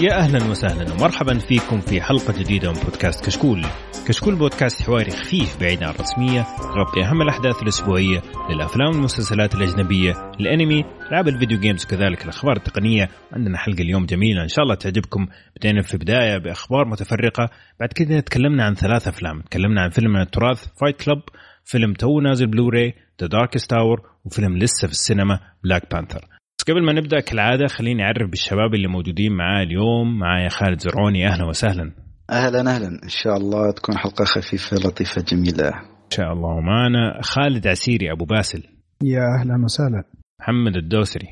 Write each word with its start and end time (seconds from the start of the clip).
يا 0.00 0.18
أهلا 0.18 0.50
وسهلا 0.50 0.92
ومرحبا 0.92 1.38
فيكم 1.38 1.80
في 1.80 2.00
حلقة 2.00 2.38
جديدة 2.38 2.72
من 2.72 2.78
بودكاست 2.84 3.26
كشكول. 3.26 3.66
كشكول 4.08 4.36
بودكاست 4.36 4.82
حواري 4.82 5.10
خفيف 5.10 5.60
بعيد 5.60 5.82
عن 5.82 5.90
الرسمية 5.90 6.46
يغطي 6.76 7.04
أهم 7.04 7.22
الأحداث 7.22 7.62
الأسبوعية 7.62 8.22
للأفلام 8.50 8.88
والمسلسلات 8.88 9.54
الأجنبية، 9.54 10.12
الأنمي، 10.40 10.84
العاب 11.08 11.28
ال 11.28 11.33
video 11.33 11.58
games 11.58 11.84
وكذلك 11.84 12.24
الأخبار 12.24 12.56
التقنية. 12.56 13.08
عندنا 13.32 13.58
حلقة 13.58 13.82
اليوم 13.82 14.06
جميلة 14.06 14.42
إن 14.42 14.48
شاء 14.48 14.62
الله 14.62 14.74
تعجبكم. 14.74 15.26
بدينا 15.56 15.82
في 15.82 15.96
بدايه 15.96 16.38
بأخبار 16.38 16.88
متفرقة، 16.88 17.50
بعد 17.80 17.88
كذا 17.88 18.20
تكلمنا 18.20 18.64
عن 18.64 18.74
ثلاث 18.74 19.08
أفلام، 19.08 19.40
تكلمنا 19.40 19.82
عن 19.82 19.90
فيلم 19.90 20.12
من 20.12 20.20
التراث 20.20 20.66
Fight 20.80 21.02
Club، 21.02 21.22
فيلم 21.64 21.92
تو 21.92 22.20
نازل 22.20 22.46
Blu-ray 22.46 22.94
The 23.20 23.26
Darkest 23.26 23.70
Hour 23.70 24.00
وفيلم 24.24 24.58
لسه 24.58 24.86
في 24.86 24.92
السينما 24.92 25.40
Black 25.64 25.94
Panther. 25.94 26.33
بس 26.58 26.64
قبل 26.64 26.84
ما 26.84 26.92
نبدأ 26.92 27.20
كالعادة 27.20 27.66
خليني 27.66 28.02
أعرف 28.02 28.30
بالشباب 28.30 28.74
اللي 28.74 28.88
موجودين 28.88 29.32
معاه 29.32 29.62
اليوم 29.62 30.18
معايا 30.18 30.48
خالد 30.48 30.78
زرعوني. 30.80 31.28
أهلا 31.28 31.44
وسهلا. 31.44 31.92
أهلا 32.30 32.60
أهلا. 32.60 32.86
إن 32.86 33.08
شاء 33.08 33.36
الله 33.36 33.72
تكون 33.72 33.98
حلقة 33.98 34.24
خفيفة 34.24 34.76
لطيفة 34.76 35.22
جميلة. 35.22 35.68
إن 35.68 36.10
شاء 36.10 36.32
الله. 36.32 36.48
ومعنا 36.48 37.20
خالد 37.22 37.66
عسيري 37.66 38.12
أبو 38.12 38.24
باسل. 38.24 38.62
يا 39.02 39.20
أهلا 39.40 39.64
وسهلا. 39.64 40.04
محمد 40.40 40.76
الدوسري. 40.76 41.28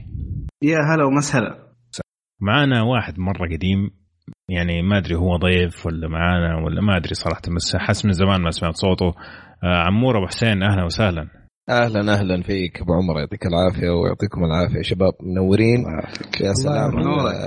يا 0.63 0.79
هلا 0.79 1.05
ومسهلا. 1.05 1.59
معانا 2.41 2.83
واحد 2.83 3.19
مرة 3.19 3.57
قديم 3.57 3.91
يعني 4.49 4.83
ما 4.83 4.99
أدري 4.99 5.15
هو 5.15 5.37
ضيف 5.37 5.87
ولا 5.87 6.09
معانا 6.09 6.65
ولا 6.65 6.81
ما 6.81 6.97
أدري 6.97 7.15
صراحة 7.15 7.43
بس 7.57 7.77
حس 7.77 8.05
من 8.05 8.13
زمان 8.13 8.41
ما 8.41 8.51
سمعت 8.51 8.75
صوته. 8.75 9.07
آه، 9.65 9.83
عمور 9.87 10.19
أبو 10.19 10.27
حسين 10.27 10.63
أهلا 10.63 10.85
وسهلا. 10.85 11.29
أهلا 11.69 12.13
أهلا 12.15 12.43
فيك 12.43 12.81
أبو 12.81 12.93
عمر 12.95 13.19
يعطيك 13.21 13.47
العافية 13.47 13.91
ويعطيكم 13.91 14.45
العافية. 14.45 14.77
يا 14.77 14.83
شباب 14.83 15.13
منورين؟ 15.23 15.85
يا 16.41 16.53
سلام. 16.53 16.99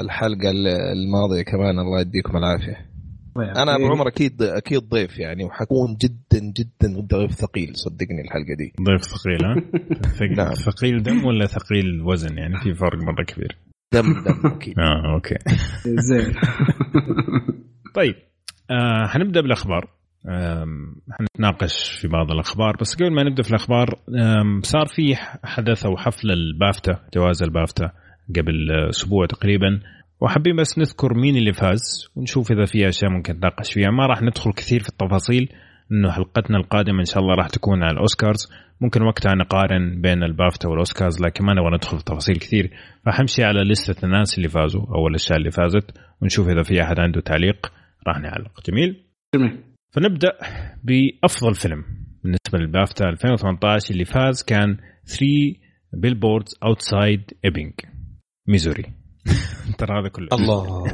الحلقة 0.05 0.49
الماضية 0.94 1.41
كمان 1.41 1.80
الله 1.80 2.02
يديكم 2.02 2.38
العافية. 2.38 2.89
أنا 3.38 3.75
أبو 3.75 3.86
عمر 3.88 4.08
أكيد 4.08 4.41
أكيد 4.41 4.89
ضيف 4.89 5.19
يعني 5.19 5.43
وحكون 5.43 5.95
جدا 6.02 6.39
جدا 6.58 7.02
ضيف 7.02 7.31
ثقيل. 7.31 7.71
صدقني 7.75 8.21
الحلقة 8.21 8.55
دي. 8.58 8.73
ضيف 8.83 9.02
ثقيل 9.02 9.45
ها؟ 9.45 9.55
ثق- 10.19 10.38
نعم. 10.38 10.53
ثقيل 10.53 11.03
دم 11.03 11.25
ولا 11.25 11.45
ثقيل 11.45 12.02
وزن؟ 12.02 12.38
يعني 12.38 12.53
في 12.63 12.73
فرق 12.73 12.97
مرة 13.03 13.23
كبير. 13.23 13.58
دم 13.93 14.02
دم 14.23 14.47
أكيد. 14.52 14.80
آه 14.80 15.13
أوكي. 15.16 15.36
زين. 15.86 16.33
طيب 17.95 18.16
آه 18.71 19.08
حنبدا 19.08 19.41
بالأخبار. 19.41 19.89
حنتناقش 21.11 21.99
في 22.01 22.07
بعض 22.07 22.31
الأخبار 22.31 22.75
بس 22.81 22.95
قبل 22.95 23.11
ما 23.11 23.23
نبدأ 23.23 23.43
في 23.43 23.49
الأخبار 23.49 23.85
صار 24.61 24.85
في 24.87 25.15
حدث 25.43 25.85
أو 25.85 25.97
حفل 25.97 26.31
البافتا 26.31 26.99
جوائز 27.15 27.43
البافتا 27.43 27.91
قبل 28.35 28.71
أسبوع 28.89 29.25
تقريبا. 29.25 29.79
وحابين 30.21 30.55
بس 30.55 30.79
نذكر 30.79 31.13
مين 31.13 31.35
اللي 31.35 31.53
فاز 31.53 32.09
ونشوف 32.15 32.51
إذا 32.51 32.65
في 32.65 32.87
أشياء 32.87 33.11
ممكن 33.11 33.33
نتناقش 33.33 33.73
فيها. 33.73 33.91
ما 33.91 34.05
راح 34.05 34.21
ندخل 34.21 34.53
كثير 34.53 34.79
في 34.79 34.89
التفاصيل 34.89 35.49
إنه 35.91 36.11
حلقتنا 36.11 36.57
القادمة 36.57 36.99
إن 36.99 37.05
شاء 37.05 37.23
الله 37.23 37.35
راح 37.35 37.49
تكون 37.49 37.83
على 37.83 37.91
الأوسكارز. 37.91 38.51
ممكن 38.81 39.01
وقتها 39.01 39.35
نقارن 39.35 40.01
بين 40.01 40.23
البافتا 40.23 40.69
والأوسكارز 40.69 41.21
لكن 41.21 41.45
ما 41.45 41.53
نبغى 41.53 41.75
ندخل 41.75 41.97
في 41.97 42.03
تفاصيل 42.03 42.35
كثير. 42.35 42.71
فحمشي 43.05 43.43
على 43.43 43.63
لستة 43.63 44.05
الناس 44.05 44.37
اللي 44.37 44.49
فازوا 44.49 44.85
أو 44.95 45.07
الأشياء 45.07 45.37
اللي 45.37 45.51
فازت 45.51 45.97
ونشوف 46.21 46.47
إذا 46.49 46.63
في 46.63 46.83
أحد 46.83 46.99
عنده 46.99 47.21
تعليق 47.21 47.71
راح 48.07 48.19
نعلق. 48.19 48.69
جميل؟ 48.69 49.03
جميل. 49.35 49.74
فنبدأ 49.95 50.31
بأفضل 50.83 51.55
فيلم 51.55 51.83
بالنسبة 52.23 52.59
للبافتا 52.59 53.05
2018 53.05 53.93
اللي 53.93 54.05
فاز 54.05 54.43
كان 54.43 54.77
3 55.05 55.25
Billboards 55.94 56.55
Outside 56.63 57.21
Ebbing 57.45 57.73
Missouri. 58.48 58.83
ترى 59.80 59.99
هذا 59.99 60.09
كله. 60.09 60.27
الله. 60.33 60.83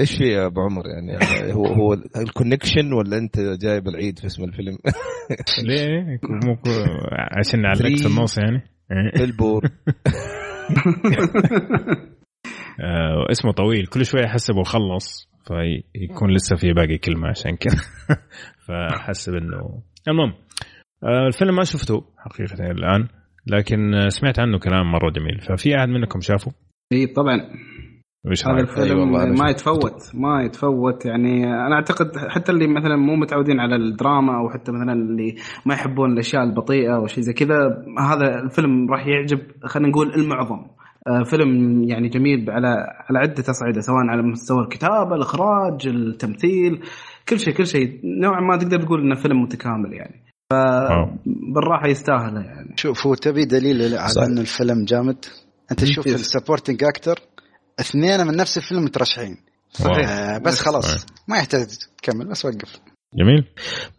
إيش 0.00 0.16
في 0.16 0.24
يا 0.24 0.46
أبو 0.46 0.60
عمر 0.60 0.82
يعني؟ 0.86 1.18
هو 1.54 1.66
هو 1.66 1.94
ال 2.16 2.23
connection 2.23 2.92
ولا 2.92 3.18
أنت 3.18 3.40
جايب 3.62 3.88
العيد 3.88 4.18
في 4.18 4.26
اسم 4.26 4.44
الفيلم؟ 4.44 4.78
ليه؟ 5.68 6.18
عشان 7.38 7.62
نعلق 7.62 7.98
في 7.98 8.06
النص 8.06 8.38
يعني. 8.38 8.62
البور 9.16 9.64
آه 12.80 13.30
اسمه 13.30 13.52
طويل 13.52 13.86
كل 13.86 14.06
شوية 14.06 14.24
احسب 14.24 14.56
وخلص 14.56 15.29
فيكون 15.50 16.30
لسه 16.30 16.56
في 16.56 16.72
باقي 16.72 16.98
كلمة 16.98 17.28
عشان 17.28 17.56
كذا 17.56 17.76
فحسب 18.66 19.34
إنه 19.34 19.82
المهم 20.08 20.32
آه 21.04 21.26
الفيلم 21.26 21.56
ما 21.56 21.64
شفته 21.64 22.04
حقيقة 22.18 22.70
الآن 22.70 23.08
لكن 23.46 24.08
سمعت 24.08 24.40
عنه 24.40 24.58
كلام 24.58 24.92
مرة 24.92 25.10
جميل 25.10 25.40
ففي 25.40 25.76
أحد 25.76 25.88
منكم 25.88 26.20
شافه؟ 26.20 26.52
إي 26.92 27.06
طبعا 27.06 27.40
وش 28.26 28.46
هذا 28.46 28.54
رأيك؟ 28.54 28.68
الفيلم 28.68 28.98
والله 28.98 29.42
ما. 29.42 29.50
يتفوت 29.50 30.14
ما 30.14 30.42
يتفوت 30.42 31.06
يعني 31.06 31.44
أنا 31.44 31.74
أعتقد 31.74 32.16
حتى 32.28 32.52
اللي 32.52 32.66
مثلا 32.66 32.96
مو 32.96 33.16
متعودين 33.16 33.60
على 33.60 33.76
الدراما 33.76 34.38
أو 34.38 34.50
حتى 34.50 34.72
مثلا 34.72 34.92
اللي 34.92 35.34
ما 35.66 35.74
يحبون 35.74 36.12
الأشياء 36.12 36.42
البطيئة 36.42 36.96
أو 36.96 37.06
شيء 37.06 37.24
زي 37.24 37.32
كذا 37.32 37.84
هذا 37.98 38.40
الفيلم 38.40 38.90
راح 38.90 39.06
يعجب 39.06 39.40
خلينا 39.64 39.88
نقول 39.88 40.14
المعظم 40.14 40.66
فيلم 41.30 41.82
يعني 41.84 42.08
جميل 42.08 42.50
على 42.50 42.68
على 43.08 43.18
عدة 43.18 43.44
أصعدة 43.50 43.80
سواء 43.80 43.98
على 43.98 44.22
مستوى 44.22 44.60
الكتابة، 44.62 45.14
الإخراج، 45.14 45.86
التمثيل، 45.86 46.82
كل 47.28 47.40
شيء 47.40 47.54
كل 47.54 47.66
شيء 47.66 48.00
نوعا 48.04 48.40
ما 48.40 48.56
تقدر 48.56 48.82
تقول 48.82 49.00
إنه 49.00 49.14
فيلم 49.14 49.42
متكامل 49.42 49.92
يعني. 49.92 50.24
بالراحة 51.54 51.88
يستاهل 51.88 52.36
يعني. 52.36 52.74
شوف 52.76 53.06
هو 53.06 53.14
تبي 53.14 53.44
دليل 53.44 53.98
على. 53.98 54.26
إن 54.26 54.38
الفيلم 54.38 54.84
جامد 54.84 55.24
أنت 55.70 55.80
تشوف. 55.80 56.06
ال 56.06 56.13
supporting 56.13 56.84
actor 56.84 57.20
اثنين 57.80 58.26
من 58.26 58.36
نفس 58.36 58.58
الفيلم 58.58 58.84
مترشحين 58.84 59.36
wow. 59.84 59.94
آه 59.94 60.38
بس 60.38 60.60
خلاص 60.60 61.06
ما 61.28 61.38
يحتاج 61.38 61.66
تكمل 62.02 62.28
بس 62.28 62.44
وقف 62.44 62.80
جميل. 63.14 63.44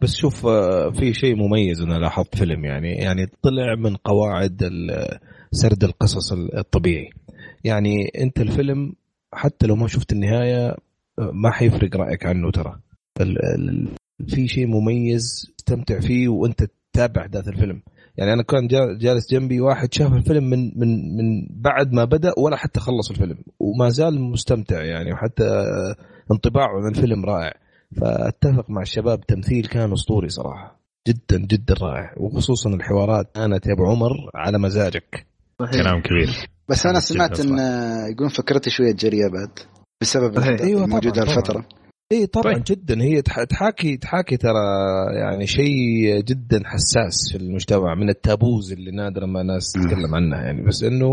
بس 0.00 0.14
شوف 0.16 0.46
آه، 0.46 0.90
في 0.90 1.14
شيء 1.14 1.36
مميز 1.36 1.80
أنا 1.80 1.98
لاحظت 1.98 2.36
فيلم 2.36 2.64
يعني 2.64 2.92
يعني 2.92 3.26
طلع 3.42 3.74
من 3.74 3.96
قواعد 3.96 4.62
سرد 5.52 5.84
القصص 5.84 6.32
الطبيعي. 6.32 7.10
يعني 7.64 8.10
أنت 8.20 8.40
الفيلم 8.40 8.92
حتى 9.34 9.66
لو 9.66 9.76
ما 9.76 9.88
شفت 9.88 10.12
النهاية 10.12 10.68
آه، 11.18 11.30
ما 11.32 11.50
حيفرق 11.50 11.96
رأيك 11.96 12.26
عنه 12.26 12.50
ترى. 12.50 12.80
في 14.28 14.48
شيء 14.48 14.66
مميز 14.66 15.52
تستمتع 15.58 16.00
فيه 16.00 16.28
وأنت 16.28 16.64
تتابع 16.92 17.22
احداث 17.22 17.48
الفيلم. 17.48 17.82
يعني 18.16 18.32
أنا 18.32 18.42
كان 18.42 18.66
جا- 18.66 18.98
جالس 19.00 19.32
جنبي 19.32 19.60
واحد 19.60 19.94
شاف 19.94 20.12
الفيلم 20.12 20.44
من 20.44 20.78
من 20.78 21.16
من 21.16 21.46
بعد 21.50 21.92
ما 21.92 22.04
بدأ 22.04 22.32
ولا 22.38 22.56
حتى 22.56 22.80
خلص 22.80 23.10
الفيلم 23.10 23.38
وما 23.60 23.88
زال 23.88 24.20
مستمتع 24.20 24.82
يعني 24.82 25.12
وحتى 25.12 25.44
انطباعه 26.32 26.68
عن 26.68 26.88
الفيلم 26.90 27.24
رائع. 27.24 27.52
فأتفق 28.00 28.70
مع 28.70 28.82
الشباب 28.82 29.20
تمثيل 29.20 29.66
كان 29.66 29.92
أسطوري 29.92 30.28
صراحة. 30.28 30.80
جدا 31.08 31.38
جدا 31.46 31.74
رائع. 31.80 32.14
وخصوصا 32.16 32.70
الحوارات 32.70 33.30
كانت 33.34 33.66
يا 33.66 33.72
أبو 33.72 33.84
عمر 33.86 34.10
على 34.34 34.58
مزاجك. 34.58 35.26
صحيح. 35.60 35.72
كلام 35.82 36.02
كبير. 36.02 36.48
بس 36.68 36.86
أنا 36.86 37.00
سمعت 37.00 37.40
إن 37.40 37.58
يقولون 38.12 38.28
فكرتي 38.28 38.70
شوية 38.70 38.92
جريئة 38.92 39.28
بعد 39.28 39.58
بسبب 40.02 40.38
أيوة 40.38 40.84
الموجوده 40.84 41.22
طبعاً، 41.22 41.28
الفترة 41.36 41.64
اي 42.12 42.26
طبعا 42.26 42.52
طيب. 42.54 42.64
جدا. 42.66 43.02
هي 43.02 43.22
تح- 43.22 43.44
تحاكي 43.44 43.96
تحاكي 43.96 44.36
ترى 44.36 44.58
يعني 45.20 45.46
شيء 45.46 46.20
جدا 46.24 46.62
حساس 46.64 47.32
في 47.32 47.38
المجتمع 47.38 47.94
من 47.94 48.08
التابوز 48.08 48.72
اللي 48.72 48.90
نادرا 48.90 49.26
ما 49.26 49.42
ناس 49.42 49.76
مم. 49.76 49.82
تتكلم 49.82 50.14
عنها 50.14 50.42
يعني. 50.42 50.62
بس 50.66 50.82
إنه 50.82 51.06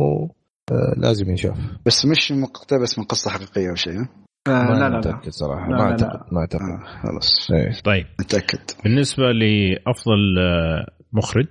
آه، 0.72 0.94
لازم 0.98 1.30
ينشاف. 1.30 1.58
بس 1.86 2.06
مش 2.06 2.32
مقتبس 2.32 3.00
من 3.00 3.06
قصة 3.06 3.30
حقيقية 3.32 3.70
أو 3.70 3.76
شيء 3.76 4.00
آه، 4.50 4.74
لا 4.74 4.80
لا 4.80 4.90
لا. 4.90 4.98
متاكد 4.98 5.30
صراحة. 5.30 5.70
لا، 5.70 5.78
ما 5.78 5.84
اعتقد 5.84 6.20
ما 6.34 6.40
اعتقد 6.40 6.62
آه 6.62 7.02
خلاص. 7.04 7.52
إيه. 7.52 7.72
طيب. 7.84 8.06
نتاكد 8.22 8.60
بالنسبة 8.84 9.24
لأفضل 9.24 10.40
آه، 10.40 10.86
مخرج 11.14 11.48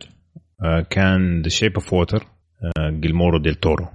كان 0.90 1.42
The 1.42 1.48
Shape 1.48 1.74
of 1.74 1.92
Water 1.92 2.24
جييرمو 3.00 3.38
ديل 3.38 3.54
تورو. 3.54 3.86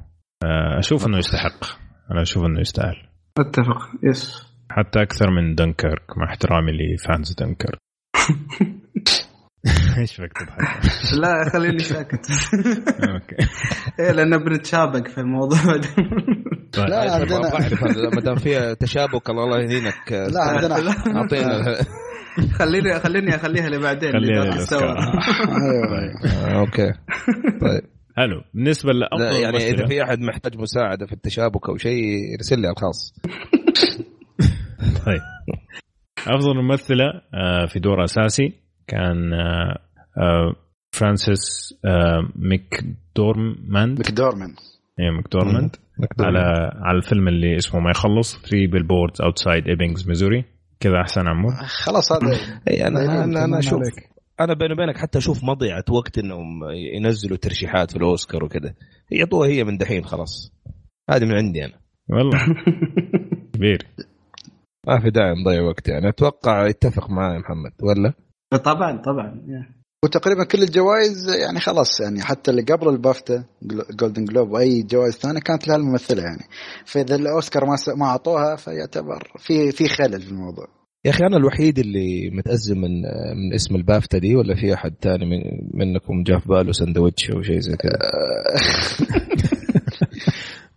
أشوف 0.80 1.08
إنه 1.08 1.18
يستحق. 1.18 1.66
أنا 2.12 2.22
أشوف 2.22 2.46
إنه 2.46 2.60
يستاهل. 2.60 2.96
أتفق. 3.40 3.90
yes 4.04 4.54
حتى 4.72 5.02
أكثر 5.02 5.30
من 5.32 5.56
دنكرك 5.56 6.18
مع 6.18 6.26
احترامي 6.30 6.72
ل 6.72 6.84
fans 6.84 7.34
دنكرك 7.34 7.76
إيش 9.98 10.16
فيك 10.16 10.32
تضحك؟ 10.34 10.82
لا 11.22 11.50
خليني 11.54 11.80
ساكت. 11.80 12.26
okay. 13.10 13.36
إيه 14.00 14.12
لأن 14.12 14.38
بنتشابك 14.38 15.08
في 15.08 15.18
الموضوع. 15.18 15.60
لا، 16.78 17.14
عندنا- 17.14 18.10
ما 18.16 18.22
دام 18.22 18.36
فيها 18.36 18.74
تشابك 18.74 19.30
الله 19.30 19.60
يهينك. 19.60 20.12
لا 20.12 20.42
عندنا 20.44 20.76
أعطينا. 21.16 21.76
خليني 22.54 23.00
خليني 23.00 23.36
أخليها 23.36 23.70
لبعدين 23.70 24.12
خليها 24.12 24.44
آه، 26.36 26.60
okay. 26.60 26.92
طيب 27.62 27.82
حلو. 28.18 28.42
بالنسبة 28.54 28.94
لا، 28.94 29.00
لافضل 29.00 29.42
يعني 29.42 29.58
إذا 29.58 29.86
في 29.88 30.04
أحد 30.04 30.20
محتاج 30.20 30.58
مساعدة 30.58 31.06
في 31.06 31.14
التشابك 31.14 31.70
أو 31.70 31.78
شيء 31.78 32.04
يرسل 32.34 32.60
لي 32.60 32.68
على 32.68 32.74
الخاص. 32.78 33.14
طيب. 35.06 35.22
أفضل 36.28 36.56
ممثلة 36.56 37.06
آه، 37.34 37.66
في 37.66 37.80
دور 37.80 38.04
أساسي 38.04 38.54
كان 38.88 39.34
آه، 39.34 39.78
آه، 40.18 40.56
فرانسيس 40.92 41.74
آه، 41.86 42.30
مكدورماند. 42.36 44.00
مكدورمان 44.00 44.54
إيه 45.00 45.12
مكدورماند 45.98 46.38
على 46.38 46.72
على 46.76 46.98
الفيلم 46.98 47.28
اللي 47.28 47.58
اسمه 47.58 47.80
ما 47.80 47.90
يخلص 47.90 48.42
3 48.42 48.50
Billboards 48.72 49.22
Outside 49.22 49.68
Ebbing 49.68 50.08
Missouri 50.08 50.46
كذا 50.80 51.02
أحسن 51.02 51.28
عمو. 51.28 51.50
خلاص 51.86 52.12
هذا 52.12 52.32
إي 52.70 52.88
أنا 52.88 53.00
أنا, 53.00 53.24
أنا 53.24 53.34
كمان 53.34 53.54
أشوف. 53.54 53.82
أنا 54.40 54.54
بيني 54.54 54.74
وبينك 54.74 54.98
حتى 54.98 55.18
أشوف 55.18 55.44
مضيعة 55.44 55.84
وقت 55.90 56.18
إنهم 56.18 56.64
ينزلوا 56.96 57.38
ترشيحات 57.38 57.92
في 57.92 57.98
الأوسكار 57.98 58.44
وكذا. 58.44 58.74
يعطوها 59.12 59.48
هي 59.48 59.64
من 59.64 59.78
دحين 59.78 60.06
خلاص. 60.06 60.54
هذه 61.10 61.26
من 61.26 61.36
عندي 61.36 61.66
أنا. 61.66 61.80
والله. 62.10 62.40
كبير. 63.54 63.88
ما 64.88 65.00
في 65.00 65.10
داعي 65.10 65.34
نضيع 65.42 65.62
وقت 65.62 65.90
يعني. 65.90 66.10
أتوقع 66.10 66.68
يتفق 66.68 67.10
معي 67.10 67.40
محمد 67.40 67.72
ولا؟ 67.84 68.14
طبعا 68.64 68.98
طبعا 68.98 69.42
وتقريبا 70.04 70.44
كل 70.44 70.64
الجوائز 70.64 71.30
يعني 71.30 71.60
خلاص 71.60 72.02
يعني 72.02 72.22
حتى 72.22 72.52
اللي 72.52 72.62
قبل 72.62 72.90
البافتا 72.90 73.44
جولدن 74.00 74.26
جلوب 74.26 74.52
وأي 74.52 74.82
جوائز 74.82 75.14
ثانية 75.14 75.40
كانت 75.40 75.68
لها 75.68 75.76
الممثلة 75.76 76.24
يعني. 76.24 76.44
فإذا 76.86 77.16
الأوسكار 77.16 77.66
ما 77.66 77.76
ما 77.96 78.06
أعطوها 78.06 78.56
فيعتبر 78.56 79.32
في 79.38 79.72
في 79.72 79.88
خلل 79.88 80.22
في 80.22 80.32
الموضوع. 80.32 80.68
يا 81.06 81.12
أخي 81.12 81.26
أنا 81.26 81.38
الوحيد 81.38 81.80
اللي 81.80 82.30
متأزم 82.30 82.78
من 82.78 83.02
من 83.36 83.54
اسم 83.54 83.76
البافتا 83.76 84.18
دي 84.18 84.36
ولا 84.36 84.56
في 84.56 84.74
أحد 84.74 84.94
ثاني 85.02 85.26
من 85.26 85.42
منكم 85.74 86.24
جاء 86.24 86.40
في 86.40 86.48
باله 86.48 86.72
سندوتش 86.72 87.32
أو 87.32 87.42
شيء 87.42 87.60
زي 87.60 87.76
كذا؟ 87.76 88.00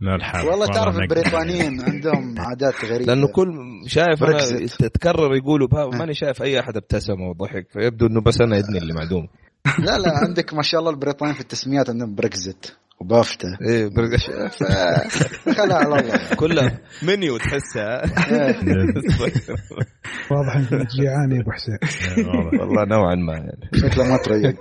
لا 0.00 0.14
الحال 0.14 0.46
والله 0.46 0.66
تعرف. 0.66 0.96
البريطانيين 0.98 1.81
عندهم 1.81 2.34
عادات 2.38 2.84
غريبة. 2.84 3.04
لأنه 3.04 3.28
كل 3.32 3.48
شايف 3.87 4.25
أنا. 4.25 4.38
تتكرر 4.66 5.34
يقولوا 5.37 5.69
بها 5.69 5.87
ماني 5.98 6.14
شايف 6.14 6.43
أي 6.43 6.60
أحد 6.60 6.76
ابتسم 6.76 7.20
وضحك 7.20 7.66
فيبدو 7.72 8.06
إنه 8.06 8.20
بس 8.20 8.40
أنا 8.40 8.56
اذني 8.56 8.78
اللي 8.78 8.94
معدوم. 8.94 9.28
لا 9.78 9.98
لا 9.98 10.19
عندك 10.19 10.54
ما 10.54 10.62
شاء 10.62 10.81
الله 10.81 10.90
البريطانيين 10.90 11.34
في 11.34 11.40
التسميات 11.40 11.90
عندهم 11.90 12.14
بريكزيت 12.14 12.66
وبافتا. 13.00 13.48
إيه 13.69 13.87
برقش 13.87 14.31
خلها 15.56 15.76
على 15.76 15.84
الله. 15.87 16.34
كلها 16.34 16.78
منيو 17.02 17.37
تحسها. 17.37 18.02
واضح 20.31 20.56
إنك 20.56 20.87
جيعان 21.00 21.32
يا 21.32 21.40
أبو 21.40 21.50
حسين. 21.52 21.78
واضح. 22.28 22.61
والله 22.61 22.84
نوعا 22.84 23.14
ما 23.14 23.32
يعني. 23.32 23.70
شكله 23.75 24.05
ما 24.05 24.17
تريق. 24.25 24.58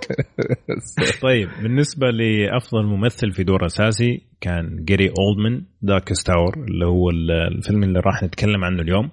طيب 1.22 1.48
بالنسبة 1.62 2.06
لأفضل 2.10 2.86
ممثل 2.86 3.32
في 3.32 3.44
دور 3.44 3.66
أساسي 3.66 4.22
كان 4.40 4.84
جاري 4.84 5.10
أولدمان 5.18 5.64
Darkest 5.82 6.26
Hour 6.26 6.54
اللي 6.68 6.86
هو 6.86 7.10
ال- 7.10 7.56
الفيلم 7.56 7.82
اللي 7.82 8.00
راح 8.00 8.22
نتكلم 8.22 8.64
عنه 8.64 8.82
اليوم. 8.82 9.10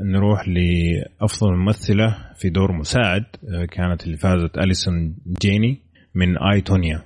نروح 0.00 0.48
لأفضل 0.48 1.56
ممثلة 1.56 2.16
في 2.36 2.50
دور 2.50 2.72
مساعد 2.72 3.24
آه، 3.54 3.64
كانت 3.64 4.04
اللي 4.06 4.16
فازت 4.16 4.58
أليسون 4.58 5.16
جيني 5.42 5.82
من 6.14 6.38
I, 6.38 6.60
Tonya 6.60 7.02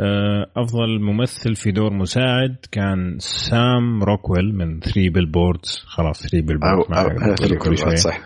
آه، 0.00 0.46
أفضل 0.56 1.00
ممثل 1.00 1.54
في 1.54 1.70
دور 1.72 1.92
مساعد 1.92 2.56
كان 2.72 3.16
سام 3.18 4.02
روكويل 4.02 4.54
من 4.54 4.80
3 4.80 5.10
Billboards 5.10 5.78
خلاص 5.86 6.22
3 6.22 6.38
أو 6.38 6.46
Billboards 6.46 6.88
صح 7.96 8.20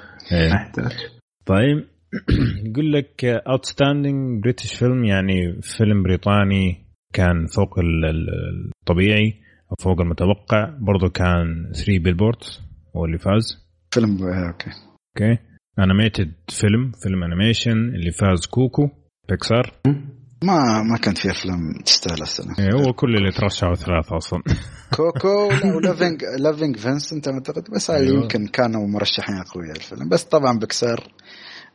طيب 1.46 1.84
يقول 2.66 2.92
لك 2.92 3.24
outstanding 3.24 4.42
British 4.42 4.74
film 4.74 5.04
يعني 5.04 5.58
فيلم 5.62 6.02
بريطاني 6.02 6.84
كان 7.12 7.46
فوق 7.46 7.78
ال- 7.78 8.04
ال- 8.04 8.70
الطبيعي 8.80 9.34
أو 9.70 9.76
فوق 9.84 10.00
المتوقع. 10.00 10.76
برضه 10.80 11.08
كان 11.08 11.72
3 11.72 11.98
Billboards 11.98 12.62
هو 12.96 13.04
اللي 13.04 13.18
فاز. 13.18 13.64
فيلم 13.94 14.22
okay. 14.22 14.70
okay. 15.16 15.38
animated 15.78 16.32
film 16.48 16.92
فيلم 17.02 17.24
animation 17.24 17.72
اللي 17.94 18.10
فاز 18.10 18.46
Coco 18.46 18.88
بيكسار 19.28 19.72
ما 20.44 20.82
ما 20.82 20.96
كانت 20.96 21.18
في 21.18 21.30
أفلام 21.30 21.72
تستاهل 21.84 22.22
السنة. 22.22 22.54
إيه، 22.58 22.70
هو 22.74 22.92
كل 22.92 23.16
اللي 23.16 23.32
ترشحوا 23.32 23.74
ثلاثة 23.74 24.16
أصلا. 24.16 24.42
Coco 24.96 25.50
لا 25.50 25.76
و 25.76 25.83
Loving 25.83 26.24
Loving 26.38 26.76
Vincent 26.76 27.28
أعتقد 27.28 27.70
بس 27.74 27.90
هذه 27.90 28.00
أيوه. 28.00 28.22
يمكن 28.22 28.46
كانوا 28.46 28.86
مرشحين 28.86 29.34
أقوياء 29.34 29.76
الفيلم. 29.76 30.08
بس 30.08 30.24
طبعا 30.24 30.58
بكسار 30.58 31.08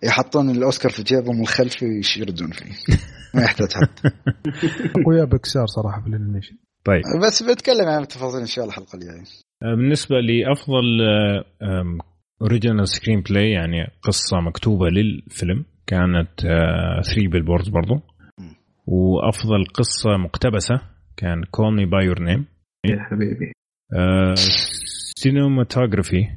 يحطون 0.03 0.49
الأوسكار 0.49 0.91
في 0.91 1.03
جيبهم 1.03 1.41
الخلفي 1.41 1.85
ويشردون 1.85 2.51
فيه. 2.51 2.95
ما 3.35 3.43
يحتاج 3.43 3.67
حد. 3.73 4.11
أقوياء 5.01 5.25
بكسار 5.25 5.65
صراحة 5.65 6.01
في 6.01 6.07
ال 6.07 6.12
animation. 6.12 6.55
طيب. 6.85 7.01
بس 7.25 7.43
بتكلم 7.43 7.87
عن 7.87 8.01
التفاصيل 8.01 8.39
إن 8.39 8.45
شاء 8.45 8.65
الله 8.65 8.77
الحلقة 8.77 8.95
الجاية. 8.95 9.23
آه، 9.63 9.75
بالنسبة 9.75 10.15
لأفضل 10.15 10.83
original 12.41 12.87
screenplay 12.87 13.51
يعني 13.51 13.87
قصة 14.03 14.39
مكتوبة 14.39 14.89
للفيلم 14.89 15.65
كانت 15.87 16.29
3 16.39 17.27
Billboards 17.31 17.69
برضو. 17.69 18.01
وأفضل 18.91 19.65
قصة 19.73 20.17
مقتبسة 20.17 20.81
كان 21.17 21.43
Call 21.51 21.75
Me 21.75 21.85
by 21.85 22.05
Your 22.05 22.21
Name 22.21 22.45
يا 22.85 23.03
حبيبي. 23.03 23.51
cinematography 25.17 26.27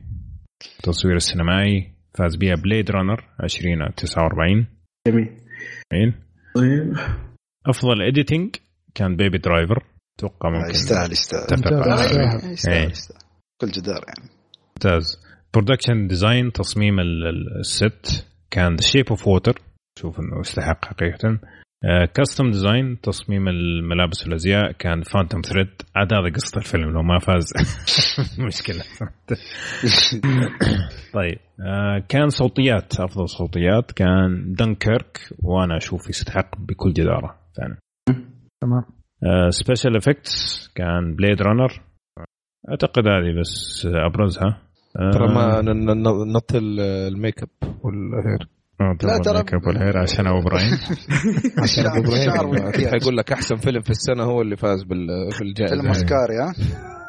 التصوير 0.79 1.17
السينمائي 1.17 1.93
فاز 2.19 2.37
بها 2.37 2.55
Blade 2.55 2.91
Runner 2.91 3.25
2049 3.43 4.67
جميل. 5.09 5.29
جميل. 5.93 6.15
طيب. 6.55 6.95
أفضل 7.67 8.03
editing 8.03 8.57
كان 8.95 9.17
Baby 9.17 9.39
Driver 9.39 9.85
أتوقع 10.19 10.51
ممكن 10.51 10.71
يستاهل 10.71 11.13
يستاهل. 11.13 11.43
اتفق 11.43 11.73
ممتاز. 11.73 11.89
على 11.89 12.03
يستاهل. 12.05 12.53
يستاهل 12.53 12.75
إيه. 12.77 12.93
بكل 13.61 13.67
جدارة 13.69 14.05
يعني. 14.09 14.31
ممتاز. 14.69 15.21
production 15.55 16.07
design 16.09 16.53
تصميم 16.53 17.01
ال- 17.01 17.27
ال- 17.27 17.59
ال 17.59 17.76
set 17.76 18.27
كان 18.51 18.75
The 18.77 18.87
Shape 18.87 19.09
of 19.11 19.29
Water 19.29 19.59
شوف 19.99 20.21
إنه 20.21 20.41
يستحق 20.41 20.85
حقيقة. 20.85 21.39
costume 22.15 22.51
design 22.51 23.01
تصميم 23.01 23.49
الملابس 23.49 24.25
والازياء 24.27 24.73
كان 24.73 25.03
Phantom 25.03 25.41
Thread 25.43 25.69
عاد 25.97 26.15
هذا 26.15 26.33
قصة 26.35 26.59
الفيلم 26.59 26.91
لو 26.91 27.03
ما 27.03 27.19
فاز. 27.19 27.53
مشكلة. 28.47 28.83
طيب 31.15 31.39
آه، 31.61 32.05
كان 32.09 32.29
صوتيات 32.29 33.01
أفضل 33.01 33.29
صوتيات. 33.29 33.93
كان 33.93 34.53
دنكيرك 34.59 35.21
وأنا 35.43 35.77
أشوف 35.77 36.09
يستحق 36.09 36.59
بكل 36.59 36.93
جدارة. 36.93 37.39
فعلا. 37.59 37.77
تمام. 38.63 38.85
special 39.51 39.97
effects 39.97 40.69
كان 40.75 41.15
Blade 41.17 41.43
Runner 41.43 41.83
أعتقد 42.71 43.07
هذه 43.07 43.41
بس 43.41 43.87
أبرزها. 43.95 44.63
آه، 44.97 45.11
ترى 45.11 45.35
ما 45.35 45.63
نط 46.37 46.55
ال- 46.55 46.81
ال 46.81 46.90
makeup 46.90 47.43
وال 47.43 47.49
hair. 47.85 48.43
آه، 48.43 48.62
لا، 48.89 48.97
طبعاً 49.01 49.19
ترى- 49.19 49.37
ميك 49.39 49.55
اب 49.55 49.67
والهير 49.67 49.99
عشان 49.99 50.27
أبو 50.27 50.39
إبراهيم. 50.39 50.73
عشان 51.63 51.87
أبو 51.87 51.99
إبراهيم. 52.15 52.91
حيقول 52.91 53.17
لك 53.19 53.33
أحسن 53.33 53.57
فيلم 53.57 53.81
في 53.81 53.91
السنة 53.91 54.23
هو 54.25 54.43
اللي 54.43 54.57
فاز 54.57 54.83
بال- 54.83 55.31
في 55.33 55.43
الجائزه 55.43 55.75
فيلم 55.77 55.87
اوسكاري 55.87 56.35
ها 56.39 56.53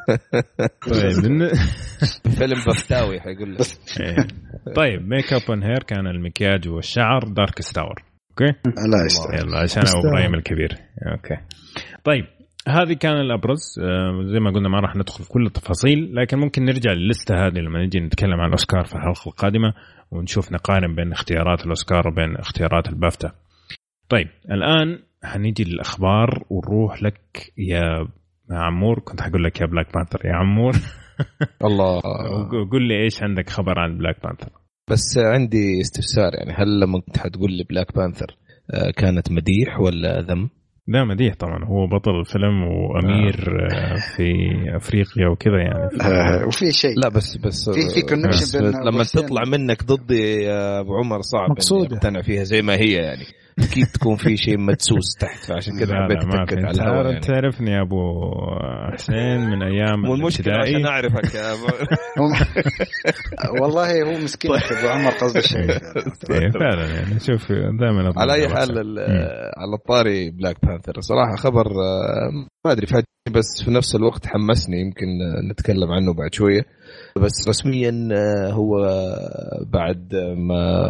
طيب 0.94 1.12
فيلم 2.32 2.63
بفتاوي 2.68 3.20
حيقول 3.20 3.53
لك. 3.56 3.62
إيه. 4.01 4.27
طيب 4.75 5.08
makeup 5.10 5.52
and 5.52 5.63
hair 5.63 5.84
كان 5.88 6.08
المكياج 6.08 6.70
والشعر 6.70 7.20
Darkest 7.38 7.62
Hour 7.62 8.04
okay؟ 8.32 8.58
لا 8.65 9.06
يستاهل 9.06 9.48
يلا 9.48 9.60
عشان 9.60 9.84
أبو. 9.88 10.08
إبراهيم 10.10 10.34
الكبير. 10.36 10.77
okay. 11.12 11.38
طيب 12.03 12.24
هذه 12.68 12.94
كان 12.94 13.13
الأبرز. 13.22 13.80
آه، 13.82 14.24
زي 14.34 14.39
ما 14.39 14.51
قلنا 14.51 14.70
ما 14.70 14.80
راح 14.80 14.96
ندخل 14.96 15.24
في 15.24 15.30
كل 15.30 15.46
التفاصيل 15.46 16.15
لكن 16.15 16.38
ممكن 16.38 16.65
نرجع 16.65 16.92
لل 16.92 17.06
list 17.06 17.36
هذه 17.36 17.58
لما 17.60 17.86
نجي 17.86 18.00
نتكلم 18.00 18.34
عن 18.39 18.46
الأوسكار 18.48 18.84
في 18.86 18.96
الحلقة 18.96 19.27
القادمة. 19.30 19.74
ونشوف 20.13 20.51
نقارن 20.51 20.96
بين 20.96 21.12
اختيارات 21.12 21.63
الأوسكار 21.63 22.08
وبين 22.08 22.36
اختيارات 22.36 22.89
البافتا. 22.89 23.32
طيب 24.10 24.27
الآن 24.51 25.00
حنيجي 25.24 25.63
للأخبار 25.63 26.46
ونروح 26.50 27.03
لك 27.03 27.53
يا 27.58 28.08
عمور. 28.51 29.00
كنت 29.00 29.22
حقول 29.22 29.43
لك 29.43 29.62
يا 29.62 29.65
Black 29.66 29.94
Panther 29.94 30.25
يا 30.25 30.34
عمور. 30.34 30.74
الله. 31.67 32.01
قول 32.72 32.88
لي 32.88 33.03
إيش 33.03 33.24
عندك 33.24 33.50
خبر 33.50 33.79
عن 33.79 33.98
Black 33.98 34.24
Panther 34.24 34.50
بس 34.89 35.17
عندي 35.17 35.82
استفسار 35.82 36.36
يعني 36.36 36.53
هل 36.53 36.79
لما 36.79 37.00
كنت 37.00 37.17
حتقول 37.17 37.51
لي 37.51 37.63
Black 37.63 37.96
Panther 37.96 38.38
آه، 38.72 38.91
كانت 38.91 39.32
مديح 39.32 39.79
ولا 39.79 40.22
ذم؟ 40.22 40.50
لا 40.88 41.04
مديح 41.04 41.36
طبعا 41.36 41.66
هو 41.66 41.88
بطل 41.88 42.20
الفيلم 42.20 42.63
وأمير 42.63 43.68
آه، 43.72 43.96
في 44.16 44.34
أفريقيا 44.75 45.28
وكذا 45.28 45.58
يعني 45.58 45.90
آه، 46.02 46.48
وفي 46.48 46.72
شيء 46.72 47.00
لا 47.04 47.10
بس 47.10 47.38
بس 47.38 47.70
في- 47.70 47.90
في 47.94 48.02
بين 48.60 48.72
لما. 48.72 49.04
تطلع 49.13 49.42
منك 49.48 49.84
ضدي 49.84 50.44
يا 50.44 50.80
أبو 50.80 50.96
عمر 50.96 51.22
صعب 51.22 51.50
مقصودة. 51.52 51.96
أقتنع 51.98 52.22
فيها 52.22 52.44
زي 52.44 52.62
ما 52.62 52.74
هي 52.75 52.92
يعني 52.94 53.24
أكيد 53.60 53.86
تكون 53.94 54.16
في 54.16 54.38
شيء 54.38 54.58
مدسوس 54.58 55.16
تحت 55.20 55.46
فعشان 55.46 55.80
كذا 55.80 55.96
حبيت 55.96 56.18
أتأكد 56.18 56.58
على 56.58 56.70
انت 56.70 56.80
الهواء 56.80 57.06
يعني. 57.08 57.20
تعرفني 57.20 57.72
يا 57.72 57.82
أبو 57.82 58.32
حسين 58.94 59.40
من 59.50 59.64
أيام 59.64 60.00
مو 60.02 60.16
المشكلة 60.16 60.54
الابتدائي 60.56 60.76
عشان 60.76 60.86
أعرفك 60.88 61.36
يا 61.36 61.54
أبو. 61.54 61.68
والله 63.62 64.04
هو 64.04 64.18
مسكين 64.24 64.52
أبو 64.52 64.88
عمر 64.88 65.12
قصد 65.12 65.38
الشيء 65.38 65.60
إيه، 65.62 66.50
فعلا 66.52 66.86
يعني. 66.96 67.20
شوف 67.20 67.52
دائما 67.52 68.14
على 68.18 68.34
أي 68.34 68.50
حال 68.50 68.78
ال- 68.80 69.00
على 69.58 69.76
الطاري 69.80 70.32
Black 70.32 70.66
Panther 70.66 71.02
صراحة 71.02 71.36
خبر 71.36 71.68
آه، 71.68 72.32
ما 72.66 72.72
أدري 72.72 72.88
فاجئني 72.88 73.06
بس 73.32 73.64
في 73.66 73.72
نفس 73.72 73.96
الوقت 73.96 74.28
حمسني 74.28 74.82
يمكن 74.82 75.06
نتكلم 75.52 75.92
عنه 75.92 76.14
بعد 76.14 76.34
شوية. 76.34 76.62
بس 77.18 77.48
رسميا 77.50 78.10
آه، 78.14 78.52
هو 78.52 78.76
بعد 79.74 80.16
ما 80.38 80.82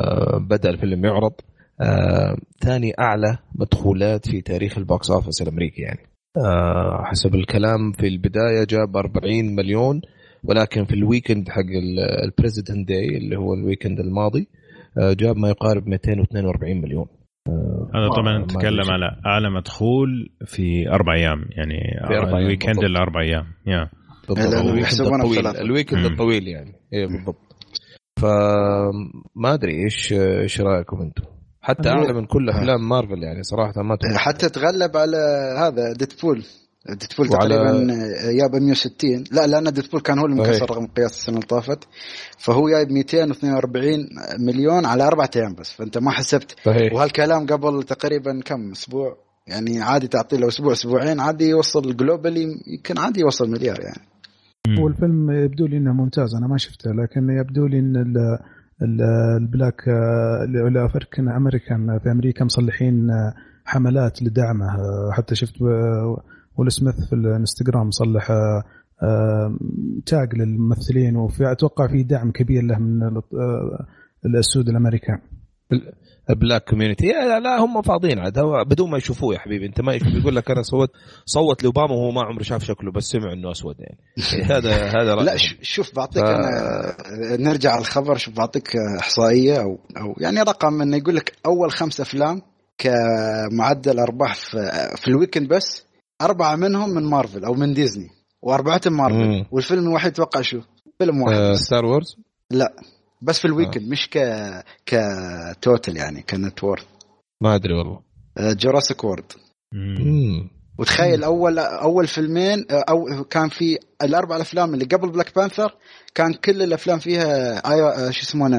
بدأ 0.50 0.70
الفيلم 0.70 1.06
يعرض 1.06 1.34
آه، 1.82 2.38
ثاني 2.60 2.94
أعلى 3.00 3.38
مدخولات 3.56 4.28
في 4.30 4.42
تاريخ 4.42 4.78
ال 4.78 4.86
box 4.86 5.12
office 5.12 5.42
الأمريكي 5.42 5.82
يعني. 5.82 6.00
آه 6.38 7.04
حسب 7.04 7.36
الكلام 7.36 7.92
في 7.92 8.08
البداية 8.08 8.64
جاب 8.70 8.98
40 8.98 9.56
مليون 9.56 10.02
ولكن 10.44 10.86
في 10.86 10.94
ال 10.94 11.01
weekend 11.01 11.50
حق 11.50 11.66
ال 12.24 12.30
President 12.30 12.88
Day 12.88 13.18
اللي 13.18 13.38
هو 13.38 13.54
ال 13.54 13.59
weekend 13.60 14.00
الماضي 14.00 14.48
آه 14.98 15.14
جاب 15.14 15.38
ما 15.38 15.50
يقارب 15.50 15.88
242 15.88 16.82
مليون. 16.82 17.08
هذا 17.96 18.08
طبعا 18.08 18.38
نتكلم. 18.38 18.92
على 18.92 19.22
أعلى 19.26 19.50
مدخول 19.50 20.30
في 20.46 20.90
أربع 20.90 21.14
أيام 21.16 21.46
يعني 21.50 21.78
في 22.08 22.14
أربع 22.14 22.28
أيام 22.28 22.38
ال 22.38 22.42
weekend 22.43 22.76
بالضبط. 22.76 22.90
الأربع 22.90 23.22
أيام 23.22 23.46
يا. 23.68 23.90
ال 25.62 25.67
weekend. 25.67 26.06
الطويل. 26.06 26.48
يعني. 26.48 26.74
اي 26.94 27.08
بالضبط. 27.08 27.56
فما 28.20 29.54
أدري 29.54 29.84
إيش 29.84 30.14
إيش 30.14 30.62
رأيكم 30.62 31.02
أنتم؟ 31.02 31.24
حتى 31.64 31.90
أعلى 31.90 32.14
من 32.14 32.26
كل 32.26 32.50
أفلام 32.50 32.90
مارفل 32.90 33.24
يعني 33.24 33.44
صراحة 33.44 33.82
ما 33.82 33.96
توقعت. 33.96 34.18
حتى 34.18 34.50
تغلب 34.50 34.98
على 34.98 35.18
هذا 35.60 35.94
Deadpool. 35.94 36.44
Deadpool 36.90 37.28
وعلى- 37.28 37.32
تقريبا 37.32 37.88
جاب 38.32 38.56
160 38.56 39.24
لا 39.32 39.48
لأن 39.48 39.74
Deadpool 39.74 40.02
كان 40.02 40.20
هو 40.20 40.26
اللي. 40.26 40.42
مكسر 40.42 40.70
رقم 40.72 40.88
قياسي 40.88 41.12
السنة 41.12 41.36
اللي 41.36 41.48
طافت. 41.48 41.88
فهو 42.38 42.70
جايب 42.70 42.92
242 42.92 44.08
مليون 44.40 44.86
على 44.86 45.08
أربع 45.08 45.28
أيام 45.36 45.56
بس. 45.56 45.72
فأنت 45.72 45.98
ما 45.98 46.12
حسبت. 46.12 46.56
صحيح. 46.66 46.94
وهالكلام 46.94 47.46
قبل 47.46 47.84
تقريبا 47.84 48.42
كم؟ 48.46 48.72
أسبوع. 48.72 49.18
يعني 49.48 49.82
عادي 49.82 50.08
تعطي 50.08 50.38
له 50.38 50.48
أسبوع 50.48 50.72
أسبوعين. 50.72 51.20
عادي 51.20 51.46
يوصل 51.50 51.96
globally 51.96 52.44
يمكن 52.68 52.98
عادي 52.98 53.20
يوصل 53.20 53.52
مليار 53.52 53.80
يعني. 53.82 54.08
هو 54.80 54.88
الفيلم 54.88 55.32
يبدو 55.32 55.66
لي 55.66 55.78
إنه 55.78 55.94
ممتاز. 55.94 56.36
أنا 56.36 56.48
ما 56.48 56.58
شفته 56.58 56.92
لكن 56.92 57.30
يبدو 57.40 57.68
لي 57.68 57.80
إن 57.80 58.16
ال 58.82 59.00
black 59.00 59.90
آه، 59.90 60.44
ال 60.68 60.75
African 60.75 61.30
American 61.30 62.00
في 62.00 62.12
أمريكا 62.12 62.46
مصلحين 62.46 63.10
آه، 63.10 63.34
حملات 63.66 64.24
لدعمه. 64.24 64.66
آه، 64.66 65.12
حتى 65.12 65.36
شفت 65.36 65.62
ويل 65.62 66.72
سميث 66.72 66.96
في 67.10 67.14
الانستغرام 67.16 67.92
صلح 67.92 68.32
tag 70.06 70.36
للممثلين 70.36 71.16
وفي 71.16 71.52
أتوقع 71.52 71.88
في 71.88 72.04
دعم 72.04 72.32
كبير 72.32 72.64
له 72.64 72.80
من 72.80 73.04
ال- 73.04 73.22
السود 74.38 74.70
الأمريكان. 74.70 75.20
black 76.30 76.70
community 76.70 77.08
لا, 77.08 77.40
لا 77.40 77.60
هم 77.60 77.82
فاضيين 77.82 78.20
عاد 78.20 78.40
بدون 78.68 78.90
ما 78.90 78.98
يشوفوه 78.98 79.34
يا 79.34 79.40
حبيبي 79.40 79.66
انت 79.66 79.82
ما 79.82 79.94
يشوف 79.94 80.08
يقول 80.08 80.36
لك 80.36 80.52
أنا 80.52 80.62
صوت 80.62 80.90
صوت 81.26 81.64
لأوباما 81.64 81.92
وهو 81.94 82.12
ما 82.12 82.22
عمره 82.24 82.44
شاف 82.44 82.64
شكله 82.64 82.92
بس 82.92 83.04
سمع 83.04 83.34
إنه 83.34 83.52
أسود 83.52 83.76
يعني 83.80 83.98
هذا 84.52 84.74
هذا 84.76 85.16
لا 85.16 85.24
رأيهم. 85.24 85.38
ش- 85.38 85.58
شوف 85.62 85.96
بعطيك 85.96 86.24
ف- 86.24 86.28
أنا 86.28 87.38
نرجع 87.38 87.72
على 87.72 87.82
الخبر 87.82 88.18
شوف 88.18 88.36
بعطيك 88.38 88.68
إحصائية 89.00 89.62
أو 89.62 89.80
أو 89.98 90.16
يعني 90.18 90.42
رقم 90.42 90.82
إنه 90.82 90.98
يقول 90.98 91.16
لك 91.16 91.34
أول 91.46 91.72
خمس 91.72 92.02
أفلام 92.02 92.42
كمعدل 92.78 94.00
أرباح 94.00 94.36
في, 94.36 94.58
في 94.98 95.08
ال 95.08 95.13
weekend 95.13 95.48
بس 95.48 95.84
أربعة 96.22 96.56
منهم 96.56 96.90
من 96.90 97.04
مارفل 97.04 97.46
أو 97.46 97.54
من 97.54 97.74
ديزني 97.74 98.08
واربعتهم 98.42 98.98
مارفل. 98.98 99.46
والفيلم 99.52 99.88
الوحيد 99.88 100.12
توقع 100.12 100.42
شو؟ 100.42 100.62
فيلم 101.00 101.22
واحد 101.22 101.38
آه. 101.40 101.54
Star 101.54 101.86
Wars 101.86 102.16
لا 102.52 102.74
بس 103.24 103.40
في 103.40 103.46
ال 103.46 103.51
weekend 103.51 103.90
مش 103.90 104.10
ك 104.10 104.18
ك 104.86 105.04
total 105.04 105.98
يعني 105.98 106.22
كنت 106.22 106.64
worth 106.64 106.84
ما 107.42 107.56
أدري 107.56 107.74
والله. 107.74 108.00
Jurassic 108.40 109.04
World 109.04 109.32
مم. 109.74 109.96
مم. 110.00 110.50
وتخيل 110.80 111.24
أول 111.24 111.60
أول 111.60 112.08
فيلمين 112.08 112.66
أو 112.72 113.24
كان 113.24 113.50
في 113.50 113.78
الأربع 114.04 114.36
الأفلام 114.36 114.74
اللي 114.74 114.86
قبل 114.86 115.10
Black 115.10 115.36
Panther 115.36 115.76
كان 116.16 116.34
كل 116.34 116.62
الأفلام 116.62 117.00
فيها 117.00 117.60
آي- 117.62 118.12
شو 118.12 118.22
يسمونه 118.22 118.58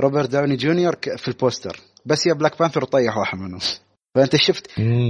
روبرت 0.00 0.30
داوني 0.30 0.56
جونيور 0.56 0.94
ك- 0.94 1.16
في 1.16 1.28
ال 1.28 1.35
poster 1.35 1.80
بس 2.06 2.26
يا 2.26 2.32
Black 2.34 2.58
Panther 2.58 2.84
طيح 2.84 3.16
واحد 3.16 3.38
منهم. 3.38 3.60
فأنت 4.14 4.36
شفت. 4.36 4.66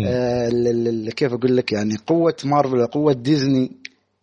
آه، 0.07 1.11
كيف 1.17 1.33
أقول 1.33 1.57
لك 1.57 1.73
يعني 1.73 1.95
قوة 2.07 2.37
مارفل 2.45 2.87
قوة 2.87 3.13
ديزني 3.13 3.73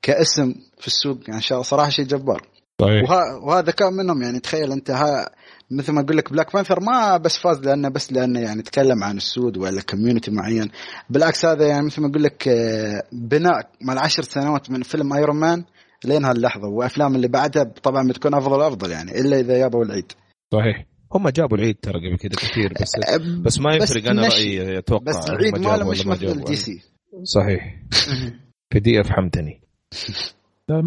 كاسم 0.01 0.53
في 0.79 0.87
السوق. 0.87 1.17
يعني 1.27 1.41
صراحة 1.63 1.89
شيء 1.89 2.05
جبار. 2.05 2.47
صحيح. 2.81 3.09
وها 3.09 3.21
وهذا 3.43 3.71
كان 3.71 3.93
منهم 3.93 4.21
يعني. 4.21 4.39
تخيل 4.39 4.71
انت 4.71 4.91
ها 4.91 5.29
مثل 5.71 5.91
ما 5.93 6.01
أقول 6.01 6.17
لك 6.17 6.31
Black 6.31 6.53
Panther 6.53 6.79
ما 6.79 7.17
بس 7.17 7.37
فاز 7.37 7.59
لأنه 7.59 7.89
بس 7.89 8.13
لأنه 8.13 8.39
يعني 8.39 8.61
تكلم 8.61 9.03
عن 9.03 9.17
السود 9.17 9.57
ولا 9.57 9.81
community 9.81 10.31
معين. 10.31 10.71
بالعكس 11.09 11.45
هذا 11.45 11.67
يعني 11.67 11.85
مثل 11.85 12.01
ما 12.01 12.07
أقول 12.09 12.23
لك 12.23 12.47
آه، 12.47 13.03
بناء 13.11 13.69
مع 13.81 13.93
العشر 13.93 14.23
سنوات 14.23 14.71
من 14.71 14.81
فيلم 14.81 15.13
Iron 15.13 15.39
Man 15.39 15.63
لين 16.05 16.25
هاللحظة. 16.25 16.67
وأفلام 16.67 17.15
اللي 17.15 17.27
بعدها 17.27 17.63
طبعا 17.63 18.07
بتكون 18.07 18.35
أفضل 18.35 18.61
افضل 18.61 18.91
يعني 18.91 19.11
إلا 19.19 19.39
إذا 19.39 19.57
جابوا 19.57 19.85
العيد. 19.85 20.11
صحيح. 20.53 20.85
هم 21.13 21.29
جابوا 21.29 21.57
العيد 21.57 21.75
ترى 21.81 21.93
قبل 21.93 22.17
كذا 22.17 22.31
كثير 22.31 22.73
بس 22.81 23.19
بس 23.45 23.59
ما 23.59 23.77
بس 23.77 23.91
يفرق 23.91 24.09
أنا. 24.09 24.27
رأيي 24.27 24.77
أتوقع 24.77 25.03
بس 25.03 25.29
العيد 25.29 25.57
ماله 25.57 25.89
مش 25.89 26.05
ما 26.05 26.11
مثل. 26.11 26.25
ال 26.25 26.55
DC 26.55 26.81
صحيح. 27.23 27.75
في 28.73 28.79
دي 28.79 29.01
فهمتني. 29.01 29.61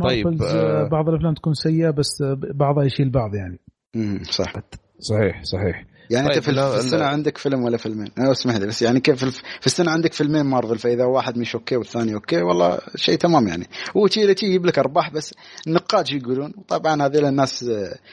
طيب، 0.09 0.43
آه، 0.43 0.85
آه، 0.85 0.88
بعض 0.88 1.09
الأفلام 1.09 1.35
تكون 1.35 1.55
سيئة 1.55 1.91
بس 1.91 2.23
آه، 2.23 2.38
بعضها 2.55 2.85
يشيل 2.85 3.11
بعض 3.11 3.35
يعني. 3.35 3.59
مم، 3.97 4.23
صح. 4.31 4.53
صحيح 4.99 5.43
صحيح. 5.43 5.85
يعني 6.11 6.26
طيب، 6.29 6.37
انت 6.37 6.45
في, 6.45 6.53
لا- 6.53 6.71
في 6.71 6.79
السنة 6.79 7.00
لا. 7.00 7.07
عندك 7.09 7.38
فيلم 7.38 7.62
ولا 7.64 7.76
فيلمين؟ 7.76 8.09
أه 8.19 8.33
اسمح 8.33 8.57
لي 8.57 8.67
بس 8.67 8.83
يعني 8.83 9.00
كيف 9.00 9.25
في, 9.25 9.67
السنة 9.67 9.91
عندك 9.91 10.12
فيلمين 10.12 10.43
مارفل 10.47 10.79
فإذا 10.79 11.05
واحد 11.05 11.38
مش 11.38 11.55
okay 11.55 11.76
والثاني 11.76 12.14
okay 12.14 12.43
والله 12.43 12.79
شيء 12.97 13.17
تمام 13.19 13.49
يعني. 13.49 13.67
هو 13.97 14.07
شيء 14.07 14.37
شيء 14.37 14.49
يجيب 14.49 14.67
لك 14.67 14.79
أرباح 14.79 15.11
بس 15.12 15.35
النقاد 15.67 16.07
شو 16.07 16.17
يقولون؟ 16.17 16.53
طبعا 16.69 17.03
هذول 17.03 17.25
الناس 17.25 17.64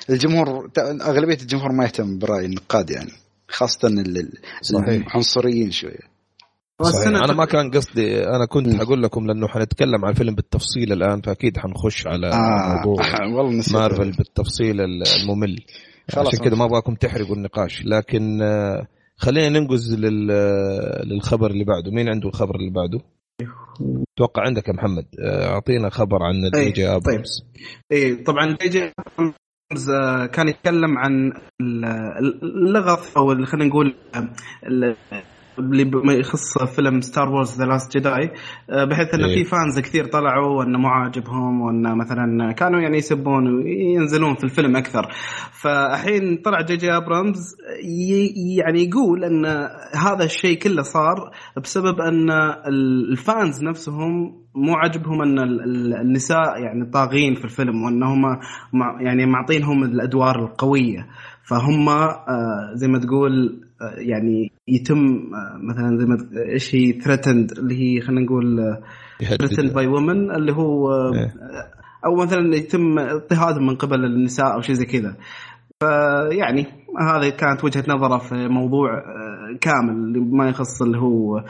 الجمهور 0.09 0.67
ت- 0.73 0.79
أغلبية 0.79 1.37
الجمهور 1.41 1.71
ما 1.71 1.83
يهتم 1.83 2.17
برأي 2.19 2.45
النقاد 2.45 2.89
يعني 2.89 3.11
خاصة. 3.49 3.87
العنصريين 4.97 5.71
شوية. 5.71 6.10
صحيح. 6.83 7.07
أنا 7.07 7.33
ما 7.33 7.45
كان 7.45 7.71
قصدي 7.71 8.23
أنا 8.27 8.45
كنت. 8.45 8.75
حقول 8.81 9.03
لكم 9.03 9.27
لأنه 9.27 9.47
حنتكلم 9.47 10.05
عن 10.05 10.11
الفيلم 10.11 10.35
بالتفصيل 10.35 10.93
الآن 10.93 11.21
فأكيد 11.21 11.57
حنخش 11.57 12.07
على 12.07 12.27
آه. 12.27 12.75
موضوع 12.85 13.05
والله 13.37 13.63
مارفل 13.73 14.11
بالتفصيل 14.11 14.81
الممل. 14.81 15.59
خلاص 16.11 16.27
عشان 16.27 16.39
كذا 16.45 16.55
ما. 16.55 16.65
أبغاكم 16.65 16.95
تحرقوا 16.95 17.35
النقاش. 17.35 17.83
لكن 17.85 18.41
آه، 18.41 18.87
خلينا 19.17 19.59
ننقز 19.59 19.95
لل... 19.99 20.27
للخبر 21.07 21.51
اللي 21.51 21.63
بعده. 21.63 21.91
مين 21.91 22.09
عنده 22.09 22.29
الخبر 22.29 22.55
اللي 22.55 22.71
بعده؟ 22.71 22.99
أتوقع 24.17 24.43
عندك 24.45 24.67
يا 24.67 24.73
محمد. 24.73 25.05
آه، 25.19 25.47
أعطينا 25.47 25.89
خبر 25.89 26.23
عن 26.23 26.49
جي 26.53 26.71
جي 26.71 26.87
ابرامز 26.87 27.43
اي 27.91 28.15
طبعا 28.15 28.57
جي 28.61 28.69
جي 28.69 28.91
آه، 29.89 30.25
كان 30.25 30.47
يتكلم 30.47 30.97
عن 30.97 31.31
ال- 31.61 31.85
اللغط 32.43 33.17
أو 33.17 33.31
اللي 33.31 33.45
خلينا 33.45 33.65
نقول 33.69 33.95
آه، 34.15 34.29
اللي 35.59 35.83
بما 35.83 36.13
يخص 36.13 36.57
فيلم 36.75 37.01
Star 37.01 37.29
Wars 37.29 37.57
The 37.59 37.65
Last 37.65 37.97
Jedi 37.97 38.31
بحيث 38.69 39.13
ان 39.13 39.23
إيه. 39.23 39.35
في 39.43 39.49
fans 39.49 39.79
كثير 39.79 40.05
طلعوا 40.05 40.57
وإنه 40.59 40.79
مو 40.79 40.87
عاجبهم 40.87 41.61
وإنه 41.61 41.95
مثلا 41.95 42.51
كانوا 42.51 42.79
يعني 42.81 42.97
يسبون 42.97 43.47
وينزلون 43.55 44.35
في 44.35 44.43
الفيلم 44.43 44.75
أكثر 44.75 45.07
فالحين 45.51 46.37
طلع 46.45 46.61
جي 46.61 46.77
جي 46.77 46.91
ابرامز 46.97 47.55
يعني 48.57 48.83
يقول 48.83 49.23
إن 49.23 49.45
هذا 49.95 50.23
الشيء 50.23 50.57
كله 50.57 50.81
صار 50.81 51.31
بسبب 51.63 52.01
إن 52.01 52.31
ال- 52.31 53.11
ال 53.11 53.22
fans 53.22 53.63
نفسهم 53.63 54.41
مو 54.55 54.73
عاجبهم 54.75 55.21
إن 55.21 55.39
ال- 55.39 55.63
ال- 55.63 55.93
النساء 55.93 56.61
يعني 56.61 56.85
طاغين 56.93 57.35
في 57.35 57.45
الفيلم 57.45 57.83
وإنهم 57.83 58.21
يعني 58.99 59.25
معطينهم 59.25 59.83
الأدوار 59.83 60.39
القوية 60.45 61.07
فهم 61.51 61.89
آه، 61.89 62.71
زي 62.73 62.87
ما 62.87 62.99
تقول 62.99 63.61
آه، 63.81 63.99
يعني 63.99 64.51
يتم 64.67 64.97
آه، 65.33 65.57
مثلا 65.57 65.97
زي 65.97 66.05
ما 66.05 66.17
إيش 66.53 66.75
هي 66.75 67.01
threatened 67.01 67.51
اللي 67.51 67.75
هي 67.75 68.01
خلينا 68.01 68.21
نقول 68.21 68.77
threatened 69.23 69.73
by 69.73 69.87
women 69.87 70.31
اللي 70.31 70.53
هو 70.53 70.91
إيه. 71.13 71.33
أو 72.05 72.15
مثلا 72.15 72.55
يتم 72.55 72.99
اضطهادهم 72.99 73.67
من 73.67 73.75
قبل 73.75 74.05
النساء 74.05 74.53
أو 74.53 74.61
شيء 74.61 74.75
زي 74.75 74.85
كذا 74.85 75.15
فيعني 75.79 76.65
هذه 77.01 77.29
كانت 77.29 77.63
وجهة 77.63 77.83
نظره 77.87 78.17
في 78.17 78.47
موضوع 78.47 79.03
كامل 79.61 79.93
اللي 79.93 80.19
ما 80.19 80.49
يخص 80.49 80.81
اللي 80.81 80.97
هو 80.97 81.43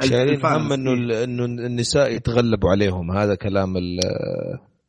شايلين 0.00 0.34
ال 0.34 0.39
fans. 0.39 0.62
هم 0.62 0.72
إنه 0.72 1.24
إنه 1.24 1.44
النساء 1.44 2.12
يتغلبوا 2.12 2.70
عليهم 2.70 3.10
هذا 3.10 3.34
كلام 3.34 3.74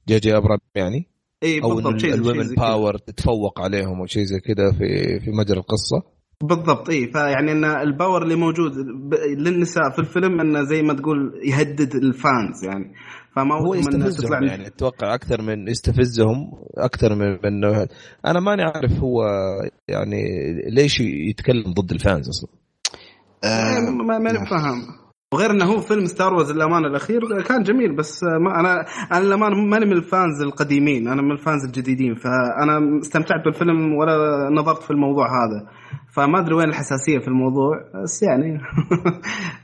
جي 0.08 0.20
جي 0.20 0.38
أبرام 0.38 0.60
يعني 0.76 1.08
اي 1.44 1.64
أو 1.64 1.76
بالضبط 1.76 1.98
شيء 2.00 2.10
شيء 2.10 2.14
ال 2.14 2.19
women 2.19 2.44
زي 2.44 2.56
كذا. 2.56 2.66
power 2.66 2.98
تتفوق 2.98 3.62
عليهم 3.62 4.00
أو 4.00 4.06
شيء 4.06 4.24
زي 4.24 4.40
كذا 4.40 4.72
في 4.72 5.20
في 5.20 5.32
مجرى 5.32 5.60
القصة 5.60 6.04
بالضبط 6.44 6.90
اي 6.90 7.12
فيعني 7.12 7.52
إن 7.52 7.66
ال 7.66 7.76
power 7.76 8.24
اللي 8.24 8.36
موجود 8.36 8.72
للنساء 9.38 9.90
في 9.90 10.00
الفيلم 10.00 10.40
انه 10.40 10.64
زي 10.64 10.82
ما 10.82 10.94
تقول 10.94 11.42
يهدد 11.44 11.96
ال 11.96 12.09
fans 12.09 12.64
يعني 12.64 12.94
فما 13.36 13.56
هو 13.56 13.74
يستفزهم 13.74 14.44
يعني 14.44 14.68
أتوقع 14.68 15.14
أكثر 15.14 15.42
من 15.42 15.68
يستفزهم 15.68 16.52
أكثر 16.78 17.16
من 17.16 17.32
من 17.32 17.46
انه 17.46 17.88
أنا 18.26 18.40
ماني 18.40 18.64
عارف 18.64 18.92
هو 18.92 19.24
يعني 19.88 20.24
ليش 20.70 21.00
يتكلم 21.00 21.74
ضد 21.74 21.92
ال 21.92 22.00
fans 22.00 22.30
أصلا 22.30 22.50
آه، 23.44 23.80
ما 23.80 24.18
ما 24.20 24.32
نعم. 24.32 24.46
فاهم 24.46 25.09
وغير 25.34 25.52
انه 25.52 25.66
هو 25.66 25.82
فيلم 25.82 26.06
Star 26.06 26.34
Wars 26.34 26.52
للامانه 26.52 26.88
الاخير 26.88 27.42
كان 27.42 27.64
جميل 27.64 27.96
بس 27.96 28.24
ما 28.24 28.60
أنا 28.60 28.86
أنا 29.12 29.26
للامانه 29.26 29.56
ماني 29.56 29.86
من 29.86 29.92
ال 29.92 30.02
fans 30.02 30.42
القديمين 30.42 31.08
أنا 31.08 31.22
من 31.22 31.32
ال 31.32 31.39
fans 31.39 31.66
الجديدين 31.66 32.16
فانا 32.16 33.00
استمتعت 33.02 33.46
بالفيلم 33.46 33.94
ولا 33.94 34.50
نظرت 34.52 34.84
في 34.84 34.92
الموضوع 34.92 35.26
هذا 35.28 35.68
فما 36.14 36.40
ادري 36.40 36.56
وين 36.56 36.70
الحساسيه 36.70 37.20
في 37.20 37.28
الموضوع 37.28 37.72
بس 38.04 38.24
يعني 38.24 38.60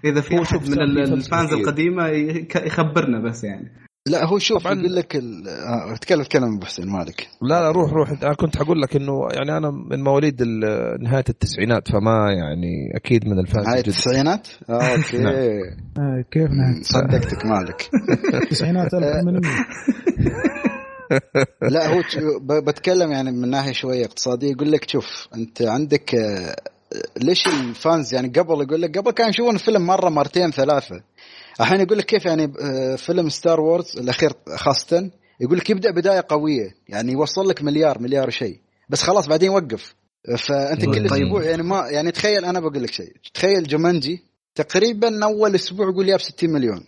اذا 0.06 0.22
في 0.22 0.42
احد 0.42 0.70
من 0.70 0.82
الفانز. 1.14 1.54
القديمه 1.54 2.08
يخبرنا 2.56 3.20
بس 3.20 3.44
يعني 3.44 3.72
لا 4.08 4.26
هو 4.26 4.40
شوف 4.40 4.64
طبعاً. 4.64 4.80
يقول 4.80 4.96
لك 4.96 5.16
ال... 5.16 5.48
آه، 5.50 5.96
تكلم 5.96 6.24
تكلم 6.24 6.56
أبو 6.56 6.66
حسين 6.66 6.90
مالك 6.90 7.28
لا 7.42 7.62
لا 7.62 7.72
روح 7.72 7.92
روح. 7.94 8.10
أنا 8.24 8.34
كنت 8.34 8.58
حقول 8.58 8.82
لك 8.82 8.96
إنه 8.96 9.28
يعني 9.34 9.58
أنا 9.58 9.72
من 9.72 10.04
مواليد 10.04 10.42
ال- 10.42 11.04
نهاية 11.04 11.24
التسعينات 11.30 11.88
فما 11.92 12.32
يعني 12.32 12.92
أكيد 12.96 13.28
من 13.28 13.40
الفانز 13.40 13.68
هاي 13.68 13.78
الجد. 13.80 13.88
التسعينات؟ 13.90 14.48
آه، 14.70 14.74
أوكي. 14.98 15.18
نعم. 15.18 15.34
آه، 15.98 16.24
كيف 16.32 16.52
نهاية 16.52 16.82
صدقتك 16.84 17.46
مالك 17.46 17.90
التسعينات 18.44 18.94
1800 18.94 19.42
لا 21.72 21.88
هو 21.88 22.02
ت- 22.02 22.42
ب- 22.42 22.66
بتكلم 22.70 23.12
يعني 23.12 23.32
من 23.32 23.50
ناحية 23.50 23.72
شوية 23.74 24.06
اقتصادية. 24.06 24.52
يقول 24.52 24.72
لك 24.72 24.90
شوف 24.90 25.28
أنت 25.36 25.62
عندك 25.62 26.16
آه، 26.16 26.56
ليش 27.18 27.48
ال 27.48 27.61
fans 27.61 28.14
يعني 28.14 28.28
قبل 28.28 28.62
يقول 28.62 28.82
لك 28.82 28.98
قبل 28.98 29.12
كانوا 29.12 29.30
يشوفون 29.30 29.56
الفيلم 29.56 29.86
مرة 29.86 30.10
مرتين 30.10 30.52
ثلاثة. 30.52 31.02
الحين 31.62 31.82
يقول 31.82 31.98
لك 31.98 32.06
كيف 32.06 32.26
يعني 32.26 32.54
آه، 32.62 32.96
فيلم 32.96 33.30
Star 33.30 33.60
Wars 33.60 33.98
الأخير 33.98 34.34
خاصة 34.56 35.12
يقول 35.40 35.58
لك 35.58 35.70
يبدأ 35.70 35.92
بداية 35.92 36.26
قوية 36.30 36.76
يعني 36.90 37.12
يوصل 37.12 37.50
لك 37.50 37.64
مليار 37.64 38.02
مليار 38.02 38.28
وشيء 38.28 38.60
بس 38.90 39.04
خلاص 39.04 39.28
بعدين 39.28 39.52
يوقف. 39.52 39.96
فأنت 40.38 40.86
كل. 40.86 41.06
أسبوع 41.06 41.44
يعني 41.44 41.64
ما 41.64 41.88
يعني 41.90 42.12
تخيل 42.12 42.46
أنا 42.46 42.60
بقول 42.60 42.84
لك 42.84 42.92
شيء. 42.92 43.14
تخيل 43.34 43.64
Jumanji 43.64 44.24
تقريبا 44.56 45.26
أول 45.26 45.56
أسبوع 45.56 45.90
يقول 45.90 46.10
جاب 46.10 46.22
60 46.22 46.50
مليون. 46.50 46.84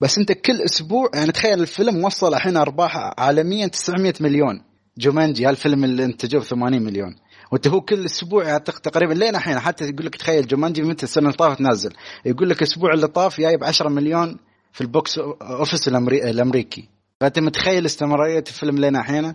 بس 0.00 0.18
أنت 0.18 0.32
كل 0.32 0.62
أسبوع 0.62 1.10
يعني 1.14 1.32
تخيل 1.32 1.60
الفيلم 1.60 2.04
وصل 2.04 2.34
الحين 2.34 2.56
أرباح 2.56 2.96
عالميا 3.18 3.66
900 3.66 4.14
مليون. 4.20 4.62
Jumanji 4.98 5.46
هالفيلم 5.46 5.84
اللي 5.84 6.04
انتجوه 6.04 6.42
ب 6.42 6.44
80 6.44 6.82
مليون. 6.82 7.16
وانت 7.54 7.68
هو 7.68 7.80
كل 7.80 8.04
أسبوع 8.04 8.44
يعطيك 8.44 8.78
تقريبا 8.78 9.14
لين 9.14 9.36
الحين 9.36 9.58
حتى 9.58 9.84
يقول 9.84 10.06
لك 10.06 10.16
تخيل 10.16 10.46
Jumanji 10.46 10.82
متى 10.82 11.02
السنة 11.02 11.24
اللي 11.24 11.36
طافت 11.36 11.60
نازل. 11.60 11.92
يقول 12.24 12.50
لك 12.50 12.62
الأسبوع 12.62 12.94
اللي 12.94 13.06
طاف 13.06 13.40
جايب 13.40 13.64
10 13.64 13.88
مليون 13.88 14.38
في 14.72 14.80
ال 14.80 14.89
box 14.89 15.18
office. 15.18 15.88
الأمريكي. 15.88 16.88
فأنت 17.20 17.38
متخيل 17.38 17.86
استمرارية 17.86 18.44
الفيلم 18.48 18.78
لين 18.78 18.96
الحين؟ 18.96 19.34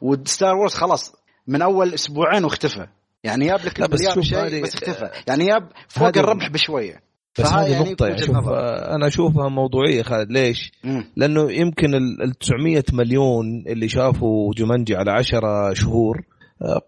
و 0.00 0.11
Star 0.11 0.54
Wars 0.54 0.74
خلاص 0.74 1.12
من 1.46 1.62
أول 1.62 1.94
أسبوعين 1.94 2.44
واختفى. 2.44 2.86
يعني 3.24 3.46
جاب 3.46 3.60
لك 3.64 3.80
المليار 3.80 4.22
شيء 4.22 4.62
بس 4.62 4.74
اختفى. 4.74 5.10
يعني 5.26 5.46
جاب 5.46 5.68
فوق 5.88 6.18
الربح 6.18 6.48
بشوية. 6.48 7.02
بس 7.38 7.46
هذه 7.46 7.72
يعني 7.72 7.90
نقطة 7.90 8.06
يعني 8.06 8.22
شوف 8.22 8.48
أنا 8.96 9.06
أشوفها 9.06 9.48
موضوعية 9.48 10.02
خالد. 10.02 10.30
ليش؟ 10.30 10.72
مم. 10.84 11.04
لأنه 11.16 11.52
يمكن 11.52 11.94
ال 11.94 12.22
ال 12.22 12.38
900 12.38 12.84
مليون 12.92 13.64
اللي 13.66 13.88
شافوا 13.88 14.54
Jumanji 14.54 14.96
على 14.96 15.10
10 15.10 15.74
شهور 15.74 16.24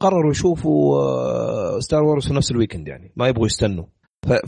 قرروا 0.01 0.31
يشوفوا 0.31 0.99
آه، 0.99 1.79
Star 1.81 2.03
Wars 2.03 2.29
في 2.29 2.35
نفس 2.35 2.51
ال 2.51 2.56
weekend 2.56 2.89
يعني 2.89 3.13
ما 3.17 3.29
يبغوا 3.29 3.47
يستنوا. 3.47 3.85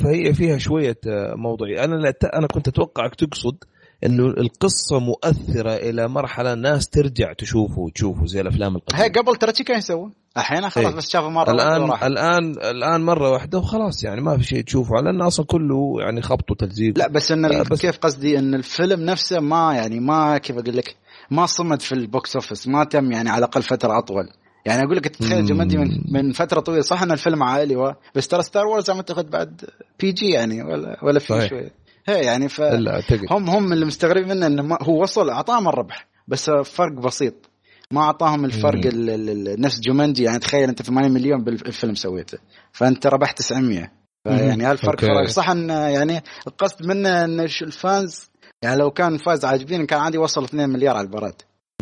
فهي 0.00 0.34
فيها 0.34 0.58
شوية 0.58 0.98
آه، 1.06 1.34
موضوعية 1.36 1.84
أنا 1.84 1.94
لا- 1.94 2.38
أنا 2.38 2.46
كنت 2.46 2.68
أتوقعك 2.68 3.14
تقصد 3.14 3.56
إنه 4.06 4.26
القصة 4.26 4.98
مؤثرة 4.98 5.70
إلى 5.74 6.08
مرحلة 6.08 6.52
الناس 6.52 6.88
ترجع 6.88 7.32
تشوفه 7.32 7.78
وتشوفه 7.80 8.26
زي 8.26 8.40
الأفلام 8.40 8.76
القديمة. 8.76 9.04
هي 9.04 9.08
قبل 9.08 9.36
ترى 9.36 9.52
كانوا 9.52 9.78
يسوون 9.78 10.12
الحين 10.36 10.70
خلاص 10.70 10.86
إيه. 10.86 10.96
بس 10.96 11.10
شافوا 11.10 11.28
مرة 11.30 11.52
واحدة 11.52 11.52
الآن 11.76 11.82
وراحت. 11.82 12.04
الآن 12.06 12.50
الآن 12.50 13.00
مرة 13.00 13.30
واحدة 13.30 13.58
وخلاص 13.58 14.04
يعني 14.04 14.20
ما 14.20 14.36
في 14.38 14.44
شيء 14.44 14.64
تشوفه 14.64 14.94
لأن 14.94 15.20
أصلا 15.22 15.46
كله 15.46 15.96
يعني 16.00 16.22
خبط 16.22 16.50
وتلزيق. 16.50 16.98
لا 16.98 17.08
بس 17.08 17.32
إن 17.32 17.46
لا، 17.46 17.62
بس- 17.62 17.80
كيف 17.80 17.98
قصدي؟ 17.98 18.38
إن 18.38 18.54
الفيلم 18.54 19.00
نفسه 19.04 19.40
ما 19.40 19.74
يعني 19.74 20.00
ما 20.00 20.38
كيف 20.38 20.58
أقول 20.58 20.76
لك؟ 20.76 20.96
ما 21.30 21.46
صمد 21.46 21.80
في 21.82 21.92
البوكس 21.92 22.36
اوفيس 22.36 22.68
ما 22.68 22.84
تم 22.84 23.12
يعني 23.12 23.30
على 23.30 23.38
الأقل 23.38 23.62
فترة 23.62 23.98
أطول. 23.98 24.28
يعني 24.66 24.82
أقول 24.84 24.96
لك 24.96 25.04
تتخيل. 25.08 25.44
جمدي 25.44 25.76
من, 25.78 25.88
من 26.12 26.32
فترة 26.32 26.60
طويلة. 26.60 26.82
صح 26.82 27.02
إن 27.02 27.12
الفيلم 27.12 27.42
عائلي 27.42 27.76
و... 27.76 27.94
بس 28.14 28.28
ترى 28.28 28.42
ستار 28.42 28.66
وورز 28.66 28.90
اعتقد 28.90 29.30
بعد 29.30 29.64
بي 30.00 30.12
جي 30.12 30.30
يعني 30.30 30.62
ولا 30.62 30.96
ولا 31.04 31.18
في. 31.18 31.26
شوية. 31.48 31.70
هي 32.06 32.24
يعني 32.24 32.48
ف 32.48 32.60
هم 33.30 33.50
هم 33.50 33.72
اللي 33.72 33.84
مستغربين 33.86 34.28
منه 34.28 34.46
إنه 34.46 34.78
هو 34.82 35.02
وصل 35.02 35.30
أعطاهم 35.30 35.68
الربح 35.68 36.06
بس 36.28 36.50
فرق 36.50 36.92
بسيط. 36.92 37.34
ما 37.90 38.00
أعطاهم 38.00 38.44
الفرق. 38.44 38.86
ال- 38.86 39.10
ال- 39.10 39.60
نفس 39.60 39.80
جومانجي 39.80 40.22
يعني 40.22 40.38
تخيل 40.38 40.68
أنت 40.68 40.82
8 40.82 41.08
مليون 41.08 41.44
بالفيلم 41.44 41.94
سويته. 41.94 42.38
فأنت 42.72 43.06
ربحت 43.06 43.38
900 43.38 43.92
فيعني 44.24 44.64
هالفرق. 44.64 45.00
فرق. 45.00 45.26
صح 45.28 45.50
إن 45.50 45.68
يعني 45.70 46.22
القصد 46.46 46.86
منه 46.86 47.24
إن 47.24 47.40
الفانز 47.40 48.30
يعني 48.62 48.76
لو 48.76 48.90
كان 48.90 49.16
fans 49.16 49.44
عاجبين 49.44 49.86
كان 49.86 50.00
عادي 50.00 50.18
وصل 50.18 50.44
2 50.44 50.68
مليار 50.70 50.96
على 50.96 51.04
المباراه 51.04 51.34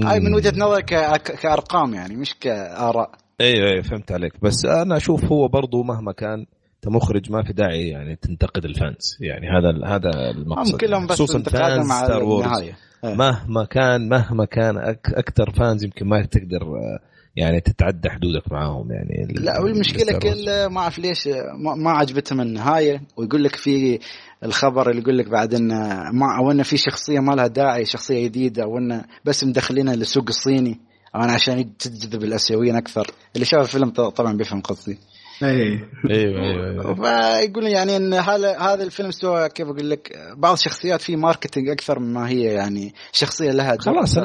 هاي 0.04 0.20
من 0.20 0.34
وجهة 0.34 0.52
نظري 0.56 0.82
ك- 0.82 1.16
ك- 1.22 1.40
كأرقام 1.40 1.94
يعني 1.94 2.16
مش 2.16 2.34
كآراء. 2.40 3.10
أيوه 3.40 3.70
أيوه 3.70 3.82
فهمت 3.82 4.12
عليك. 4.12 4.32
بس 4.42 4.64
أنا 4.64 4.96
أشوف 4.96 5.24
هو 5.24 5.48
برضو 5.48 5.82
مهما 5.82 6.12
كان 6.12 6.46
انت 6.74 6.94
مخرج 6.94 7.32
ما 7.32 7.42
في 7.42 7.52
داعي 7.52 7.88
يعني 7.88 8.16
تنتقد 8.16 8.64
ال 8.64 8.73
fans. 8.73 9.16
يعني 9.20 9.46
هذا 9.48 9.94
هذا 9.96 10.30
المقصد. 10.30 10.72
هم 10.72 10.78
كلهم 10.78 11.06
بس 11.06 11.12
خصوصا 11.12 11.42
fans 11.42 11.90
على 11.90 12.06
Star 12.07 12.22
Wars. 12.24 12.70
مهما 13.04 13.64
كان 13.64 14.08
مهما 14.08 14.44
كان 14.44 14.76
أكثر 15.06 15.50
fans 15.50 15.85
يمكن 15.84 16.06
ما 16.06 16.22
تقدر 16.26 16.62
آه، 16.62 16.98
يعني 17.36 17.60
تتعدى 17.60 18.10
حدودك 18.10 18.52
معاهم 18.52 18.92
يعني 18.92 19.26
لا 19.34 19.60
والمشكلة. 19.60 20.18
كل 20.18 20.66
ما 20.66 20.80
أعرف 20.80 20.98
ليش 20.98 21.28
ما, 21.58 21.74
ما 21.74 21.90
عجبتهم 21.90 22.40
النهاية. 22.40 23.02
ويقول 23.16 23.44
لك 23.44 23.56
في 23.56 23.98
الخبر 24.44 24.90
اللي 24.90 25.03
يقول 25.03 25.18
لك 25.18 25.29
بعد 25.29 25.55
انه 25.55 26.11
ما 26.12 26.37
أو 26.38 26.50
انه 26.50 26.62
في 26.62 26.76
شخصية 26.76 27.20
ما 27.20 27.33
لها 27.33 27.46
داعي 27.46 27.85
شخصية 27.85 28.24
جديدة 28.24 28.62
أو 28.62 28.79
انه 28.79 29.05
بس 29.24 29.44
مدخلينها 29.44 29.96
للسوق 29.96 30.24
الصيني. 30.29 30.81
أو 31.14 31.20
أنا 31.20 31.33
عشان 31.33 31.76
تجذب 31.76 32.24
الآسيويين 32.24 32.76
أكثر. 32.76 33.07
اللي 33.35 33.44
شاف 33.46 33.61
الفيلم 33.61 33.90
ط- 33.90 34.00
طبعا 34.00 34.37
بيفهم 34.37 34.61
قصدي. 34.61 34.98
اي 35.42 35.48
أيوه 35.48 35.88
أيوه 36.11 36.70
أيوه. 36.70 36.94
فيقول 36.94 37.66
يعني 37.66 37.96
إن 37.96 38.14
هذا 38.14 38.59
هذا 38.59 38.83
الفيلم 38.83 39.11
سوى 39.11 39.48
كيف 39.48 39.66
أقول 39.68 39.90
لك؟ 39.90 40.12
بعض 40.37 40.53
الشخصيات 40.53 41.00
فيه 41.00 41.16
marketing 41.16 41.68
أكثر 41.68 41.98
مما 41.98 42.29
هي 42.29 42.42
يعني 42.42 42.94
شخصية 43.12 43.50
لها 43.50 43.76
خلاص 43.81 44.18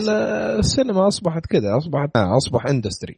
السينما 0.60 1.08
أصبحت 1.08 1.45
كذا 1.45 1.78
اصبحت 1.78 2.10
أصبح 2.15 2.65
industry 2.65 3.15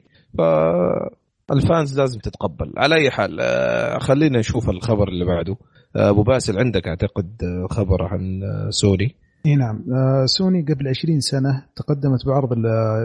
فال 1.50 1.66
fans 1.66 2.00
لازم 2.00 2.20
تتقبل. 2.20 2.74
على 2.78 2.96
أي 2.96 3.12
حال 3.12 3.38
آه، 3.42 3.98
خلينا 4.00 4.40
نشوف 4.40 4.70
الخبر 4.70 5.08
اللي 5.08 5.26
بعده. 5.26 5.56
آه، 5.96 6.10
أبو 6.10 6.24
باسل 6.24 6.60
عندك 6.60 6.88
أعتقد 6.88 7.44
آه، 7.44 7.68
خبر 7.74 8.04
عن 8.04 8.42
سوني؟ 8.70 9.16
إي 9.46 9.56
نعم. 9.56 9.84
سوني 10.26 10.62
قبل 10.62 10.88
20 10.88 11.20
سنة 11.20 11.66
تقدمت 11.76 12.26
بعرض 12.26 12.50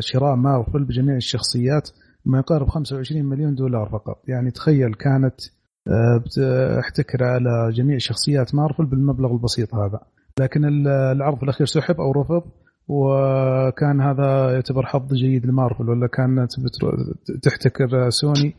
شراء 0.01 0.35
مارفل 0.37 0.85
بجميع 0.85 1.17
الشخصيات 1.17 1.91
ما 2.25 2.39
يقارب 2.39 2.69
25 2.69 3.25
مليون 3.25 3.55
دولار 3.55 3.89
فقط. 3.89 4.23
يعني 4.29 4.51
تخيل 4.51 4.95
كانت 4.95 5.35
بتحتكر 6.25 7.25
على 7.25 7.73
جميع 7.73 7.99
شخصيات 7.99 8.55
مارفل 8.55 8.85
بالمبلغ 8.87 9.33
البسيط 9.33 9.75
هذا. 9.75 10.01
لكن 10.41 10.65
ال- 10.65 10.89
العرض 10.89 11.43
الأخير 11.43 11.67
سحب 11.67 11.95
أو 12.01 12.13
رفض. 12.13 12.43
وكان 12.89 14.01
هذا 14.01 14.53
يعتبر 14.55 14.87
حظ 14.87 15.15
جيد 15.15 15.47
لمارفل 15.47 15.89
ولا 15.91 16.07
كانت 16.07 16.51
تحتكر 17.43 18.11
سوني 18.11 18.55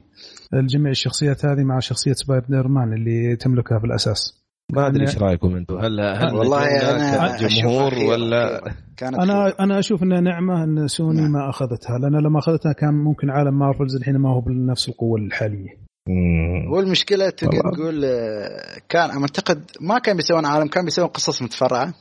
الجميع 0.54 0.92
الشخصيات 0.92 1.46
هذه 1.46 1.64
مع 1.64 1.80
شخصية 1.80 2.14
سبايدر 2.14 2.68
مان 2.68 2.94
اللي 2.94 3.36
تملكها 3.36 3.80
في 3.80 3.86
الاساس 3.86 4.44
ما 4.74 4.88
أدري 4.88 5.06
أنا- 5.06 5.10
إيش 5.10 5.18
رأيكم 5.18 5.56
أنتم 5.56 5.78
هل 5.78 6.00
هل 6.00 6.34
والله 6.36 6.64
أنا 6.64 7.38
خير- 7.38 8.10
ولا. 8.10 8.62
كانت 8.98 9.16
أنا 9.20 9.44
خير. 9.46 9.60
أنا 9.60 9.80
أشوف 9.80 10.04
انها 10.04 10.22
نعمة 10.22 10.64
إن 10.64 10.88
سوني 10.88 11.22
نعم. 11.22 11.32
ما 11.32 11.50
أخذتها 11.50 11.98
لأن 11.98 12.16
لما 12.16 12.40
أخذتها 12.40 12.74
كان 12.74 12.94
ممكن 12.94 13.30
عالم 13.30 13.60
Marvel's 13.60 13.96
الحين 13.96 14.18
ما 14.18 14.30
هو 14.30 14.42
بنفس 14.42 14.90
القوة 14.90 15.20
الحالية 15.20 15.70
مم. 16.10 16.72
والمشكلة. 16.74 17.30
تقول 17.30 18.06
آه، 18.06 18.80
كان 18.90 19.10
أعتقد 19.10 19.64
ما 19.82 20.00
كان 20.00 20.16
بيسوون 20.16 20.46
عالم 20.46 20.68
كان 20.68 20.86
بيسوون 20.86 21.08
قصص 21.08 21.42
متفرعة 21.42 21.94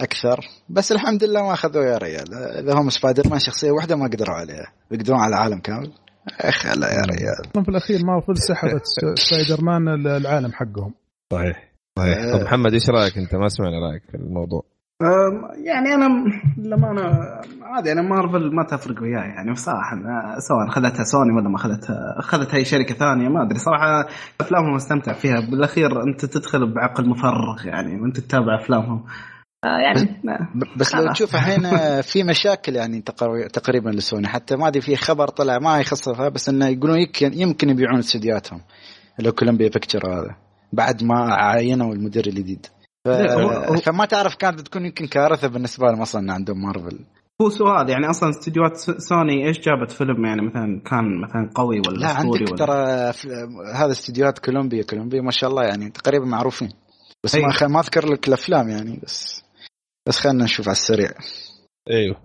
أكثر. 0.00 0.40
بس 0.68 0.92
الحمد 0.92 1.24
لله 1.24 1.42
ما 1.42 1.52
اخذوه 1.52 1.84
يا 1.84 1.98
ريال. 1.98 2.34
إذا 2.34 2.74
هم 2.80 2.90
سبايدر 2.90 3.22
مان 3.30 3.38
شخصية 3.38 3.70
واحدة 3.70 3.96
ما 3.96 4.04
قدروا 4.06 4.36
عليها. 4.36 4.72
يقدرون 4.90 5.18
على 5.20 5.28
العالم 5.36 5.58
كامل. 5.60 5.92
أخ 6.40 6.66
لا 6.66 6.92
يا 6.92 7.02
ريال. 7.02 7.64
في 7.64 7.70
الأخير 7.70 8.00
مارفل 8.06 8.38
سحبت 8.38 8.82
سبايدر 9.28 9.64
مان 9.64 9.88
ال- 9.88 10.06
العالم 10.08 10.52
حقهم. 10.52 10.94
صحيح. 11.32 11.72
صحيح. 11.98 12.18
آه. 12.18 12.32
طب 12.38 12.44
محمد 12.44 12.72
إيش 12.72 12.90
رأيك 12.90 13.18
أنت؟ 13.18 13.34
ما 13.34 13.48
سمعنا 13.48 13.76
رأيك 13.90 14.02
في 14.10 14.14
الموضوع. 14.16 14.62
يعني 15.64 15.94
أنا 15.94 16.24
لما 16.58 16.90
أنا 16.90 17.20
عادي 17.62 17.92
أنا 17.92 18.02
مارفل 18.02 18.54
ما 18.54 18.64
تفرق 18.70 19.02
وياي 19.02 19.12
يعني 19.28 19.52
بصراحة. 19.52 19.96
سواء 20.38 20.68
أخذتها 20.68 21.04
سوني 21.04 21.32
ولا 21.32 21.48
ما 21.48 21.56
أخذتها 21.56 21.96
اخذتها 22.18 22.56
أي 22.56 22.64
شركة 22.64 22.94
ثانية 22.94 23.28
ما 23.28 23.42
أدري. 23.46 23.58
صراحة 23.58 24.06
أفلامهم 24.40 24.74
أستمتع 24.74 25.12
فيها. 25.12 25.40
بالأخير 25.50 26.02
أنت 26.02 26.24
تدخل 26.24 26.74
بعقل 26.74 27.08
مفرغ 27.08 27.66
يعني 27.66 28.00
وأنت 28.00 28.20
تتابع 28.20 28.60
أفلامهم. 28.62 29.04
يعني 29.64 30.22
بس 30.76 30.94
لو. 30.94 31.12
تشوف 31.12 31.34
الحين 31.34 31.62
في 32.02 32.24
مشاكل 32.24 32.76
يعني 32.76 33.00
تقر- 33.00 33.48
تقريبا 33.48 33.90
لسوني 33.90 34.28
حتى 34.28 34.56
ما 34.56 34.68
أدري 34.68 34.80
في 34.80 34.96
خبر 34.96 35.28
طلع 35.28 35.58
ما 35.58 35.80
يخصها 35.80 36.28
بس 36.28 36.48
إنه 36.48 36.68
يقولون 36.68 36.98
يمكن 36.98 37.32
يمكن 37.34 37.70
يبيعون 37.70 37.98
استديوهاتهم 37.98 38.60
اللي 39.18 39.28
هو 39.28 39.32
كولومبيا 39.32 39.68
بيكتشر 39.68 40.06
هذا 40.06 40.36
بعد 40.72 41.04
ما 41.04 41.34
عينوا 41.34 41.94
المدير 41.94 42.26
الجديد 42.26 42.66
ف... 43.04 43.08
فما 43.84 44.04
تعرف 44.04 44.34
كانت 44.34 44.60
بتكون 44.60 44.86
يمكن 44.86 45.06
كارثة 45.06 45.48
بالنسبة 45.48 45.86
لهم 45.86 46.02
أصلا 46.02 46.22
إن 46.22 46.30
عندهم 46.30 46.62
مارفل 46.62 46.98
هو 47.42 47.48
سؤال 47.48 47.90
يعني 47.90 48.10
أصلا 48.10 48.30
استديوهات 48.30 48.76
سوني 48.76 49.48
إيش 49.48 49.60
جابت 49.60 49.90
فيلم 49.90 50.24
يعني 50.24 50.42
مثلا 50.42 50.82
كان 50.86 51.20
مثلا 51.20 51.50
قوي 51.54 51.82
ولا 51.86 51.98
لا 51.98 52.08
عندك 52.08 52.40
ولا 52.40 52.56
ترى 52.56 53.12
هذا 53.74 53.90
استديوهات 53.90 54.38
كولومبيا 54.38 54.82
كولومبيا 54.82 55.20
ما 55.20 55.30
شاء 55.30 55.50
الله 55.50 55.64
يعني 55.64 55.90
تقريبا 55.90 56.24
معروفين 56.26 56.70
بس 57.24 57.34
أي. 57.34 57.42
ما. 57.42 57.68
ما 57.68 57.80
أذكر 57.80 58.06
لك 58.06 58.28
الأفلام 58.28 58.68
يعني 58.68 59.00
بس 59.02 59.43
بس 60.06 60.18
خلينا 60.18 60.44
نشوف 60.44 60.68
على 60.68 60.76
السريع 60.76 61.10
أيوه 61.90 62.16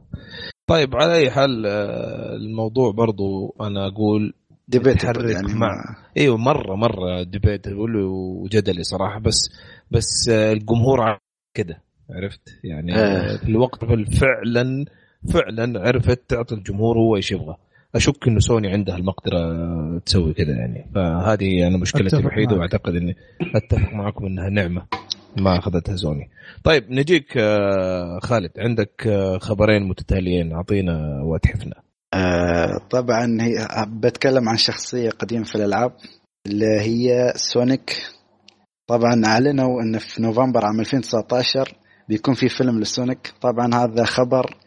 طيب 0.68 0.96
على 0.96 1.16
أي 1.16 1.32
حال 1.32 1.66
آه، 1.66 2.36
الموضوع 2.36 2.92
برضو 2.92 3.56
أنا 3.62 3.88
أقول 3.88 4.34
ديبيت 4.68 5.04
يعني 5.04 5.54
مع. 5.54 5.96
أيوه 6.18 6.38
مره 6.38 6.76
مرة 6.76 7.24
ديبيت 7.24 7.68
وجدلي 7.68 8.84
صراحة 8.84 9.20
بس 9.20 9.50
بس 9.92 10.30
آه، 10.30 10.54
الجمهور 10.54 11.18
كده 11.54 11.82
عرفت 12.10 12.60
يعني 12.64 12.96
آه. 12.96 13.34
آه. 13.34 13.38
في 13.38 13.50
الوقت 13.50 13.86
فعلا 14.16 14.86
فعلا 15.34 15.88
عرفت 15.88 16.30
تعطي 16.30 16.56
الجمهور 16.56 16.98
هو 16.98 17.16
إيش 17.16 17.32
يبغى 17.32 17.56
أشك 17.96 18.28
إنه 18.28 18.40
سوني 18.40 18.68
عندها 18.68 18.98
المقدره 18.98 20.00
تسوي 20.00 20.34
كذا 20.34 20.52
يعني 20.52 20.92
فهذه 20.96 21.68
أنا 21.68 21.78
مشكلتي 21.78 22.18
الوحيدة. 22.18 22.56
وأعتقد 22.56 22.96
إني 22.96 23.16
أتفق 23.56 23.94
معكم 23.94 24.26
إنها 24.26 24.50
نعمة 24.50 24.86
ما 25.38 25.58
أخذتها 25.58 25.96
سوني 25.96 26.30
طيب 26.64 26.92
نجيك 26.92 27.38
آه، 27.38 28.20
خالد. 28.24 28.52
عندك 28.58 29.08
آه، 29.08 29.38
خبرين 29.38 29.84
متتاليين. 29.88 30.54
أعطينا 30.54 31.22
واتحفنا 31.24 31.76
آه 32.14 32.78
طبعا 32.90 33.38
هي 33.42 33.68
بتكلم 33.88 34.50
عن 34.50 34.58
شخصية 34.58 35.10
قديمة 35.10 35.44
في 35.44 35.56
الألعاب 35.56 35.92
اللي 36.48 36.82
هي 36.82 37.34
سونيك 37.36 37.96
طبعا 38.88 39.22
أعلنوا 39.26 39.82
إن 39.82 39.98
في 39.98 40.22
نوفمبر 40.22 40.66
عام 40.66 40.80
2019 40.80 41.76
بيكون 42.10 42.34
في 42.34 42.50
فيلم 42.50 42.80
لسونيك 42.80 43.34
طبعا 43.42 43.76
هذا 43.76 44.04
خبر 44.06 44.58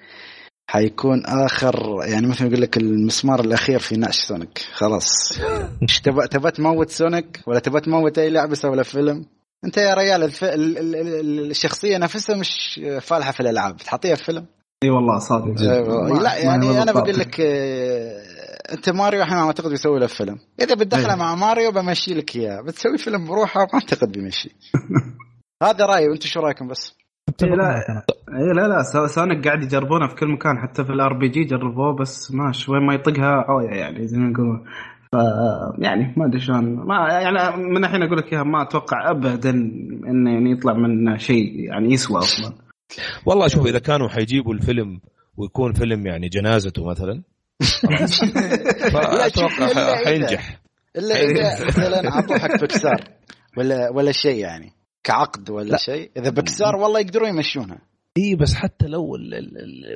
حيكون 0.66 1.26
آخر 1.26 1.98
يعني 2.06 2.26
مثل 2.26 2.42
ما 2.42 2.48
يقول 2.48 2.62
لك 2.62 2.76
المسمار 2.76 3.40
الأخير 3.40 3.78
في 3.78 3.96
نعش 3.96 4.16
سونيك 4.16 4.58
خلاص. 4.72 5.38
تبى 6.04 6.28
تبى 6.30 6.50
تموت 6.50 6.90
سونيك 6.90 7.40
ولا 7.46 7.58
تبى 7.58 7.80
تموت 7.80 8.18
أي 8.18 8.30
لعبة 8.30 8.54
سوى 8.54 8.76
له 8.76 8.82
فيلم؟ 8.82 9.24
انت 9.64 9.76
يا 9.76 9.94
ريال 9.94 10.22
الف... 10.22 10.44
ال... 10.44 10.78
ال... 10.78 10.96
ال... 10.96 11.50
الشخصية 11.50 11.98
نفسها 11.98 12.36
مش 12.36 12.80
فالحة 13.00 13.32
في 13.32 13.40
الألعاب. 13.40 13.76
تحطيها 13.76 14.14
في 14.14 14.24
فيلم؟ 14.24 14.46
إي 14.84 14.90
والله 14.90 15.18
صادق. 15.18 15.60
أيوة. 15.60 16.08
ما- 16.12 16.18
لا 16.22 16.36
يعني 16.36 16.82
أنا. 16.82 16.92
بقول 16.92 17.18
لك 17.18 17.40
آه، 17.40 18.22
أنت 18.72 18.90
ماريو 18.90 19.22
الحين 19.22 19.36
ما 19.36 19.46
أعتقد 19.46 19.70
بيسوي 19.70 20.00
له 20.00 20.06
فيلم. 20.06 20.38
إذا 20.60 20.74
بتدخله 20.74 21.06
أيوة. 21.06 21.16
مع 21.16 21.34
ماريو 21.34 21.70
بمشي 21.72 22.14
لك 22.14 22.36
إياه. 22.36 22.60
بتسوي 22.60 22.98
فيلم 22.98 23.24
بروحه 23.24 23.60
ما 23.60 23.68
أعتقد 23.74 24.12
بيمشي. 24.12 24.50
هذا 25.62 25.86
رأيي 25.86 26.08
وأنتم 26.08 26.26
شو 26.26 26.40
رأيكم 26.40 26.68
بس؟ 26.68 26.94
إيه، 27.42 27.48
لا. 27.48 28.04
لا 28.54 28.68
لا. 28.68 28.82
سو- 28.82 29.06
سونيك 29.06 29.44
قاعد 29.48 29.62
يجربونه 29.62 30.08
في 30.08 30.14
كل 30.14 30.26
مكان 30.32 30.58
حتى 30.58 30.84
في 30.84 30.90
ال 30.92 31.18
RPG 31.18 31.44
جربوه 31.44 31.96
بس 32.00 32.32
ما 32.32 32.52
شوي 32.52 32.80
ما 32.80 32.94
يطقها. 32.94 33.44
عويه 33.48 33.70
يعني 33.80 34.06
زي 34.08 34.18
ما 34.18 34.30
يقولون 34.30 34.64
يعني 35.78 36.14
ما 36.16 36.26
أدري 36.26 36.40
شلون. 36.40 36.64
ما 36.64 37.08
يعني 37.10 37.56
من 37.56 37.84
الحين 37.84 38.02
أقول 38.02 38.18
لك 38.18 38.32
إياها 38.32 38.42
ما 38.42 38.62
أتوقع 38.62 39.10
ابدا 39.10 39.50
إنه 39.50 40.32
يعني 40.32 40.50
يطلع 40.50 40.72
من 40.72 41.18
شيء 41.18 41.60
يعني 41.60 41.92
يسوى 41.92 42.18
أصلا. 42.18 42.52
والله 43.26 43.48
شوف 43.48 43.66
إذا 43.66 43.78
كانوا 43.78 44.08
حيجيبوا 44.08 44.54
الفيلم 44.54 45.00
ويكون 45.36 45.72
فيلم 45.72 46.06
يعني 46.06 46.28
جنازته 46.28 46.84
مثلا 46.86 47.22
فأتوقع 48.92 50.04
حينجح. 50.04 50.60
إلا 50.96 51.22
إذا 51.22 51.66
مثلا 51.66 52.08
اعطوه 52.12 52.38
حق 52.38 52.62
بكسار 52.62 53.04
ولا 53.56 53.90
ولا 53.90 54.12
شيء 54.12 54.38
يعني 54.38 54.72
كعقد 55.04 55.50
ولا 55.50 55.68
لا. 55.68 55.76
شيء. 55.76 56.10
إذا 56.16 56.30
بكسار 56.30 56.76
والله 56.76 57.00
يقدرون 57.00 57.28
يمشونها. 57.28 57.78
إي 58.18 58.34
بس 58.34 58.54
حتى 58.54 58.86
لو 58.86 59.16
ال 59.16 59.34
ال 59.34 59.58
ال 59.58 59.94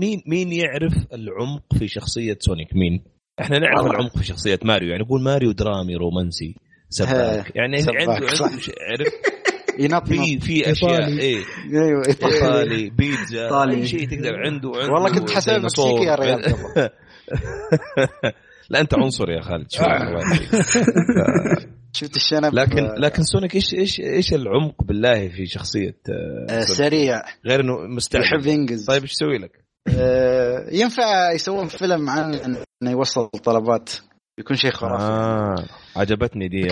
مين 0.00 0.22
مين 0.26 0.52
يعرف 0.52 0.92
العمق 1.12 1.62
في 1.78 1.88
شخصية 1.88 2.36
سونيك 2.40 2.68
مين؟ 2.74 3.13
إحنا 3.40 3.58
نعرف. 3.58 3.86
العمق 3.90 4.18
في 4.18 4.24
شخصية 4.24 4.58
ماريو 4.64 4.88
يعني 4.90 5.02
نقول 5.02 5.22
ماريو 5.22 5.52
درامي 5.52 5.96
رومانسي 5.96 6.54
سباك 6.88 7.56
يعني 7.56 7.80
سباك، 7.80 7.96
عنده 8.08 8.26
صح. 8.34 8.44
عنده 8.46 8.60
شيء- 8.60 8.74
عرف 8.92 9.08
ينط 9.84 10.08
في 10.08 10.40
في 10.40 10.70
أشياء 10.72 10.90
إيطالي. 10.92 11.20
إيه 11.22 11.36
أيوه 11.86 12.02
إيطالي. 12.08 12.34
ايطالي 12.34 12.90
بيتزا. 12.90 13.70
أي 13.70 13.86
شيء 13.86 14.08
تقدر 14.08 14.36
عنده 14.36 14.72
عنده 14.76 14.92
والله 14.92 15.14
كنت 15.14 15.30
حسب 15.30 15.52
ديناصور. 15.52 15.86
مكسيكي 15.92 16.10
يا 16.10 16.14
ريال. 16.14 16.42
لا 18.70 18.80
أنت 18.80 18.94
عنصر 18.94 19.30
يا 19.30 19.40
خالد 19.40 19.70
شوي 19.70 19.86
شفت 21.92 22.16
الشنب 22.16 22.54
لكن 22.54 22.78
آه، 22.84 22.94
لكن 22.98 23.22
سونيك 23.22 23.54
إيش 23.54 23.74
إيش 23.74 24.00
إيش 24.00 24.34
العمق 24.34 24.84
بالله 24.84 25.28
في 25.28 25.46
شخصية 25.46 25.96
آه، 26.10 26.46
آه،؟ 26.50 26.60
سريع 26.60 27.22
غير 27.46 27.60
إنه 27.60 27.72
يحب 27.72 27.90
مستعجل 27.90 28.48
ينقز 28.48 28.86
طيب 28.86 29.02
إيش 29.02 29.12
يسوي 29.12 29.38
لك؟ 29.38 29.63
آه، 29.88 30.66
ينفع 30.72 31.32
يسوون 31.32 31.66
فيلم 31.68 32.10
عن 32.10 32.34
إنه 32.34 32.90
يوصل 32.90 33.28
طلبات 33.28 33.90
يكون 34.38 34.56
شيء 34.56 34.70
خرافي. 34.70 35.04
آه 35.04 35.54
عجبتني 35.96 36.48
دي. 36.48 36.68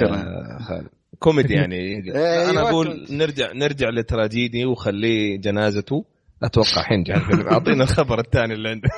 خالد. 0.68 0.88
كوميدي 1.18 1.55
يعني. 1.55 1.77
أيوة. 2.14 2.51
أنا 2.51 2.61
أقول 2.61 3.07
نرجع 3.11 3.53
نرجع 3.53 3.88
لتراجيدي 3.88 4.66
وخليه 4.66 5.40
جنازته. 5.40 6.05
أتوقع 6.42 6.83
حينجح 6.83 7.14
الفيلم. 7.14 7.48
أعطينا 7.48 7.85
الخبر 7.85 8.18
الثاني 8.18 8.55
اللي 8.55 8.68
عندك. 8.68 8.90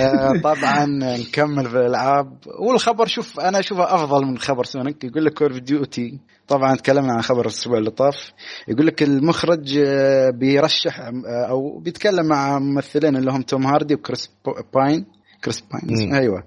آه، 0.00 0.32
طبعا 0.54 0.86
نكمل 0.86 1.64
في 1.64 1.76
الالعاب 1.76 2.38
والخبر 2.60 3.06
شوف 3.06 3.40
أنا 3.40 3.58
أشوفه 3.58 3.94
أفضل 3.94 4.26
من 4.26 4.38
خبر 4.38 4.64
سونيك. 4.64 5.04
يقول 5.04 5.24
لك 5.24 5.32
Call 5.32 5.52
of 5.52 5.60
Duty 5.60 6.20
طبعا 6.48 6.76
تكلمنا 6.76 7.12
عن 7.12 7.22
خبر 7.22 7.40
الأسبوع 7.40 7.78
اللي 7.78 7.90
طاف. 7.90 8.32
يقول 8.68 8.86
لك 8.86 9.02
المخرج 9.02 9.78
آه، 9.86 10.30
بيرشح 10.30 11.10
أو 11.26 11.78
بيتكلم 11.78 12.26
مع 12.26 12.58
ممثلين 12.58 13.16
اللي 13.16 13.30
هم 13.30 13.42
توم 13.42 13.66
هاردي 13.66 13.94
وكريس 13.94 14.30
باين. 14.74 15.06
كريس 15.44 15.60
باين. 15.60 16.08
مم. 16.08 16.14
أيوه. 16.14 16.42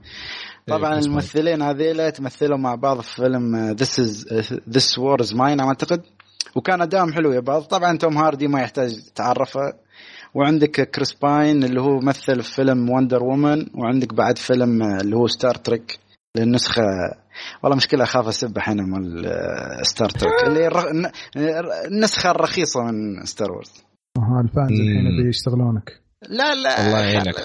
طبعا 0.67 0.79
كريس 0.79 1.05
باين. 1.05 1.09
الممثلين 1.09 1.61
هذيلا 1.61 2.09
تمثلوا 2.09 2.57
مع 2.57 2.75
بعض 2.75 3.01
في 3.01 3.15
فيلم 3.15 3.71
This 3.71 3.99
is 3.99 4.25
This 4.69 4.99
War 4.99 5.21
is 5.21 5.35
Mine 5.35 5.59
أعتقد. 5.59 6.01
وكان 6.55 6.81
ادائهم 6.81 7.13
حلو 7.13 7.31
يا 7.31 7.39
بعض. 7.39 7.61
طبعا 7.61 7.97
توم 7.97 8.17
هاردي 8.17 8.47
ما 8.47 8.61
يحتاج 8.61 8.99
تعرفه. 9.15 9.73
وعندك 10.33 10.89
كريس 10.89 11.13
باين 11.13 11.63
اللي 11.63 11.81
هو 11.81 11.99
مثل 11.99 12.43
في 12.43 12.53
فيلم 12.53 12.89
Wonder 12.89 13.23
Woman 13.23 13.65
وعندك 13.75 14.13
بعد 14.13 14.37
فيلم 14.37 14.83
آه، 14.83 15.01
اللي 15.01 15.15
هو 15.15 15.27
Star 15.27 15.55
Trek 15.55 15.99
للنسخة 16.37 16.81
والله 17.63 17.77
مشكلة 17.77 18.03
أخاف 18.03 18.27
أسب 18.27 18.57
الحين 18.57 18.89
مال 18.89 19.25
آه، 19.25 19.83
Star 19.83 20.09
Trek 20.09 20.33
اللي 20.47 20.59
هي 20.59 20.67
الر- 20.67 20.91
الن- 20.91 21.11
النسخة 21.91 22.31
الرخيصة 22.31 22.83
من 22.83 23.25
Star 23.25 23.51
Wars 23.51 23.71
ها 24.17 24.41
ال 24.41 24.47
fans 24.47 24.71
الحين. 24.71 25.23
بيشتغلونك 25.25 26.01
لا 26.29 26.55
لا 26.55 26.85
الله 26.87 26.99
يعينك. 26.99 27.35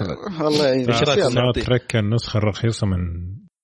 والله 0.41 0.67
يعينك 0.67 0.89
يلا. 0.89 1.15
في 1.15 1.23
ستار 1.31 1.53
تريك 1.65 1.97
النسخة 1.97 2.39
الرخيصة 2.39 2.87
من 2.87 2.99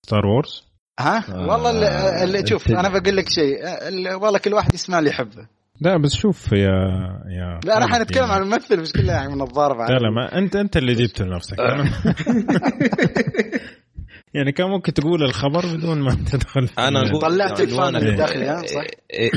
Star 0.06 0.26
Wars 0.26 0.64
ها 1.00 1.24
آه. 1.34 1.46
والله 1.48 1.70
اللي, 1.70 2.24
اللي 2.24 2.46
شوف 2.46 2.68
أنا 2.68 2.88
بقول 2.88 3.16
لك 3.16 3.28
شيء 3.28 3.88
اللي- 3.88 4.14
والله 4.14 4.38
كل 4.38 4.54
واحد 4.54 4.74
يسمع 4.74 4.98
اللي 4.98 5.10
يحبه 5.10 5.48
لا 5.80 5.96
بس 6.02 6.14
شوف 6.14 6.52
يا 6.52 6.58
يا 7.38 7.60
لا 7.64 7.76
أنا 7.76 7.86
حنتكلم 7.86 8.22
يعني. 8.22 8.32
عن 8.34 8.42
الممثل 8.42 8.80
مش 8.80 8.92
كله 8.92 9.12
يعني 9.12 9.34
من 9.34 9.42
الضارب 9.42 9.76
لا 9.76 9.98
لا 9.98 10.10
ما 10.10 10.38
أنت 10.38 10.56
أنت 10.56 10.76
اللي 10.76 10.92
جبته 10.92 11.24
لنفسك 11.24 11.56
يعني 14.34 14.52
كان 14.52 14.70
ممكن 14.70 14.92
تقول 14.92 15.22
الخبر 15.22 15.76
بدون 15.76 16.00
ما 16.02 16.14
تدخل 16.32 16.68
أنا 16.78 17.00
أقول 17.10 17.20
طلعت 17.22 17.60
عنوانك- 17.60 18.16
داخلي، 18.18 18.44
ها؟ 18.48 18.62
صح؟ 18.66 18.84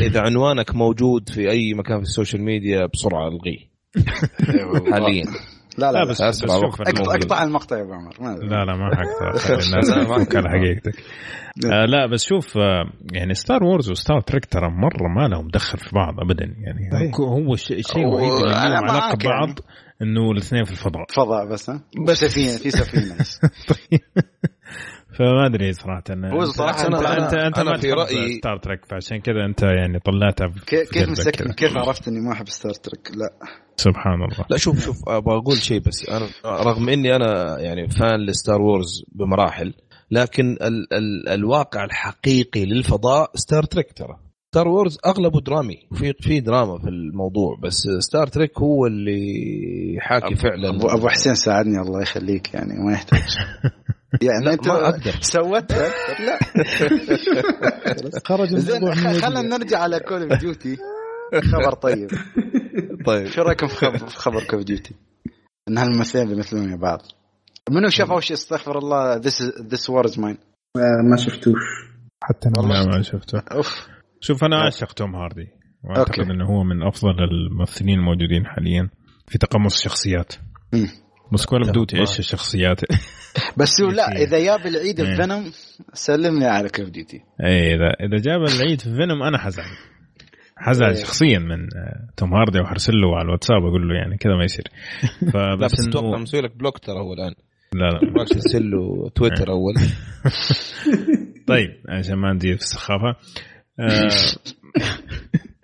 اذا 0.02 0.22
عنوانك 0.22 0.76
موجود 0.76 1.30
في 1.30 1.50
أي 1.50 1.74
مكان 1.74 1.98
في 1.98 2.04
السوشيال 2.04 2.42
ميديا 2.42 2.86
بسرعة 2.94 3.28
ألغيه. 3.28 3.72
حاليا. 4.94 5.24
لا 5.78 5.92
لا, 5.92 5.92
لا. 5.92 6.04
لا. 6.04 6.12
بس, 6.12 6.22
بس 6.22 6.40
شوف 6.42 6.82
اقطع, 6.82 7.44
المقطع 7.44 7.78
يا 7.78 7.82
ابو 7.84 7.94
عمر 7.94 8.16
لا 8.44 8.66
لا 8.66 8.76
ما 8.76 8.96
حقطع. 8.96 9.38
خلي 9.48 9.56
الناس 9.68 9.88
تفك 9.90 10.36
على 10.36 10.50
حقيقتك. 10.50 11.04
آه 11.66 11.86
لا 11.86 12.06
بس 12.08 12.24
شوف 12.26 12.58
آه 12.58 12.86
يعني 13.14 13.34
Star 13.34 13.64
Wars 13.64 13.92
و 13.92 13.98
Star 13.98 14.22
Trek 14.22 14.46
ترى 14.46 14.70
مرة 14.70 15.08
ما 15.16 15.28
لهم 15.28 15.48
دخل 15.48 15.78
في 15.78 15.90
بعض 15.96 16.20
ابدا. 16.20 16.46
يعني 16.46 16.90
صحيح. 16.92 17.16
هو- 17.20 17.28
هو 17.28 17.54
الشيء 17.54 17.80
الشيء 17.80 18.06
هو- 18.06 18.20
الوحيد 18.20 18.44
اللي 18.44 18.56
أنا 18.56 18.76
لهم 18.76 18.90
علاقة 18.90 19.16
ببعض 19.18 19.48
يعني. 19.48 19.56
إنه 20.02 20.32
الاثنين 20.32 20.64
في 20.64 20.72
الفضاء. 20.72 21.06
فضاء 21.10 21.46
بس 21.52 21.70
ها؟ 21.70 21.82
بس 22.08 22.18
سفينه 22.18 22.58
في 22.58 22.72
سفينة. 22.72 23.16
بس 23.20 23.40
طيب. 23.68 24.00
فما 25.18 25.46
أدري 25.46 25.74
صراحة. 25.74 26.04
أنا 26.10 26.32
هو 26.34 26.42
انت 26.42 26.50
صراحة 26.52 26.88
انت 26.88 26.96
أنا- 26.96 27.10
انت, 27.24 27.34
أنت 27.34 27.58
أنا 27.60 27.72
ما 27.72 27.78
في 27.78 27.88
تحب 27.88 27.98
رأيي- 28.00 28.38
Star 28.38 28.58
Trek 28.58 28.86
فعشان 28.86 29.20
كذا 29.22 29.46
أنت 29.46 29.62
يعني 29.64 30.00
طلعتها 30.00 30.48
كيف 30.68 30.90
كذا. 30.92 31.52
كيف 31.52 31.78
عرفت 31.78 32.08
إني 32.08 32.20
ما 32.20 32.32
أحب 32.34 32.48
Star 32.50 32.74
Trek 32.74 33.08
لا. 33.18 33.30
سبحان 33.76 34.14
الله. 34.14 34.46
لا 34.50 34.58
شوف 34.58 34.86
شوف 34.86 35.10
أبغى 35.10 35.38
أقول 35.38 35.58
شيء 35.58 35.80
بس. 35.80 36.10
أنا 36.10 36.28
رغم 36.46 36.90
إني 36.90 37.16
أنا 37.16 37.60
يعني 37.60 37.90
fan 37.90 38.26
ل 38.26 38.33
Star 38.33 38.62
Wars 38.62 39.04
بمراحل 39.16 39.74
لكن 40.12 40.52
ال 40.62 40.94
ال 40.94 41.30
الواقع 41.30 41.84
الحقيقي 41.84 42.66
للفضاء 42.66 43.32
Star 43.36 43.64
Trek 43.64 43.94
ترى. 43.94 44.18
Star 44.54 44.68
Wars 44.68 44.98
أغلبه 45.06 45.42
درامي. 45.42 45.78
في 45.94 46.14
في 46.20 46.40
دراما 46.40 46.78
في 46.80 46.90
الموضوع 46.90 47.58
بس 47.64 47.88
Star 48.00 48.28
Trek 48.28 48.60
هو 48.60 48.86
اللي 48.88 49.22
حاكي 50.00 50.36
فعلا. 50.36 50.70
ابو 50.70 50.88
أبو 50.88 51.08
حسين 51.08 51.36
ساعدني 51.36 51.78
الله 51.82 52.02
يخليك 52.02 52.54
يعني 52.54 52.74
ما 52.86 52.94
يحتاج. 52.94 53.20
يعني 54.22 54.54
أنت 54.54 54.68
ما 54.68 54.90
أقدر. 54.90 55.12
سوتها 55.22 55.88
لا. 56.26 56.40
خرج 58.26 58.56
زين. 58.56 58.96
خلينا 58.96 59.42
نرجع 59.42 59.80
على 59.80 60.00
Call 60.00 60.22
of 60.22 60.40
Duty 60.40 60.78
خبر 61.52 61.74
طيب. 61.74 62.10
طيب. 63.08 63.28
شو 63.28 63.42
رأيكم 63.42 63.68
في 63.68 63.76
خبر, 63.76 63.98
في 63.98 64.18
خبر 64.18 64.44
Call 64.44 64.57
of 64.57 64.64
Duty؟ 64.64 64.96
إن 65.70 65.78
هالممثلين 65.78 66.28
بيمثلون 66.28 66.78
بعض. 66.78 67.00
منو 67.70 67.90
شاف 67.90 68.12
اول 68.12 68.24
شيء 68.24 68.38
استغفر 68.38 68.78
الله 68.78 69.16
This 69.16 69.42
This 69.62 69.90
War 69.90 70.06
is 70.06 70.20
Mine 70.20 70.38
ما 71.10 71.18
شفتوش. 71.18 71.62
حتى 72.24 72.50
أنا 72.50 72.86
ما 72.86 73.02
شفته. 73.02 73.40
أوف. 73.40 73.88
شوف 74.20 74.44
أنا 74.44 74.56
اعشق 74.56 74.94
توم 74.94 75.16
هاردي. 75.16 75.48
وأعتقد. 75.84 76.20
إنه 76.20 76.46
هو 76.46 76.64
من 76.64 76.84
أفضل 76.88 77.10
الممثلين 77.24 78.00
الموجودين 78.00 78.46
حاليا 78.46 78.90
في 79.28 79.38
تقمص 79.38 79.78
الشخصيات. 79.78 80.34
بس 81.34 81.46
Call 81.46 81.68
of 81.68 81.94
إيش 81.94 82.20
الشخصيات. 82.20 82.82
بس 83.58 83.82
هو 83.82 83.90
لا. 83.90 84.12
إذا 84.12 84.40
جاب 84.40 84.68
العيد 84.68 85.00
إيه. 85.00 85.12
ال 85.12 85.18
Venom 85.18 85.52
سلمني 85.94 86.46
على 86.46 86.70
Call 86.70 86.83
of 86.83 86.90
Duty 86.90 87.22
اي 87.44 87.76
إذا 87.76 87.90
إذا 88.06 88.18
جاب 88.18 88.42
العيد 88.42 88.82
في 88.82 88.96
Venom 88.96 89.24
أنا 89.24 89.38
حزعل. 89.38 89.66
حزعل 90.58 90.90
إيه. 90.90 91.04
شخصيا 91.04 91.40
من 91.40 91.62
آه، 91.62 92.08
توم 92.18 92.34
هاردي 92.34 92.60
وحرسل 92.60 92.94
له 92.94 93.16
على 93.16 93.26
الواتساب 93.26 93.58
أقول 93.58 93.90
له 93.90 93.96
يعني 93.96 94.18
كذا 94.18 94.36
ما 94.36 94.44
يصير. 94.44 94.64
لا 95.22 95.32
فبس 95.32 95.72
بس 95.74 95.88
أتوقع 95.88 96.18
مسوي 96.18 96.42
لك 96.42 96.58
block 96.58 96.78
ترى 96.78 97.00
هو 97.00 97.14
الآن. 97.14 97.34
لا 97.74 97.90
لا. 97.90 98.20
راح 98.20 98.28
ترسل 98.28 98.72
له 98.72 99.10
تويتر 99.16 99.50
أول. 99.52 99.74
طيب 101.48 101.70
عشان 101.90 102.16
ما 102.16 102.34
ندير 102.34 102.56
في 102.56 102.62
السخافة. 102.62 103.16
آه، 103.80 104.10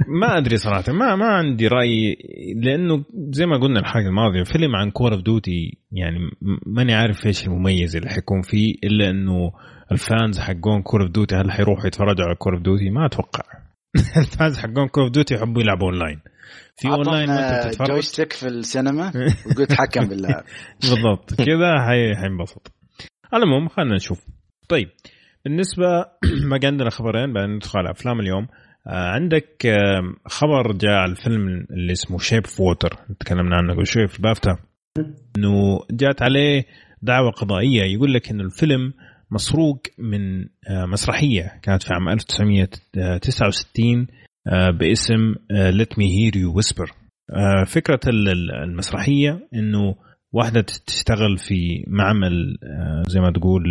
ما 0.08 0.38
أدري 0.38 0.58
صراحة 0.58 0.94
ما 0.94 1.16
ما 1.16 1.26
عندي 1.26 1.68
رأي 1.68 2.18
لأنه 2.56 3.06
زي 3.30 3.46
ما 3.46 3.58
قلنا 3.58 3.80
الحلقة 3.80 4.08
الماضية 4.08 4.44
فيلم 4.44 4.76
عن 4.76 4.92
Call 4.92 5.14
of 5.14 5.22
Duty 5.22 5.78
يعني 5.92 6.18
ماني 6.66 6.94
عارف 6.94 7.26
إيش 7.26 7.48
المميز 7.48 7.96
اللي 7.96 8.10
حيكون 8.10 8.42
فيه 8.42 8.74
إلا 8.84 9.10
إنه 9.10 9.52
ال 9.92 10.01
fans 10.01 10.40
حقون 10.40 10.82
Call 10.82 11.02
of 11.04 11.12
Duty 11.12 11.36
هل 11.36 11.52
حيروحوا 11.52 11.88
يتفرجوا 11.88 12.26
على 12.26 12.36
Call 12.36 12.54
of 12.54 12.62
Duty 12.62 12.90
ما 12.90 13.06
أتوقع. 13.06 13.44
ال 14.18 14.26
fans 14.26 14.60
حقون 14.60 14.88
Call 14.88 15.04
of 15.04 15.12
Duty 15.12 15.34
يحبوا 15.36 15.62
يلعبوا 15.62 15.88
اونلاين 15.92 16.20
في 16.78 16.88
اونلاين 16.88 17.30
وانت 17.30 17.42
عطنا 17.42 17.68
بتتفرج؟ 17.68 17.88
joystick 17.88 18.34
في 18.34 18.48
السينما 18.48 19.12
وقلت 19.52 19.74
حكم 19.74 20.08
بالله. 20.08 20.44
بالضبط. 20.82 21.34
كذا 21.34 21.86
حي- 21.88 22.16
حينبسط. 22.16 22.72
على 23.34 23.44
العموم 23.44 23.68
خلينا 23.68 23.96
نشوف. 23.96 24.26
طيب 24.70 24.90
بالنسبة 25.46 25.86
ما 26.50 26.60
عندنا 26.64 26.90
خبرين 26.90 27.34
بعدين 27.34 27.56
ندخل 27.56 27.80
على 27.80 27.92
أفلام 27.92 28.20
اليوم. 28.20 28.48
عندك 28.88 29.66
آه 29.66 30.14
خبر 30.26 30.72
جاء 30.72 30.92
على 30.92 31.12
الفيلم 31.12 31.48
اللي 31.72 31.92
اسمه 31.92 32.18
Shape 32.18 32.36
of 32.36 32.44
Water 32.60 32.94
تكلمنا 33.20 33.56
عنه 33.56 33.74
قبل 33.74 33.88
شوي 33.88 34.08
في 34.08 34.18
البافتا 34.20 34.58
إنه 35.38 35.80
جات 35.92 36.22
عليه 36.22 36.66
دعوة 37.02 37.32
قضائية. 37.32 37.84
يقول 37.84 38.14
لك 38.14 38.30
إنه 38.32 38.44
الفيلم 38.44 38.94
مسروق 39.32 39.82
من 39.98 40.42
آه 40.70 40.86
مسرحية. 40.86 41.60
كانت 41.62 41.84
في 41.84 41.94
عام 41.94 42.10
1969 42.10 44.08
آه 44.48 44.70
باسم 44.70 45.36
Let 45.52 46.00
Me 46.00 46.06
Hear 46.18 46.38
You 46.38 46.56
Whisper 46.56 46.92
فكرة 47.68 48.00
ال- 48.08 48.30
ال- 48.30 48.52
المسرحية 48.64 49.48
إنه 49.54 49.96
واحدة 50.32 50.62
تشتغل 50.62 51.38
في 51.38 51.84
معمل 51.88 52.58
زي 53.08 53.20
ما 53.20 53.32
تقول 53.32 53.62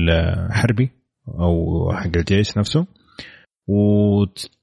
حربي 0.51 0.91
أو 1.29 1.93
حق 1.93 2.17
الجيش 2.17 2.59
نفسه 2.59 2.87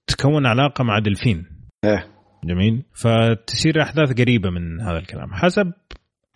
وتكون 0.10 0.46
علاقة 0.46 0.84
مع 0.84 1.00
دلفين. 1.00 1.46
إيه. 1.86 2.06
جميل. 2.46 2.84
فتسير 2.94 3.82
أحداث 3.82 4.22
قريبة 4.22 4.50
من 4.50 4.82
هذا 4.82 4.98
الكلام 4.98 5.34
حسب 5.34 5.74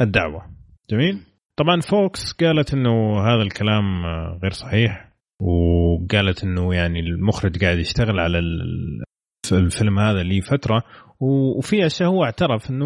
الدعوة. 0.02 0.42
جميل. 0.90 1.20
طبعا 1.58 1.80
فوكس 1.82 2.34
قالت 2.34 2.74
إنه 2.74 3.20
هذا 3.22 3.42
الكلام 3.42 4.06
غير 4.44 4.52
صحيح 4.52 5.12
وقالت 5.42 6.44
إنه 6.44 6.74
يعني 6.76 7.00
المخرج 7.00 7.64
قاعد 7.64 7.78
يشتغل 7.78 8.20
على 8.20 8.40
ال- 8.40 9.04
الفيلم 9.52 10.00
هذا 10.00 10.24
لفتره 10.24 10.84
وفي 11.20 11.86
أشياء 11.86 12.10
هو 12.10 12.24
اعترف 12.24 12.70
إنه 12.70 12.86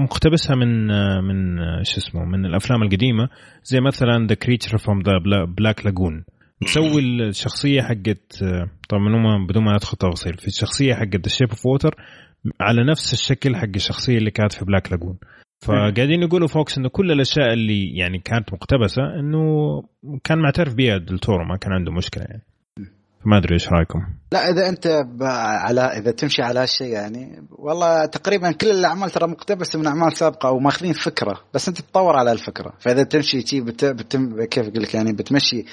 مقتبسها 0.00 0.56
من 0.56 0.86
من 1.24 1.56
شو 1.84 1.96
اسمه 1.98 2.24
من 2.24 2.46
الأفلام 2.46 2.82
القديمة 2.82 3.28
زي 3.62 3.80
مثلا 3.80 4.26
The 4.26 4.34
Creature 4.34 4.78
from 4.78 5.02
the 5.02 5.44
Black 5.44 5.86
Lagoon 5.86 6.24
مسوي 6.62 7.00
الشخصية 7.28 7.82
حقت 7.82 8.44
طبعا 8.88 9.46
بدون 9.48 9.64
ما 9.64 9.72
ندخل 9.72 9.96
تفاصيل 9.96 10.34
في 10.38 10.46
الشخصية 10.46 10.94
حقت 10.94 11.16
The 11.16 11.28
Shape 11.28 11.48
of 11.50 11.66
Water 11.66 11.94
على 12.60 12.90
نفس 12.90 13.12
الشكل 13.12 13.56
حق 13.56 13.74
الشخصية 13.76 14.18
اللي 14.18 14.30
كانت 14.30 14.52
في 14.52 14.64
Black 14.64 14.92
Lagoon 14.92 15.18
فقاعدين 15.64 16.22
يقولوا 16.22 16.48
Fox 16.48 16.78
إنه 16.78 16.88
كل 16.88 17.12
الأشياء 17.12 17.52
اللي 17.52 17.96
يعني 17.96 18.18
كانت 18.18 18.52
مقتبسة 18.52 19.02
إنه 19.20 19.42
كان 20.24 20.38
معترف 20.38 20.74
بها 20.74 20.98
دلتورو 20.98 21.44
ما 21.44 21.56
كان 21.56 21.72
عنده 21.72 21.92
مشكلة 21.92 22.24
يعني. 22.24 22.42
فما 23.24 23.38
أدري 23.38 23.54
إيش 23.54 23.68
رأيكم. 23.68 23.98
لا 24.32 24.50
إذا 24.50 24.68
أنت 24.68 25.06
على 25.66 25.80
إذا 25.80 26.10
تمشي 26.10 26.42
على 26.42 26.60
هالشيء 26.60 26.86
يعني 26.86 27.42
والله 27.50 28.06
تقريبا 28.06 28.52
كل 28.52 28.70
الأعمال 28.70 29.10
ترى 29.10 29.28
مقتبسة 29.28 29.78
من 29.78 29.86
أعمال 29.86 30.12
سابقة 30.12 30.48
أو 30.48 30.58
ماخذين 30.58 30.92
فكرة 30.92 31.40
بس 31.54 31.68
أنت 31.68 31.80
تطور 31.80 32.16
على 32.16 32.32
الفكرة. 32.32 32.74
فإذا 32.78 33.02
تمشي 33.02 33.46
شي 33.46 33.60
بت... 33.60 33.84
بتم... 33.84 34.44
كيف 34.44 34.68
أقول 34.68 34.82
لك 34.82 34.94
يعني 34.94 35.12
بتمشي 35.12 35.64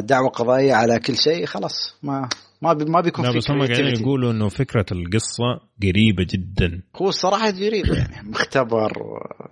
دعوة 0.00 0.28
قضائية 0.28 0.74
على 0.74 0.98
كل 0.98 1.16
شيء 1.16 1.46
خلاص 1.46 1.96
ما 2.02 2.28
ما 2.62 2.72
بي... 2.72 2.84
ما 2.84 3.00
بيكون 3.00 3.24
لا 3.24 3.30
في 3.32 3.38
بس 3.38 3.50
هم 3.50 3.58
قاعدين. 3.58 4.00
يقولوا 4.02 4.32
إنه 4.32 4.48
فكرة 4.48 4.86
القصة 4.92 5.60
قريبة 5.82 6.26
جدا 6.30 6.82
هو 6.96 7.08
الصراحة 7.08 7.50
غريب 7.50 7.86
يعني 7.86 8.28
مختبر 8.30 8.92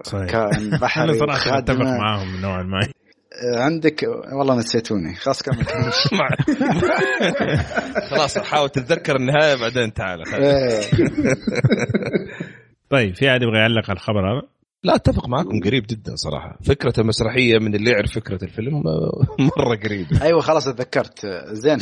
صحيح 0.03 0.27
كان 0.31 0.71
بحري 0.83 1.05
أنا 1.05 1.13
صراحة 1.19 1.59
أتفق. 1.59 1.81
معاهم 1.81 2.41
نوعا 2.41 2.63
ما 2.63 2.81
آه، 2.81 3.63
عندك 3.63 4.03
والله 4.33 4.57
نسيتوني 4.57 5.15
خلاص 5.15 5.43
كمل 5.43 5.65
خلاص 8.11 8.39
حاول 8.39 8.69
تتذكر 8.69 9.17
النهاية 9.17 9.55
بعدين 9.61 9.93
تعال. 9.93 10.35
إيه. 10.35 10.81
طيب 12.91 13.15
في 13.15 13.31
أحد 13.31 13.43
يبغى 13.43 13.59
يعلق 13.59 13.91
على 13.91 13.97
الخبر 13.97 14.21
هذا؟ 14.33 14.43
لا 14.85 14.95
أتفق 14.95 15.29
معاكم 15.29 15.61
قريب 15.65 15.87
جدا 15.91 16.13
صراحة. 16.17 16.59
فكرة 16.65 16.93
المسرحية 17.01 17.59
من 17.59 17.75
اللي 17.75 17.91
يعرف 17.91 18.13
فكرة 18.15 18.45
الفيلم 18.45 18.75
آه، 18.75 19.27
مرة 19.59 19.77
قريبة. 19.85 20.23
أيوه 20.23 20.41
خلاص 20.41 20.69
اتذكرت 20.69 21.27
زين. 21.53 21.79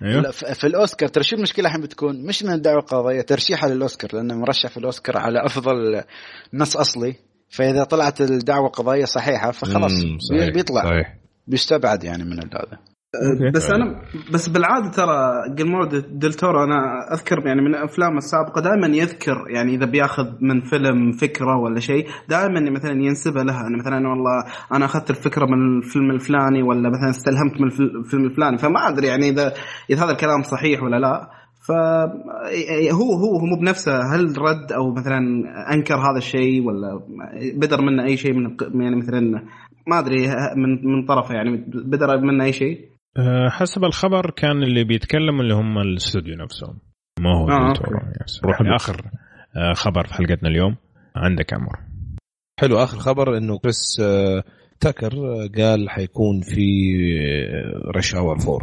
لا، 0.00 0.30
في 0.30 0.66
الأوسكار 0.66 1.08
ترى 1.08 1.24
شو 1.24 1.36
المشكلة 1.36 1.66
الحين 1.68 1.80
بتكون؟ 1.80 2.26
مش 2.26 2.42
من 2.42 2.52
الدعوه 2.52 2.78
القضائيه 2.78 3.20
ترشيحها 3.20 3.68
للأوسكار 3.70 4.14
لأنه 4.14 4.34
مرشح 4.34 4.68
في 4.68 4.76
الأوسكار 4.76 5.18
على 5.18 5.44
أفضل 5.46 6.02
نص 6.54 6.76
أصلي. 6.76 7.14
فإذا 7.50 7.84
طلعت 7.84 8.20
الدعوة 8.20 8.66
القضائيه 8.66 9.04
صحيحة 9.04 9.50
فخلاص 9.50 9.92
صحيح، 10.30 10.44
بي- 10.44 10.50
بيطلع. 10.50 10.82
صحيح. 10.84 11.16
بيستبعد 11.46 12.04
يعني 12.04 12.24
من 12.24 12.32
هذا. 12.38 12.78
بس 13.54 13.70
أنا 13.70 14.00
بس 14.32 14.48
بالعادة 14.48 14.90
ترى 14.90 15.32
جلمو 15.54 15.84
ديل 16.12 16.34
تورو 16.34 16.64
أنا 16.64 17.12
أذكر 17.12 17.46
يعني 17.46 17.60
من 17.60 17.74
أفلامه 17.74 18.16
السابقة 18.16 18.60
دائما 18.60 18.96
يذكر 18.96 19.44
يعني 19.48 19.74
إذا 19.74 19.86
بياخذ 19.86 20.26
من 20.40 20.60
فيلم 20.60 21.12
فكرة 21.12 21.58
ولا 21.58 21.80
شيء 21.80 22.06
دائما 22.28 22.70
مثلا 22.70 22.92
ينسبها 22.92 23.44
لها. 23.44 23.66
أنا 23.66 23.78
مثلا 23.78 24.08
والله 24.08 24.44
أنا 24.72 24.84
أخذت 24.84 25.10
الفكرة 25.10 25.46
من 25.46 25.78
الفيلم 25.78 26.10
الفلاني 26.10 26.62
ولا 26.62 26.90
مثلا 26.90 27.10
استلهمت 27.10 27.60
من 27.60 27.68
الفيلم 27.98 28.24
الفلاني. 28.24 28.58
فما 28.58 28.88
أدري 28.88 29.06
يعني 29.06 29.28
اذا 29.28 29.52
إذا 29.90 30.04
هذا 30.04 30.12
الكلام 30.12 30.42
صحيح 30.42 30.82
ولا 30.82 30.96
لا. 30.96 31.30
فهو 31.66 32.12
هو 32.92 33.38
هو 33.38 33.46
مو 33.46 33.60
بنفسه. 33.60 33.92
هل 34.14 34.38
رد 34.38 34.72
أو 34.72 34.94
مثلا 34.94 35.18
أنكر 35.74 35.94
هذا 35.94 36.18
الشيء 36.18 36.62
ولا 36.66 37.00
بدر 37.54 37.82
منه 37.82 38.04
أي 38.04 38.16
شيء 38.16 38.32
من 38.32 38.56
يعني 38.82 38.96
مثلا 38.96 39.20
ما 39.86 39.98
أدري 39.98 40.28
من 40.56 40.70
من 40.84 41.06
طرفه 41.06 41.34
يعني 41.34 41.64
بدر 41.74 42.20
منه 42.20 42.44
أي 42.44 42.52
شيء؟ 42.52 42.91
أه، 43.18 43.48
حسب 43.48 43.84
الخبر 43.84 44.30
كان 44.30 44.62
اللي 44.62 44.84
بيتكلم 44.84 45.40
اللي 45.40 45.54
هم 45.54 45.78
الاستوديو 45.78 46.36
نفسهم 46.36 46.78
ما 47.20 47.30
هو 47.38 47.48
آه، 47.50 47.72
دكتور 47.72 48.02
يس. 48.24 48.44
نروح 48.44 48.62
لاخر 48.62 49.02
أه، 49.56 49.72
خبر 49.72 50.06
في 50.06 50.14
حلقتنا 50.14 50.48
اليوم 50.48 50.76
عندك 51.16 51.54
عمر 51.54 51.78
حلو 52.60 52.82
آخر 52.82 52.98
خبر 52.98 53.36
إنه 53.36 53.58
كريس 53.58 54.00
آه، 54.00 54.44
تاكر 54.80 55.12
آه، 55.12 55.48
قال 55.58 55.90
حيكون 55.90 56.40
في 56.40 56.66
Rush 57.96 58.14
Hour 58.14 58.36
4 58.40 58.58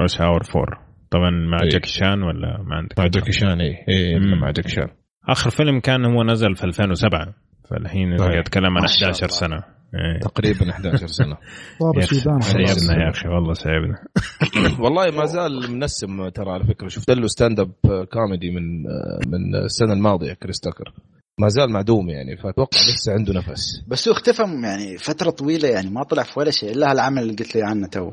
Rush 0.00 0.20
Hour 0.20 0.42
four 0.44 0.78
طبعا 1.10 1.30
مع 1.30 1.62
إيه. 1.62 1.68
جاكي 1.68 1.88
شان 1.88 2.22
ولا 2.22 2.62
ما 2.62 2.76
عندك 2.76 2.98
مع 2.98 3.06
جاكي 3.06 3.32
شان 3.32 3.60
اي 3.60 3.84
اي 3.88 4.18
مم. 4.18 4.40
مع 4.40 4.50
جاكي 4.50 4.68
شان 4.68 4.88
آخر 5.28 5.50
فيلم 5.50 5.80
كان 5.80 6.04
هو 6.04 6.22
نزل 6.24 6.54
في 6.54 6.64
2007 6.64 7.34
فالحين. 7.70 8.16
قاعد 8.16 8.36
اتكلم 8.36 8.66
عن 8.66 8.80
ما 8.80 8.86
شاء 8.86 9.10
11 9.10 9.24
الله. 9.26 9.34
سنة 9.34 9.56
إيه. 9.56 9.79
تقريبا 10.22 10.70
11 10.70 11.06
سنة. 11.20 11.36
صار 11.78 11.98
يا 11.98 12.04
أخي، 12.04 12.16
شيبان 12.16 12.42
خلاص. 12.42 12.70
شيبنا 12.78 13.04
يا 13.04 13.10
أخي 13.10 13.28
والله 13.28 13.54
شيبنا. 13.54 13.96
والله 14.84 15.10
ما 15.10 15.24
زال 15.24 15.72
منسم 15.72 16.28
ترى 16.28 16.50
على 16.50 16.64
فكرة. 16.64 16.88
شفت 16.88 17.10
له 17.10 17.26
stand-up 17.26 17.72
comedy 18.12 18.50
من 18.50 18.82
من 19.26 19.54
السنة 19.64 19.92
الماضية 19.92 20.32
كريس 20.32 20.60
تاكر. 20.60 20.94
ما 21.38 21.48
زال 21.48 21.70
معدوم 21.72 22.08
يعني 22.08 22.36
فأتوقع 22.36 22.78
لسه 22.78 23.12
عنده 23.12 23.32
نفس. 23.34 23.82
بس 23.88 24.08
هو 24.08 24.14
اختفى 24.14 24.42
يعني 24.42 24.98
فترة 24.98 25.30
طويلة 25.30 25.68
يعني 25.68 25.90
ما 25.90 26.02
طلع 26.04 26.22
في 26.22 26.38
ولا 26.40 26.50
شيء 26.50 26.70
إلا 26.70 26.90
هالعمل 26.90 27.22
اللي 27.22 27.32
قلت 27.34 27.56
لي 27.56 27.62
عنه 27.62 27.86
تو 27.86 28.10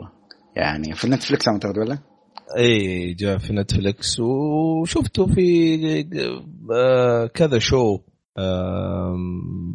يعني 0.55 0.95
في 0.95 1.07
نتفلكس 1.07 1.47
أعتقد 1.47 1.77
ولا؟ 1.77 1.97
إي 2.57 3.13
جاء 3.13 3.37
في 3.37 3.53
نتفلكس 3.53 4.19
وشفته 4.19 5.25
في 5.25 5.77
آه، 6.75 7.27
كذا 7.27 7.59
show 7.59 7.99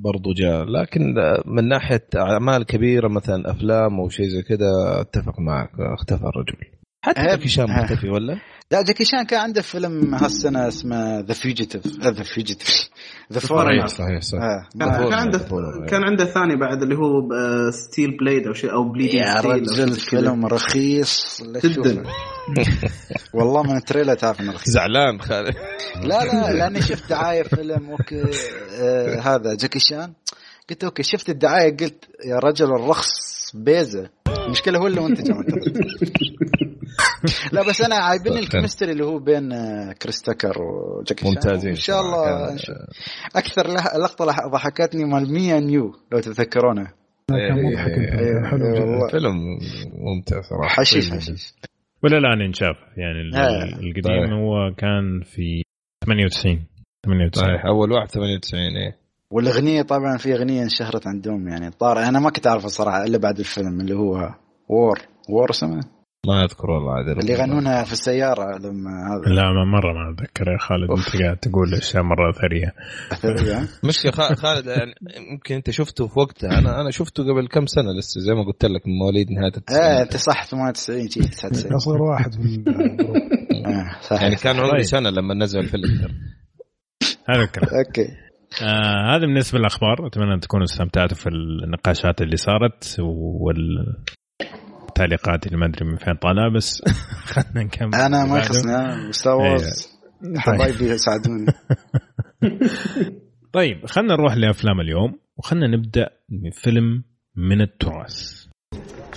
برضو 0.03 0.33
جاء 0.33 0.65
لكن 0.65 1.15
من 1.47 1.69
ناحية 1.69 2.07
أعمال 2.17 2.63
كبيرة 2.63 3.09
مثلا 3.09 3.51
أفلام 3.51 4.01
أو 4.01 4.09
شيء 4.09 4.27
زي 4.27 4.43
كذا 4.43 5.01
أتفق 5.01 5.41
معك 5.41 5.71
اختفى 5.81 6.25
الرجل 6.25 6.57
حتى 7.05 7.49
شان 7.49 7.71
آه. 7.71 7.83
مختفي 7.83 8.09
ولا؟ 8.09 8.39
لا 8.73 8.83
جاكي 8.83 9.05
شان 9.05 9.23
كان 9.25 9.41
عنده 9.41 9.63
فيلم 9.63 10.15
هالسنة 10.15 10.69
اسمه 10.69 11.21
The 11.21 11.35
Fugitive 11.35 11.87
The 11.87 12.23
Fugitive 12.23 12.89
The 13.33 13.41
Foreigner. 13.41 13.87
صحيح 13.87 14.21
صح 14.21 14.39
كان, 14.39 14.91
كان 14.91 15.13
عنده. 15.13 15.39
كان 15.89 16.05
عنده 16.05 16.25
ثاني 16.25 16.57
بعد 16.57 16.83
اللي 16.83 16.95
هو 16.95 17.29
Steel 17.71 18.17
Bleed 18.17 18.47
أو 18.47 18.53
شيء 18.53 18.73
أو 18.73 18.93
Bleeding 18.93 19.15
يا 19.15 19.41
رجل 19.41 19.93
فيلم 19.93 20.47
رخيص. 20.47 21.43
جدا. 21.65 22.03
والله 23.35 23.63
من 23.63 23.77
ال 23.77 23.81
trailer 23.82 24.15
تعرف 24.15 24.41
إنه 24.41 24.53
رخيص. 24.53 24.71
زعلان 24.71 25.21
خالد. 25.21 25.55
لا 26.03 26.25
لا 26.25 26.53
لأني 26.53 26.83
شفت 26.83 27.11
دعاية 27.11 27.43
فيلم 27.43 27.91
okay 27.91 28.23
آه 28.81 29.21
هذا 29.21 29.55
جاكي 29.55 29.79
شان. 29.79 30.13
قلت 30.71 30.85
okay 30.85 31.03
شفت 31.03 31.29
الدعاية 31.29 31.77
قلت 31.77 32.05
يا 32.25 32.39
رجل 32.39 32.67
الرخص 32.67 33.32
بيزه 33.55 34.11
المشكلة 34.47 34.79
هو 34.79 34.87
اللي 34.87 35.01
منتج. 35.01 35.31
لا 37.53 37.69
بس 37.69 37.83
أنا 37.83 37.95
عايبني 37.95 38.39
ال 38.39 38.44
chemistry 38.44 38.93
اللي 38.93 39.05
هو 39.05 39.19
بين 39.19 39.53
آه، 39.53 39.93
كريس 39.93 40.23
تكر 40.23 40.63
وجاكي 40.63 41.29
ممتازين 41.29 41.71
إن 41.71 41.77
شاء 41.77 42.01
الله 42.01 42.55
أكثر 43.37 43.67
لقطة 44.03 44.25
ضحكتني 44.25 45.05
مال 45.05 45.33
me 45.33 45.61
and 45.61 45.78
you 45.78 45.95
لو 46.13 46.21
تتذكرونه. 46.21 46.93
كان 47.29 47.65
مضحك 47.65 47.91
إيه، 47.91 48.19
إيه،. 48.19 48.43
فيلم 49.11 49.59
ممتع 49.93 50.41
صراحة. 50.41 50.69
حشيش 50.69 51.11
طيب. 51.11 51.21
حشيش. 51.21 51.55
ولا 52.03 52.19
الان 52.19 52.41
ينشاف 52.41 52.77
يعني 52.97 53.37
آه. 53.37 53.65
القديم 53.65 54.03
طيب. 54.03 54.33
هو 54.33 54.75
كان 54.77 55.21
في 55.25 55.63
98 56.05 56.67
98 57.07 57.31
صحيح 57.33 57.67
أول 57.67 57.93
واحد 57.93 58.11
98 58.11 58.77
إيه. 58.77 59.02
والأغنية 59.33 59.83
طبعا 59.83 60.17
في 60.17 60.35
أغنية 60.35 60.63
انشهرت 60.63 61.07
عندهم 61.07 61.49
يعني. 61.49 61.71
طار 61.71 61.99
أنا 61.99 62.21
ما 62.21 62.31
كنت 62.31 62.47
أعرفها 62.47 62.69
صراحة 62.69 63.05
إلا 63.05 63.19
بعد 63.19 63.39
الفيلم 63.39 63.81
اللي 63.81 63.95
هو 63.95 64.35
War 64.69 64.99
War 65.29 65.51
اسمه؟ 65.51 65.81
ما 66.27 66.45
أذكر 66.45 66.71
والله 66.71 66.93
عاد 66.93 67.19
اللي 67.19 67.33
يغنونها 67.33 67.85
في 67.85 67.93
السيارة 67.93 68.59
لما 68.59 68.91
هذا. 68.91 69.35
لا 69.35 69.43
ما 69.53 69.65
مرة 69.65 69.93
ما 69.93 70.15
أتذكر 70.15 70.49
يا 70.53 70.59
خالد. 70.59 70.91
أنت 70.91 71.23
قاعد 71.23 71.37
تقول 71.37 71.75
أشياء 71.75 72.03
مرة 72.03 72.33
ثريه 72.33 72.73
أثرية. 73.13 73.69
مشكلة 73.89 74.13
خ- 74.13 74.33
خالد 74.33 74.67
يعني 74.67 74.95
يمكن 75.33 75.55
أنت 75.55 75.71
شفته 75.71 76.07
في 76.07 76.19
وقتها 76.19 76.59
أنا 76.59 76.81
أنا 76.81 76.91
شفته 76.91 77.23
قبل 77.23 77.49
كم 77.49 77.67
سنة 77.67 77.93
لسه 77.99 78.21
زي 78.21 78.35
ما 78.35 78.43
قلت 78.43 78.65
لك 78.65 78.87
من 78.87 78.99
مواليد 78.99 79.31
نهاية 79.31 79.53
إيه 79.53 79.57
التسعينات 79.57 80.01
أنت 80.07 80.17
صح 80.17 80.45
98 80.47 81.07
جي 81.07 81.21
99 81.21 81.75
أصغر 81.75 82.03
واحد 82.03 82.35
في 82.35 82.65
آه، 83.67 84.01
صح. 84.03 84.23
يعني 84.23 84.37
كان 84.37 84.57
عمري 84.57 84.71
طيب. 84.71 84.83
سنة 84.83 85.11
لما 85.11 85.35
نزل 85.35 85.61
الفيلم. 85.61 85.85
هذا 87.29 87.43
الكلام. 87.45 87.69
okay. 87.87 88.09
آه 88.63 89.17
هذا 89.17 89.21
بالنسبة 89.27 89.59
للأخبار 89.59 90.07
أتمنى 90.07 90.35
أن 90.35 90.41
تكونوا 90.41 90.65
استمتعتوا 90.65 91.17
في 91.17 91.29
النقاشات 91.29 92.23
اللي 92.23 92.37
صارت 92.37 92.97
والتعليقات 94.89 95.47
اللي 95.47 95.57
ما 95.59 95.67
أدري 95.67 95.85
من 95.87 95.97
فين 95.97 96.15
طالعة 96.15 96.51
بس 96.57 96.83
خلينا 97.33 97.63
نكمل 97.65 97.95
أنا 97.95 98.25
ما. 98.25 98.39
يخصني 98.39 99.13
ستار 99.13 99.37
وورز 99.37 99.89
طيب. 100.25 100.39
حبايبي 100.39 100.85
يساعدوني 100.85 101.47
طيب 103.53 103.87
خلينا 103.87 104.15
نروح 104.15 104.35
لأفلام 104.37 104.81
اليوم 104.81 105.19
وخلينا 105.37 105.67
نبدأ 105.77 106.09
بفيلم 106.29 107.05
من 107.37 107.61
التراث 107.61 108.43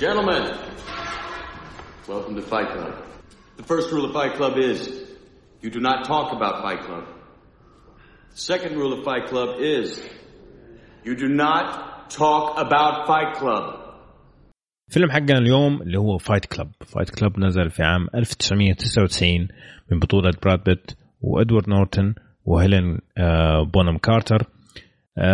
Gentlemen, 0.06 0.44
welcome 2.08 2.36
to 2.36 2.42
Fight 2.42 2.70
Club. 2.76 2.94
The 3.56 3.64
first 3.64 3.88
rule 3.94 4.04
of 4.08 4.12
Fight 4.20 4.34
Club 4.36 4.58
is 4.58 4.80
you 5.62 5.70
do 5.70 5.80
not 5.80 6.04
talk 6.06 6.28
about 6.38 6.54
Fight 6.66 6.82
Club. 6.88 7.06
Second 8.36 8.76
rule 8.76 8.92
of 8.92 9.06
Fight 9.06 9.28
Club 9.30 9.62
is 9.62 9.98
you 11.06 11.16
do 11.16 11.30
not 11.30 12.10
talk 12.10 12.58
about 12.58 13.08
Fight 13.08 13.34
Club. 13.40 13.64
فيلم 14.90 15.12
حقنا 15.12 15.38
اليوم 15.38 15.82
اللي 15.82 16.00
هو 16.00 16.18
Fight 16.18 16.46
Club 16.46 16.72
Fight 16.86 17.10
Club 17.10 17.40
نزل 17.40 17.70
في 17.70 17.84
عام 17.84 18.08
1999 18.16 19.48
من 19.92 20.00
بطولة 20.00 20.32
براد 20.44 20.64
بيت 20.64 20.92
وادوارد 21.22 21.70
نورتون 21.70 22.16
وهيلين 22.46 23.00
بونم 23.74 23.98
كارتر 23.98 24.44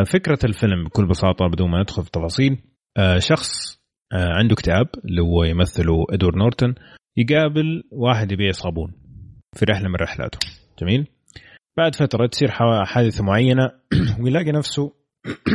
فكرة 0.05 0.39
الفيلم 0.43 0.83
بكل 0.83 1.05
بساطة 1.05 1.47
بدون 1.47 1.69
ما 1.69 1.81
ندخل 1.81 2.03
في 2.03 2.11
تفاصيل 2.11 2.57
آه، 2.97 3.19
شخص 3.19 3.79
آه، 4.13 4.33
عنده 4.33 4.53
اكتئاب 4.53 4.87
اللي 5.05 5.21
هو 5.21 5.43
يمثله 5.43 6.05
ادوارد 6.09 6.35
نورتون 6.35 6.75
يقابل 7.17 7.83
واحد 7.91 8.31
يبيع 8.31 8.51
صابون 8.51 8.93
في 9.55 9.65
رحلة 9.65 9.89
من 9.89 9.95
رحلاته. 9.95 10.39
جميل؟ 10.81 11.07
بعد 11.77 11.95
فترة 11.95 12.27
تصير 12.27 12.51
حادثة 12.85 13.23
معينة 13.23 13.71
ويلاقي 14.21 14.51
نفسه 14.51 14.93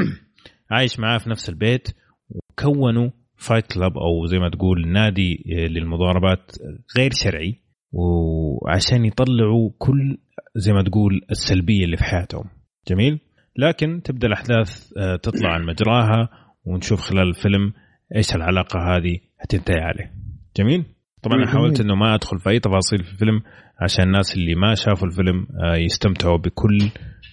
عايش 0.70 1.00
معاه 1.00 1.18
في 1.18 1.31
نفس 1.31 1.48
البيت 1.48 1.88
وكونوا 2.31 3.11
فايت 3.37 3.66
كلاب 3.66 3.98
أو 3.98 4.26
زي 4.26 4.38
ما 4.38 4.50
تقول 4.50 4.88
نادي 4.88 5.44
للمضاربات 5.46 6.52
غير 6.98 7.11
شرعي 7.12 7.61
وعشان 7.92 9.05
يطلعوا 9.05 9.70
كل 9.79 10.18
زي 10.57 10.72
ما 10.72 10.83
تقول 10.83 11.20
السلبية 11.31 11.85
اللي 11.85 11.96
في 11.96 12.05
حياتهم. 12.05 12.44
جميل؟ 12.88 13.20
لكن 13.57 14.02
تبدأ 14.05 14.26
الأحداث 14.26 14.92
آه، 14.98 15.16
تطلع 15.16 15.52
عن 15.52 15.66
مجراها 15.66 16.29
ونشوف 16.64 17.00
خلال 17.00 17.29
الفيلم 17.29 17.72
إيش 18.16 18.37
العلاقة 18.37 18.81
هذه 18.81 19.18
هتنتهي 19.40 19.81
عليه. 19.81 20.12
جميل؟ 20.57 20.85
طبعا 21.22 21.37
أنا. 21.37 21.50
حاولت 21.50 21.81
إنه 21.81 21.94
ما 21.94 22.14
أدخل 22.14 22.38
في 22.38 22.50
أي 22.50 22.61
تفاصيل 22.61 23.05
في 23.05 23.12
الفيلم 23.12 23.42
عشان 23.80 24.04
الناس 24.04 24.34
اللي 24.34 24.54
ما 24.54 24.74
شافوا 24.74 25.08
الفيلم 25.08 25.46
آه، 25.64 25.76
يستمتعوا 25.76 26.38
بكل 26.38 26.78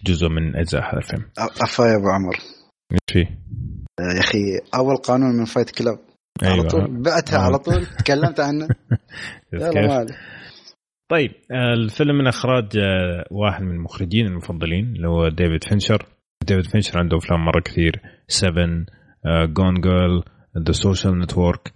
جزء 0.06 0.30
من 0.30 0.56
أجزاء 0.56 0.82
هذا 0.82 0.98
الفيلم. 0.98 1.26
افا 1.38 1.84
يا 1.84 1.96
أبو 1.96 2.10
عمر. 2.10 2.36
إيش 2.92 3.00
فيه؟ 3.12 3.26
آه، 4.00 4.14
يا 4.16 4.20
أخي 4.20 4.40
أول 4.76 4.96
قانون 4.98 5.36
من 5.36 5.46
Fight 5.46 5.70
Club 5.70 6.00
على 6.44 6.54
أيوة. 6.54 6.68
طول. 6.68 7.02
بعتها 7.04 7.40
على 7.40 7.58
طول. 7.58 7.86
تكلمت 8.04 8.40
عنه. 8.40 8.68
يلا 9.54 10.06
طيب 11.12 11.32
آه، 11.52 11.74
الفيلم 11.74 12.16
من 12.18 12.28
إخراج 12.28 12.66
واحد 13.32 13.64
من 13.64 13.72
المخرجين 13.72 14.26
المفضلين 14.26 14.96
اللي 14.96 15.08
هو 15.08 15.30
ديفيد 15.30 15.64
فينشر. 15.64 16.06
ديفيد 16.48 16.66
فينشر 16.66 17.00
عنده 17.00 17.18
أفلام 17.18 17.46
مرة 17.46 17.62
كثير. 17.62 18.02
7 18.28 18.66
Gone 19.46 19.82
Girl 19.82 20.24
The 20.68 20.72
Social 20.72 21.20
Network 21.20 21.74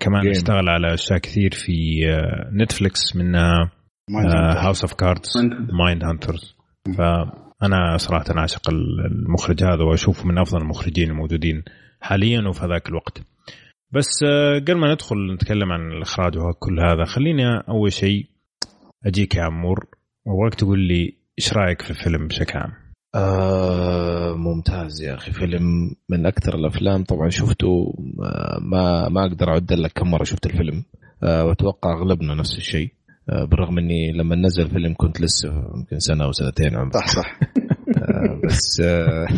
كمان 0.00 0.22
Game. 0.22 0.36
اشتغل 0.36 0.68
على 0.68 0.94
أشياء 0.94 1.18
كثير 1.18 1.50
في 1.54 1.72
نتفليكس 2.52 3.16
منها. 3.16 3.70
House 4.10 4.82
of 4.82 4.94
Cards 4.94 5.30
Mindhunters 5.72 6.56
فانا 6.98 7.96
صراحة 7.96 8.24
أعشق 8.38 8.70
المخرج 8.70 9.64
هذا 9.64 9.84
وأشوفه 9.84 10.26
من 10.26 10.38
أفضل 10.38 10.58
المخرجين 10.58 11.10
الموجودين 11.10 11.62
حاليا 12.00 12.48
وفي 12.48 12.64
هذاك 12.64 12.88
الوقت. 12.88 13.22
بس 13.92 14.22
آه، 14.24 14.58
قبل 14.58 14.76
ما 14.76 14.92
ندخل 14.92 15.32
نتكلم 15.34 15.72
عن 15.72 15.92
الإخراج 15.92 16.38
وكل 16.38 16.80
هذا 16.80 17.04
خليني 17.04 17.58
أول 17.68 17.92
شيء 17.92 18.26
أجيك 19.06 19.34
يا 19.34 19.42
عمور 19.42 19.86
وأبغاك 20.26 20.54
تقول 20.54 20.78
لي 20.78 21.16
إيش 21.38 21.52
رأيك 21.52 21.82
في 21.82 21.90
الفيلم 21.90 22.26
بشكل 22.26 22.58
عام؟ 22.58 22.72
آه 23.14 24.32
ممتاز 24.36 25.02
يا 25.02 25.14
أخي. 25.14 25.32
فيلم 25.32 25.94
من 26.08 26.26
أكثر 26.26 26.54
الأفلام 26.54 27.04
طبعا 27.04 27.28
شفته 27.28 27.94
آه 28.24 28.58
ما 28.60 29.08
ما 29.08 29.26
أقدر 29.26 29.48
أعد 29.48 29.72
لك 29.72 29.92
كم 29.92 30.10
مرة 30.10 30.24
شفت 30.24 30.46
الفيلم 30.46 30.84
آه 31.22 31.44
وأتوقع 31.44 31.92
أغلبنا 31.92 32.34
نفس 32.34 32.56
الشيء. 32.56 32.90
بالرغم 33.28 33.78
إني 33.78 34.12
لما 34.12 34.36
نزل 34.36 34.62
الفيلم 34.62 34.94
كنت 34.96 35.20
لسه 35.20 35.48
يمكن 35.76 35.98
سنة 35.98 36.24
أو 36.24 36.32
سنتين 36.32 36.76
عمري. 36.76 36.92
صح 36.92 37.06
صح. 37.06 37.38
آه 37.98 38.40
بس 38.44 38.80
آه 38.84 39.26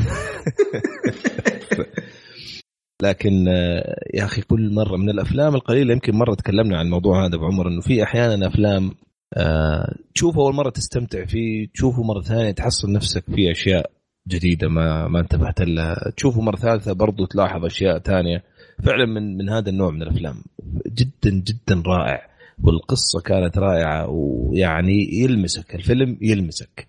لكن 3.03 3.49
آه 3.49 3.97
يا 4.15 4.25
أخي 4.25 4.43
كل 4.43 4.75
مرة 4.75 4.97
من 4.97 5.11
الأفلام 5.11 5.55
القليلة 5.55 5.93
يمكن 5.93 6.15
مرة 6.15 6.35
تكلمنا 6.35 6.79
عن 6.79 6.87
الموضوع 6.87 7.27
هذا 7.27 7.37
بعمر 7.37 7.69
إنه 7.69 7.81
في 7.81 8.03
أحيانا 8.03 8.47
أفلام 8.47 8.91
آه 9.35 9.95
تشوف 10.15 10.39
أول 10.39 10.55
مرة 10.55 10.71
تستمتع 10.71 11.25
فيه 11.25 11.69
تشوفه 11.75 12.03
مرة 12.03 12.21
ثانية 12.21 12.51
تحصل 12.51 12.93
نفسك 12.93 13.25
في 13.25 13.51
أشياء 13.51 13.91
جديدة 14.29 14.69
ما 14.69 15.09
ما 15.09 15.21
انتبهت 15.21 15.61
لها 15.61 16.11
تشوفه 16.17 16.41
مرة 16.41 16.57
ثالثة 16.57 16.93
برضو 16.93 17.27
تلاحظ 17.27 17.65
أشياء 17.65 17.99
ثانية. 17.99 18.45
فعلا 18.85 19.07
من 19.07 19.37
من 19.37 19.49
هذا 19.49 19.71
النوع 19.71 19.91
من 19.91 20.03
الأفلام 20.03 20.43
جدا 20.87 21.31
جدا 21.31 21.83
رائع. 21.87 22.38
والقصة 22.65 23.21
كانت 23.21 23.59
رائعة 23.59 24.09
ويعني 24.09 25.09
يلمسك 25.13 25.75
الفيلم 25.75 26.19
يلمسك. 26.23 26.89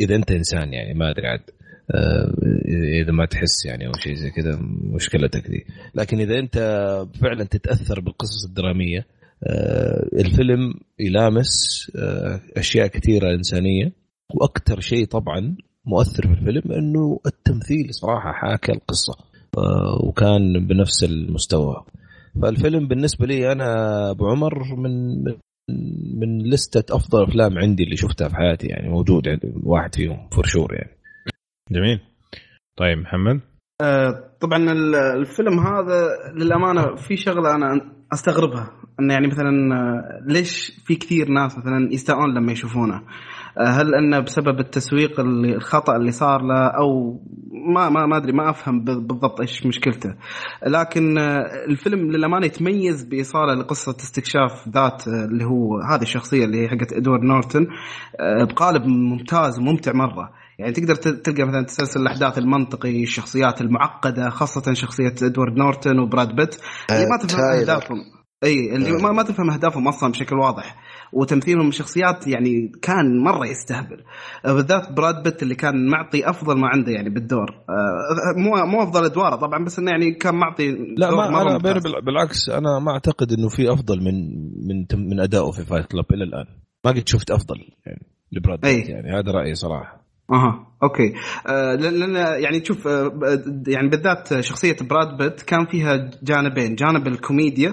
إذا 0.00 0.16
أنت 0.16 0.30
إنسان 0.30 0.72
يعني 0.72 0.94
ما 0.94 1.10
أدري 1.10 1.26
عاد 1.26 1.40
آه، 1.90 2.34
إذا 3.02 3.12
ما 3.12 3.26
تحس 3.26 3.66
يعني 3.66 3.86
أو 3.86 3.92
شيء 3.92 4.14
زي 4.14 4.30
كذا 4.30 4.58
مشكلتك 4.94 5.48
دي 5.48 5.66
لكن 5.94 6.20
إذا 6.20 6.38
أنت 6.38 6.56
فعلا 7.20 7.44
تتأثر 7.44 8.00
بالقصص 8.00 8.44
الدرامية 8.48 9.06
آه، 9.44 10.08
الفيلم 10.12 10.74
يلامس 10.98 11.90
آه، 11.96 12.40
أشياء 12.56 12.86
كثيرة 12.86 13.34
إنسانية. 13.34 13.92
وأكثر 14.34 14.80
شيء 14.80 15.06
طبعا 15.06 15.56
مؤثر 15.84 16.22
في 16.22 16.40
الفيلم 16.40 16.72
إنه 16.72 17.20
التمثيل 17.26 17.94
صراحة 17.94 18.32
حاكى 18.32 18.72
القصة 18.72 19.12
وكان 20.04 20.66
بنفس 20.66 21.04
المستوى. 21.04 21.84
فالفيلم 22.42 22.88
بالنسبة 22.88 23.26
لي 23.26 23.52
أنا 23.52 24.10
أبو 24.10 24.26
عمر 24.28 24.74
من 24.76 25.24
من 26.20 26.50
لستة 26.50 26.96
أفضل 26.96 27.22
أفلام 27.22 27.58
عندي 27.58 27.82
اللي 27.82 27.96
شفتها 27.96 28.28
في 28.28 28.36
حياتي 28.36 28.66
يعني 28.66 28.88
موجود 28.88 29.28
عندي 29.28 29.52
واحد 29.62 29.94
فيهم 29.94 30.28
فور 30.32 30.46
شور 30.46 30.74
يعني. 30.74 30.90
جميل. 31.70 32.00
طيب 32.78 32.98
محمد؟ 32.98 33.40
آه، 33.82 34.30
طبعا 34.40 34.72
ال- 34.72 34.94
الفيلم 34.94 35.58
هذا 35.58 36.08
للأمانة 36.36 36.94
في 36.94 37.16
شغلة 37.16 37.54
أنا 37.54 37.92
أستغربها 38.12 38.70
إنه 39.00 39.14
يعني 39.14 39.26
مثلا 39.26 39.74
آه، 39.74 40.22
ليش 40.26 40.70
في 40.84 40.94
كثير 40.94 41.28
ناس 41.28 41.58
مثلا 41.58 41.92
يستاءون 41.92 42.34
لما 42.34 42.52
يشوفونه؟ 42.52 43.02
هل 43.58 43.94
أنه 43.94 44.20
بسبب 44.20 44.60
التسويق 44.60 45.20
اللي 45.20 45.54
الخطأ 45.54 45.96
اللي 45.96 46.12
صار 46.12 46.42
له 46.42 46.66
أو 46.66 47.20
ما 47.74 47.88
ما 47.88 48.06
ما 48.06 48.16
أدري 48.16 48.32
ما 48.32 48.50
أفهم 48.50 48.84
بالضبط 48.84 49.40
إيش 49.40 49.66
مشكلته. 49.66 50.14
لكن 50.66 51.18
آه، 51.18 51.64
الفيلم 51.68 52.10
للأمانة 52.10 52.46
يتميز 52.46 53.04
بإيصاله 53.04 53.54
لقصة 53.54 53.96
استكشاف 53.96 54.68
ذات 54.68 55.08
اللي 55.08 55.44
هو 55.44 55.80
هذه 55.80 56.02
الشخصية 56.02 56.44
اللي 56.44 56.62
هي 56.62 56.68
حقت 56.68 56.92
إدوارد 56.92 57.22
نورتون 57.22 57.66
بقالب 58.48 58.86
ممتاز 58.86 59.58
وممتع 59.58 59.92
مرة. 59.92 60.30
يعني 60.58 60.72
تقدر 60.72 60.94
تلقى 60.94 61.44
مثلا 61.44 61.62
تسلسل 61.62 62.00
الأحداث 62.00 62.38
المنطقي 62.38 63.02
الشخصيات 63.02 63.60
المعقدة 63.60 64.28
خاصة 64.28 64.72
شخصية 64.72 65.14
إدوارد 65.22 65.56
نورتون 65.56 65.98
وبراد 65.98 66.36
بيت. 66.36 66.56
اللي 66.90 67.06
ما 67.10 67.26
تفهم 67.26 67.40
أهدافهم. 67.40 68.21
إي 68.44 68.76
اللي 68.76 68.92
ما, 68.92 69.12
ما 69.12 69.22
تفهم 69.22 69.50
أهدافهم 69.50 69.88
أصلا 69.88 70.10
بشكل 70.10 70.36
واضح. 70.36 70.76
وتمثيلهم 71.12 71.70
شخصيات 71.70 72.26
يعني 72.26 72.72
كان 72.82 73.22
مرة 73.24 73.46
يستهبل. 73.46 74.04
بالذات 74.44 74.92
براد 74.92 75.22
بيت 75.22 75.42
اللي 75.42 75.54
كان 75.54 75.86
معطي 75.90 76.30
أفضل 76.30 76.58
ما 76.58 76.68
عنده 76.68 76.92
يعني 76.92 77.10
بالدور. 77.10 77.50
آه، 77.68 78.38
مو 78.38 78.66
مو 78.66 78.82
أفضل 78.82 79.04
أدواره 79.04 79.36
طبعا 79.36 79.64
بس 79.64 79.78
إنه 79.78 79.90
يعني 79.90 80.14
كان 80.14 80.34
معطي 80.34 80.70
لا 80.96 81.10
ما 81.10 81.42
أنا 81.42 81.58
بالعكس 82.06 82.48
أنا 82.48 82.78
ما 82.78 82.92
أعتقد 82.92 83.32
إنه 83.32 83.48
في 83.48 83.72
أفضل 83.72 84.00
من 84.00 84.14
من 84.68 85.08
من 85.10 85.20
ادائه 85.20 85.50
في 85.50 85.64
Fight 85.64 85.86
Club 85.86 86.04
إلى 86.12 86.24
الآن. 86.24 86.46
ما 86.84 86.90
قد 86.90 87.08
شفت 87.08 87.30
أفضل 87.30 87.56
يعني 87.86 88.06
لبراد 88.32 88.60
بيت 88.60 88.88
يعني 88.88 89.10
هذا 89.10 89.32
رأيي 89.32 89.54
صراحة. 89.54 90.02
أها 90.32 90.66
أوكي. 90.82 91.12
آه 91.46 91.74
لأن 91.74 92.42
يعني 92.42 92.60
تشوف 92.60 92.86
آه 92.88 93.12
يعني 93.66 93.88
بالذات 93.88 94.40
شخصية 94.40 94.76
براد 94.90 95.16
بيت 95.16 95.42
كان 95.42 95.66
فيها 95.66 96.10
جانبين. 96.22 96.74
جانب 96.74 97.06
الكوميديا 97.06 97.72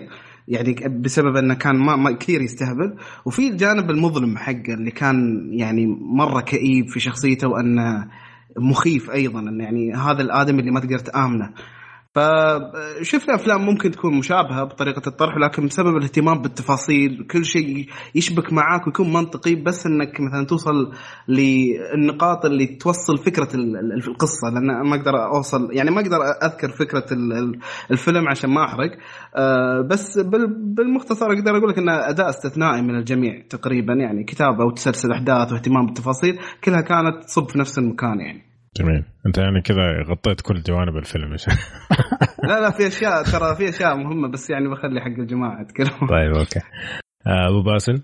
يعني 0.49 0.75
بسبب 0.89 1.35
إنه 1.35 1.53
كان 1.53 1.75
ما, 1.75 1.95
ما 1.95 2.11
كثير 2.11 2.41
يستهبل. 2.41 2.95
وفي 3.25 3.47
الجانب 3.47 3.91
المظلم 3.91 4.37
حقه 4.37 4.73
اللي 4.73 4.91
كان 4.91 5.49
يعني 5.51 5.85
مرة 6.01 6.41
كئيب 6.41 6.89
في 6.89 6.99
شخصيته 6.99 7.47
وإنه 7.47 8.07
مخيف 8.57 9.11
أيضا 9.11 9.39
انه 9.39 9.63
يعني 9.63 9.93
هذا 9.93 10.21
الآدمي 10.21 10.59
اللي 10.59 10.71
ما 10.71 10.79
تقدر 10.79 10.99
تآمنه. 10.99 11.49
فشفنا 12.15 13.35
أفلام 13.35 13.65
ممكن 13.65 13.91
تكون 13.91 14.17
مشابهة 14.17 14.63
بطريقة 14.63 15.01
الطرح 15.07 15.37
لكن 15.37 15.65
بسبب 15.65 15.97
الاهتمام 15.97 16.41
بالتفاصيل 16.41 17.27
كل 17.31 17.45
شيء 17.45 17.87
يشبك 18.15 18.53
معاك 18.53 18.87
ويكون 18.87 19.13
منطقي 19.13 19.55
بس 19.55 19.85
إنك 19.85 20.19
مثلا 20.21 20.45
توصل 20.45 20.93
للنقاط 21.27 22.45
اللي 22.45 22.65
توصل 22.65 23.17
فكرة 23.17 23.49
القصة. 24.07 24.49
لأن 24.49 24.89
ما 24.89 24.95
أقدر 24.95 25.25
أوصل 25.25 25.69
يعني 25.71 25.91
ما 25.91 26.01
أقدر 26.01 26.17
أذكر 26.43 26.69
فكرة 26.69 27.05
الفيلم 27.91 28.27
عشان 28.27 28.49
ما 28.49 28.65
أحرق. 28.65 28.91
آه، 29.35 29.81
بس 29.81 30.17
بالمختصر 30.57 31.25
أقدر 31.25 31.57
أقول 31.57 31.69
لك 31.69 31.77
انه 31.77 32.09
أداء 32.09 32.29
استثنائي 32.29 32.81
من 32.81 32.95
الجميع 32.95 33.41
تقريبا 33.49 33.93
يعني 33.93 34.23
كتابة 34.23 34.65
وتسلسل 34.65 35.11
أحداث 35.11 35.51
واهتمام 35.51 35.85
بالتفاصيل 35.85 36.39
كلها 36.63 36.81
كانت 36.81 37.23
تصب 37.23 37.49
في 37.49 37.59
نفس 37.59 37.77
المكان 37.77 38.19
يعني. 38.19 38.48
جميل. 38.77 39.03
أنت 39.25 39.37
يعني 39.37 39.61
كذا 39.61 40.03
غطيت 40.09 40.41
كل 40.41 40.61
جوانب 40.61 40.97
الفيلم. 40.97 41.29
لا 42.49 42.59
لا 42.61 42.71
في 42.71 42.87
أشياء 42.87 43.23
ترى 43.23 43.55
في 43.55 43.69
أشياء 43.69 43.95
مهمة 43.97 44.31
بس 44.31 44.49
يعني 44.49 44.67
بخلي 44.67 45.01
حق 45.01 45.19
الجماعة 45.19 45.61
يتكلموا 45.61 46.09
طيب 46.15 46.33
أوكي. 46.35 46.59
آه، 47.27 47.47
أبو 47.49 47.61
باسل؟ 47.61 48.01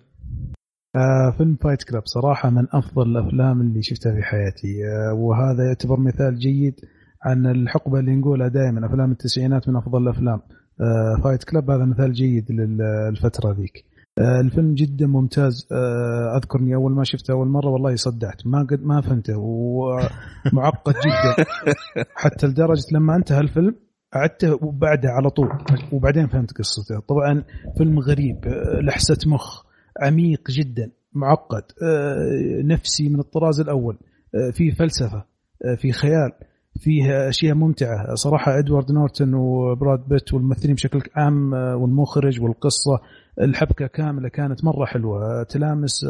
آه 0.96 1.38
فيلم 1.38 1.56
Fight 1.56 1.84
Club 1.84 2.02
صراحة 2.06 2.50
من 2.50 2.68
أفضل 2.74 3.18
الأفلام 3.18 3.62
اللي 3.62 3.82
شفتها 3.82 4.16
في 4.16 4.24
حياتي. 4.24 4.86
آه 4.88 5.14
وهذا 5.14 5.68
يعتبر 5.68 6.00
مثال 6.00 6.40
جيد 6.40 6.76
عن 7.24 7.46
الحقبة 7.46 8.00
اللي 8.00 8.16
نقولها 8.16 8.48
دائما. 8.48 8.86
أفلام 8.86 9.12
التسعينات 9.12 9.70
من 9.70 9.76
أفضل 9.76 10.04
الأفلام. 10.04 10.42
آه 10.82 11.22
Fight 11.24 11.44
Club 11.44 11.70
هذا 11.70 11.86
مثال 11.86 12.14
جيد 12.14 12.52
للفترة 12.52 13.52
ذيك. 13.52 13.86
الفيلم 14.20 14.74
جدا 14.74 15.08
ممتاز. 15.08 15.68
آه، 15.72 16.38
أذكرني 16.38 16.76
أول 16.76 16.92
ما 16.92 17.04
شفته 17.04 17.32
أول 17.32 17.48
مرة 17.48 17.70
والله 17.70 17.96
صدعت. 17.96 18.48
ما 18.48 18.64
قد 18.64 18.84
ما 18.84 19.02
فهمته. 19.02 19.38
ومعقد 19.38 20.94
جدا. 20.94 21.46
حتى 22.24 22.48
لدرجة 22.48 22.86
لما 22.92 23.16
انتهى 23.16 23.40
الفيلم 23.40 23.76
عدته 24.14 24.54
وبعده 24.54 25.10
على 25.10 25.30
طول. 25.30 25.50
وبعدين 25.92 26.28
فهمت 26.28 26.58
قصته. 26.58 27.00
طبعا 27.00 27.44
فيلم 27.78 28.00
غريب 28.00 28.46
آه، 28.46 28.82
لحسة 28.82 29.18
مخ 29.28 29.66
عميق 30.02 30.52
جدا 30.52 30.92
معقد 31.14 31.64
نفسي 32.66 33.10
من 33.10 33.20
الطراز 33.20 33.60
الأول 33.60 33.98
فيه 34.54 34.72
فلسفة 34.72 35.26
في 35.78 35.92
خيال. 35.92 36.32
فيه 36.80 37.30
أشياء 37.30 37.56
ممتعة. 37.56 38.16
صراحة 38.16 38.60
إدوارد 38.60 38.92
نورتون 38.92 39.34
وبراد 39.34 40.08
بيت 40.08 40.34
والممثلين 40.34 40.76
بشكل 40.76 41.02
عام 41.16 41.54
والمخرج 41.54 42.42
والقصة 42.42 43.00
الحبكة 43.42 43.88
كاملة 43.88 44.30
كانت 44.30 44.66
مرة 44.66 44.86
حلوة. 44.86 45.44
تلامس 45.44 46.06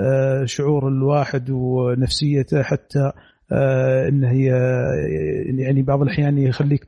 آه، 0.00 0.44
شعور 0.44 0.88
الواحد 0.88 1.50
ونفسيته 1.50 2.62
حتى 2.62 3.12
آه، 3.52 4.08
إن 4.08 4.24
هي 4.24 4.46
يعني 5.58 5.82
بعض 5.82 6.02
الأحيان 6.02 6.38
يخليك 6.38 6.84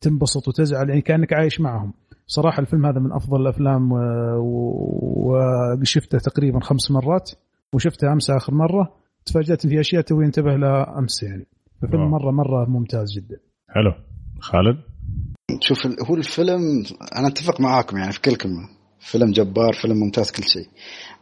تنبسط 0.00 0.48
وتزعل 0.48 0.88
يعني 0.88 1.00
كأنك 1.00 1.32
عايش 1.32 1.60
معهم. 1.60 1.92
صراحة 2.26 2.60
الفيلم 2.60 2.86
هذا 2.86 3.00
من 3.00 3.12
أفضل 3.12 3.40
الأفلام 3.40 3.92
وشفته 5.16 6.18
تقريبا 6.18 6.60
خمس 6.60 6.90
مرات 6.90 7.30
وشفته 7.72 8.12
أمس 8.12 8.30
آخر 8.30 8.54
مرة. 8.54 8.92
تفاجأت 9.26 9.66
في 9.66 9.80
أشياء 9.80 10.02
توي 10.02 10.24
انتبه 10.24 10.56
لها 10.56 10.98
أمس 10.98 11.22
يعني. 11.22 11.46
الفيلم 11.82 12.10
مرة 12.10 12.30
مرة 12.30 12.68
ممتاز 12.68 13.06
جدا. 13.16 13.36
حلو. 13.68 13.92
خالد؟ 14.40 14.76
شوف 15.60 15.86
هو 16.10 16.14
الفيلم 16.14 16.84
أنا 17.16 17.28
أتفق 17.28 17.60
معاكم 17.60 17.96
يعني 17.96 18.12
في 18.12 18.20
كل 18.20 18.36
كلمه 18.36 18.68
فيلم 19.00 19.30
جبار 19.30 19.72
فيلم 19.72 19.96
ممتاز 19.96 20.30
كل 20.30 20.42
شيء. 20.42 20.68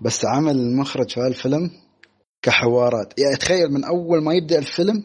بس 0.00 0.24
عمل 0.24 0.56
المخرج 0.56 1.10
في 1.10 1.26
الفيلم 1.26 1.70
كحوارات. 2.42 3.14
يعني 3.18 3.36
تخيل 3.36 3.72
من 3.72 3.84
أول 3.84 4.22
ما 4.22 4.34
يبدأ 4.34 4.58
الفيلم 4.58 5.04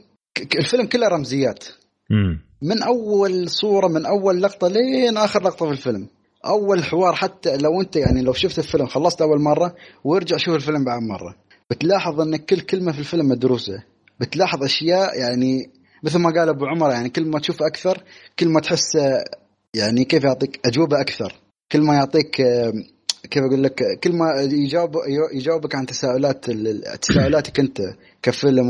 الفيلم 0.60 0.86
كله 0.86 1.08
رمزيات. 1.08 1.64
مم. 2.10 2.40
من 2.62 2.84
أول 2.84 3.50
صورة 3.50 3.88
من 3.88 4.06
أول 4.06 4.42
لقطة 4.42 4.68
لين 4.68 5.18
آخر 5.18 5.44
لقطة 5.44 5.66
في 5.66 5.72
الفيلم. 5.72 6.08
أول 6.46 6.84
حوار 6.84 7.14
حتى 7.14 7.58
لو 7.58 7.82
أنت 7.82 7.96
يعني 7.96 8.22
لو 8.22 8.34
شفت 8.34 8.60
الفيلم 8.60 8.86
خلصت 8.86 9.22
أول 9.22 9.42
مرة 9.42 9.76
وارجع 10.04 10.38
شوف 10.38 10.56
الفيلم 10.56 10.84
بعد 10.86 11.02
مرة. 11.02 11.36
بتلاحظ 11.72 12.22
إن 12.22 12.36
كل 12.36 12.60
كلمة 12.60 12.92
في 12.92 13.00
الفيلم 13.00 13.30
مدروسة. 13.30 13.84
بتلاحظ 14.20 14.64
أشياء 14.64 15.20
يعني 15.20 15.70
مثل 16.04 16.20
ما 16.20 16.30
قال 16.30 16.50
أبو 16.50 16.66
عمر 16.66 16.92
يعني 16.92 17.10
كل 17.10 17.26
ما 17.26 17.40
تشوف 17.40 17.64
أكثر 17.64 18.04
كل 18.40 18.48
ما 18.48 18.60
تحس 18.60 18.98
يعني 19.76 20.06
كيف 20.06 20.24
يعطيك 20.24 20.60
أجوبة 20.66 21.02
أكثر. 21.02 21.34
كل 21.72 21.82
ما 21.82 21.94
يعطيك 21.94 22.42
كيف 23.30 23.44
أقول 23.44 23.64
لك 23.64 24.00
كل 24.04 24.12
ما 24.16 24.26
يجاوب 24.42 24.92
يجاوبك 25.34 25.76
عن 25.76 25.86
تساؤلات 25.86 26.52
تساؤلاتك 27.02 27.60
أنت 27.60 27.82
كفيلم 28.22 28.68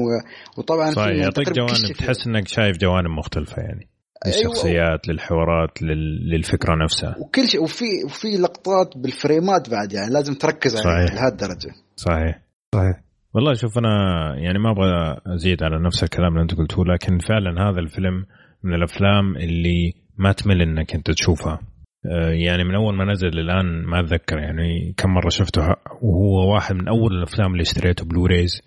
وطبعا 0.57 0.91
صحيح 0.91 1.15
يعطيك 1.15 1.49
جوانب 1.49 1.93
تحس 1.97 2.27
إنك 2.27 2.47
شايف 2.47 2.77
جوانب 2.77 3.09
مختلفة 3.09 3.61
يعني. 3.61 3.87
للشخصيات 4.25 4.75
أيوة. 4.75 4.99
للحوارات 5.07 5.81
للفكرة 6.31 6.83
نفسها. 6.83 7.15
وكل 7.19 7.47
شيء 7.47 7.63
وفي 7.63 7.85
وفي 8.05 8.27
لقطات 8.27 8.97
بالفريمات 8.97 9.69
بعد 9.69 9.93
يعني 9.93 10.13
لازم 10.13 10.33
تركز 10.33 10.75
على 10.75 11.05
لهالدرجه 11.05 11.75
صحيح. 11.95 12.41
صحيح. 12.75 13.08
والله 13.33 13.53
شوف 13.53 13.77
أنا 13.77 13.89
يعني 14.37 14.59
ما 14.59 14.71
أبغى 14.71 15.17
أزيد 15.27 15.63
على 15.63 15.79
نفس 15.79 16.03
الكلام 16.03 16.31
اللي 16.31 16.41
أنت 16.41 16.55
قلته 16.55 16.85
لكن 16.85 17.17
فعلا 17.17 17.69
هذا 17.69 17.79
الفيلم 17.79 18.25
من 18.63 18.73
الأفلام 18.73 19.35
اللي 19.35 19.93
ما 20.17 20.31
تمل 20.31 20.61
إنك 20.61 20.95
أنت 20.95 21.11
تشوفها. 21.11 21.59
آه، 22.05 22.29
يعني 22.29 22.63
من 22.63 22.75
أول 22.75 22.95
ما 22.95 23.05
نزل 23.05 23.39
الان 23.39 23.83
ما 23.85 23.99
أتذكر 23.99 24.37
يعني 24.37 24.93
كم 24.97 25.09
مرة 25.09 25.29
شفته 25.29 25.61
وهو 26.01 26.53
واحد 26.53 26.75
من 26.75 26.87
أول 26.87 27.17
الأفلام 27.17 27.51
اللي 27.51 27.61
اشتريته 27.61 28.05
بلوريز 28.05 28.61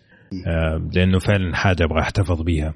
آه، 0.46 0.88
لأنه 0.94 1.18
فعلا 1.18 1.56
حاجة 1.56 1.84
أبغى 1.84 2.00
أحتفظ 2.00 2.42
بيها. 2.42 2.74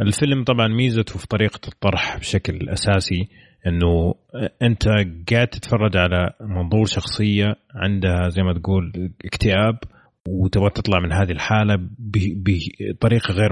الفيلم 0.00 0.44
طبعا 0.44 0.68
ميزته 0.68 1.18
في 1.18 1.26
طريقة 1.26 1.60
الطرح 1.68 2.18
بشكل 2.18 2.68
أساسي 2.68 3.28
إنه 3.66 4.14
أنت 4.62 4.88
قاعد 5.32 5.46
تتفرج 5.46 5.96
على 5.96 6.30
منظور 6.40 6.84
شخصية 6.84 7.56
عندها 7.74 8.28
زي 8.28 8.42
ما 8.42 8.52
تقول 8.52 9.12
اكتئاب 9.24 9.78
وتبغى 10.28 10.70
تطلع 10.70 11.00
من 11.00 11.12
هذه 11.12 11.30
الحالة 11.30 11.88
بطريقة 11.98 13.32
غير 13.32 13.50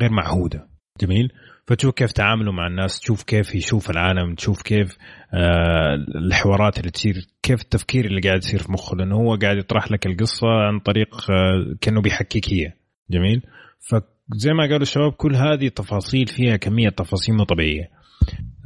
غير 0.00 0.10
معهودة. 0.10 0.68
جميل؟ 1.00 1.32
فتشوف 1.66 1.94
كيف 1.94 2.12
تعامله 2.12 2.52
مع 2.52 2.66
الناس 2.66 3.00
تشوف 3.00 3.22
كيف 3.22 3.54
يشوف 3.54 3.90
العالم 3.90 4.34
تشوف 4.34 4.62
كيف 4.62 4.96
آه 5.34 5.94
الحوارات 6.16 6.78
اللي 6.78 6.90
تصير 6.90 7.26
كيف 7.42 7.62
التفكير 7.62 8.04
اللي 8.04 8.20
قاعد 8.20 8.38
يصير 8.38 8.62
في 8.62 8.72
مخه 8.72 8.96
لأنه 8.96 9.16
هو 9.16 9.36
قاعد 9.36 9.56
يطرح 9.56 9.92
لك 9.92 10.06
القصة 10.06 10.48
عن 10.48 10.78
طريق 10.80 11.30
آه 11.30 11.76
كأنه 11.80 12.00
بيحكيك 12.02 12.52
هي. 12.52 12.72
جميل؟ 13.10 13.42
فزي 13.80 14.52
ما 14.52 14.62
قالوا 14.62 14.82
الشباب 14.82 15.12
كل 15.12 15.34
هذه 15.36 15.68
تفاصيل 15.68 16.26
فيها 16.26 16.56
كمية 16.56 16.88
تفاصيل 16.88 17.34
مو 17.34 17.44
طبيعية. 17.44 17.90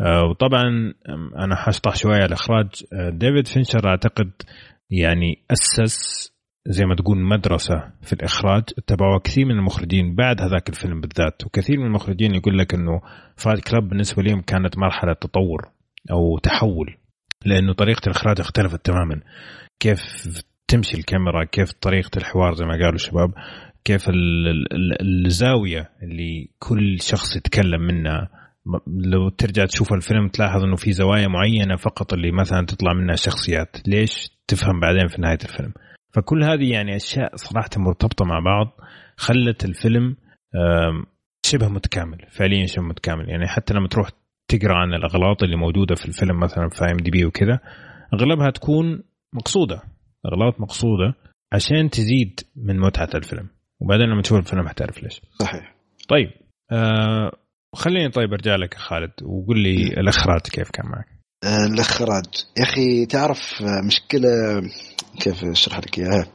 آه 0.01 0.25
وطبعا 0.25 0.95
أنا 1.39 1.57
حشطح 1.57 1.97
شوية 1.97 2.15
على 2.15 2.25
الإخراج. 2.25 2.69
آه 2.93 3.11
ديفيد 3.11 3.47
فينشر 3.47 3.89
أعتقد 3.89 4.31
يعني 4.91 5.45
أسس 5.51 6.33
زي 6.71 6.85
ما 6.85 6.95
تقول 6.95 7.19
مدرسة 7.19 7.75
في 8.03 8.13
الإخراج 8.13 8.63
اتبعوها 8.79 9.19
كثير 9.19 9.45
من 9.45 9.51
المخرجين 9.59 10.15
بعد 10.15 10.41
هذاك 10.41 10.69
الفيلم 10.69 11.01
بالذات 11.01 11.47
وكثير 11.47 11.79
من 11.81 11.87
المخرجين 11.87 12.35
يقول 12.35 12.59
لك 12.59 12.75
إنه 12.75 13.01
فايت 13.37 13.69
كلاب 13.69 13.89
بالنسبة 13.89 14.23
لهم 14.23 14.41
كانت 14.41 14.79
مرحلة 14.79 15.13
تطور 15.13 15.69
أو 16.11 16.39
تحول 16.39 16.97
لأنه 17.47 17.73
طريقة 17.73 18.01
الإخراج 18.07 18.41
اختلفت 18.41 18.87
تماما. 18.87 19.21
كيف 19.81 20.01
تمشي 20.69 20.97
الكاميرا 20.97 21.45
كيف 21.45 21.73
طريقة 21.73 22.11
الحوار 22.17 22.55
زي 22.55 22.65
ما 22.65 22.73
قالوا 22.73 22.95
الشباب 22.95 23.31
كيف 23.85 24.09
ال- 24.09 24.49
ال- 24.49 24.73
ال- 25.03 25.27
الزاوية 25.27 25.91
اللي 26.03 26.49
كل 26.59 26.97
شخص 27.01 27.37
يتكلم 27.37 27.81
منها. 27.81 28.29
لو 28.87 29.29
ترجع 29.29 29.65
تشوف 29.65 29.93
الفيلم 29.93 30.29
تلاحظ 30.29 30.65
إنه 30.65 30.77
في 30.77 30.93
زوايا 30.93 31.29
معينة 31.29 31.77
فقط 31.77 32.13
اللي 32.13 32.33
مثلا 32.33 32.67
تطلع 32.67 32.93
منها 32.93 33.17
شخصيات. 33.17 33.77
ليش؟ 33.87 34.31
تفهم 34.49 34.81
بعدين 34.81 35.07
في 35.07 35.21
نهاية 35.21 35.39
الفيلم. 35.45 35.73
فكل 36.15 36.45
هذه 36.45 36.73
يعني 36.73 36.97
أشياء 36.97 37.37
صراحة 37.37 37.71
مرتبطة 37.77 38.25
مع 38.25 38.39
بعض 38.41 38.81
خلت 39.17 39.65
الفيلم 39.65 40.17
شبه 41.47 41.69
متكامل 41.69 42.27
فعليا 42.31 42.67
شبه 42.67 42.83
متكامل. 42.83 43.29
يعني 43.29 43.47
حتى 43.47 43.75
لما 43.75 43.89
تروح 43.89 44.11
تقرأ 44.49 44.75
عن 44.75 44.95
الأغلاط 44.95 45.43
اللي 45.43 45.57
موجودة 45.57 45.95
في 45.95 46.07
الفيلم 46.07 46.41
مثلا 46.41 46.69
في 46.69 46.85
ام 46.85 46.97
دي 46.97 47.11
بي 47.11 47.25
وكذا 47.25 47.61
أغلبها 48.15 48.51
تكون 48.51 49.03
مقصودة 49.35 49.83
أغلاط 50.27 50.61
مقصودة 50.61 51.15
عشان 51.53 51.91
تزيد 51.91 52.41
من 52.57 52.81
متعة 52.81 53.09
الفيلم. 53.15 53.49
وبعدين 53.81 54.07
لما 54.07 54.23
تشوف 54.23 54.39
الفيلم 54.39 54.69
حتعرف 54.69 55.03
ليش. 55.03 55.21
صحيح. 55.41 55.75
طيب 56.09 56.31
آه 56.73 57.33
خليني 57.75 58.09
طيب 58.09 58.33
أرجع 58.33 58.57
لك 58.57 58.75
يا 58.75 58.79
خالد 58.79 59.13
وقول 59.23 59.59
لي 59.59 59.87
الأخراج 60.01 60.41
كيف 60.41 60.71
كان 60.71 60.87
معك. 60.87 61.18
الإخراج. 61.45 62.25
يا 62.59 62.63
أخي 62.63 63.07
تعرف 63.07 63.63
آه، 63.63 63.81
مشكلة 63.81 64.29
كيف 65.21 65.45
أشرح 65.45 65.79
لك 65.79 65.99
إياها؟ 65.99 66.27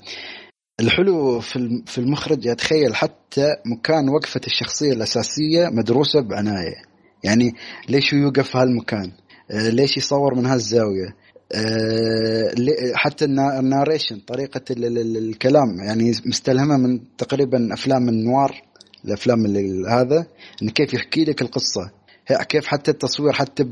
الحلو 0.80 1.40
في 1.40 1.84
في 1.86 1.98
المخرج 1.98 2.46
يتخيل 2.46 2.96
حتى 2.96 3.48
مكان 3.66 4.10
وقفة 4.10 4.42
الشخصية 4.48 4.94
الأساسية 4.94 5.70
مدروسة 5.72 6.22
بعناية. 6.22 6.76
يعني 7.24 7.54
ليش 7.90 8.14
يوقف 8.14 8.50
في 8.52 8.58
هالمكان؟ 8.58 9.12
آه، 9.52 9.70
ليش 9.70 9.98
يصور 9.98 10.36
من 10.36 10.46
هالزاوية؟ 10.46 11.16
آه، 11.56 12.54
حتى 12.96 13.26
النا- 13.26 13.60
الناريشن 13.60 14.20
طريقة 14.20 14.62
ال- 14.72 14.86
ال- 14.86 14.98
ال- 14.98 15.18
الكلام 15.30 15.80
يعني 15.88 16.12
مستلهمة 16.26 16.78
من 16.78 17.00
تقريبا 17.18 17.74
أفلام 17.74 18.10
النوار 18.10 18.62
الأفلام 19.06 19.46
هذا 19.90 20.28
إن 20.64 20.70
كيف 20.70 20.94
يحكي 20.94 21.26
لك 21.26 21.42
القصة. 21.42 21.92
كيف 22.28 22.68
حتى 22.68 22.92
التصوير 22.92 23.34
حتى 23.34 23.68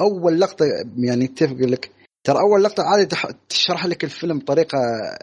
أول 0.00 0.40
لقطة 0.40 0.64
يعني 0.96 1.26
تفق 1.26 1.56
لك. 1.56 1.90
ترى 2.24 2.38
أول 2.40 2.64
لقطة 2.64 2.82
عادي 2.82 3.16
تشرح 3.48 3.86
لك 3.86 4.04
الفيلم 4.04 4.38
بطريقة 4.38 4.78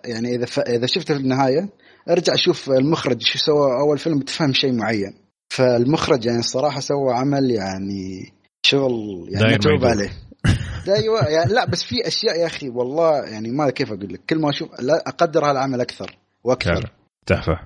يعني 0.06 0.36
إذا 0.36 0.46
ف... 0.46 0.60
إذا 0.60 0.86
شفته 0.86 1.14
في 1.14 1.20
النهاية 1.20 1.70
ارجع 2.10 2.34
شوف 2.36 2.70
المخرج 2.70 3.22
شو 3.22 3.38
سوى 3.40 3.80
أول 3.80 3.98
فيلم 3.98 4.20
بتفهم 4.20 4.54
شيء 4.54 4.74
معين. 4.74 5.14
فالمخرج 5.50 6.26
يعني 6.26 6.40
الصراحة 6.40 6.80
سوى 6.80 7.14
عمل 7.14 7.52
يعني 7.52 8.34
شغل 8.66 9.28
يعني 9.30 9.54
متعوب. 9.54 9.86
عليه. 9.86 10.10
أيوه 11.00 11.28
يعني 11.28 11.54
لا 11.54 11.66
بس 11.66 11.84
في 11.84 12.08
أشياء 12.08 12.40
يا 12.40 12.46
أخي 12.46 12.70
والله 12.70 13.24
يعني 13.24 13.52
ما 13.52 13.70
كيف 13.70 13.92
أقول 13.92 14.14
لك. 14.14 14.22
كل 14.30 14.40
ما 14.40 14.50
أشوف 14.50 14.70
لا 14.82 15.04
أقدر 15.08 15.46
هالعمل 15.46 15.82
أكثر 15.82 16.18
وأكثر. 16.44 16.92
تحفة. 17.26 17.60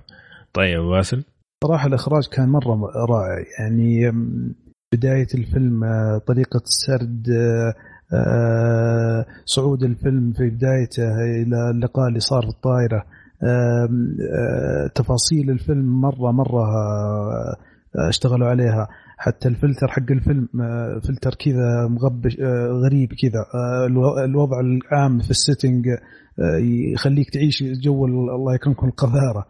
طيب 0.54 0.80
باسل 0.80 1.24
صراحة 1.64 1.88
الإخراج 1.88 2.28
كان 2.28 2.50
مرة 2.50 2.92
رائع. 3.10 3.46
يعني 3.60 4.12
أم، 4.94 4.98
بداية 5.00 5.28
الفيلم 5.36 5.84
آه، 5.84 6.18
طريقة 6.28 6.62
السرد 6.66 7.28
آه، 7.30 7.74
آه، 8.16 9.26
صعود 9.46 9.84
الفيلم 9.84 10.34
في 10.34 10.50
بدايته 10.50 11.04
إلى 11.42 11.70
اللقاء 11.72 12.08
اللي 12.08 12.20
صار 12.20 12.42
في 12.42 12.50
آه، 13.44 14.88
تفاصيل 14.96 15.50
الفيلم 15.50 16.02
مرة 16.02 16.32
آه، 16.66 17.56
اشتغلوا 18.10 18.48
عليها. 18.48 18.88
حتى 19.18 19.48
الفلتر 19.48 19.88
حق 19.88 20.12
الفيلم 20.12 20.48
فلتر 21.04 21.36
كذا 21.36 21.88
مغبش 21.88 22.38
غريب 22.86 23.10
كذا. 23.14 23.46
الو- 23.88 24.18
الوضع 24.20 24.60
العام 24.60 25.20
في 25.20 25.30
ال 25.32 25.39
setting 25.39 25.86
يخليك 26.94 27.30
تعيش 27.30 27.64
جو 27.64 28.06
ال- 28.06 28.12
الله 28.36 28.56
يكرمكم 28.56 28.88
القذارة. 28.88 29.46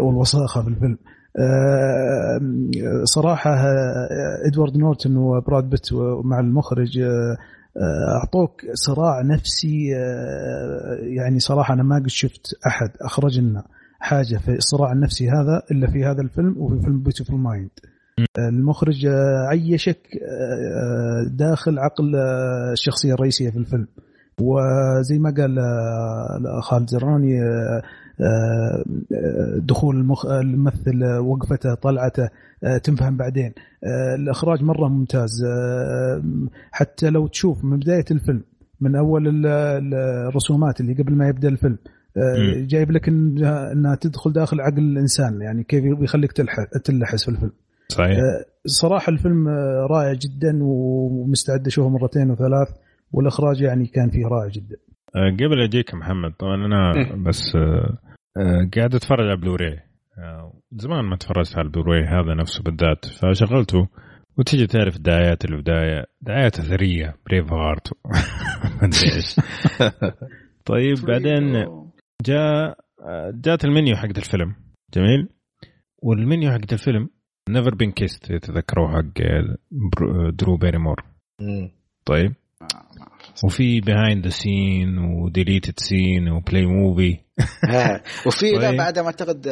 والوساخة 0.00 0.62
في 0.62 0.68
الفيلم. 0.68 0.98
صراحة 3.04 3.50
آه، 3.50 4.08
إدوارد 4.46 4.76
نورتون 4.76 5.16
وبراد 5.16 5.70
بيت 5.70 5.92
مع 6.24 6.40
المخرج 6.40 6.98
آه، 6.98 7.36
آه، 7.76 8.18
أعطوك 8.18 8.64
صراع 8.74 9.22
نفسي 9.22 9.96
آه، 9.96 10.98
يعني 11.02 11.38
صراحة 11.38 11.74
أنا 11.74 11.82
ما 11.82 11.96
قد 11.96 12.06
شفت 12.06 12.46
أحد 12.66 12.90
اخرج 13.00 13.40
لنا 13.40 13.64
حاجة 14.00 14.36
في 14.36 14.54
الصراع 14.56 14.92
النفسي 14.92 15.28
هذا 15.28 15.62
إلا 15.70 15.86
في 15.86 16.04
هذا 16.04 16.22
الفيلم 16.22 16.54
وفي 16.58 16.80
فيلم 16.80 17.02
Beautiful 17.02 17.40
Mind 17.40 17.70
المخرج 18.38 19.06
آه، 19.06 19.46
عيشك 19.50 20.00
آه، 20.22 21.36
داخل 21.36 21.78
عقل 21.78 22.16
آه، 22.16 22.72
الشخصية 22.72 23.14
الرئيسية 23.14 23.50
في 23.50 23.56
الفيلم. 23.56 23.86
وزي 24.40 25.18
ما 25.18 25.34
قال 25.36 25.58
آه، 25.58 26.60
خالد 26.60 26.88
زراني 26.88 27.42
آه، 27.42 27.44
آه، 27.44 27.82
دخول 29.58 29.96
المخ... 29.96 30.26
الممثل 30.26 31.02
آه، 31.02 31.20
وقفته 31.20 31.74
طلعته 31.74 32.28
آه، 32.64 32.78
تنفهم 32.78 33.16
بعدين. 33.16 33.52
آه، 33.84 34.14
الإخراج 34.14 34.62
مرة 34.62 34.88
ممتاز. 34.88 35.44
آه، 35.44 36.22
حتى 36.72 37.10
لو 37.10 37.26
تشوف 37.26 37.64
من 37.64 37.76
بداية 37.78 38.04
الفيلم 38.10 38.42
من 38.80 38.96
أول 38.96 39.28
ال- 39.28 39.46
ال- 39.46 39.94
الرسومات 40.28 40.80
اللي 40.80 40.92
قبل 40.94 41.12
ما 41.14 41.28
يبدأ 41.28 41.48
الفيلم 41.48 41.78
آه،. 42.16 42.66
جايب 42.66 42.90
لك 42.90 43.06
إن- 43.06 43.42
إنها 43.72 43.94
تدخل 44.00 44.32
داخل 44.32 44.60
عقل 44.60 44.78
الإنسان 44.78 45.40
يعني 45.40 45.64
كيف 45.64 45.84
يخليك 45.84 46.32
تلح- 46.32 46.78
تلحس 46.84 47.24
في 47.24 47.30
الفيلم. 47.30 47.52
صحيح. 47.88 48.18
آه، 48.18 48.44
صراحة 48.66 49.10
الفيلم 49.10 49.48
آه، 49.48 49.86
رائع 49.90 50.12
جدا 50.12 50.58
ومستعد 50.62 51.66
أشوفه 51.66 51.88
مرتين 51.88 52.30
وثلاث 52.30 52.68
والإخراج 53.12 53.60
يعني 53.60 53.86
كان 53.86 54.10
فيه 54.10 54.26
رائع 54.26 54.48
جدا. 54.48 54.76
آه، 55.16 55.30
قبل 55.30 55.60
أجيك 55.62 55.94
محمد 55.94 56.32
طبعا 56.38 56.66
أنا. 56.66 56.94
بس 57.26 57.42
آه، 57.56 57.58
آه، 57.58 57.98
قاعد 58.76 58.94
أتفرج 58.94 59.26
على 59.26 59.36
بلوراي 59.36 59.88
آه، 60.18 60.52
زمان 60.72 61.04
ما 61.04 61.16
تفرجت 61.16 61.58
على 61.58 61.66
البلوراي 61.66 62.04
هذا 62.04 62.34
نفسه 62.34 62.62
بالذات. 62.62 63.06
فشغلته 63.06 63.88
وتيجي 64.38 64.66
تعرف 64.66 64.98
دعايات 64.98 65.44
البداية. 65.44 66.04
دعايات 66.20 66.58
أثرية 66.58 67.14
Braveheart 67.26 67.92
إيش. 68.82 69.36
طيب 70.70 70.96
بعدين 71.06 71.66
جاء 72.22 72.78
آه، 73.02 73.32
جات 73.34 73.64
المنيو 73.64 73.96
حق 73.96 74.04
الفيلم. 74.16 74.54
جميل. 74.94 75.28
والمنيو 76.02 76.50
حق 76.50 76.72
الفيلم 76.72 77.08
Never 77.50 77.74
Been 77.74 77.92
Kissed 77.92 78.32
تذكروه 78.32 78.88
حق 78.92 79.22
آه، 79.22 80.30
درو 80.30 80.56
بيريمور. 80.56 81.04
طيب. 82.04 82.34
وفي 83.44 83.80
behind 83.80 84.24
the 84.24 84.30
scene 84.30 84.98
و 84.98 85.08
deleted 85.08 85.80
scene 85.80 86.28
و 86.28 86.36
play 86.36 86.66
movie 86.66 87.12
آه، 87.12 87.27
وفي 88.26 88.50
لا 88.50 88.68
طيب. 88.68 88.78
بعد 88.78 88.98
ما 88.98 89.06
اعتقد 89.06 89.48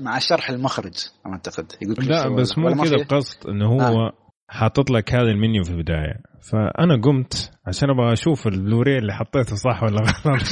مع 0.00 0.18
شرح 0.18 0.50
المخرج 0.50 1.06
ما 1.26 1.32
اعتقد. 1.32 1.72
يقول 1.82 2.06
لا 2.06 2.28
بس 2.28 2.58
مو 2.58 2.74
كذا؟ 2.74 2.96
القصد 2.96 3.48
إنه 3.48 3.66
هو 3.66 4.12
حاطط 4.48 4.90
لك 4.90 5.14
هذا 5.14 5.30
المنيو 5.30 5.64
في 5.64 5.70
البداية. 5.70 6.14
فأنا 6.50 7.00
قمت 7.02 7.50
عشان 7.66 7.90
أبغى 7.90 8.12
أشوف 8.12 8.46
البلوري 8.46 8.98
اللي 8.98 9.12
حطيته 9.12 9.56
صح 9.56 9.82
ولا 9.82 10.00
غلط. 10.00 10.42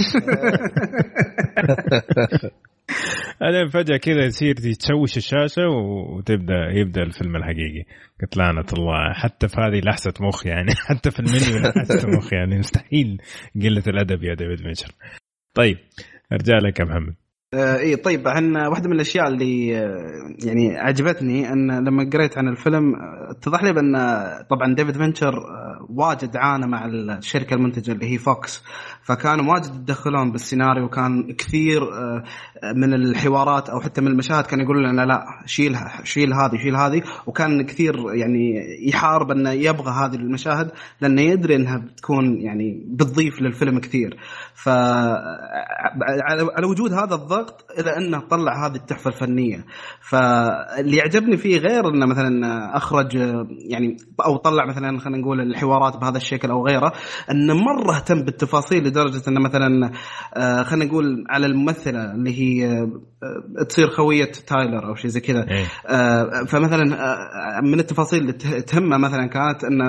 بعدين 3.40 3.68
فجأة 3.68 3.96
كذا 3.96 4.24
يصير 4.24 4.54
تشوش 4.54 5.16
الشاشة 5.16 5.62
وتبدأ 5.68 6.68
يبدأ 6.74 7.02
الفيلم 7.02 7.36
الحقيقي. 7.36 7.84
قلت 8.22 8.36
لعنة 8.36 8.66
الله 8.72 9.12
حتى 9.14 9.48
في 9.48 9.56
هذه 9.60 9.80
لحسة 9.84 10.12
مخ 10.20 10.46
يعني. 10.46 10.74
حتى 10.88 11.10
في 11.10 11.20
المنيو 11.20 11.58
لحسة 11.58 12.08
مخ 12.08 12.32
يعني. 12.32 12.58
مستحيل 12.58 13.22
قلة 13.54 13.82
الأدب 13.86 14.24
يا 14.24 14.34
ديفيد 14.34 14.66
فينشر 14.66 14.94
طيب 15.54 15.78
أرجع 16.32 16.58
لك 16.58 16.80
يا 16.80 16.84
محمد. 16.84 17.27
آه 17.54 17.78
اي 17.78 17.96
طيب 17.96 18.28
عن 18.28 18.56
واحدة 18.56 18.88
من 18.88 18.94
الأشياء 18.94 19.28
اللي 19.28 19.78
آه، 19.78 20.34
يعني 20.44 20.78
عجبتني 20.78 21.52
أن 21.52 21.84
لما 21.84 22.10
قريت 22.12 22.38
عن 22.38 22.48
الفيلم 22.48 22.94
آه، 22.94 23.30
اتضح 23.30 23.62
لي 23.62 23.72
بأن 23.72 23.96
طبعا 24.50 24.74
ديفيد 24.74 24.96
فينشر 24.96 25.34
واجد 25.88 26.36
عانى 26.36 26.66
مع 26.66 26.86
الشركة 26.86 27.54
المنتجة 27.54 27.92
اللي 27.92 28.12
هي 28.12 28.18
فوكس. 28.18 28.64
فكانوا 29.02 29.52
واجد 29.52 29.74
يتدخلون 29.74 30.32
بالسيناريو 30.32 30.84
وكان 30.84 31.32
كثير 31.32 31.80
من 32.76 32.94
الحوارات 32.94 33.68
أو 33.68 33.80
حتى 33.80 34.00
من 34.00 34.06
المشاهد 34.06 34.46
كان 34.46 34.60
يقول 34.60 34.84
لنا 34.84 35.02
لا 35.02 35.26
شيل 35.46 35.76
شيل 36.04 36.32
هذه 36.32 36.56
شيل 36.56 36.76
هذه. 36.76 37.02
وكان 37.26 37.62
كثير 37.62 38.14
يعني 38.14 38.54
يحارب 38.88 39.30
أنه 39.30 39.50
يبغى 39.50 39.90
هذه 39.90 40.14
المشاهد 40.14 40.70
لأنه 41.00 41.22
يدري 41.22 41.56
أنها 41.56 41.76
بتكون 41.76 42.40
يعني 42.40 42.84
بتضيف 42.86 43.42
للفيلم 43.42 43.78
كثير. 43.78 44.16
ف 44.54 44.68
على 46.56 46.66
وجود 46.66 46.92
هذا 46.92 47.14
الضغط 47.38 47.64
إلى 47.78 47.96
أنه 47.96 48.20
طلع 48.20 48.66
هذه 48.66 48.76
التحفة 48.76 49.08
الفنية. 49.08 49.64
فاللي 50.00 50.96
يعجبني 50.96 51.36
فيه 51.36 51.58
غير 51.58 51.88
إنه 51.88 52.06
مثلا 52.06 52.76
أخرج 52.76 53.14
يعني 53.48 53.96
أو 54.24 54.36
طلع 54.36 54.66
مثلا 54.66 54.98
خلينا 54.98 55.18
نقول 55.18 55.40
الحوار 55.40 55.78
الحوارات 55.78 55.96
بهذا 55.96 56.16
الشكل 56.16 56.50
أو 56.50 56.66
غيره 56.66 56.92
إنه 57.30 57.54
مرة 57.54 57.96
اهتم 57.96 58.22
بالتفاصيل 58.22 58.84
لدرجة 58.84 59.22
إنه 59.28 59.40
مثلا 59.40 59.90
آه، 60.34 60.62
خلينا 60.62 60.84
نقول 60.84 61.24
على 61.28 61.46
الممثلة 61.46 62.12
اللي 62.12 62.38
هي 62.40 62.66
آه، 62.66 62.90
تصير 63.68 63.88
خوية 63.90 64.24
تايلر 64.46 64.88
أو 64.88 64.94
شيء 64.94 65.10
زي 65.10 65.20
كذا 65.20 65.46
إيه. 65.50 65.64
آه، 65.86 66.44
فمثلا 66.48 66.94
آه، 67.04 67.60
من 67.60 67.80
التفاصيل 67.80 68.20
اللي 68.20 68.32
ته- 68.32 68.60
تهمه 68.60 68.96
مثلا 68.96 69.26
كانت 69.26 69.64
انه 69.64 69.84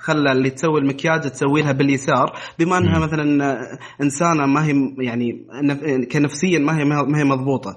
خلى 0.00 0.32
اللي 0.32 0.50
تسوي 0.50 0.80
المكياج 0.80 1.20
تسوي 1.20 1.62
لها 1.62 1.72
باليسار 1.72 2.32
بما 2.58 2.78
إنها. 2.78 2.98
مثلا 2.98 3.44
آه، 3.52 3.78
إنسانة 4.02 4.46
ما 4.46 4.64
هي 4.66 4.74
يعني 4.98 5.46
نف- 5.64 6.12
كنفسيا 6.12 6.58
ما 6.58 6.78
هي 6.78 6.84
ما 6.84 7.18
هي 7.18 7.24
مضبوطة. 7.24 7.76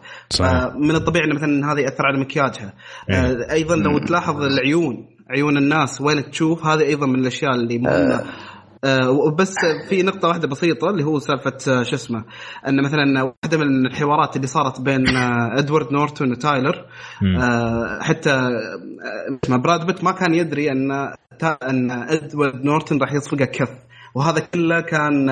من 0.75 0.95
الطبيعي 0.95 1.25
انه 1.25 1.35
مثلا 1.35 1.71
هذا 1.73 1.79
يأثر 1.79 2.05
على 2.05 2.19
مكياجها 2.19 2.73
إيه. 3.09 3.15
آه، 3.15 3.51
أيضا 3.51 3.75
لو 3.75 3.97
تلاحظ 3.97 4.41
العيون 4.43 5.07
عيون 5.29 5.57
الناس 5.57 6.01
وين 6.01 6.31
تشوف 6.31 6.65
هذا 6.65 6.81
أيضا 6.83 7.07
من 7.07 7.19
الأشياء 7.19 7.51
اللي 7.55 7.77
مهمة 7.77 8.21
آه، 8.83 9.09
وبس 9.11 9.53
في 9.89 10.03
نقطة 10.03 10.27
واحدة 10.27 10.47
بسيطة 10.47 10.89
اللي 10.89 11.03
هو 11.03 11.19
سالفة 11.19 11.57
آه، 11.67 11.83
شو 11.83 11.95
اسمه 11.95 12.23
أن 12.67 12.83
مثلا 12.83 13.23
واحدة 13.23 13.57
من 13.57 13.85
الحوارات 13.85 14.35
اللي 14.35 14.47
صارت 14.47 14.81
بين 14.81 15.17
آه، 15.17 15.59
إدوارد 15.59 15.93
نورتون 15.93 16.31
وتايلر 16.31 16.85
حتى 18.01 18.49
براد 19.49 19.85
بيت 19.85 20.03
ما 20.03 20.11
كان 20.11 20.33
يدري 20.33 20.71
أن 20.71 21.13
تا- 21.39 21.57
أن 21.69 21.91
إدوارد 21.91 22.65
نورتون 22.65 23.01
راح 23.01 23.13
يصفقه 23.13 23.45
كف. 23.45 23.69
وهذا 24.15 24.39
كله 24.39 24.79
كان 24.81 25.29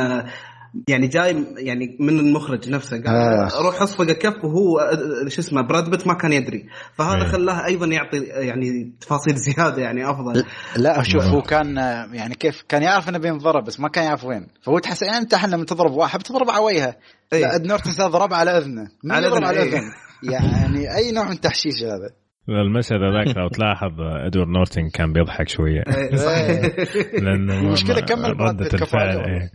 يعني 0.89 1.07
جاي 1.07 1.45
يعني 1.57 1.97
من 1.99 2.19
المخرج 2.19 2.69
نفسه 2.69 2.97
قال 2.97 3.15
آه. 3.15 3.61
روح 3.61 3.81
اصفقه 3.81 4.13
كف 4.13 4.43
وهو 4.43 4.79
آه، 4.79 5.29
شو 5.29 5.41
اسمه 5.41 5.61
براد 5.61 5.89
بيت 5.89 6.07
ما 6.07 6.13
كان 6.13 6.33
يدري 6.33 6.65
فهذا 6.97 7.23
إيه. 7.23 7.31
خلاه 7.31 7.65
أيضا 7.65 7.85
يعطي 7.85 8.17
يعني 8.23 8.93
تفاصيل 9.01 9.35
زيادة 9.47 9.81
يعني 9.81 10.09
أفضل 10.09 10.43
لا 10.77 11.03
شوف 11.03 11.23
نعم. 11.23 11.31
هو 11.31 11.41
كان 11.41 11.77
آه، 11.77 12.09
يعني 12.13 12.35
كيف 12.35 12.63
كان 12.69 12.81
يعرف 12.81 13.09
إنه 13.09 13.17
بينضرب 13.17 13.63
بس 13.63 13.79
ما 13.79 13.87
كان 13.87 14.03
يعرف 14.03 14.25
وين 14.25 14.47
فهو 14.61 14.79
تحس 14.79 15.01
يعني 15.01 15.17
أنت 15.17 15.33
الحين 15.33 15.49
لما 15.49 15.65
تضرب 15.65 15.91
واحد 15.91 16.19
بتضرب 16.19 16.49
على 16.49 16.63
وجهه 16.63 16.95
إيه. 17.33 17.55
اد 17.55 17.67
نورتن 17.67 18.07
ضرب 18.07 18.33
على 18.33 18.57
أذنه 18.57 18.87
على 19.11 19.27
يضرب 19.27 19.37
أذنه، 19.37 19.47
على 19.47 19.59
إيه. 19.59 19.69
الاذن 19.69 19.91
يعني 20.23 20.95
أي 20.95 21.11
نوع 21.11 21.25
من 21.25 21.31
التحشيش 21.31 21.83
هذا 21.83 22.25
المشهد 22.49 22.99
هذاك 23.01 23.37
لو 23.37 23.47
تلاحظ 23.47 24.01
إدوارد 24.01 24.49
نورتن 24.49 24.89
كان 24.89 25.13
بيضحك 25.13 25.49
شوية 25.49 25.83
إيه، 25.87 26.15
صحيح. 26.15 26.61
لأنه 27.23 27.53
المشكلة 27.59 27.95
ما- 27.95 28.01
كمل 28.01 28.39
ردة 28.39 28.69
الفعل. 28.73 29.17
إيه. 29.17 29.51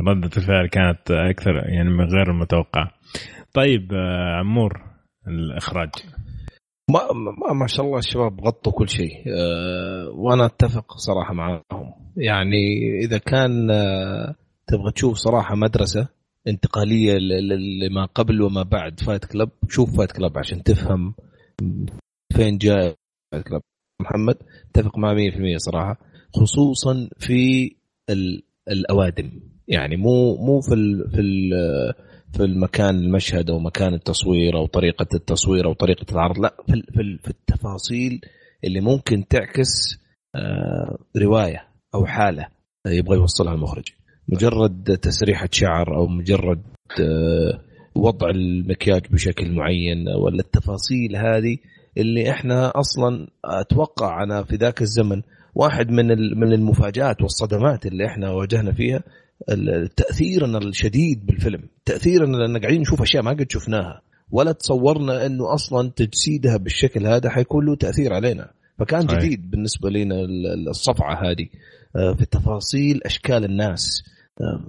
ردة 0.00 0.30
الفعل 0.36 0.66
كانت 0.68 1.10
أكثر 1.10 1.50
يعني 1.56 1.88
من 1.90 2.04
غير 2.04 2.30
المتوقع. 2.30 2.90
طيب 3.54 3.92
آه، 3.92 4.36
عمور 4.38 4.82
الإخراج. 5.28 5.88
ما, 6.90 7.00
ما, 7.12 7.52
ما 7.52 7.66
شاء 7.66 7.86
الله 7.86 7.98
الشباب 7.98 8.40
غطوا 8.40 8.72
كل 8.72 8.88
شيء. 8.88 9.12
أه 9.26 10.10
وأنا 10.14 10.46
أتفق 10.46 10.92
صراحة 10.96 11.34
معاهم. 11.34 11.62
يعني 12.16 12.56
إذا 13.04 13.18
كان 13.18 13.70
أه 13.70 14.34
تبغى 14.66 14.92
تشوف 14.94 15.16
صراحة 15.16 15.54
مدرسة 15.54 16.08
انتقالية 16.48 17.14
لما 17.88 18.04
قبل 18.04 18.42
وما 18.42 18.62
بعد 18.62 19.00
فايت 19.00 19.24
كلب 19.24 19.50
شوف 19.68 19.96
فايت 19.96 20.12
كلب 20.12 20.38
عشان 20.38 20.62
تفهم 20.62 21.14
فين 22.36 22.58
جاء 22.58 22.94
فايت 23.32 23.44
كلب 23.48 23.60
محمد 24.00 24.36
أتفق 24.70 24.98
معه 24.98 25.14
100% 25.14 25.56
صراحة 25.56 25.96
خصوصا 26.36 27.08
في 27.18 27.70
ال- 28.10 28.42
الأوادم. 28.70 29.30
يعني 29.68 29.96
مو 29.96 30.36
مو 30.36 30.60
في 30.60 30.74
ال 30.74 31.10
في 31.10 31.20
ال 31.20 31.50
في 32.32 32.44
المكان 32.44 32.94
المشهد 32.94 33.50
أو 33.50 33.58
مكان 33.58 33.94
التصوير 33.94 34.56
أو 34.56 34.66
طريقة 34.66 35.06
التصوير 35.14 35.66
أو 35.66 35.72
طريقة 35.72 36.06
العرض 36.12 36.38
لا 36.38 36.54
في 36.66 36.82
في, 36.92 37.18
في 37.22 37.30
التفاصيل 37.30 38.20
اللي 38.64 38.80
ممكن 38.80 39.28
تعكس 39.28 39.98
آه، 40.34 40.98
رواية 41.16 41.68
أو 41.94 42.06
حالة 42.06 42.46
يبغى 42.86 43.16
يوصلها 43.16 43.54
المخرج. 43.54 43.88
مجرد 44.28 44.98
تسريحة 45.02 45.48
شعر 45.52 45.96
أو 45.96 46.06
مجرد 46.06 46.62
آه، 47.00 47.60
وضع 47.94 48.30
المكياج 48.30 49.02
بشكل 49.10 49.52
معين 49.52 50.08
ولا 50.08 50.40
التفاصيل 50.40 51.16
هذه 51.16 51.56
اللي 51.98 52.30
إحنا 52.30 52.72
أصلا 52.80 53.26
أتوقع 53.44 54.22
أنا 54.22 54.42
في 54.44 54.56
ذاك 54.56 54.82
الزمن 54.82 55.22
واحد 55.54 55.90
من 55.90 56.06
من 56.38 56.52
المفاجآت 56.52 57.22
والصدمات 57.22 57.86
اللي 57.86 58.06
إحنا 58.06 58.30
واجهنا 58.30 58.72
فيها 58.72 59.02
تاثيرنا 59.96 60.58
الشديد 60.58 61.26
بالفيلم. 61.26 61.62
تاثيرنا 61.84 62.36
لأن 62.36 62.58
قاعدين 62.58 62.80
نشوف 62.80 63.02
أشياء 63.02 63.22
ما 63.22 63.30
قد 63.30 63.46
شفناها. 63.50 64.00
ولا 64.30 64.52
تصورنا 64.52 65.26
إنه 65.26 65.54
أصلا 65.54 65.90
تجسيدها 65.96 66.56
بالشكل 66.56 67.06
هذا 67.06 67.30
حيكون 67.30 67.66
له 67.66 67.76
تأثير 67.76 68.12
علينا. 68.12 68.50
فكان. 68.78 69.06
جديد 69.06 69.50
بالنسبة 69.50 69.90
لنا 69.90 70.14
ال- 70.14 70.46
ال- 70.46 70.68
الصفعة 70.68 71.30
هذه. 71.30 71.46
آه، 71.96 72.14
في 72.14 72.24
تفاصيل 72.26 73.00
أشكال 73.06 73.44
الناس. 73.44 74.02
آه، 74.40 74.64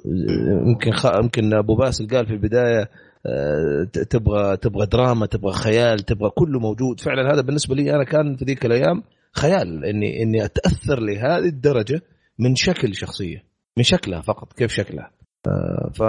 يمكن 0.68 0.92
خ- 0.92 1.16
يمكن 1.24 1.54
أبو 1.54 1.76
باسل 1.76 2.08
قال 2.08 2.26
في 2.26 2.34
البداية 2.34 2.90
آه، 3.28 3.84
تبغى 4.10 4.58
تبغى 4.58 4.86
دراما 4.86 5.26
تبغى 5.26 5.54
خيال 5.54 6.00
تبغى 6.00 6.30
كله 6.30 6.60
موجود. 6.60 7.00
فعلا 7.00 7.34
هذا 7.34 7.42
بالنسبة 7.42 7.76
لي 7.76 7.96
أنا 7.96 8.04
كان 8.04 8.36
في 8.36 8.46
ذيك 8.46 8.66
الأيام 8.66 9.04
خيال. 9.32 9.86
اني 9.86 10.24
إني 10.24 10.46
أتأثر 10.46 11.00
لهذه 11.00 11.46
الدرجة 11.46 12.02
من 12.40 12.56
شكل 12.56 12.96
شخصية. 12.96 13.55
من 13.78 13.84
شكلها 13.84 14.22
فقط 14.22 14.54
كيف 14.54 14.72
شكلها 14.72 15.12
آه، 15.48 15.92
ف 15.96 16.00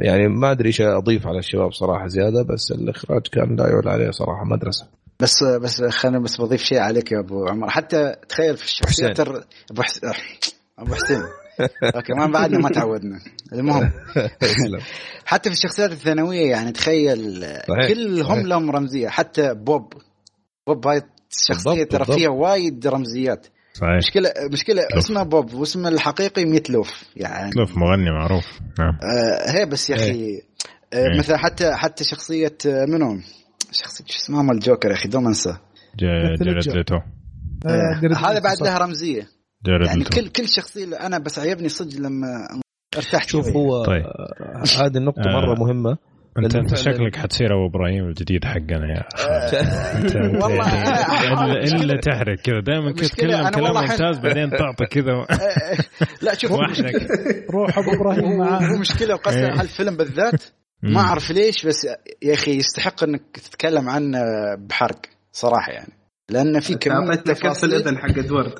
يعني 0.00 0.28
ما 0.28 0.50
أدري 0.50 0.66
إيش 0.66 0.80
أضيف 0.80 1.26
على 1.26 1.38
الشباب 1.38 1.72
صراحة 1.72 2.06
زيادة 2.06 2.42
بس 2.42 2.70
الإخراج 2.72 3.22
كان 3.32 3.56
لا 3.56 3.68
يعلى 3.68 3.90
عليه 3.90 4.10
صراحة 4.10 4.44
مدرسة. 4.44 4.86
بس 5.20 5.44
بس 5.44 5.82
خليني 5.82 6.22
بس 6.24 6.40
بضيف 6.40 6.60
شيء 6.62 6.78
عليك 6.78 7.12
يا 7.12 7.20
أبو 7.20 7.46
عمر. 7.48 7.70
حتى 7.70 8.14
تخيل 8.28 8.56
في 8.56 8.64
الشخصيات 8.64 9.20
الر- 9.20 9.44
أبو 9.70 9.82
حسين 9.82 10.10
أبو 10.78 10.94
حسين. 10.94 11.22
أوكي 11.96 12.12
ما 12.12 12.26
بعدنا 12.26 12.58
ما 12.58 12.68
تعودنا. 12.68 13.18
المهم. 13.52 13.90
حتى 15.24 15.50
في 15.50 15.56
الشخصيات 15.56 15.92
الثانوية 15.92 16.50
يعني 16.50 16.72
تخيل 16.72 17.42
صحيح، 17.68 17.88
كلهم. 17.88 18.46
لهم 18.46 18.70
رمزية. 18.70 19.08
حتى 19.08 19.54
بوب 19.54 19.92
بوب 20.66 20.86
هاي 20.86 21.02
الشخصية 21.30 21.84
ترى. 21.84 22.04
فيها 22.04 22.28
وايد 22.30 22.86
رمزيات. 22.86 23.46
صحيح 23.80 23.96
مشكله 23.96 24.32
مشكلة 24.52 24.82
لوف. 24.82 25.04
اسمه 25.04 25.22
بوب 25.22 25.54
واسمه 25.54 25.88
الحقيقي 25.88 26.44
ميت 26.44 26.70
لوف 26.70 27.04
يعني 27.16 27.50
لوف 27.56 27.76
مغني 27.78 28.10
معروف 28.10 28.44
نعم 28.78 28.98
آه 29.02 29.50
هي 29.50 29.66
بس 29.66 29.90
يا 29.90 29.94
أخي 29.96 30.38
آه 30.92 30.96
إيه. 30.96 31.18
مثلا 31.18 31.36
حتى 31.36 31.74
حتى 31.74 32.04
شخصية 32.04 32.56
آه، 32.66 32.84
منو 32.84 33.18
شخصية 33.72 34.04
شو 34.06 34.18
اسمه 34.18 34.42
مال 34.42 34.54
الجوكر 34.56 34.88
يا 34.88 34.94
أخي 34.94 35.08
دوم 35.08 35.26
انسى 35.26 35.50
جا- 35.98 36.32
مثل 36.32 36.44
جاريد 36.44 36.56
الجو. 36.56 36.72
ليتو 36.74 36.94
آه، 36.94 38.00
قريت 38.02 38.16
هذا 38.18 38.40
بعد. 38.40 38.56
لها 38.62 38.78
رمزية 38.78 39.28
جاريد 39.66 39.86
يعني 39.86 39.98
ليتو 39.98 40.20
كل 40.20 40.28
كل 40.28 40.48
شخصية 40.48 40.84
اللي 40.84 40.96
أنا 40.96 41.18
بس 41.18 41.38
عجبني 41.38 41.68
صدق 41.68 41.98
لما 42.00 42.26
ارتحت 42.96 43.28
شوف. 43.28 43.48
هو 43.48 43.84
طيب. 43.84 44.02
آه، 44.04 44.84
هذه 44.86 44.96
النقطة 44.96 45.22
آه. 45.28 45.32
مرة 45.32 45.54
مهمة 45.58 45.98
أنت 46.44 46.56
انت 46.56 46.74
شكلك 46.74 47.16
حتصير 47.16 47.46
أبو 47.54 47.66
إبراهيم 47.66 48.04
الجديد 48.08 48.44
حقنا 48.44 48.86
يا 48.94 49.04
انت 49.98 50.16
والله. 50.16 50.64
أنا- 50.64 51.74
إلا 51.74 52.00
تحرق 52.00 52.36
كذا. 52.40 52.60
دائما 52.60 52.92
كذا 52.92 53.08
تتكلم 53.08 53.30
أنا 53.30 53.50
كلام 53.50 53.74
ممتاز 53.74 54.18
بعدين 54.18 54.50
تعطي 54.50 54.86
كذا. 54.90 55.26
لا 56.22 56.34
شوف 56.34 56.52
وحدك 56.52 56.94
روح 57.54 57.78
أبو 57.78 57.90
إبراهيم 57.94 58.38
معاه. 58.38 58.78
مشكلة 58.80 59.14
وقصة 59.14 59.38
إيه. 59.38 59.60
هالفيلم 59.60 59.96
بالذات. 59.96 60.42
ما 60.82 61.00
أعرف 61.00 61.30
ليش 61.30 61.66
بس 61.66 61.84
يا 62.22 62.34
أخي 62.34 62.56
يستحق 62.56 63.04
إنك 63.04 63.22
تتكلم 63.34 63.88
عنه 63.88 64.18
بحرق 64.68 65.00
صراحة 65.32 65.72
يعني. 65.72 65.92
لأن 66.30 66.60
في 66.60 66.74
كميه 66.74 67.14
كف 67.16 67.22
تفاصيل. 67.22 67.70
الاذن 67.74 67.98
حق 67.98 68.18
إدوارد. 68.18 68.52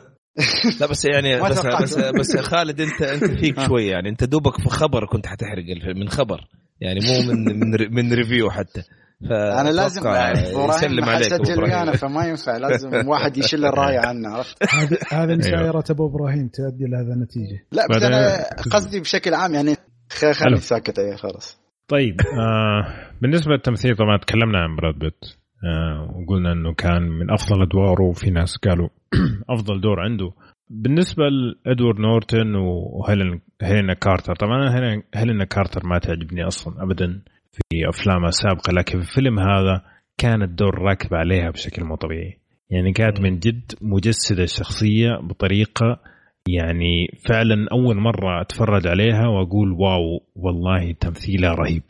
لا 0.80 0.86
بس 0.86 1.04
يعني 1.04 1.40
بس. 1.50 1.66
بس 1.82 1.98
بس 1.98 2.36
خالد 2.36 2.80
انت 2.80 3.02
أنت 3.02 3.40
فيك 3.40 3.60
شوي 3.60 3.86
يعني. 3.86 4.08
أنت 4.08 4.24
دوبك 4.24 4.60
في 4.60 4.68
خبر 4.68 5.06
كنت 5.06 5.26
حتحرق 5.26 5.64
الفيلم 5.76 5.98
من 6.00 6.08
خبر. 6.08 6.40
يعني 6.80 7.00
مو 7.00 7.32
من 7.32 7.60
من 7.60 7.94
من 7.94 8.12
ريفيو 8.12 8.50
حتى. 8.50 8.82
أنا 9.30 9.68
لازم 9.68 10.00
يسلم 10.00 11.04
عليك 11.04 11.32
إبراهيم. 11.32 11.62
ويانا 11.62 11.92
فما 11.92 12.26
ينفع 12.26 12.56
لازم 12.56 13.08
واحد 13.08 13.36
يشيل 13.36 13.64
الراية 13.64 13.98
عنه 13.98 14.28
عرفت؟ 14.28 14.56
هذه 14.74 14.98
هذه 15.12 15.36
مسايرة 15.36 15.84
أبو 15.90 16.06
إبراهيم 16.08 16.48
تؤدي 16.48 16.84
لهذا 16.84 17.12
النتيجة. 17.14 17.64
لا 17.72 17.86
بس 17.90 18.02
أنا 18.02 18.44
قصدي 18.72 19.00
بشكل 19.00 19.34
عام 19.34 19.54
يعني 19.54 19.74
خ- 20.12 20.20
حلو. 20.20 20.32
خليني 20.32 20.56
ساكت 20.60 20.98
يا 20.98 21.16
خلاص. 21.16 21.58
طيب 21.88 22.20
آه 22.20 22.86
بالنسبة 23.22 23.52
للتمثيل 23.52 23.96
طبعا 23.96 24.16
تكلمنا 24.18 24.58
عن 24.58 24.76
براد 24.76 24.98
بيت 24.98 25.24
آه 25.64 26.14
وقلنا 26.16 26.52
إنه 26.52 26.74
كان 26.74 27.02
من 27.02 27.30
أفضل 27.30 27.62
أدواره 27.62 28.02
وفي 28.02 28.30
ناس 28.30 28.56
قالوا 28.56 28.88
أفضل 29.54 29.80
دور 29.80 30.00
عنده 30.00 30.32
بالنسبة 30.70 31.22
لإدوارد 31.28 32.00
نورتون 32.00 32.54
وهيلين 32.54 33.40
هيلينا 33.62 33.94
كارتر 33.94 34.34
طبعا 34.34 34.74
هيلين- 34.76 35.02
هيلينا 35.14 35.44
كارتر 35.44 35.86
ما 35.86 35.98
تعجبني 35.98 36.46
أصلا 36.46 36.82
ابدا 36.82 37.22
في 37.52 37.88
افلامها 37.88 38.28
السابقة 38.28 38.72
لكن 38.72 39.00
في 39.00 39.08
الفيلم 39.08 39.38
هذا 39.38 39.82
كان 40.18 40.42
الدور 40.42 40.78
راكب 40.78 41.14
عليها 41.14 41.50
بشكل 41.50 41.84
مو 41.84 41.96
طبيعي. 41.96 42.38
يعني 42.70 42.92
كانت 42.92 43.20
من 43.20 43.38
جد 43.38 43.72
مجسدة 43.82 44.42
الشخصيه 44.42 45.08
بطريقة 45.22 46.00
يعني 46.48 47.08
فعلا 47.28 47.66
أول 47.72 47.96
مرة 47.96 48.40
أتفرج 48.40 48.86
عليها 48.86 49.26
وأقول 49.28 49.72
wow 49.72 50.20
والله 50.34 50.92
تمثيلها 51.00 51.54
رهيب. 51.54 51.82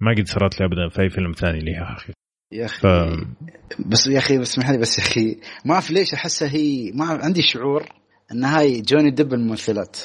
ما 0.00 0.14
قد 0.18 0.26
صارت 0.26 0.60
لي 0.60 0.66
ابدا 0.66 0.88
في 0.88 1.02
أي 1.02 1.08
فيلم 1.08 1.32
ثاني 1.32 1.58
لها 1.58 1.92
أخي. 1.96 2.12
يا 2.52 2.64
أخي 2.64 2.80
ف... 2.80 2.86
بس 3.86 4.06
يا 4.06 4.18
أخي 4.18 4.40
اسمح 4.40 4.70
لي 4.70 4.78
بس 4.78 4.98
يا 4.98 5.04
أخي 5.04 5.36
ما 5.66 5.74
أعرف 5.74 5.90
ليش 5.90 6.14
أحسها 6.14 6.48
هي 6.48 6.92
ما 6.94 7.04
عندي 7.04 7.40
شعور 7.42 7.82
إن 8.32 8.44
هاي 8.44 8.80
جوني 8.82 9.10
ديب 9.10 9.32
الممثلات. 9.34 9.96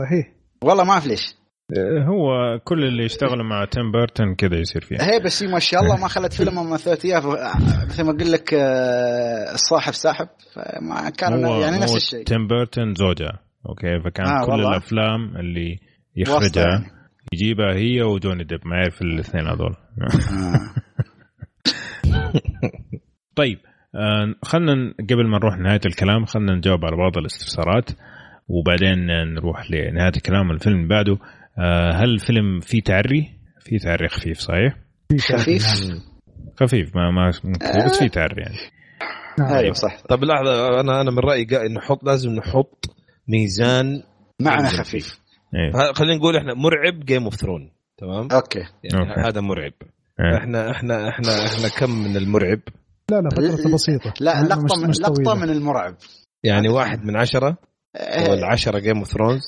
صحيح. 0.00 0.32
والله 0.64 0.84
ما 0.84 0.92
أعرف 0.92 1.06
ليش. 1.06 1.34
آه، 1.78 2.04
هو 2.04 2.58
كل 2.64 2.84
اللي 2.84 3.04
يشتغلوا 3.04 3.44
مع 3.44 3.64
تيم 3.64 3.92
بيرتون 3.92 4.34
كذا 4.34 4.56
يصير 4.58 4.84
فيها 4.84 4.98
هي 5.02 5.20
بس 5.20 5.42
ما 5.42 5.58
شاء 5.58 5.80
الله 5.82 5.96
ما 6.00 6.08
خلت 6.08 6.32
فيلم 6.32 6.54
ما 6.54 6.62
مثلت 6.62 7.04
اياه 7.04 7.20
ف- 7.20 7.86
مثل 7.86 8.02
ما 8.04 8.10
أقول 8.10 8.32
لك 8.32 8.54
آه، 8.54 9.54
الصاحب 9.54 9.92
ساحب. 9.92 10.28
فما 10.54 11.10
كان 11.10 11.44
هو 11.44 11.60
يعني 11.60 11.78
نفس 11.78 11.96
الشيء. 11.96 12.24
تيم 12.24 12.46
بيرتون 12.46 12.94
زوجها 12.94 13.38
أوكي؟ 13.68 14.00
فكان 14.04 14.26
آه، 14.26 14.46
كل 14.46 14.52
والله. 14.52 14.68
الأفلام 14.70 15.36
اللي 15.36 15.78
يخرجها 16.16 16.62
يعني. 16.64 16.84
يجيبها 17.32 17.74
هي 17.74 18.02
وجوني 18.02 18.44
ديب. 18.44 18.60
ما 18.66 18.76
يعرف 18.76 19.02
الاثنين 19.02 19.46
هذول. 19.46 19.74
آه. 20.02 20.74
طيب. 23.36 23.58
آه، 23.98 24.34
خلينا 24.44 24.94
قبل 25.10 25.26
ما 25.28 25.38
نروح 25.38 25.58
نهاية 25.58 25.80
الكلام 25.86 26.24
خلينا 26.24 26.54
نجاوب 26.54 26.84
على 26.84 26.96
بعض 26.96 27.18
الاستفسارات 27.18 27.90
وبعدين 28.48 29.06
نروح 29.34 29.70
لنهاية 29.70 30.12
الكلام 30.16 30.50
الفيلم 30.50 30.76
اللي 30.76 30.88
بعده. 30.88 31.18
آه، 31.58 31.92
هل 31.92 32.10
الفيلم 32.14 32.60
فيه 32.60 32.80
تعري؟ 32.82 33.30
فيه 33.60 33.78
تعري 33.78 34.08
خفيف 34.08 34.38
صحيح؟ 34.38 34.76
خفيف؟ 35.20 35.64
خفيف 36.60 36.96
ما 36.96 37.10
ما 37.10 37.28
بس 37.86 37.98
فيه 37.98 38.08
تعري 38.08 38.42
يعني. 38.42 38.56
أيوه 39.58 39.72
صح. 39.72 40.00
طب 40.08 40.24
لحظة 40.24 40.80
أنا 40.80 41.00
أنا 41.00 41.10
من 41.10 41.18
رأيي 41.18 41.46
قا- 41.46 41.70
نحط 41.76 42.04
لازم 42.04 42.30
نحط 42.34 42.84
ميزان 43.28 44.02
معنى 44.40 44.68
خفيف. 44.68 45.20
إيه. 45.54 45.70
ه- 45.70 45.92
خلينا 45.92 46.14
نقول 46.16 46.36
إحنا 46.36 46.54
مرعب 46.54 47.00
جيم 47.04 47.24
اوف 47.24 47.34
ثرون 47.34 47.70
تمام؟ 47.98 48.28
أوكي. 48.32 48.58
يعني 48.58 49.10
أوكي. 49.10 49.20
هذا 49.20 49.40
مرعب. 49.40 49.72
إيه. 50.20 50.36
إحنا 50.38 50.70
إحنا 50.70 51.08
إحنا 51.08 51.28
إحنا 51.46 51.68
كم 51.78 51.90
من 51.90 52.16
المرعب؟ 52.16 52.60
لا 53.10 53.20
لا 53.20 53.28
فترة 53.30 53.42
لا- 53.68 53.74
بسيطة. 53.74 54.12
لا 54.20 54.42
لقطة 54.42 54.82
من 54.82 54.88
مش 54.88 55.00
لقطه. 55.00 55.34
من 55.34 55.50
المرعب. 55.50 55.94
يعني 56.44 56.68
واحد 56.68 57.04
من 57.04 57.16
عشرة؟ 57.16 57.56
آه، 57.96 58.30
ولا 58.30 58.46
عشرة 58.46 58.78
جيم 58.78 58.98
اوف 58.98 59.06
ثرونز 59.08 59.42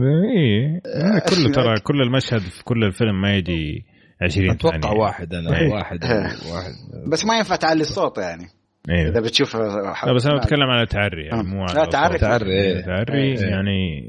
إيه 0.00 0.80
كل 1.18 1.52
ترى 1.52 1.80
كل 1.80 2.00
المشهد 2.02 2.40
في 2.40 2.64
كل 2.64 2.84
الفيلم 2.84 3.20
ما 3.20 3.36
يجي 3.36 3.84
20 4.22 4.50
أتوقع 4.50 4.80
ثانية. 4.80 5.00
واحد 5.00 5.34
أنا 5.34 5.58
إيه. 5.58 5.68
واحد 5.68 6.04
إيه. 6.04 6.52
واحد. 6.54 6.72
بس 7.12 7.24
ما 7.26 7.36
ينفع 7.38 7.56
تعلي 7.56 7.80
الصوت 7.80 8.18
يعني. 8.18 8.44
أيوه 8.90 9.10
إذا 9.10 9.20
بتشوف 9.20 9.56
لا 9.56 10.12
بس 10.14 10.26
أنا 10.26 10.38
بتكلم 10.38 10.62
على 10.70 10.86
تعري 10.86 11.24
يعني 11.26 11.40
آه. 11.40 11.42
مو 11.42 11.64
لا، 11.64 11.80
على 11.80 11.86
تعري. 11.90 12.18
تعري، 12.18 12.52
إيه. 12.52 12.80
تعري 12.80 13.22
إيه. 13.22 13.40
يعني 13.50 14.00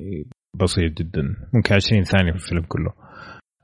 بسيط 0.56 0.92
جدا. 0.98 1.22
ممكن 1.54 1.76
20 1.76 2.04
ثانية 2.04 2.32
في 2.32 2.38
الفيلم 2.38 2.62
كله. 2.68 2.94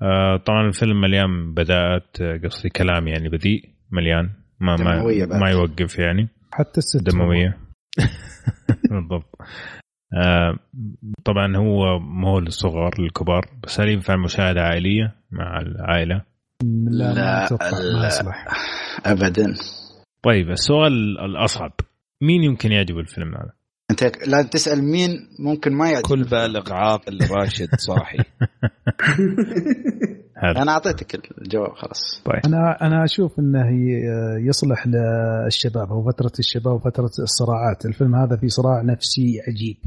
آه 0.01 0.37
طبعا 0.45 0.67
الفيلم 0.67 1.01
مليان 1.01 1.53
بداءات 1.53 2.21
آه، 2.21 2.39
قصدي 2.43 2.69
كلام 2.69 3.07
يعني 3.07 3.29
بذيء 3.29 3.61
مليان. 3.91 4.29
ما 4.59 4.75
ما. 4.75 5.03
ما 5.39 5.49
يوقف 5.49 5.99
يعني. 5.99 6.29
حتى 6.53 6.77
الست 6.77 7.03
دموية. 7.03 7.57
بالضبط. 8.91 9.35
آه 10.13 10.57
طبعا 11.25 11.57
هو 11.57 11.99
مو 11.99 12.39
للصغار 12.39 13.01
للكبار 13.01 13.41
بس 13.63 13.79
هل 13.81 13.89
ينفع 13.89 14.15
مشاهده 14.15 14.61
عائلية 14.61 15.15
مع 15.31 15.59
العائلة؟ 15.59 16.21
لا, 16.63 17.13
لا، 17.13 17.13
ما 17.13 17.45
أتوقع 17.45 17.69
لا. 17.69 17.99
ما 17.99 18.07
يصلح. 18.07 18.47
ابدا. 19.05 19.53
طيب 20.23 20.49
السؤال 20.49 21.19
الأصعب. 21.19 21.71
مين 22.21 22.43
يمكن 22.43 22.71
يعجبه 22.71 22.99
الفيلم 22.99 23.35
هذا؟ 23.35 23.56
أنت 23.91 24.27
لازم 24.27 24.47
تسأل 24.47 24.83
مين 24.83 25.09
ممكن 25.39 25.73
ما 25.73 25.89
يعجب 25.91 26.05
كل 26.05 26.23
بالغ 26.23 26.73
عاقل 26.73 27.19
راشد 27.31 27.75
صاحي 27.75 28.17
أنا 30.61 30.71
أعطيتك 30.71 31.37
الجواب 31.41 31.71
خلاص 31.71 32.21
طيب 32.25 32.41
أنا 32.45 32.77
أنا 32.81 33.03
أشوف 33.03 33.39
إنه 33.39 33.67
يصلح 34.47 34.87
للشباب 34.87 35.91
أو 35.91 36.11
فترة 36.11 36.31
الشباب 36.39 36.73
وفتره 36.73 37.11
الصراعات، 37.19 37.85
الفيلم 37.85 38.15
هذا 38.15 38.37
فيه 38.37 38.47
صراع 38.47 38.81
نفسي 38.81 39.41
عجيب 39.47 39.77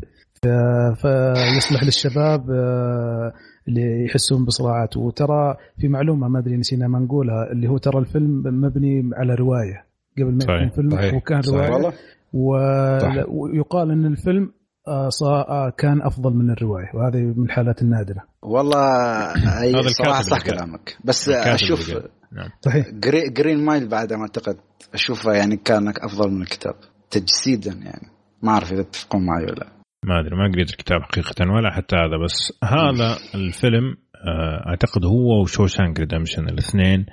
فيصلح 0.95 1.85
للشباب 1.85 2.51
آه، 2.51 3.33
اللي 3.69 4.05
يحسون 4.05 4.45
بصراعات 4.45 4.97
وترى 4.97 5.57
في 5.79 5.89
معلومة 5.89 6.29
ما 6.29 6.39
أدري 6.39 6.57
نسينا 6.57 6.89
ما 6.89 6.99
نقولها 6.99 7.53
اللي 7.53 7.69
هو 7.69 7.79
ترى 7.79 7.99
الفيلم 7.99 8.43
مبني 8.47 9.11
على 9.15 9.35
رواية 9.35 9.87
قبل 10.19 10.33
ما. 10.33 10.45
يكون 10.45 10.71
فيلم. 10.71 11.17
وكان 11.17 11.43
صحيح. 11.43 11.71
رواية. 11.71 11.93
ويقال 12.33 13.91
إن 13.91 14.07
الفيلم 14.07 14.53
آه، 14.89 15.09
آه، 15.49 15.72
كان 15.78 16.03
أفضل 16.03 16.31
من 16.31 16.51
الرواية 16.51 16.91
وهذه 16.95 17.18
من 17.37 17.45
الحالات 17.45 17.83
النادرة. 17.83 18.22
والله 18.43 18.87
هذا 19.33 19.62
اي 19.62 19.89
صراحة 19.89 20.22
صح. 20.22 20.43
كلامك. 20.43 20.97
بس 21.05 21.28
أشوف. 21.28 21.91
نعم. 22.33 22.51
صحيح. 22.61 22.91
جري 22.91 23.28
جرين 23.28 23.64
مايل 23.64 23.89
بعد 23.89 24.12
ما 24.12 24.22
أعتقد 24.22 24.57
أشوفه 24.95 25.33
يعني 25.33 25.57
كان 25.57 25.89
أفضل 25.89 26.31
من 26.31 26.43
الكتاب 26.43 26.74
تجسيدا 27.11 27.72
يعني. 27.72 28.09
ما 28.43 28.53
أعرف 28.53 28.72
إذا 28.72 28.83
تتفقون 28.83 29.26
معي 29.26 29.45
ولا 29.45 29.55
لا. 29.55 29.66
ما 30.05 30.20
أدري 30.20 30.37
ما 30.37 30.53
قريت 30.53 30.70
الكتاب 30.70 31.03
حقيقة 31.03 31.53
ولا 31.53 31.70
حتى 31.70 31.97
هذا 31.97 32.24
بس 32.24 32.53
هذا 32.64 33.16
الفيلم 33.35 33.97
آه، 34.14 34.68
أعتقد 34.68 35.05
هو 35.05 35.43
وشوشانك 35.43 36.01
ريدمشن 36.01 36.49
الاثنين 36.49 37.07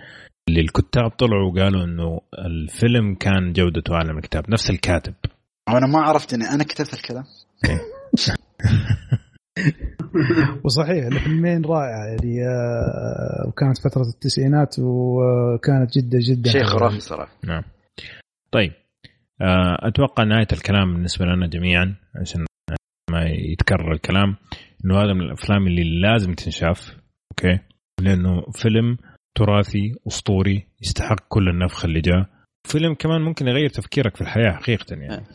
اللي 0.50 0.62
الكتاب 0.62 1.10
طلعوا 1.10 1.52
وقالوا 1.52 1.84
إنه 1.84 2.22
الفيلم 2.46 3.16
كان 3.16 3.54
جودته 3.54 3.94
اعلى 3.94 4.14
من 4.14 4.18
الكتاب 4.18 4.50
نفس 4.50 4.70
الكاتب. 4.70 5.14
وأنا 5.70 5.88
ما 5.88 6.00
عرفت 6.00 6.34
اني 6.34 6.46
أنا 6.46 6.64
كتبت 6.64 6.94
الكلام. 6.94 7.24
وصحيح 10.66 11.06
الفيلمين 11.06 11.66
رائعه 11.66 12.06
يعني 12.06 12.48
آه، 12.48 13.48
وكانت 13.48 13.78
فترة 13.78 14.02
التسعينات 14.02 14.76
وكانت 14.80 15.98
جدا 15.98 16.20
جدا 16.20 16.52
شيء. 16.52 16.64
خرافي 16.64 17.00
صراحة. 17.00 17.32
نعم. 17.44 17.64
طيب 18.52 18.72
آه، 19.42 19.88
أتوقع 19.88 20.24
نهاية 20.24 20.48
الكلام 20.54 20.94
بالنسبة 20.94 21.26
لنا 21.26 21.48
جميعا 21.48 21.96
عشان 22.16 22.46
ما 23.12 23.30
يتكرر 23.30 23.92
الكلام 23.92 24.36
إنه 24.86 25.02
هذا 25.02 25.14
من 25.14 25.22
الأفلام 25.22 25.68
اللي 25.68 26.02
لازم 26.02 26.34
تنشاف 26.34 26.98
أوكي؟ 27.32 27.60
لأنه 28.02 28.42
فيلم 28.52 28.98
تراثي 29.38 29.96
أسطوري 30.08 30.68
يستحق 30.82 31.20
كل 31.30 31.50
النفخ 31.50 31.86
اللي 31.86 32.02
جاء. 32.02 32.26
فيلم 32.64 32.94
كمان 32.94 33.22
ممكن 33.22 33.48
يغير 33.48 33.70
تفكيرك 33.70 34.16
في 34.16 34.22
الحياة 34.22 34.52
حقيقة 34.52 34.86
يعني. 34.90 35.26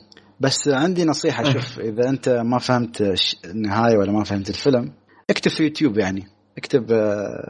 بس 0.40 0.68
عندي 0.68 1.04
نصيحة 1.04 1.44
شوف 1.44 1.78
إذا 1.80 2.08
أنت 2.08 2.28
ما 2.28 2.58
فهمت 2.58 3.14
النهايه 3.44 3.96
ولا 3.96 4.12
ما 4.12 4.24
فهمت 4.24 4.50
الفيلم 4.50 4.92
اكتب 5.30 5.50
في 5.50 5.62
يوتيوب 5.62 5.98
يعني. 5.98 6.24
اكتب 6.58 6.86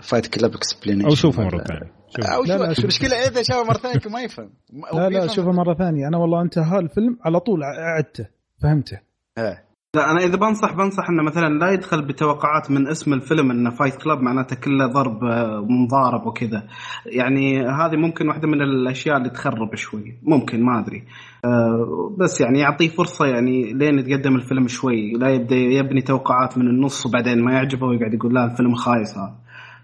Fight 0.02 0.26
Club 0.26 0.54
explanation 0.54 1.08
أو 1.08 1.14
شوفه 1.14 1.42
مرة 1.42 1.64
ثانية. 1.64 1.92
شوف. 2.16 2.26
أو 2.26 2.44
لا، 2.44 2.58
لا، 2.58 2.72
شوف. 2.72 2.84
المشكلة 2.84 3.16
إذا 3.16 3.42
شافه 3.42 3.64
مرة 3.64 3.78
ثانية 3.78 4.14
ما 4.14 4.22
يفهم. 4.22 4.50
لا 4.94 5.08
لا. 5.08 5.26
شوفه 5.26 5.50
مرة 5.50 5.74
ثانية. 5.74 6.08
أنا 6.08 6.18
والله 6.18 6.42
انتهى 6.42 6.78
الفيلم 6.78 7.18
على 7.24 7.40
طول 7.40 7.60
عدته 7.64 8.26
فهمته. 8.62 8.98
إيه. 9.38 9.71
لا 9.96 10.10
أنا 10.10 10.24
إذا 10.24 10.36
بنصح 10.36 10.72
بنصح 10.72 11.08
إنه 11.08 11.22
مثلا 11.22 11.58
لا 11.58 11.70
يدخل 11.70 12.02
بتوقعات 12.06 12.70
من 12.70 12.88
اسم 12.88 13.12
الفيلم 13.12 13.50
إنه 13.50 13.70
فايت 13.70 13.94
كلاب 13.94 14.20
معناته 14.20 14.56
كله 14.56 14.86
ضرب 14.86 15.24
آه، 15.24 15.60
ومضارب 15.60 16.26
وكذا. 16.26 16.62
يعني 17.06 17.60
هذه 17.60 17.96
ممكن 17.96 18.28
واحدة 18.28 18.48
من 18.48 18.62
الأشياء 18.62 19.16
اللي 19.16 19.30
تخرب 19.30 19.74
شوي. 19.74 20.18
ممكن 20.22 20.62
ما 20.62 20.80
أدري. 20.80 21.04
آه، 21.44 22.16
بس 22.18 22.40
يعني 22.40 22.58
يعطيه 22.58 22.88
فرصة 22.88 23.26
يعني 23.26 23.72
لين 23.72 23.98
يتقدم 23.98 24.36
الفيلم 24.36 24.68
شوي. 24.68 25.12
لا 25.12 25.28
يبدا 25.28 25.56
يبني 25.56 26.02
توقعات 26.02 26.58
من 26.58 26.66
النص 26.66 27.06
وبعدين 27.06 27.44
ما 27.44 27.52
يعجبه 27.52 27.86
ويقعد 27.86 28.14
يقول 28.14 28.34
لا 28.34 28.44
الفيلم 28.44 28.74
خايس 28.74 29.18
هذا. 29.18 29.34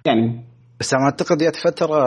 يعني 0.05 0.45
بس 0.81 0.95
أنا 0.95 1.05
أعتقد 1.05 1.37
جت 1.39 1.57
فترة 1.57 1.99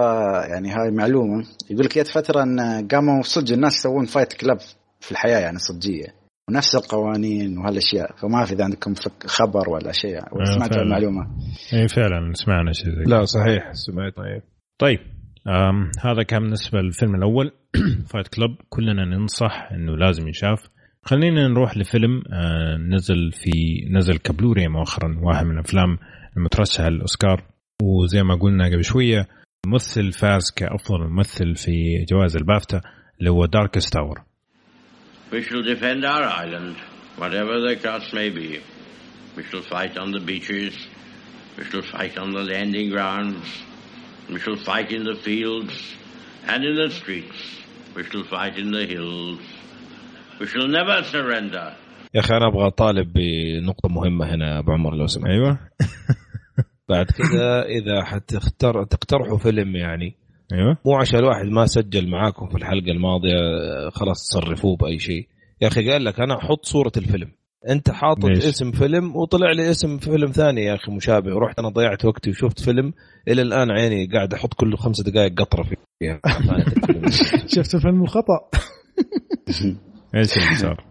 يعني 0.41 0.69
هاي 0.69 0.91
معلومة 0.91 1.43
يقول 1.69 1.85
لك 1.85 1.97
جت 1.97 2.07
فترة 2.07 2.43
إن 2.43 2.87
قاموا 2.91 3.21
صدق 3.21 3.53
الناس 3.53 3.75
يسوون 3.75 4.05
Fight 4.05 4.33
Club 4.33 4.57
في 4.99 5.11
الحياة 5.11 5.39
يعني 5.39 5.57
صجيه 5.57 6.20
ونفس 6.51 6.75
القوانين 6.75 7.57
وهالأشياء. 7.57 8.15
فما 8.15 8.35
اعرف 8.35 8.51
اذا 8.51 8.63
عندكم 8.63 8.93
فك- 8.93 9.27
خبر 9.27 9.69
ولا 9.69 9.91
شيء. 9.91 10.19
ولا 10.31 10.41
آه، 10.41 10.55
سمعت 10.55 10.69
فعلا. 10.69 10.83
المعلومة؟ 10.83 11.27
اي 11.73 11.87
فعلا. 11.87 12.33
سمعنا 12.33 12.71
شيء 12.71 12.89
زي 12.95 13.03
لا 13.07 13.25
صحيح. 13.25 13.71
سمعت. 13.71 14.13
طيب. 14.15 14.41
طيب. 14.79 14.99
آم 15.47 15.91
هذا 15.99 16.23
كان 16.23 16.41
بالنسبة 16.41 16.79
للفيلم 16.81 17.15
الأول. 17.15 17.51
Fight 18.13 18.27
Club 18.27 18.55
كلنا 18.69 19.05
ننصح 19.05 19.69
إنه 19.71 19.97
لازم 19.97 20.27
ينشاف 20.27 20.59
خلينا 21.03 21.47
نروح 21.47 21.77
لفيلم. 21.77 22.21
آه 22.33 22.77
نزل 22.77 23.31
في 23.31 23.51
نزل 23.91 24.17
كبلوري 24.17 24.67
مؤخرا. 24.67 25.19
واحد 25.23 25.45
من 25.45 25.51
الأفلام 25.51 25.97
المترشحة 26.37 26.89
للأوسكار. 26.89 27.43
وزي 27.83 28.23
ما 28.23 28.35
قلنا 28.35 28.65
قبل 28.65 28.83
شوية 28.83 29.27
ممثل 29.67 30.11
فاز 30.11 30.51
كأفضل 30.55 31.07
ممثل 31.09 31.55
في 31.55 32.05
جوائز 32.11 32.35
البافتا 32.35 32.81
اللي 33.19 33.31
هو 33.31 33.45
Darkest 33.45 33.93
Hour 33.93 34.21
We 35.31 35.43
shall 35.43 35.63
defend 35.63 36.03
our 36.05 36.23
island, 36.23 36.75
whatever 37.15 37.59
the 37.61 37.77
cost 37.77 38.13
may 38.13 38.29
be. 38.29 38.61
We 39.37 39.43
shall 39.45 39.61
fight 39.61 39.97
on 39.97 40.11
the 40.11 40.19
beaches. 40.19 40.75
We 41.57 41.63
shall 41.63 41.83
fight 41.83 42.17
on 42.17 42.31
the 42.31 42.43
landing 42.43 42.89
grounds. 42.89 43.45
We 44.29 44.39
shall 44.39 44.57
fight 44.57 44.91
in 44.91 45.03
the 45.05 45.15
fields 45.15 45.73
and 46.45 46.63
in 46.65 46.75
the 46.75 46.89
streets. 46.89 47.39
We 47.95 48.03
shall 48.03 48.25
fight 48.25 48.57
in 48.57 48.71
the 48.71 48.85
hills. 48.85 49.39
We 50.39 50.47
shall 50.47 50.67
never 50.67 51.03
surrender. 51.03 51.75
يا 52.13 52.19
أخي 52.19 52.37
أنا 52.37 52.47
أبغى 52.47 52.67
اطالب 52.67 53.13
بنقطه 53.13 53.89
مهمه 53.89 54.35
هنا 54.35 54.59
ابو 54.59 54.71
عمر 54.71 54.95
لو 54.95 55.07
سمحت 55.07 55.29
أيوه 55.29 55.59
بعد 56.89 57.05
كذا 57.05 57.63
اذا 57.65 58.03
حتختار 58.03 58.83
تقترحوا 58.83 59.37
فيلم 59.37 59.75
يعني 59.75 60.15
أيوه. 60.53 60.77
مو 60.85 60.95
عشان 60.95 61.19
الواحد 61.19 61.45
ما 61.45 61.65
سجل 61.65 62.09
معاكم 62.09 62.47
في 62.47 62.55
الحلقة 62.55 62.91
الماضية 62.91 63.35
خلاص 63.89 64.27
تصرفوه 64.27 64.75
بأي 64.75 64.99
شيء. 64.99 65.27
يا 65.61 65.67
أخي 65.67 65.91
قال 65.91 66.05
لك 66.05 66.19
أنا 66.19 66.37
أحط 66.37 66.65
صورة 66.65 66.91
الفيلم. 66.97 67.31
أنت 67.69 67.91
حاطط 67.91 68.25
ليش؟ 68.25 68.45
اسم 68.45 68.71
فيلم 68.71 69.15
وطلع 69.15 69.51
لي 69.51 69.71
اسم 69.71 69.97
فيلم 69.97 70.31
ثاني 70.31 70.63
يا 70.63 70.75
أخي 70.75 70.91
مشابه. 70.91 71.35
ورحت 71.35 71.59
أنا 71.59 71.69
ضيعت 71.69 72.05
وقتي 72.05 72.29
وشفت 72.29 72.59
فيلم 72.59 72.93
إلى 73.27 73.41
الآن 73.41 73.71
عيني 73.71 74.05
قاعد 74.05 74.33
أحط 74.33 74.53
كل 74.53 74.77
خمس 74.77 75.01
دقائق 75.01 75.41
قطرة 75.41 75.63
فيها 75.63 76.19
شفت 77.55 77.75
الفيلم 77.75 78.03
الخطأ؟ 78.03 78.49
إيش 80.15 80.37
اللي 80.37 80.55
صار؟ 80.55 80.85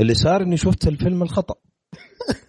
اللي 0.00 0.14
صار 0.14 0.42
إني 0.42 0.56
شفت 0.56 0.88
الفيلم 0.88 1.22
الخطأ. 1.22 1.54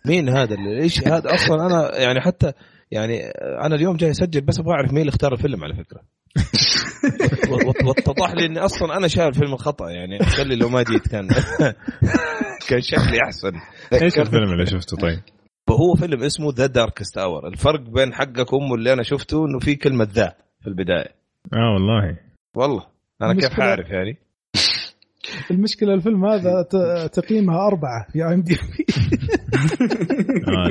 مين 0.05 0.29
هذا 0.29 0.55
إيش 0.81 1.07
هذا 1.07 1.33
أصلا؟ 1.33 1.65
أنا 1.65 1.97
يعني 1.97 2.21
حتى 2.21 2.53
يعني 2.91 3.21
أنا 3.65 3.75
اليوم 3.75 3.97
جاي 3.97 4.11
أسجل 4.11 4.41
بس 4.41 4.59
أبغى 4.59 4.71
أعرف 4.73 4.91
مين 4.91 5.01
اللي 5.01 5.09
اختار 5.09 5.33
الفيلم 5.33 5.63
على 5.63 5.73
فكرة. 5.75 6.01
وات- 7.51 7.83
واتضح 7.85 8.31
لي 8.33 8.45
اني 8.45 8.59
أصلا 8.59 8.97
أنا 8.97 9.07
شايف 9.07 9.27
الفيلم 9.27 9.53
الخطأ 9.53 9.89
يعني 9.89 10.19
خلي 10.19 10.55
لو 10.55 10.69
ما 10.69 10.83
جيت 10.83 11.07
كان 11.07 11.27
كان 12.69 12.81
شكلي 12.81 13.23
أحسن. 13.25 13.51
إيش 13.93 14.19
الفيلم 14.19 14.51
اللي 14.53 14.65
شفته 14.65 14.97
طيب؟ 14.97 15.19
فهو 15.67 15.95
فيلم 15.99 16.23
اسمه 16.23 16.53
The 16.55 16.65
Darkest 16.65 17.17
Hour 17.17 17.47
الفرق 17.47 17.79
بين 17.89 18.13
حقكم 18.13 18.71
واللي 18.71 18.93
أنا 18.93 19.03
شفته 19.03 19.45
إنه 19.45 19.59
في 19.59 19.75
كلمة 19.75 20.07
The 20.13 20.33
في 20.61 20.67
البداية. 20.67 21.15
آه 21.53 21.73
والله. 21.73 22.17
والله. 22.55 22.85
أنا 23.21 23.33
كيف 23.33 23.53
حاعرف 23.53 23.89
يعني؟ 23.89 24.17
المشكلة 25.51 25.93
الفيلم 25.93 26.25
هذا 26.25 26.61
ت- 26.61 27.13
تقييمها 27.13 27.67
أربعة 27.67 28.07
في 28.13 28.23
ام 28.23 28.41
دي 28.41 28.55
بي 28.55 28.85
اللي 29.11 29.27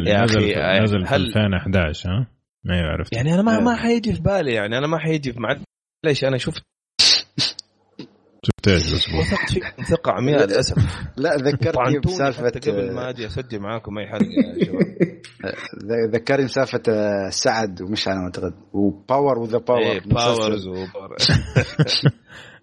يا 0.06 0.24
نزل 0.24 0.38
أخي، 0.38 0.54
في 0.54 0.82
نزل 0.82 1.06
في 1.06 1.14
هل- 1.14 1.22
2011 1.26 2.10
ها؟ 2.10 2.26
ما 2.64 2.80
عرفت. 2.82 3.12
يعني 3.16 3.34
أنا 3.34 3.42
ما 3.42 3.60
ما 3.60 3.76
حيجي 3.76 4.12
في 4.14 4.20
بالي 4.22 4.52
يعني 4.52 4.78
أنا 4.78 4.86
ما 4.86 4.98
حيجي 4.98 5.32
في 5.32 5.40
مع 5.40 5.56
ليش؟ 6.04 6.24
أنا 6.24 6.36
شفت 6.38 6.62
شفت 8.44 8.68
إيش 8.68 8.92
الأسبوع؟ 8.92 9.20
وثقت 9.20 9.52
فيكم 9.52 9.82
ثقة 9.82 10.12
عمياء 10.12 10.46
للأسف. 10.46 10.76
لا 11.16 11.30
ذكرتني 11.36 11.98
بسالفة 12.06 12.48
قبل 12.50 12.92
ما 12.94 13.10
أجي 13.10 13.26
اسجل 13.26 13.60
معاكم 13.60 13.98
أي 13.98 14.06
حلقه 14.06 14.24
يا 14.24 14.64
شباب. 14.64 16.12
ذكرني 16.14 16.44
بسالفة 16.44 16.82
آه، 16.88 17.28
سعد 17.30 17.82
ومش 17.82 18.08
أنا 18.08 18.24
أعتقد. 18.24 18.54
وباور 18.72 19.38
وذا 19.38 19.58
باور 19.58 20.00
باورز 20.06 20.66
وباور 20.66 21.16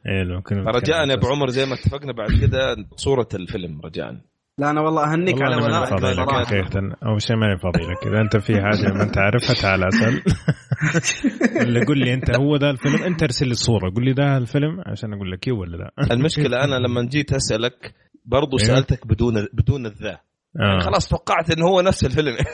إيه 0.07 0.23
لو 0.23 0.41
كنا 0.41 0.71
رجاء 0.71 1.07
يا 1.07 1.13
أبو 1.13 1.27
عمر 1.27 1.49
زي 1.49 1.65
ما 1.65 1.73
اتفقنا 1.73 2.13
بعد 2.13 2.29
كده 2.41 2.75
صورة 2.95 3.27
الفيلم 3.33 3.81
رجاء. 3.81 4.21
لا 4.57 4.69
أنا 4.69 4.81
والله 4.81 5.13
أهنيك 5.13 5.41
على 5.41 5.55
ولائك 5.55 5.93
لك. 5.93 6.29
حقيقة 6.31 6.97
أول 7.05 7.21
شيء 7.21 7.35
ماني 7.35 7.57
فاضي 7.57 7.79
لك. 7.79 8.07
إذا 8.07 8.21
أنت 8.21 8.37
في 8.37 8.53
حاجة 8.61 8.93
ما 8.93 9.03
أنت 9.03 9.17
عارفها 9.17 9.53
تعال 9.53 9.87
أسأل. 9.87 10.21
ولا 11.67 11.85
قول 11.85 11.99
لي 11.99 12.13
أنت 12.13 12.35
هو 12.37 12.55
ذا 12.55 12.69
الفيلم 12.69 13.03
أنت 13.03 13.23
ارسل 13.23 13.45
لي 13.45 13.51
الصورة. 13.51 13.91
قول 13.95 14.05
لي 14.05 14.11
ذا 14.11 14.37
الفيلم 14.37 14.81
عشان 14.85 15.13
أقول 15.13 15.31
لك 15.31 15.47
إيه 15.47 15.53
ولا 15.53 15.77
لا. 15.77 15.91
المشكلة 16.11 16.63
أنا 16.63 16.75
لما 16.87 17.01
جيت 17.09 17.33
أسألك 17.33 17.93
برضو 18.25 18.57
أيوه. 18.59 18.75
سألتك 18.75 19.07
بدون 19.07 19.47
بدون 19.53 19.85
الذا. 19.85 20.19
آه. 20.59 20.79
خلاص 20.79 21.07
توقعت 21.07 21.51
إنه 21.51 21.65
هو 21.67 21.81
نفس 21.81 22.05
الفيلم. 22.05 22.35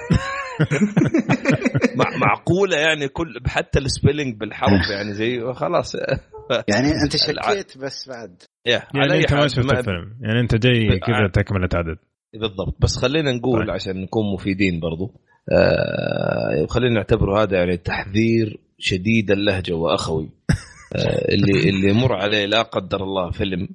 مع 1.99 2.05
معقولة 2.17 2.77
يعني 2.77 3.07
كل 3.07 3.39
حتى 3.47 3.79
ال 3.79 3.86
spelling 3.86 4.39
بالحرف 4.39 4.89
يعني 4.91 5.13
زي 5.13 5.53
خلاص. 5.53 5.95
يعني 6.67 6.87
أنت 7.05 7.17
شكيت 7.27 7.77
بس 7.77 8.09
بعد. 8.09 8.43
يعني 8.65 8.83
على 8.95 9.17
أنت 9.17 9.33
ما 9.33 9.47
شفت 9.47 9.71
الفيلم. 9.71 10.17
يعني 10.21 10.39
أنت 10.39 10.55
جاي 10.55 10.87
ب- 10.87 10.99
كذا 10.99 11.27
تكملة 11.33 11.69
عدد. 11.73 11.97
بالضبط. 12.33 12.75
بس 12.79 12.97
خلينا 12.97 13.31
نقول 13.31 13.59
طيب. 13.61 13.69
عشان 13.69 14.01
نكون 14.01 14.33
مفيدين 14.33 14.79
برضو. 14.79 15.11
آه 15.51 16.65
خلينا 16.69 16.93
نعتبره 16.95 17.41
هذا 17.43 17.57
يعني 17.57 17.77
تحذير 17.77 18.57
شديد 18.77 19.31
اللهجة 19.31 19.73
وأخوي. 19.73 20.29
آه 20.95 21.25
اللي 21.33 21.69
اللي 21.69 21.89
يمر 21.89 22.13
عليه 22.13 22.45
لا 22.45 22.61
قدر 22.61 23.03
الله 23.03 23.31
فيلم 23.31 23.67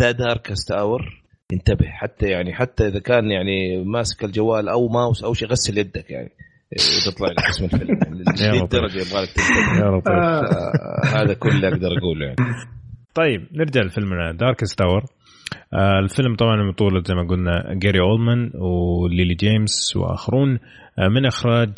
The 0.00 0.10
Darkest 0.10 0.70
Hour 0.72 1.22
انتبه 1.52 1.86
حتى 1.86 2.26
يعني 2.26 2.54
حتى 2.54 2.86
إذا 2.88 2.98
كان 2.98 3.30
يعني 3.30 3.84
ماسك 3.84 4.24
الجوال 4.24 4.68
أو 4.68 4.88
ماوس 4.88 5.24
أو 5.24 5.34
شيء 5.34 5.48
غسل 5.48 5.78
يدك 5.78 6.10
يعني. 6.10 6.30
إذا 6.72 7.16
طلع 7.18 7.28
لك 7.28 7.44
اسم 7.48 7.64
الفيلم. 7.64 7.98
يعني. 8.40 8.62
الدرجه 8.62 8.92
يبغى 9.00 9.22
لك 9.22 9.28
لطيف 9.28 10.08
آه. 10.08 11.06
هذا 11.06 11.34
كل 11.34 11.48
اللي 11.48 11.68
أقدر 11.68 11.98
أقوله 11.98 12.26
يعني. 12.26 12.36
طيب 13.16 13.48
نرجع 13.52 13.80
لفيلمنا 13.80 14.32
Darkest 14.32 14.64
Hour 14.64 15.04
آه 15.74 15.98
الفيلم 15.98 16.36
طبعا 16.36 16.70
بطولة 16.70 17.02
زي 17.06 17.14
ما 17.14 17.28
قلنا 17.28 17.74
جاري 17.74 18.00
اولدمان 18.00 18.50
وليلي 18.54 19.34
جيمس 19.34 19.96
وآخرون. 19.96 20.58
آه 20.98 21.08
من 21.08 21.26
إخراج 21.26 21.70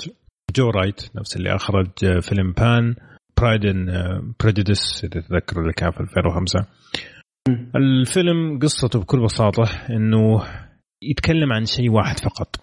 جو 0.56 0.70
رايت 0.70 1.16
نفس 1.16 1.36
اللي 1.36 1.54
أخرج 1.54 1.88
آه 2.04 2.20
فيلم 2.20 2.52
بان 2.52 2.94
Pride 3.40 3.64
and 3.66 3.86
Prejudice 4.40 5.04
إذا 5.04 5.20
تذكروا 5.20 5.62
اللي 5.62 5.72
كان 5.72 5.90
في 5.90 6.00
2005 6.00 6.66
الفيلم 7.76 8.58
قصته 8.62 9.00
بكل 9.00 9.20
بساطة 9.24 9.64
إنه 9.90 10.44
يتكلم 11.02 11.52
عن 11.52 11.64
شيء 11.64 11.90
واحد 11.90 12.18
فقط 12.18 12.56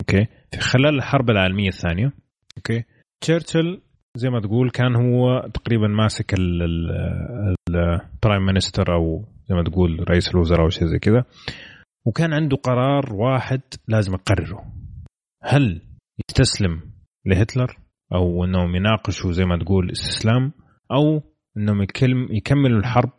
أوكي؟ 0.00 0.26
في 0.52 0.60
خلال 0.60 0.94
الحرب 0.94 1.30
العالمية 1.30 1.68
الثانية 1.68 2.12
أوكي؟ 2.56 2.84
تشرشل 3.20 3.80
زي 4.16 4.30
ما 4.30 4.40
تقول 4.40 4.70
كان 4.70 4.96
هو 4.96 5.48
تقريبا 5.54 5.88
ماسك 5.88 6.34
ال 7.68 7.81
prime 7.81 8.46
minister 8.46 8.94
أو 8.94 9.24
زي 9.48 9.54
ما 9.54 9.62
تقول 9.62 10.10
رئيس 10.10 10.34
الوزراء 10.34 10.64
أو 10.64 10.68
شيء 10.68 10.86
زي 10.86 10.98
كذا. 10.98 11.24
وكان 12.06 12.32
عنده 12.32 12.56
قرار 12.56 13.14
واحد 13.14 13.60
لازم 13.88 14.14
يقرره 14.14 14.64
هل 15.42 15.80
يستسلم 16.28 16.80
لهتلر 17.26 17.76
أو 18.14 18.44
إنهم 18.44 18.76
يناقشوا 18.76 19.32
زي 19.32 19.44
ما 19.44 19.58
تقول 19.58 19.90
استسلام 19.90 20.52
أو 20.92 21.22
إنهم 21.56 21.86
يكملوا 22.30 22.78
الحرب 22.78 23.12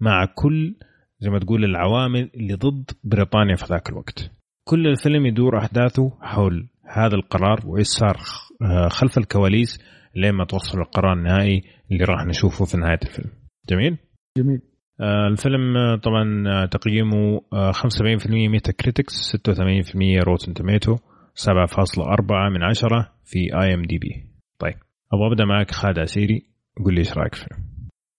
مع 0.00 0.24
كل 0.34 0.74
زي 1.20 1.30
ما 1.30 1.38
تقول 1.38 1.64
العوامل 1.64 2.30
اللي 2.34 2.54
ضد 2.54 2.90
بريطانيا 3.04 3.56
في 3.56 3.64
ذاك 3.64 3.88
الوقت. 3.88 4.30
كل 4.68 4.86
الفيلم 4.86 5.26
يدور 5.26 5.58
أحداثه 5.58 6.18
حول 6.20 6.68
هذا 6.84 7.14
القرار 7.14 7.60
وإيش 7.66 7.86
صار 7.86 8.16
آه، 8.62 8.88
خلف 8.88 9.18
الكواليس 9.18 9.80
لين 10.16 10.32
ما 10.34 10.44
توصل 10.44 10.78
القرار 10.80 11.12
النهائي 11.12 11.62
اللي 11.92 12.04
راح 12.04 12.26
نشوفه 12.26 12.64
في 12.64 12.76
نهاية 12.76 12.98
الفيلم. 13.02 13.30
جميل؟ 13.68 13.98
جميل. 14.38 14.60
آه، 15.00 15.26
الفيلم 15.26 15.96
طبعا 16.02 16.66
تقييمه 16.66 17.40
آه، 17.52 17.72
75% 17.72 18.48
Metacritic 18.48 19.36
86% 19.36 20.22
Rotten 20.22 20.54
Tomatoes 20.54 20.96
7.4 21.34 22.48
من 22.50 22.62
10 22.62 23.12
في 23.24 23.38
IMDb. 23.62 24.26
طيب 24.58 24.74
أبغى 25.12 25.26
ابدا 25.26 25.44
معك 25.44 25.70
خالد 25.70 25.98
عسيري 25.98 26.42
قول 26.84 26.94
لي 26.94 27.00
إيش 27.00 27.12
رأيك 27.18 27.34
في 27.34 27.42
الفيلم؟ 27.44 27.64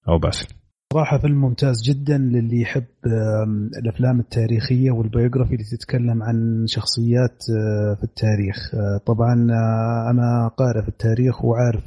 أو 0.09 0.17
باسل. 0.17 0.64
صراحة 0.93 1.17
فيلم 1.17 1.41
ممتاز 1.41 1.75
جدا 1.83 2.17
للي 2.17 2.61
يحب 2.61 2.85
الأفلام 3.77 4.19
التاريخية 4.19 4.91
وال 4.91 5.02
biography 5.02 5.53
اللي 5.53 5.63
تتكلم 5.63 6.23
عن 6.23 6.65
شخصيات 6.67 7.43
آه، 7.57 7.95
في 7.95 8.03
التاريخ. 8.03 8.75
آه، 8.75 8.97
طبعا 9.05 9.33
آه، 9.51 10.11
أنا 10.11 10.47
قارئ 10.57 10.81
في 10.81 10.87
التاريخ 10.87 11.45
وعارف 11.45 11.83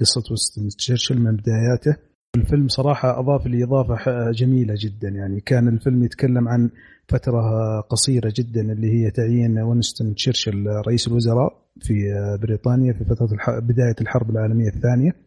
قصة 0.00 0.22
وينستون 0.30 0.68
تشرشل 0.68 1.18
من 1.18 1.36
بداياته. 1.36 1.96
الفيلم 2.36 2.68
صراحة 2.68 3.20
أضاف 3.20 3.46
لي 3.46 3.64
إضافة 3.64 4.30
جميلة 4.30 4.74
جدا. 4.78 5.08
يعني 5.08 5.40
كان 5.40 5.68
الفيلم 5.68 6.04
يتكلم 6.04 6.48
عن 6.48 6.70
فترة 7.08 7.40
قصيرة 7.80 8.32
جدا 8.36 8.60
اللي 8.60 8.90
هي 8.92 9.10
تعيين 9.10 9.58
وينستون 9.58 10.14
تشرشل 10.14 10.66
رئيس 10.86 11.08
الوزراء 11.08 11.52
في 11.80 11.94
بريطانيا 12.42 12.92
في 12.92 13.04
فترة 13.04 13.60
بداية 13.60 13.96
الحرب 14.00 14.30
العالمية 14.30 14.68
الثانية. 14.68 15.25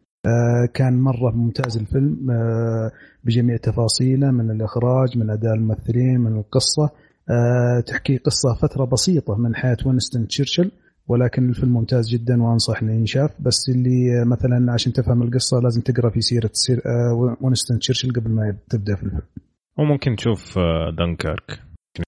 كان 0.74 1.02
مرة 1.02 1.32
ممتاز 1.32 1.78
الفيلم 1.78 2.32
آه، 2.32 2.92
بجميع 3.24 3.58
تفاصيله 3.58 4.32
من 4.32 4.52
الإخراج 4.52 5.18
من 5.18 5.30
أداء 5.30 5.54
الممثلين 5.54 6.20
من 6.20 6.38
القصة 6.38 6.90
آه، 7.30 7.80
تحكي 7.88 8.18
قصة 8.18 8.54
فترة 8.62 8.86
بسيطة 8.86 9.36
من 9.36 9.56
حياة 9.56 9.78
وينستون 9.86 10.28
تشرشل 10.28 10.72
ولكن 11.08 11.50
الفيلم 11.50 11.74
ممتاز 11.74 12.10
جدا 12.10 12.44
وأنصح 12.44 12.82
انه 12.82 12.94
ينشاف 12.94 13.42
بس 13.42 13.70
اللي 13.70 14.22
آه، 14.22 14.24
مثلا 14.24 14.74
عشان 14.74 14.94
تفهم 14.94 15.22
القصة 15.22 15.60
لازم 15.60 15.82
تقرأ 15.82 16.10
في 16.10 16.22
سيرة 16.22 16.50
سير 16.54 16.78
آه، 16.86 17.36
وينستون 17.42 17.80
تشرشل 17.80 18.14
قبل 18.14 18.32
ما 18.32 18.58
تبدأ 18.70 18.96
في 18.96 19.04
الفيلم. 19.04 19.22
وممكن 19.78 20.16
تشوف 20.16 20.58
آه، 20.58 20.92
دنكرك 20.98 21.60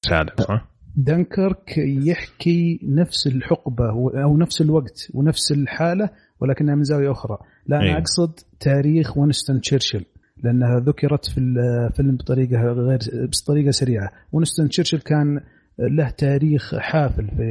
يساعدك 0.05 0.41
صح؟ 0.41 0.67
دنكرك 0.95 1.77
يحكي 1.77 2.79
نفس 2.83 3.27
الحقبة 3.27 3.89
أو 4.23 4.37
نفس 4.37 4.61
الوقت 4.61 5.11
ونفس 5.13 5.51
الحالة 5.51 6.09
ولكنها 6.39 6.75
من 6.75 6.83
زاوية 6.83 7.11
أخرى، 7.11 7.37
لا 7.67 7.77
أنا 7.77 7.85
أيوة. 7.85 7.97
أقصد 7.97 8.31
تاريخ 8.59 9.17
وينستون 9.17 9.61
تشرشل 9.61 10.05
لأنها 10.43 10.79
ذكرت 10.79 11.25
في 11.25 11.37
الفيلم 11.39 12.15
بطريقة 12.15 12.61
غير 12.61 12.99
بطريقة 13.43 13.71
سريعة، 13.71 14.11
وينستون 14.31 14.69
تشرشل 14.69 14.97
كان 14.99 15.39
له 15.79 16.09
تاريخ 16.09 16.75
حافل 16.75 17.27
في 17.27 17.41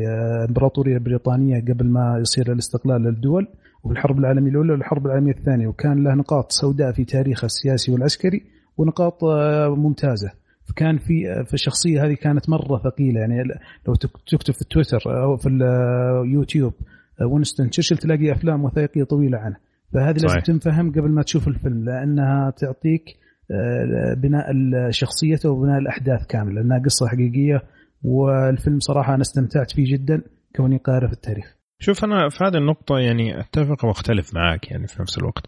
الإمبراطورية 0.44 0.94
البريطانية 0.96 1.60
قبل 1.60 1.86
ما 1.86 2.18
يصير 2.20 2.52
الاستقلال 2.52 3.02
للدول 3.02 3.48
وفي 3.84 3.92
الحرب 3.92 4.18
العالمية 4.18 4.50
الأولى 4.50 4.72
والحرب 4.72 5.06
العالمية 5.06 5.32
الثانية. 5.32 5.66
وكان 5.66 6.04
له 6.04 6.14
نقاط 6.14 6.52
سوداء 6.52 6.92
في 6.92 7.04
تاريخه 7.04 7.46
السياسي 7.46 7.92
والعسكري 7.92 8.42
ونقاط 8.76 9.24
آه، 9.24 9.68
ممتازة. 9.74 10.30
فكان 10.64 10.98
في 10.98 11.44
في 11.46 11.54
الشخصية 11.54 12.04
هذه 12.06 12.14
كانت 12.14 12.50
مرة 12.50 12.78
ثقيلة. 12.84 13.20
يعني 13.20 13.42
لو 13.88 13.94
تك- 13.94 14.10
تكتب 14.32 14.54
في 14.54 14.64
تويتر 14.64 15.22
أو 15.24 15.36
في 15.36 15.48
اليوتيوب 15.48 16.72
آه، 17.20 17.26
وينستون 17.26 17.70
تشرشل 17.70 17.96
تلاقي 17.96 18.32
أفلام 18.32 18.64
وثائقية 18.64 19.04
طويلة 19.04 19.38
عنه. 19.38 19.56
فهذه 19.94 20.12
لازم 20.12 20.28
صحيح. 20.28 20.44
تنفهم 20.44 20.90
قبل 20.92 21.08
ما 21.10 21.22
تشوف 21.22 21.48
الفيلم 21.48 21.84
لأنها 21.84 22.50
تعطيك 22.50 23.04
آه، 23.50 24.14
بناء 24.14 24.50
ال- 24.50 24.94
شخصيته 24.94 25.50
وبناء 25.50 25.78
الأحداث 25.78 26.26
كاملة 26.26 26.54
لأنها 26.54 26.78
قصة 26.78 27.08
حقيقية 27.08 27.62
والفيلم 28.02 28.78
صراحة 28.78 29.14
أنا 29.14 29.22
استمتعت 29.22 29.70
فيه 29.72 29.92
جدا 29.92 30.22
كوني 30.56 30.76
قارئ 30.76 31.06
في 31.06 31.12
التاريخ 31.12 31.56
شوف 31.78 32.04
أنا 32.04 32.28
في 32.28 32.44
هذه 32.44 32.56
النقطة 32.56 32.98
يعني 32.98 33.40
أتفق 33.40 33.84
وأختلف 33.84 34.34
معك 34.34 34.70
يعني 34.70 34.86
في 34.86 35.02
نفس 35.02 35.18
الوقت. 35.18 35.46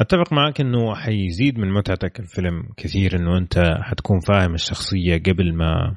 أتفق 0.00 0.32
معك 0.32 0.60
إنه 0.60 0.94
حيزيد 0.94 1.58
من 1.58 1.72
متعتك 1.72 2.20
الفيلم 2.20 2.62
كثير 2.76 3.16
إنه 3.16 3.38
أنت 3.38 3.58
حتكون 3.82 4.20
فاهم 4.20 4.54
الشخصية 4.54 5.16
قبل 5.18 5.54
ما 5.54 5.94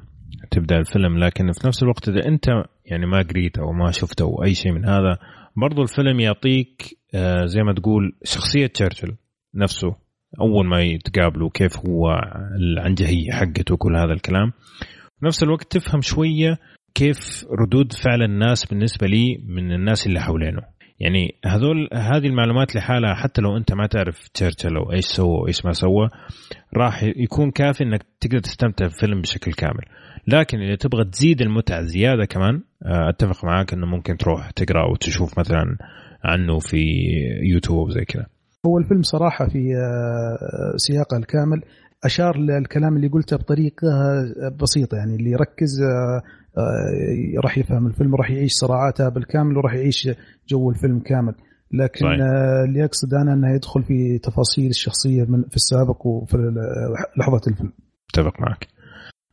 تبدأ 0.50 0.76
الفيلم 0.78 1.18
لكن 1.18 1.52
في 1.52 1.66
نفس 1.66 1.82
الوقت 1.82 2.08
إذا 2.08 2.26
أنت 2.28 2.46
يعني 2.86 3.06
ما 3.06 3.22
قريت 3.22 3.58
أو 3.58 3.72
ما 3.72 3.90
شفت 3.90 4.20
أو 4.20 4.44
أي 4.44 4.54
شيء 4.54 4.72
من 4.72 4.84
هذا 4.84 5.18
برضو 5.56 5.82
الفيلم 5.82 6.20
يعطيك 6.20 6.82
آه، 7.14 7.44
زي 7.44 7.62
ما 7.62 7.74
تقول 7.74 8.12
شخصية 8.24 8.66
تشرشل 8.66 9.16
نفسه 9.54 9.96
أول 10.40 10.66
ما 10.66 10.80
يتقابلوا 10.80 11.50
كيف 11.54 11.78
هو 11.78 12.20
العنجهية 12.56 13.32
حقته 13.32 13.74
وكل 13.74 13.96
هذا 13.96 14.12
الكلام. 14.12 14.52
نفس 15.22 15.42
الوقت 15.42 15.76
تفهم 15.76 16.00
شوية 16.00 16.58
كيف 16.94 17.44
ردود 17.60 17.92
فعل 17.92 18.22
الناس 18.22 18.66
بالنسبة 18.66 19.06
لي 19.06 19.38
من 19.46 19.72
الناس 19.72 20.06
اللي 20.06 20.20
حوالينه 20.20 20.62
يعني 21.00 21.38
هذول 21.44 21.88
هذه 21.92 22.26
المعلومات 22.26 22.76
لحالها 22.76 23.14
حتى 23.14 23.40
لو 23.42 23.56
أنت 23.56 23.72
ما 23.72 23.86
تعرف 23.86 24.28
تشرشل 24.28 24.76
أو 24.76 24.92
إيش 24.92 25.04
سوى 25.04 25.40
وايش 25.42 25.64
ما 25.64 25.72
سوى 25.72 26.08
راح 26.76 27.02
يكون 27.02 27.50
كافي 27.50 27.84
إنك 27.84 28.06
تقدر 28.20 28.38
تستمتع 28.38 28.86
بالفيلم 28.86 29.20
بشكل 29.20 29.52
كامل. 29.52 29.84
لكن 30.26 30.58
إذا 30.58 30.74
تبغى 30.74 31.04
تزيد 31.04 31.40
المتعة 31.40 31.82
زيادة 31.82 32.24
كمان 32.24 32.62
آه، 32.86 33.08
أتفق 33.08 33.44
معاك 33.44 33.72
إنه 33.72 33.86
ممكن 33.86 34.16
تروح 34.16 34.50
تقرأ 34.50 34.82
أو 34.82 34.96
تشوف 34.96 35.38
مثلا 35.38 35.76
عنه 36.24 36.58
في 36.58 36.76
يوتيوب 37.42 37.90
زي 37.90 38.04
كذا. 38.04 38.26
هو 38.66 38.78
الفيلم 38.78 39.02
صراحة 39.02 39.48
في 39.48 39.58
آه، 39.58 40.76
سياقه 40.76 41.16
الكامل 41.16 41.62
أشار 42.04 42.36
للكلام 42.38 42.96
اللي 42.96 43.08
قلته 43.08 43.36
بطريقة 43.36 43.88
بسيطة 44.60 44.96
يعني 44.96 45.16
اللي 45.16 45.30
يركز 45.30 45.82
آه، 45.82 46.22
آه، 46.58 47.40
راح 47.44 47.58
يفهم 47.58 47.86
الفيلم 47.86 48.12
وراح 48.12 48.30
يعيش 48.30 48.52
صراعاتها 48.52 49.08
بالكامل 49.08 49.56
وراح 49.56 49.74
يعيش 49.74 50.08
جو 50.48 50.70
الفيلم 50.70 51.00
كامل. 51.00 51.34
لكن 51.72 52.04
صحيح. 52.04 52.20
آه، 52.20 52.64
اللي 52.64 52.84
أقصد 52.84 53.14
أنا 53.14 53.32
إنه 53.32 53.54
يدخل 53.54 53.82
في 53.82 54.18
تفاصيل 54.18 54.70
الشخصية 54.70 55.24
من 55.24 55.42
في 55.42 55.56
السابق 55.56 56.06
وفي 56.06 56.36
لحظه 57.18 57.40
الفيلم. 57.48 57.72
أتفق 58.10 58.40
معك. 58.40 58.68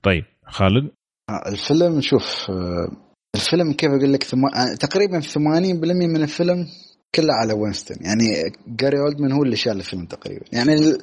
طيب 0.04 0.24
خالد؟ 0.52 0.92
آه، 1.30 1.50
الفيلم 1.50 2.02
شوف 2.02 2.50
آه، 2.50 2.92
الفيلم 3.36 3.74
كيف 3.74 3.92
أقول 3.92 4.14
لك 4.14 4.24
ثم... 4.24 4.46
آه، 4.46 4.76
تقريبا 4.80 5.20
80% 5.22 5.36
من 5.38 6.24
الفيلم 6.24 6.68
كله 7.16 7.34
على 7.34 7.54
وينستون. 7.54 7.98
يعني 8.02 8.24
جاري 8.68 9.00
أولدمان 9.00 9.32
هو 9.32 9.44
اللي 9.44 9.56
شال 9.56 9.72
الفيلم 9.78 10.06
تقريبا. 10.06 10.46
يعني 10.52 10.74
ال... 10.74 10.98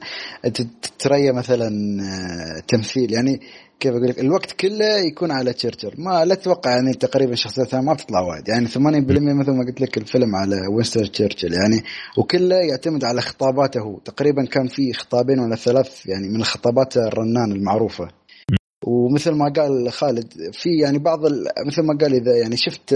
ت- 0.53 0.90
تريا 0.99 1.32
مثلا 1.32 1.70
تمثيل. 2.68 3.12
يعني 3.12 3.40
كيف 3.80 3.92
أقول 3.92 4.09
لك 4.09 4.20
الوقت 4.20 4.53
كله 4.53 4.84
يكون 5.11 5.30
على 5.30 5.53
تشرشل 5.53 5.92
ما 5.99 6.24
لا 6.24 6.34
تتوقع 6.34 6.70
يعني 6.70 6.94
تقريبا 6.94 7.34
شخصيتها 7.34 7.80
ما 7.80 7.92
بتطلع 7.92 8.20
وايد. 8.20 8.49
يعني 8.49 8.66
80% 8.68 8.76
مثل 8.78 9.51
ما 9.51 9.64
قلت 9.68 9.80
لك 9.80 9.99
الفيلم 9.99 10.36
على 10.36 10.57
وينستون 10.74 11.11
تشرشل 11.12 11.53
يعني 11.53 11.82
وكله 12.18 12.57
يعتمد 12.57 13.05
على 13.05 13.20
خطاباته 13.20 13.80
هو. 13.80 13.99
تقريبا 13.99 14.44
كان 14.44 14.66
في 14.66 14.92
خطابين 14.92 15.38
ولا 15.38 15.57
ثلاث 15.57 16.07
يعني 16.07 16.28
من 16.28 16.40
الخطابات 16.40 16.96
الرنان 16.96 17.53
المعروفة. 17.53 18.09
ومثل 18.89 19.30
ما 19.30 19.53
قال 19.57 19.93
خالد 19.93 20.32
في 20.53 20.78
يعني 20.82 20.99
بعض. 20.99 21.20
مثل 21.66 21.82
ما 21.82 21.99
قال 22.01 22.14
إذا 22.14 22.36
يعني 22.36 22.57
شفت 22.57 22.95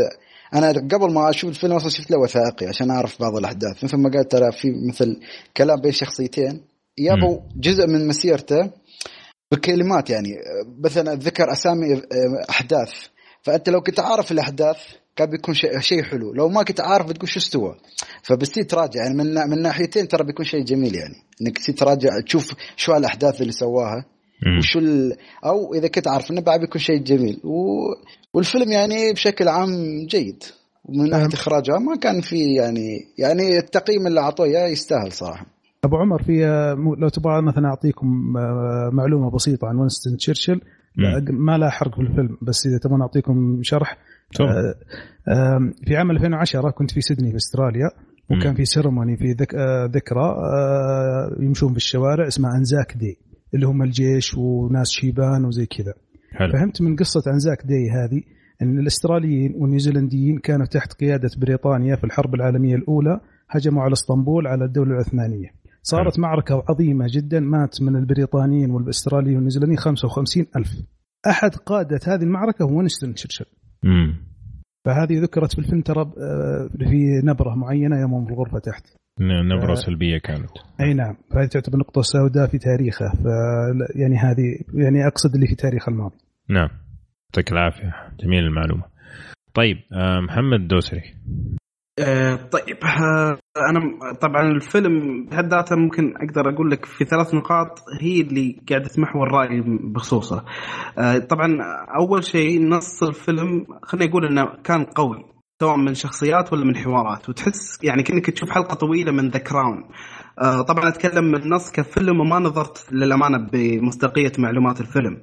أنا 0.54 0.68
قبل 0.68 1.12
ما 1.12 1.30
أشوف 1.30 1.50
الفيلم 1.50 1.72
أصلا 1.72 1.90
شفت 1.90 2.10
له 2.10 2.18
وثائقي 2.18 2.66
عشان 2.66 2.90
أعرف 2.90 3.20
بعض 3.20 3.36
الأحداث. 3.36 3.84
مثل 3.84 3.96
ما 3.96 4.10
قال 4.10 4.28
ترى 4.28 4.52
في 4.52 4.68
مثل 4.88 5.20
كلام 5.56 5.80
بين 5.80 5.92
شخصيتين 5.92 6.60
يابوا 6.98 7.38
جزء 7.56 7.86
من 7.86 8.08
مسيرته 8.08 8.70
بكلمات 9.52 10.10
يعني 10.10 10.28
مثلا 10.84 11.14
ذكر 11.14 11.52
أسامي 11.52 12.02
أحداث. 12.50 12.92
فأنت 13.42 13.68
لو 13.68 13.80
كنت 13.80 14.00
عارف 14.00 14.32
الأحداث 14.32 14.76
كان 15.16 15.30
بيكون 15.30 15.54
شيء 15.80 16.02
حلو. 16.02 16.32
لو 16.32 16.48
ما 16.48 16.62
كنت 16.62 16.80
عارف 16.80 17.06
بتقول 17.06 17.28
شو 17.28 17.38
استوى. 17.38 17.76
فبتصير 18.22 18.64
تراجع 18.64 19.02
يعني 19.02 19.14
من 19.14 19.34
من 19.34 19.62
ناحيتين 19.62 20.08
ترى 20.08 20.24
بيكون 20.24 20.44
شيء 20.44 20.64
جميل 20.64 20.94
يعني. 20.94 21.14
إنك 21.42 21.58
تصير 21.58 21.74
تراجع 21.74 22.20
تشوف 22.26 22.54
شو 22.76 22.96
الأحداث 22.96 23.40
اللي 23.40 23.52
سواها. 23.52 24.04
وشو 24.58 24.78
ال... 24.78 25.16
أو 25.44 25.74
إذا 25.74 25.88
كنت 25.88 26.08
عارف 26.08 26.30
إنه 26.30 26.40
بعد 26.40 26.60
بيكون 26.60 26.80
شيء 26.80 27.02
جميل 27.02 27.40
و... 27.44 27.84
والفيلم 28.34 28.72
يعني 28.72 29.12
بشكل 29.12 29.48
عام 29.48 29.70
جيد 30.06 30.44
ومن 30.84 31.10
ناحية. 31.10 31.28
اخراجها 31.34 31.78
ما 31.78 31.96
كان 31.96 32.20
في 32.20 32.54
يعني 32.54 33.06
يعني 33.18 33.58
التقييم 33.58 34.06
اللي 34.06 34.20
أعطوه 34.20 34.46
إياه 34.46 34.68
يستاهل 34.68 35.12
صراحة 35.12 35.46
أبو 35.84 35.96
عمر 35.96 36.22
في 36.22 36.44
لو 36.98 37.08
تبغى 37.08 37.42
مثلا 37.42 37.66
أعطيكم 37.66 38.36
آه، 38.36 38.90
معلومة 38.92 39.30
بسيطة 39.30 39.68
عن 39.68 39.76
وينستون 39.76 40.16
تشرشل 40.16 40.60
ما 41.30 41.58
لا 41.58 41.70
حرق 41.70 41.94
في 41.94 42.00
الفيلم 42.00 42.38
بس 42.42 42.66
إذا 42.66 42.78
تبغون 42.78 43.00
اعطيكم 43.00 43.58
شرح. 43.62 43.98
آه، 44.40 45.72
في 45.86 45.96
عام 45.96 46.10
2010 46.10 46.70
كنت 46.70 46.90
في 46.90 47.00
سيدني 47.00 47.30
في 47.30 47.36
أستراليا 47.36 47.90
وكان. 48.30 48.54
في 48.54 48.64
سيرموني 48.64 49.16
في 49.16 49.32
ذك... 49.32 49.54
آه، 49.54 49.84
ذكرى 49.86 50.36
يمشون 51.40 51.70
في 51.70 51.76
الشوارع 51.76 52.26
اسمها 52.26 52.56
أنزاك 52.56 52.96
دي 52.96 53.18
اللي 53.54 53.66
هم 53.66 53.82
الجيش 53.82 54.34
وناس 54.34 54.90
شيبان 54.90 55.44
وزي 55.44 55.66
كذا. 55.66 55.94
حلو. 56.32 56.52
فهمت 56.52 56.82
من 56.82 56.96
قصة 56.96 57.30
انزاك 57.32 57.66
دي 57.66 57.90
هذه؟ 57.90 58.22
إن 58.62 58.78
الأستراليين 58.78 59.54
والنيوزيلنديين 59.56 60.38
كانوا 60.38 60.66
تحت 60.66 60.92
قيادة 60.92 61.30
بريطانيا 61.38 61.96
في 61.96 62.04
الحرب 62.04 62.34
العالمية 62.34 62.74
الأولى 62.74 63.20
هجموا 63.50 63.82
على 63.82 63.92
إسطنبول 63.92 64.46
على 64.46 64.64
الدولة 64.64 64.90
العثمانية. 64.90 65.48
صارت 65.82 66.18
معركة 66.18 66.64
عظيمة 66.68 67.06
جدا 67.14 67.40
مات 67.40 67.82
من 67.82 67.96
البريطانيين 67.96 68.70
والأستراليين 68.70 69.34
والنيوزيلنديين 69.34 69.78
55 69.78 70.46
ألف. 70.56 70.70
أحد 71.26 71.50
قادة 71.54 72.00
هذه 72.06 72.22
المعركة 72.22 72.62
هو 72.62 72.78
وينستون 72.78 73.14
تشرشل. 73.14 73.44
فهذه 74.84 75.20
ذكرت 75.20 75.52
في 75.52 75.58
الفيلم 75.58 75.80
ترى 75.80 76.00
آه، 76.02 76.70
في 76.78 77.20
نبرة 77.24 77.54
معينة 77.54 78.00
يوم 78.00 78.28
الغرفة 78.28 78.58
تحت. 78.58 78.84
نبرة. 79.20 79.74
سلبية 79.74 80.18
كانت. 80.18 80.50
أي 80.80 80.94
نعم. 80.94 81.16
فهذه 81.30 81.46
تعتبر 81.46 81.78
نقطة 81.78 82.00
سوداء 82.02 82.46
في 82.46 82.58
تاريخه. 82.58 83.06
ف 83.08 83.24
يعني 83.96 84.16
هذه 84.16 84.58
يعني 84.74 85.06
أقصد 85.06 85.34
اللي 85.34 85.46
في 85.46 85.54
تاريخ 85.54 85.88
الماضي. 85.88 86.16
نعم. 86.48 86.68
يعطيك 87.30 87.52
العافية. 87.52 87.92
جميل 88.20 88.44
المعلومة. 88.44 88.84
طيب 89.54 89.76
آه، 89.92 90.20
محمد 90.20 90.68
دوسري. 90.68 91.02
آه، 91.98 92.34
طيب 92.34 92.76
آه، 92.84 93.38
أنا 93.70 93.80
طبعا 94.20 94.42
الفيلم 94.42 95.26
بحد 95.26 95.46
ذاته 95.46 95.76
ممكن 95.76 96.14
أقدر 96.16 96.54
أقول 96.54 96.70
لك 96.70 96.84
في 96.84 97.04
ثلاث 97.04 97.34
نقاط 97.34 97.78
هي 98.00 98.20
اللي 98.20 98.62
قاعدة 98.70 98.88
تمحور 98.88 99.28
رأيي 99.32 99.62
بخصوصه. 99.94 100.44
طبعا 101.30 101.58
أول 102.00 102.24
شيء 102.24 102.68
نص 102.68 103.02
الفيلم 103.02 103.66
خليني 103.82 104.10
أقول 104.10 104.26
إنه 104.26 104.62
كان 104.64 104.84
قوي. 104.84 105.31
سواء 105.62 105.76
من 105.76 105.94
شخصيات 105.94 106.52
ولا 106.52 106.64
من 106.64 106.76
حوارات 106.76 107.28
وتحس 107.28 107.84
يعني 107.84 108.02
كأنك 108.02 108.30
تشوف 108.30 108.50
حلقة 108.50 108.74
طويلة 108.74 109.12
من 109.12 109.28
ذا 109.28 109.38
كراون. 109.38 109.84
طبعا 110.68 110.88
أتكلم 110.88 111.24
من 111.24 111.42
النص 111.42 111.70
كفيلم 111.70 112.20
وما 112.20 112.38
نظرت 112.38 112.92
للأمانة 112.92 113.38
بمصداقية 113.52 114.32
معلومات 114.38 114.80
الفيلم. 114.80 115.16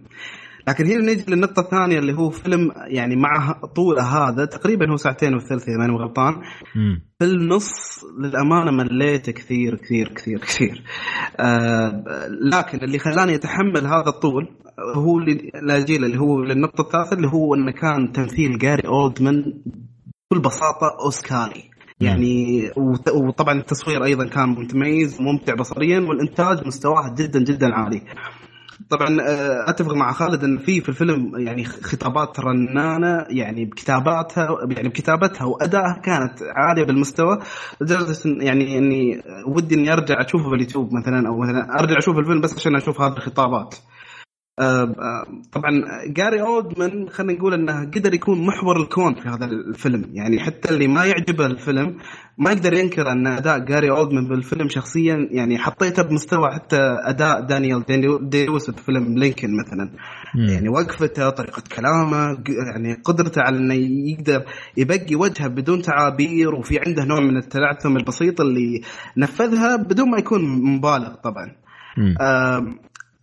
لكن 0.67 0.85
هنا 0.85 1.13
نجي 1.13 1.25
للنقطة 1.27 1.59
الثانية 1.59 1.99
اللي 1.99 2.13
هو 2.13 2.29
فيلم 2.29 2.71
يعني 2.87 3.15
مع 3.15 3.51
طوله 3.75 4.03
هذا 4.03 4.45
تقريبا 4.45 4.91
هو 4.91 4.95
ساعتين 4.95 5.35
وثلث 5.35 5.69
إذا 5.69 5.77
ماني 5.77 5.93
غلطان. 5.93 6.33
في 7.19 7.25
النص 7.25 8.03
للأمانة 8.19 8.71
مليت 8.71 9.29
كثير 9.29 9.75
كثير 9.75 10.13
كثير 10.15 10.39
كثير 10.39 10.83
آه 11.39 12.03
لكن 12.53 12.77
اللي 12.77 12.99
خلاني 12.99 13.35
أتحمل 13.35 13.85
هذا 13.85 14.09
الطول 14.09 14.47
هو 14.95 15.19
اللي 15.19 15.51
لاجيله 15.63 16.05
اللي 16.05 16.19
هو 16.19 16.43
للنقطة 16.43 16.81
الثالثة 16.81 17.15
اللي 17.15 17.27
هو 17.27 17.55
أنه 17.55 17.71
كان 17.71 18.11
تمثيل 18.11 18.57
جاري 18.57 18.87
أولدمان 18.87 19.53
بكل 20.31 20.41
بساطة 20.41 20.97
أوسكاري 20.99 21.69
يعني 21.99 22.71
وطبعا 23.13 23.59
التصوير 23.59 24.03
أيضا 24.03 24.27
كان 24.27 24.49
متميز 24.49 25.19
وممتع 25.21 25.53
بصريا 25.53 25.99
والإنتاج 25.99 26.67
مستواه 26.67 27.15
جدا 27.17 27.39
جدا 27.39 27.75
عالي. 27.75 28.01
طبعا 28.89 29.21
آه، 29.21 29.69
أتفق 29.69 29.93
مع 29.93 30.11
خالد 30.11 30.43
إن 30.43 30.57
في 30.57 30.81
في 30.81 30.89
الفيلم 30.89 31.31
يعني 31.37 31.65
خطابات 31.65 32.39
رنانة 32.39 33.25
يعني 33.29 33.65
بكتاباتها 33.65 34.47
يعني 34.69 34.89
بكتابتها 34.89 35.45
وادائها 35.45 36.01
كانت 36.03 36.39
عالية 36.55 36.83
بالمستوى 36.83 37.39
لدرجة 37.81 38.17
يعني 38.25 38.77
إني 38.77 39.21
ودي 39.47 39.75
إني 39.75 39.93
أرجع 39.93 40.15
أشوفه 40.25 40.49
باليوتيوب 40.49 40.93
مثلا 40.93 41.27
أو 41.27 41.37
مثلا 41.37 41.79
أرجع 41.79 41.97
أشوف 41.97 42.17
الفيلم 42.17 42.41
بس 42.41 42.55
عشان 42.55 42.75
أشوف 42.75 43.01
هذه 43.01 43.13
الخطابات. 43.13 43.75
آه، 44.59 44.83
آه، 44.83 45.25
طبعا 45.51 45.71
جاري 46.07 46.41
اودمان 46.41 47.09
خلينا 47.09 47.33
نقول 47.33 47.53
إنه 47.53 47.85
قدر 47.85 48.13
يكون 48.13 48.45
محور 48.47 48.81
الكون 48.81 49.15
في 49.15 49.29
هذا 49.29 49.45
الفيلم. 49.45 50.05
يعني 50.13 50.39
حتى 50.39 50.69
اللي 50.69 50.87
ما 50.87 51.05
يعجبه 51.05 51.45
الفيلم 51.45 51.97
ما 52.37 52.51
يقدر 52.51 52.73
ينكر 52.73 53.11
أن 53.11 53.27
أداء 53.27 53.59
جاري 53.59 53.91
اودمان 53.91 54.27
بالفيلم 54.27 54.69
شخصيا 54.69 55.27
يعني 55.31 55.57
حطيته 55.57 56.03
بمستوى 56.03 56.51
حتى 56.51 56.79
أداء 57.03 57.41
دانيال 57.41 58.29
ديوس 58.29 58.71
في 58.71 58.83
فيلم 58.83 59.17
لينكن 59.17 59.57
مثلا. 59.57 59.91
مم. 60.35 60.49
يعني 60.49 60.69
وقفته 60.69 61.29
طريقة 61.29 61.63
كلامه 61.75 62.37
يعني 62.73 62.93
قدرته 62.93 63.41
على 63.41 63.57
إنه 63.57 63.73
يقدر 64.09 64.45
يبقي 64.77 65.15
وجهه 65.15 65.47
بدون 65.47 65.81
تعابير 65.81 66.55
وفي 66.55 66.79
عنده 66.87 67.05
نوع 67.05 67.19
من 67.19 67.37
التلعثم 67.37 67.97
البسيط 67.97 68.41
اللي 68.41 68.81
نفذها 69.17 69.75
بدون 69.75 70.09
ما 70.09 70.17
يكون 70.17 70.41
مبالغ 70.75 71.15
طبعا. 71.15 71.55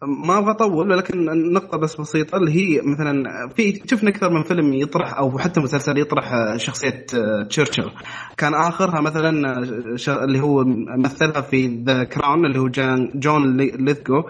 ما 0.03 0.39
أبغى 0.39 0.51
أطول 0.51 0.91
ولكن 0.91 1.29
النقطة 1.31 1.79
بس 1.79 2.01
بسيطة 2.01 2.37
اللي 2.37 2.51
هي 2.51 2.81
مثلا 2.83 3.23
في 3.57 3.83
شفنا 3.91 4.11
أكثر 4.11 4.31
من 4.31 4.43
فيلم 4.43 4.73
يطرح 4.75 5.19
أو 5.19 5.39
حتى 5.39 5.61
مسلسل 5.61 5.99
يطرح 5.99 6.33
شخصية 6.57 7.07
تشرشل. 7.49 7.91
كان 8.37 8.55
آخرها 8.55 9.01
مثلا 9.01 9.65
ش- 9.97 10.09
اللي 10.09 10.41
هو 10.41 10.65
مثلها 10.99 11.41
في 11.41 11.67
The 11.67 12.05
Crown 12.05 12.47
اللي 12.47 12.59
هو 12.59 12.69
جون 13.15 13.57
لي- 13.57 13.71
ليثجو 13.71 14.23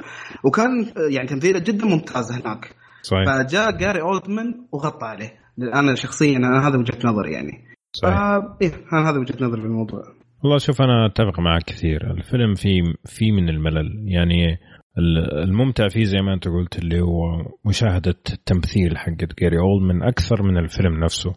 وكان 0.44 0.86
يعني 1.10 1.28
تمثيله 1.28 1.58
جدا 1.58 1.86
ممتاز 1.86 2.32
هناك. 2.32 2.74
صحيح. 3.02 3.24
فجاء 3.26 3.70
جاري 3.78 4.00
اولدمان 4.00 4.54
وغطى 4.72 5.06
عليه. 5.06 5.32
أنا 5.74 5.94
شخصيا 5.94 6.36
أنا 6.36 6.68
هذا 6.68 6.78
وجهة 6.78 6.98
نظري 7.04 7.32
يعني. 7.32 7.52
صحيح. 7.92 8.14
فا 8.14 8.56
إيه 8.62 8.72
أنا 8.92 9.10
هذا 9.10 9.18
وجهة 9.18 9.36
نظري 9.44 9.60
في 9.60 9.66
الموضوع. 9.66 10.02
والله 10.44 10.58
شوف 10.58 10.82
أنا 10.82 11.06
أتفق 11.06 11.40
معك 11.40 11.62
كثير. 11.62 12.10
الفيلم 12.10 12.54
فيه 12.54 12.82
في 13.04 13.32
من 13.32 13.48
الملل. 13.48 14.04
يعني 14.08 14.58
الممتع 14.98 15.88
فيه 15.88 16.04
زي 16.04 16.18
ما 16.22 16.34
انت 16.34 16.48
قلت 16.48 16.78
اللي 16.78 17.00
هو 17.00 17.22
مشاهدة 17.64 18.14
التمثيل 18.32 18.98
حق 18.98 19.12
جاري 19.40 19.58
اولدمان 19.58 20.02
أكثر 20.02 20.42
من 20.42 20.56
الفيلم 20.58 21.04
نفسه. 21.04 21.32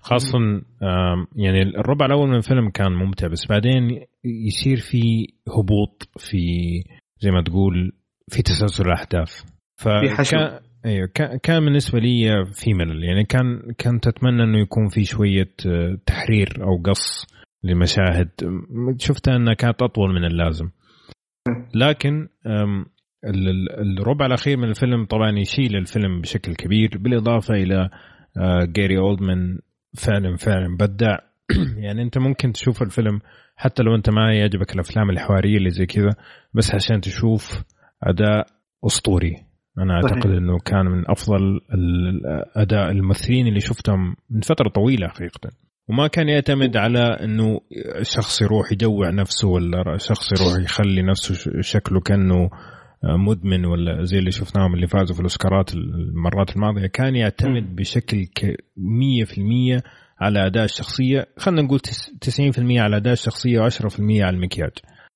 خاصة 0.00 0.38
آم، 0.38 1.26
يعني 1.36 1.62
الربع 1.62 2.06
الأول 2.06 2.28
من 2.28 2.36
الفيلم 2.36 2.70
كان 2.70 2.92
ممتع 2.92 3.26
بس 3.26 3.46
بعدين 3.50 4.00
يصير 4.24 4.76
في 4.76 5.26
هبوط 5.48 6.08
في 6.18 6.38
زي 7.20 7.30
ما 7.30 7.42
تقول 7.42 7.92
في 8.30 8.42
تسلسل 8.42 8.84
الأحداث. 8.86 9.42
في 9.76 10.10
حشو. 10.10 10.36
أيوه 10.86 11.08
كان- 11.42 11.64
بالنسبة 11.64 11.98
لي 11.98 12.44
في 12.54 12.74
ملل 12.74 13.04
يعني 13.04 13.24
كان 13.24 13.62
كنت 13.80 14.06
أتمنى 14.06 14.42
إنه 14.42 14.58
يكون 14.60 14.88
في 14.88 15.04
شوية 15.04 15.50
آه، 15.66 15.98
تحرير 16.06 16.48
أو 16.62 16.82
قص 16.84 17.26
لمشاهد. 17.64 18.28
شفتها 18.98 19.36
أنها 19.36 19.54
كانت 19.54 19.82
أطول 19.82 20.14
من 20.14 20.24
اللازم. 20.24 20.70
لكن 21.74 22.28
الربع 23.24 24.26
الأخير 24.26 24.56
من 24.56 24.68
الفيلم 24.68 25.06
طبعا 25.06 25.38
يشيل 25.38 25.76
الفيلم 25.76 26.20
بشكل 26.20 26.54
كبير 26.54 26.90
بالإضافة 26.98 27.54
إلى 27.54 27.90
جاري 28.62 28.98
اولدمان 28.98 29.58
فعلا 29.96 30.36
فعلا 30.36 30.76
بدع. 30.76 31.16
يعني 31.84 32.02
أنت 32.02 32.18
ممكن 32.18 32.52
تشوف 32.52 32.82
الفيلم 32.82 33.20
حتى 33.56 33.82
لو 33.82 33.94
أنت 33.94 34.10
ما 34.10 34.34
يعجبك 34.34 34.74
الأفلام 34.74 35.10
الحوارية 35.10 35.56
اللي 35.56 35.70
زي 35.70 35.86
كذا 35.86 36.14
بس 36.54 36.74
عشان 36.74 37.00
تشوف 37.00 37.62
أداء 38.02 38.46
أسطوري. 38.86 39.36
أنا 39.78 40.00
صحيح. 40.00 40.12
أعتقد 40.14 40.30
إنه 40.30 40.58
كان 40.58 40.86
من 40.86 41.10
أفضل 41.10 41.60
الاداء 41.74 42.90
الممثلين 42.90 43.46
اللي 43.46 43.60
شفتهم 43.60 44.16
من 44.30 44.40
فترة 44.40 44.68
طويلة 44.68 45.08
حقيقة. 45.08 45.50
وما 45.88 46.06
كان 46.06 46.28
يعتمد 46.28 46.76
على 46.76 46.98
إنه 46.98 47.60
شخص 48.02 48.42
يروح 48.42 48.72
يجوع 48.72 49.10
نفسه 49.10 49.48
ولا 49.48 49.96
شخص 49.96 50.32
يروح 50.32 50.64
يخلي 50.64 51.02
نفسه 51.02 51.60
شكله 51.60 52.00
كأنه 52.00 52.50
مدمن 53.04 53.64
ولا 53.66 54.04
زي 54.04 54.18
اللي 54.18 54.30
شفناهم 54.30 54.74
اللي 54.74 54.86
فازوا 54.86 55.14
في 55.14 55.20
الأوسكارات 55.20 55.74
المرات 55.74 56.56
الماضية 56.56 56.86
كان 56.86 57.16
يعتمد 57.16 57.76
بشكل 57.76 58.24
ك- 58.24 58.56
100% 58.76 59.82
على 60.20 60.46
أداء 60.46 60.64
الشخصية. 60.64 61.26
خلينا 61.38 61.62
نقول 61.62 61.80
تس- 61.80 62.10
90% 62.20 62.80
على 62.80 62.96
أداء 62.96 63.12
الشخصية 63.12 63.60
و10% 63.60 64.00
على 64.22 64.36
المكياج. 64.36 64.70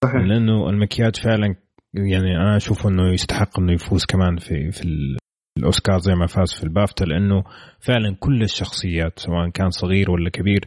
صحيح. 0.05 0.17
لأنه 0.23 0.69
المكياج 0.71 1.17
فعلا 1.17 1.55
يعني 1.95 2.37
أنا 2.37 2.57
أشوف 2.57 2.87
إنه 2.87 3.13
يستحق 3.13 3.61
إنه 3.61 3.73
يفوز 3.73 4.05
كمان 4.05 4.37
في 4.37 4.71
في 4.71 4.85
ال- 4.85 5.17
الأوسكار 5.59 5.99
زي 5.99 6.15
ما 6.15 6.27
فاز 6.27 6.53
في 6.55 6.65
البافتا 6.65 7.05
لأنه 7.05 7.45
فعلا 7.81 8.17
كل 8.21 8.43
الشخصيات 8.43 9.19
سواء 9.19 9.51
كان 9.51 9.71
صغير 9.71 10.11
ولا 10.11 10.31
كبير 10.31 10.61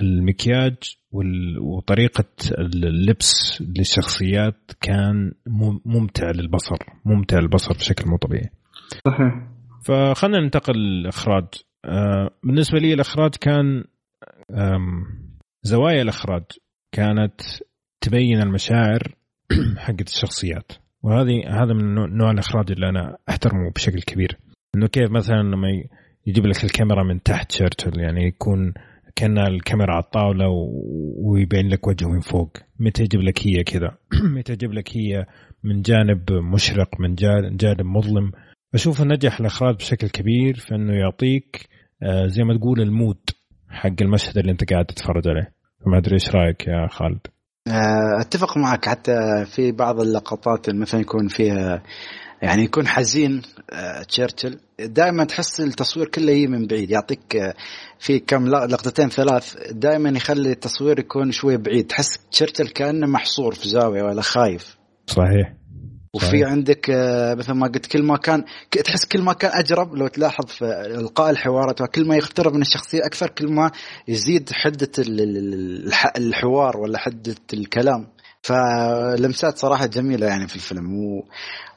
المكياج 0.00 0.76
وطريقة 1.60 2.24
اللبس 2.58 3.62
للشخصيات 3.78 4.70
كان 4.80 5.32
مم- 5.46 5.80
ممتع 5.84 6.30
للبصر 6.30 6.76
ممتع 7.04 7.38
للبصر 7.38 7.72
بشكل 7.72 8.10
مو 8.10 8.16
طبيعي. 8.16 8.50
صحيح. 9.06 9.48
فخلنا 9.84 10.40
ننتقل 10.40 10.78
للإخراج. 10.78 11.44
آه، 11.84 12.30
بالنسبة 12.44 12.78
لي 12.78 12.94
الإخراج 12.94 13.30
كان 13.40 13.84
زوايا 15.62 16.02
الإخراج 16.02 16.42
كانت 16.92 17.40
تبين 18.00 18.42
المشاعر 18.42 19.14
حقت 19.78 20.08
الشخصيات. 20.08 20.72
وهذه 21.02 21.62
هذا 21.62 21.74
من 21.74 21.94
نوع- 21.94 22.30
الإخراج 22.30 22.70
اللي 22.72 22.88
أنا 22.88 23.16
أحترمه 23.28 23.70
بشكل 23.74 24.02
كبير. 24.02 24.38
إنه 24.76 24.86
كيف 24.86 25.10
مثلا 25.10 25.42
لما 25.42 25.68
يجيب 26.26 26.46
لك 26.46 26.64
الكاميرا 26.64 27.02
من 27.04 27.22
تحت 27.22 27.52
شيرتل 27.52 28.00
يعني 28.00 28.26
يكون 28.26 28.74
كأن 29.16 29.38
الكاميرا 29.38 29.92
على 29.92 30.02
الطاوله 30.04 30.48
ويبين 31.24 31.68
لك 31.68 31.86
وجهه 31.86 32.08
من 32.08 32.20
فوق. 32.20 32.56
متى 32.80 33.02
يجيب 33.02 33.20
لك 33.20 33.46
هي 33.46 33.64
كذا؟ 33.64 33.98
متى 34.36 34.52
يجيب 34.52 34.72
لك 34.72 34.96
هي 34.96 35.26
من 35.64 35.82
جانب 35.82 36.32
مشرق 36.32 37.00
من 37.00 37.14
جا- 37.14 37.50
جانب 37.52 37.80
مظلم؟ 37.86 38.32
أشوف 38.74 39.02
نجح 39.02 39.40
الأخراج 39.40 39.76
بشكل 39.76 40.08
كبير 40.08 40.54
في 40.56 40.74
أنه 40.74 40.92
يعطيك 40.92 41.68
آه، 42.02 42.26
زي 42.26 42.44
ما 42.44 42.56
تقول 42.58 42.80
المود 42.80 43.20
حق 43.68 43.92
المشهد 44.00 44.38
اللي 44.38 44.52
أنت 44.52 44.72
قاعد 44.72 44.84
تتفرج 44.84 45.28
عليه. 45.28 45.52
ما 45.86 45.98
أدري 45.98 46.14
إيش 46.14 46.30
رأيك 46.30 46.66
يا 46.66 46.86
خالد؟ 46.90 47.20
آه، 47.68 48.20
أتفق 48.20 48.58
معك. 48.58 48.88
حتى 48.88 49.44
في 49.54 49.72
بعض 49.72 50.00
اللقطات 50.00 50.70
مثلا 50.70 51.00
يكون 51.00 51.28
فيها 51.28 51.82
يعني 52.42 52.62
يكون 52.62 52.86
حزين 52.86 53.42
آه، 53.72 54.02
تشرشل 54.02 54.58
دائما 54.80 55.24
تحس 55.24 55.60
التصوير 55.60 56.08
كله 56.08 56.32
يجي 56.32 56.46
من 56.46 56.66
بعيد. 56.66 56.90
يعطيك 56.90 57.36
آه، 57.36 57.54
في 57.98 58.18
كم 58.18 58.48
لقطتين 58.48 59.08
ثلاث 59.08 59.56
دائما 59.70 60.10
يخلي 60.10 60.50
التصوير 60.52 60.98
يكون 60.98 61.32
شوي 61.32 61.56
بعيد. 61.56 61.86
تحس 61.86 62.18
تشرشل 62.32 62.68
كأنه 62.68 63.06
محصور 63.06 63.54
في 63.54 63.68
زاوية 63.68 64.02
ولا 64.02 64.22
خايف. 64.22 64.76
صحيح. 65.06 65.52
وفي 66.14 66.26
صحيح. 66.26 66.48
عندك 66.48 66.90
آه، 66.90 67.34
مثل 67.34 67.52
ما 67.52 67.66
قلت 67.66 67.86
كل 67.86 68.02
ما 68.02 68.16
كان 68.16 68.44
تحس 68.84 69.04
كل 69.04 69.22
ما 69.22 69.32
كان 69.32 69.50
أجرب. 69.54 69.94
لو 69.94 70.06
تلاحظ 70.06 70.46
في 70.46 70.64
إلقاء 70.86 71.30
الحوارات 71.30 71.80
وكل 71.80 72.06
ما 72.08 72.16
يقترب 72.16 72.54
من 72.54 72.62
الشخصية 72.62 73.06
أكثر 73.06 73.30
كل 73.30 73.52
ما 73.52 73.70
يزيد 74.08 74.50
حدة 74.52 74.90
ال- 74.98 75.20
ال- 75.20 75.86
الح- 75.86 76.12
الحوار 76.16 76.76
ولا 76.76 76.98
حدة 76.98 77.34
الكلام. 77.52 78.06
فلمسات 78.42 79.58
صراحة 79.58 79.86
جميلة 79.86 80.26
يعني 80.26 80.48
في 80.48 80.56
الفيلم. 80.56 80.94
و, 80.94 81.24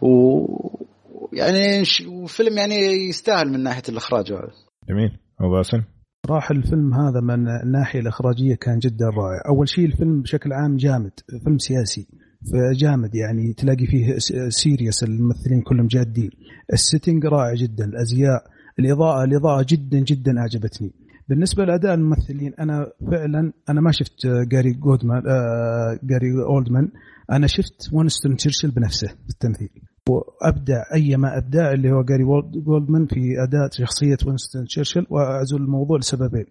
و... 0.01 0.89
يعني 1.33 1.83
وفيلم 2.07 2.57
يعني 2.57 2.75
يستاهل 3.09 3.49
من 3.49 3.63
ناحية 3.63 3.83
الإخراج. 3.89 4.31
وهذا 4.31 4.51
جميل. 4.89 5.11
أبو 5.41 5.51
باسم 5.51 5.81
راح 6.29 6.51
الفيلم 6.51 6.93
هذا 6.93 7.19
من 7.21 7.47
الناحية 7.63 7.99
الإخراجية 7.99 8.55
كان 8.55 8.79
جدا 8.79 9.05
رائع، 9.05 9.41
أول 9.49 9.69
شيء 9.69 9.85
الفيلم 9.85 10.21
بشكل 10.21 10.53
عام 10.53 10.77
جامد، 10.77 11.11
فيلم 11.43 11.57
سياسي 11.57 12.07
فجامد 12.51 13.15
يعني 13.15 13.53
تلاقي 13.53 13.85
فيه 13.85 14.17
serious 14.49 15.03
الممثلين 15.03 15.61
كلهم 15.61 15.87
جادين، 15.87 16.29
ال 16.73 16.80
setting 16.80 17.25
رائع 17.25 17.53
جدا، 17.53 17.85
الأزياء، 17.85 18.43
الإضاءة 18.79 19.23
الإضاءة 19.23 19.65
جدا 19.69 19.99
جدا 19.99 20.39
أعجبتني. 20.39 20.93
بالنسبة 21.29 21.65
لأداء 21.65 21.93
الممثلين 21.93 22.53
أنا 22.59 22.91
فعلا 23.11 23.53
أنا 23.69 23.81
ما 23.81 23.91
شفت 23.91 24.27
جاري 24.51 24.71
أولدمان 24.71 25.23
آه، 25.27 25.99
جاري 26.03 26.27
أولدمان 26.49 26.91
أنا 27.31 27.47
شفت 27.47 27.89
وينستون 27.93 28.35
تشرشل 28.35 28.71
بنفسه 28.71 29.07
في 29.07 29.29
التمثيل. 29.29 29.69
وأبدع 30.09 30.83
أي 30.93 31.17
ما 31.17 31.37
أبدع 31.37 31.71
اللي 31.71 31.91
هو 31.91 32.03
جاري 32.03 32.23
أولدمان 32.65 33.05
في 33.05 33.43
اداء 33.43 33.69
شخصية 33.71 34.17
وينستون 34.27 34.65
تشرشل 34.65 35.05
واعزل 35.09 35.57
الموضوع 35.57 35.97
لسببين 35.97 36.45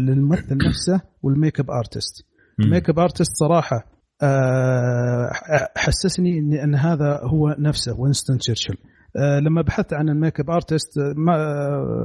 للممثل 0.00 0.56
نفسه 0.68 1.00
وال 1.22 1.60
makeup 1.60 1.70
artist. 1.70 2.26
ال 2.60 2.90
makeup 2.90 2.98
artist 2.98 3.36
صراحة 3.36 3.86
آه، 4.22 5.30
حسسني 5.76 6.38
ان 6.64 6.74
هذا 6.74 7.20
هو 7.22 7.56
نفسه 7.58 8.00
وينستون 8.00 8.38
تشرشل 8.38 8.76
آه، 9.16 9.40
لما 9.40 9.62
بحثت 9.62 9.92
عن 9.92 10.08
ال 10.08 10.40
makeup 10.40 10.50
artist 10.50 10.98
ما 11.16 11.36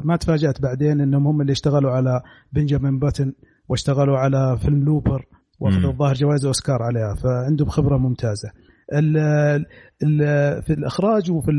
ما 0.03 0.15
تفاجأت 0.15 0.61
بعدين 0.61 1.01
إنهم 1.01 1.27
هم 1.27 1.41
اللي 1.41 1.51
اشتغلوا 1.51 1.91
على 1.91 2.21
بنجامين 2.53 2.99
باتن 2.99 3.33
واشتغلوا 3.69 4.17
على 4.17 4.57
فيلم 4.61 4.83
لوبر 4.85 5.25
وأخذوا. 5.59 5.91
الظاهر 5.91 6.13
جوائز 6.13 6.45
أوسكار 6.45 6.83
عليها 6.83 7.15
فعندهم 7.15 7.69
خبرة 7.69 7.97
ممتازة 7.97 8.49
في 10.65 10.73
الإخراج 10.73 11.31
وفي 11.31 11.51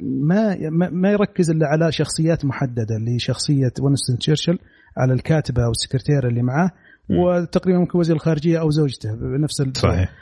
ما 0.00 0.56
ما- 0.90 1.10
يركز 1.10 1.50
إلا 1.50 1.66
على 1.66 1.92
شخصيات 1.92 2.44
محددة 2.44 2.96
اللي 2.96 3.18
شخصية 3.18 3.72
وينستون 3.80 4.18
تشرشل 4.18 4.58
على 4.96 5.12
الكاتبة 5.12 5.64
أو 5.64 5.70
السكرتيره 5.70 6.28
اللي 6.28 6.42
معاه. 6.42 6.70
وتقريبا 7.10 7.78
ممكن 7.78 7.98
وزير 7.98 8.16
الخارجية 8.16 8.60
أو 8.60 8.70
زوجته 8.70 9.14
بنفس 9.14 9.62
صحيح. 9.96 10.12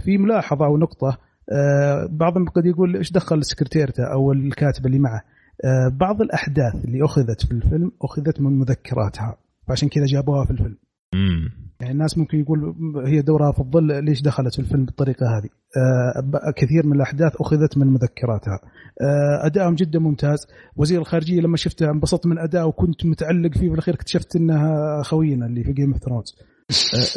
في 0.00 0.18
ملاحظة 0.18 0.66
أو 0.66 0.76
نقطة 0.78 1.18
آه، 1.52 2.08
بعضهم 2.10 2.48
قد 2.48 2.66
يقول 2.66 2.96
إيش 2.96 3.12
دخل 3.12 3.44
سكرتيرته 3.44 4.04
أو 4.12 4.32
الكاتبة 4.32 4.86
اللي 4.86 4.98
معه؟ 4.98 5.20
آه، 5.64 5.88
بعض 6.00 6.22
الأحداث 6.22 6.84
اللي 6.84 7.04
أخذت 7.04 7.46
في 7.46 7.52
الفيلم 7.52 7.92
أخذت 8.02 8.40
من 8.40 8.58
مذكراتها 8.58 9.36
فعشان 9.68 9.88
كذا 9.88 10.04
جابوها 10.06 10.44
في 10.44 10.50
الفيلم. 10.50 10.76
يعني 11.80 11.92
الناس 11.92 12.18
ممكن 12.18 12.40
يقول 12.40 12.74
هي 13.06 13.22
دورها 13.22 13.52
في 13.52 13.58
الظل 13.58 14.04
ليش 14.04 14.22
دخلت 14.22 14.54
في 14.54 14.58
الفيلم 14.58 14.84
بالطريقة 14.84 15.26
هذه؟ 15.26 15.48
آه، 15.76 16.50
كثير 16.56 16.86
من 16.86 16.92
الأحداث 16.92 17.32
أخذت 17.40 17.78
من 17.78 17.86
مذكراتها. 17.86 18.60
آه، 19.00 19.46
ادائهم 19.46 19.74
جدا 19.74 19.98
ممتاز. 19.98 20.38
وزير 20.76 21.00
الخارجية 21.00 21.40
لما 21.40 21.56
شفته 21.56 21.90
انبسطت 21.90 22.26
من 22.26 22.38
ادائه 22.38 22.64
وكنت 22.64 23.06
متعلق 23.06 23.52
فيه 23.52 23.68
في 23.68 23.74
الاخير 23.74 23.94
اكتشفت 23.94 24.36
إنها 24.36 25.02
خوينا 25.02 25.46
اللي 25.46 25.64
في 25.64 25.72
Game 25.72 25.92
of 25.92 26.02
Thrones 26.02 26.34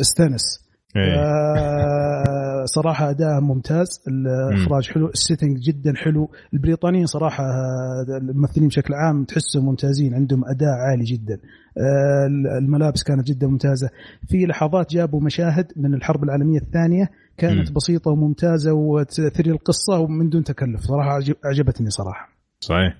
ستانيس 0.02 0.41
إيه. 0.60 0.62
آه، 0.95 2.65
صراحة 2.65 3.10
أداء 3.10 3.41
ممتاز. 3.41 3.88
الإخراج 4.07 4.88
حلو 4.90 5.07
ال 5.07 5.14
setting 5.14 5.57
جدا 5.60 5.94
حلو. 5.95 6.30
البريطانيين 6.53 7.06
صراحة 7.06 7.44
آه، 7.44 8.18
الممثلين 8.18 8.68
بشكل 8.68 8.94
عام 8.94 9.24
تحسهم 9.24 9.65
ممتازين 9.65 10.14
عندهم 10.14 10.41
أداء 10.45 10.70
عالي 10.90 11.03
جدا. 11.03 11.34
آه، 11.78 12.57
الملابس 12.57 13.03
كانت 13.03 13.28
جدا 13.28 13.48
ممتازة. 13.48 13.90
في 14.28 14.45
لحظات 14.45 14.91
جابوا 14.94 15.22
مشاهد 15.22 15.65
من 15.78 15.94
الحرب 15.94 16.24
العالمية 16.24 16.60
الثانية 16.60 17.10
كانت 17.38 17.70
مم. 17.70 17.76
بسيطة 17.76 18.11
وممتازة 18.11 18.74
وتثري 18.74 19.52
القصة 19.52 19.99
ومن 19.99 20.30
دون 20.30 20.44
تكلف. 20.44 20.80
صراحة 20.82 21.10
عجب- 21.10 21.36
عجبتني 21.45 21.90
صراحة. 21.90 22.30
صحيح. 22.60 22.98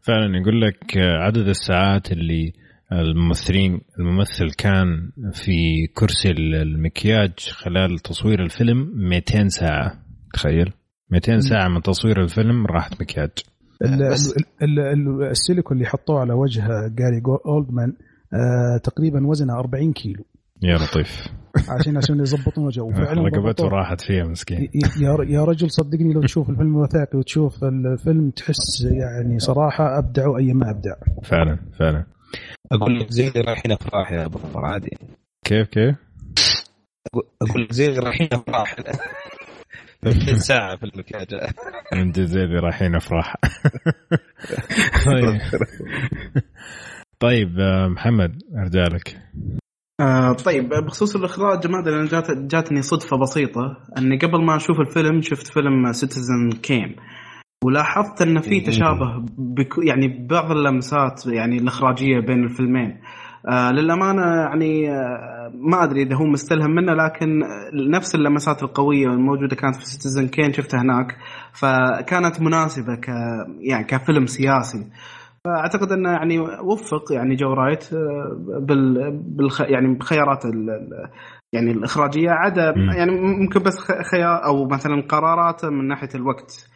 فعلا 0.00 0.38
يقول 0.38 0.60
لك 0.62 0.96
عدد 0.96 1.48
الساعات 1.48 2.12
اللي 2.12 2.52
الممثلين 2.92 3.80
الممثل 3.98 4.50
كان 4.58 5.10
في 5.32 5.86
كرسي 5.94 6.30
المكياج 6.30 7.32
خلال 7.38 7.98
تصوير 7.98 8.42
الفيلم 8.44 8.92
200 8.94 9.48
ساعة. 9.48 9.92
تخيل. 10.34 10.72
200 11.10 11.38
ساعة 11.40 11.68
من 11.68 11.82
تصوير 11.82 12.22
الفيلم 12.22 12.66
راحت 12.66 13.00
مكياج. 13.00 13.30
ال- 14.62 15.22
السيليكون 15.30 15.76
اللي 15.76 15.88
حطوه 15.88 16.20
على 16.20 16.32
وجه 16.32 16.62
جاري 16.88 17.22
أولدمان 17.46 17.92
آه 18.34 18.76
تقريبا 18.84 19.26
وزنه 19.26 19.58
40 19.58 19.92
كيلو. 19.92 20.24
يا 20.62 20.76
لطيف. 20.76 21.26
عشان 21.78 21.96
عشان 21.96 22.18
يضبطون 22.20 22.66
وجهه. 22.66 22.82
وفعلا 22.82 23.22
رقبته 23.22 23.40
ضبطوه. 23.48 23.68
راحت 23.68 24.00
فيها 24.00 24.24
مسكين. 24.24 24.68
يا 25.28 25.44
رجل 25.44 25.70
صدقني 25.70 26.12
لو 26.12 26.20
تشوف 26.22 26.50
الفيلم 26.50 26.76
الوثائقي 26.76 27.18
وتشوف 27.18 27.64
الفيلم 27.64 28.30
تحس 28.30 28.82
يعني 28.90 29.38
صراحة 29.38 29.98
ابدعوا 29.98 30.38
اي 30.38 30.52
ما 30.54 30.70
أبدع. 30.70 30.94
فعلا 31.24 31.58
فعلا. 31.78 32.04
أقول 32.72 33.00
لك 33.00 33.10
زي 33.10 33.28
اللي 33.28 33.40
رايحين 33.40 33.72
أفراح 33.72 34.12
يا 34.12 34.24
أبو 34.24 34.38
عمر 34.44 34.64
عادي 34.66 34.96
كيف 35.44 35.68
كيف؟ 35.68 35.94
أقول- 37.08 37.26
أقول 37.42 37.62
لك 37.62 37.72
زي 37.72 37.86
اللي 37.86 37.98
رايحين 38.00 38.28
أفراح. 38.32 38.76
200 40.02 40.34
ساعة 40.48 40.76
في 40.76 40.82
المكياج 40.86 41.26
انت 41.92 42.20
زي 42.20 42.40
اللي 42.40 42.58
رايحين 42.58 42.94
أفراح. 42.96 43.36
طيب 45.06 45.40
طيب 47.20 47.58
آه، 47.60 47.88
محمد 47.88 48.42
أرجع 48.58 48.82
لك. 48.94 49.18
آه 50.00 50.32
طيب 50.32 50.68
بخصوص 50.68 51.16
الإخراج 51.16 51.66
ما 51.66 51.80
أدري 51.82 51.94
أنا 51.96 52.06
جات 52.08 52.30
جاتني 52.30 52.82
صدفة 52.82 53.16
بسيطة. 53.16 53.76
أني 53.98 54.18
قبل 54.18 54.44
ما 54.44 54.56
أشوف 54.56 54.80
الفيلم 54.80 55.22
شفت 55.22 55.46
فيلم 55.46 55.92
سيتيزن 55.92 56.50
كين 56.62 56.96
ولاحظت 57.64 58.22
إن 58.22 58.40
في 58.40 58.60
تشابه 58.60 59.24
بك 59.38 59.74
يعني 59.86 60.08
ببعض 60.08 60.50
اللمسات 60.50 61.26
يعني 61.26 61.56
الإخراجية 61.56 62.20
بين 62.20 62.44
الفيلمين. 62.44 63.00
آه 63.48 63.70
للأمانة 63.70 64.22
يعني 64.22 64.90
آه 64.90 65.52
ما 65.54 65.84
أدري 65.84 66.02
إذا 66.02 66.16
هو 66.16 66.24
مستلهم 66.24 66.70
منه 66.70 66.92
لكن 66.94 67.42
نفس 67.90 68.14
اللمسات 68.14 68.62
القوية 68.62 69.06
الموجودة 69.06 69.56
كانت 69.56 69.76
في 69.76 69.86
Citizen 69.86 70.28
Kane 70.28 70.52
شفتها 70.52 70.82
هناك. 70.82 71.16
فكانت 71.52 72.40
مناسبة 72.40 72.94
ك 72.94 73.08
يعني 73.60 73.84
كفيلم 73.84 74.26
سياسي. 74.26 74.90
فأعتقد 75.44 75.92
إنه 75.92 76.10
يعني 76.10 76.38
وفق 76.40 77.12
يعني 77.12 77.34
جو 77.34 77.52
رايت 77.52 77.92
آه، 77.92 78.58
بال 78.60 79.12
بالخ 79.36 79.60
يعني 79.60 79.94
بخيارات 79.94 80.44
ال 80.44 80.68
يعني 81.52 81.70
الإخراجية. 81.70 82.30
عدا. 82.30 82.74
يعني 82.96 83.10
ممكن 83.20 83.62
بس 83.62 83.78
خيار 84.12 84.44
أو 84.44 84.68
مثلا 84.68 85.02
قراراته 85.08 85.70
من 85.70 85.88
ناحية 85.88 86.08
الوقت. 86.14 86.68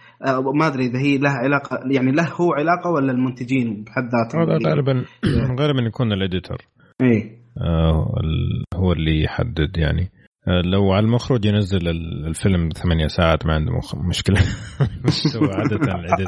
ما 0.55 0.67
أدري 0.67 0.87
إذا 0.87 0.99
هي 0.99 1.19
لها 1.19 1.33
علاقة 1.33 1.79
يعني 1.91 2.13
له 2.13 2.29
هو 2.29 2.53
علاقة 2.53 2.91
ولا 2.91 3.13
المنتجين 3.13 3.85
بحد 3.85 4.03
ذاتهم؟ 4.05 4.43
هذا 4.51 4.71
غالبا 4.71 5.05
غالبا 5.61 5.81
يكون 5.83 6.13
ال 6.13 6.18
editor. 6.18 6.57
اي 7.03 7.39
آه، 7.61 8.15
هو 8.75 8.93
اللي 8.93 9.23
يحدد 9.23 9.77
يعني. 9.77 10.11
آه، 10.49 10.61
لو 10.65 10.93
على 10.93 11.07
المخرج 11.07 11.45
ينزل 11.45 11.89
ال- 11.89 12.27
الفيلم 12.27 12.69
ثمانية 12.69 13.07
ساعات 13.07 13.47
ما 13.47 13.55
عنده 13.55 13.73
مخ- 13.73 13.95
مشكلة. 14.09 14.37
عادة. 15.55 15.79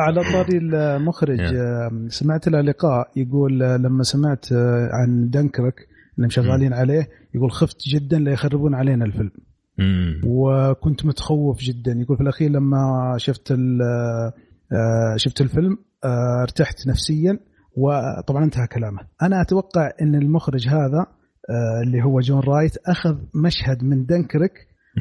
على 0.06 0.22
طاري 0.32 0.58
المخرج. 0.58 1.40
آه، 1.40 1.90
سمعت 2.08 2.48
له 2.48 2.60
لقاء 2.60 3.06
يقول 3.16 3.62
آه، 3.62 3.76
لما 3.76 4.02
سمعت 4.02 4.52
آه، 4.52 4.88
عن 4.92 5.30
دنكرك 5.30 5.74
اللي 6.18 6.30
شغالين 6.30 6.72
عليه 6.72 7.08
يقول 7.34 7.50
خفت 7.50 7.76
جدا 7.94 8.18
لا 8.18 8.32
يخربون 8.32 8.74
علينا 8.74 9.04
الفيلم. 9.04 9.30
مم. 9.78 10.20
وكنت 10.24 11.06
متخوف 11.06 11.60
جدا 11.60 11.92
يقول 11.92 12.16
في 12.16 12.22
الأخير 12.22 12.50
لما 12.50 13.14
شفت 13.16 13.52
آه، 13.52 15.16
شفت 15.16 15.40
الفيلم 15.40 15.78
آه، 16.04 16.42
ارتحت 16.42 16.86
نفسيا 16.88 17.38
وطبعا 17.76 18.44
انتهى 18.44 18.66
كلامه 18.66 19.00
أنا 19.22 19.42
أتوقع 19.42 19.90
إن 20.02 20.14
المخرج 20.14 20.68
هذا 20.68 21.06
آه، 21.50 21.82
اللي 21.86 22.02
هو 22.02 22.20
جو 22.20 22.40
رايت 22.40 22.76
أخذ 22.76 23.16
مشهد 23.34 23.84
من 23.84 24.06
دنكرك. 24.06 24.52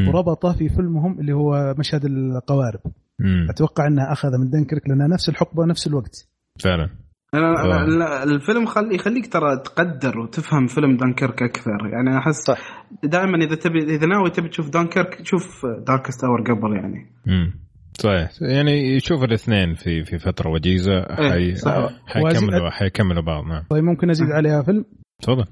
وربطه 0.07 0.53
في 0.53 0.69
فيلمهم 0.69 1.19
اللي 1.19 1.33
هو 1.33 1.75
مشهد 1.79 2.05
القوارب 2.05 2.79
مم. 3.19 3.47
أتوقع 3.49 3.87
إنه 3.87 4.11
اخذ 4.11 4.37
من 4.37 4.49
دنكرك 4.49 4.89
لانها 4.89 5.07
نفس 5.07 5.29
الحقبة 5.29 5.61
ونفس 5.61 5.87
الوقت 5.87 6.27
فعلا 6.63 6.89
أنا 7.34 7.47
آه. 7.47 7.85
أنا- 7.85 8.23
الفيلم 8.27 8.65
خلي 8.65 8.95
يخليك 8.95 9.34
ترى 9.34 9.57
تقدر 9.65 10.19
وتفهم 10.19 10.68
فيلم 10.68 10.97
دانكيرك 10.97 11.43
أكثر 11.43 11.88
يعني 11.91 12.18
أحس 12.18 12.35
صح. 12.47 12.88
دائما 13.03 13.38
إذا 13.38 13.55
تبي 13.55 13.80
إذا 13.95 14.07
ناوي 14.07 14.30
تبي 14.30 14.49
تشوف 14.49 14.69
دانكيرك 14.69 15.19
شوف 15.23 15.65
Darkest 15.88 16.23
Hour 16.23 16.41
قبل 16.41 16.76
يعني 16.76 17.05
مم. 17.26 17.53
صحيح 17.99 18.30
يعني 18.41 18.95
يشوف 18.95 19.23
الاثنين 19.23 19.73
في 19.76 20.03
في 20.03 20.19
فترة 20.19 20.49
وجيزة 20.49 21.01
حي... 21.15 21.34
إيه، 21.34 21.53
صح. 21.53 21.89
حيكملوا 22.05 22.69
حيكملوا 22.69 23.23
بعض 23.23 23.43
نعم 23.45 23.64
طيب 23.69 23.84
ممكن 23.84 24.10
أزيد 24.10 24.31
عليها 24.31 24.61
فيلم 24.64 24.85
تفضل 25.22 25.45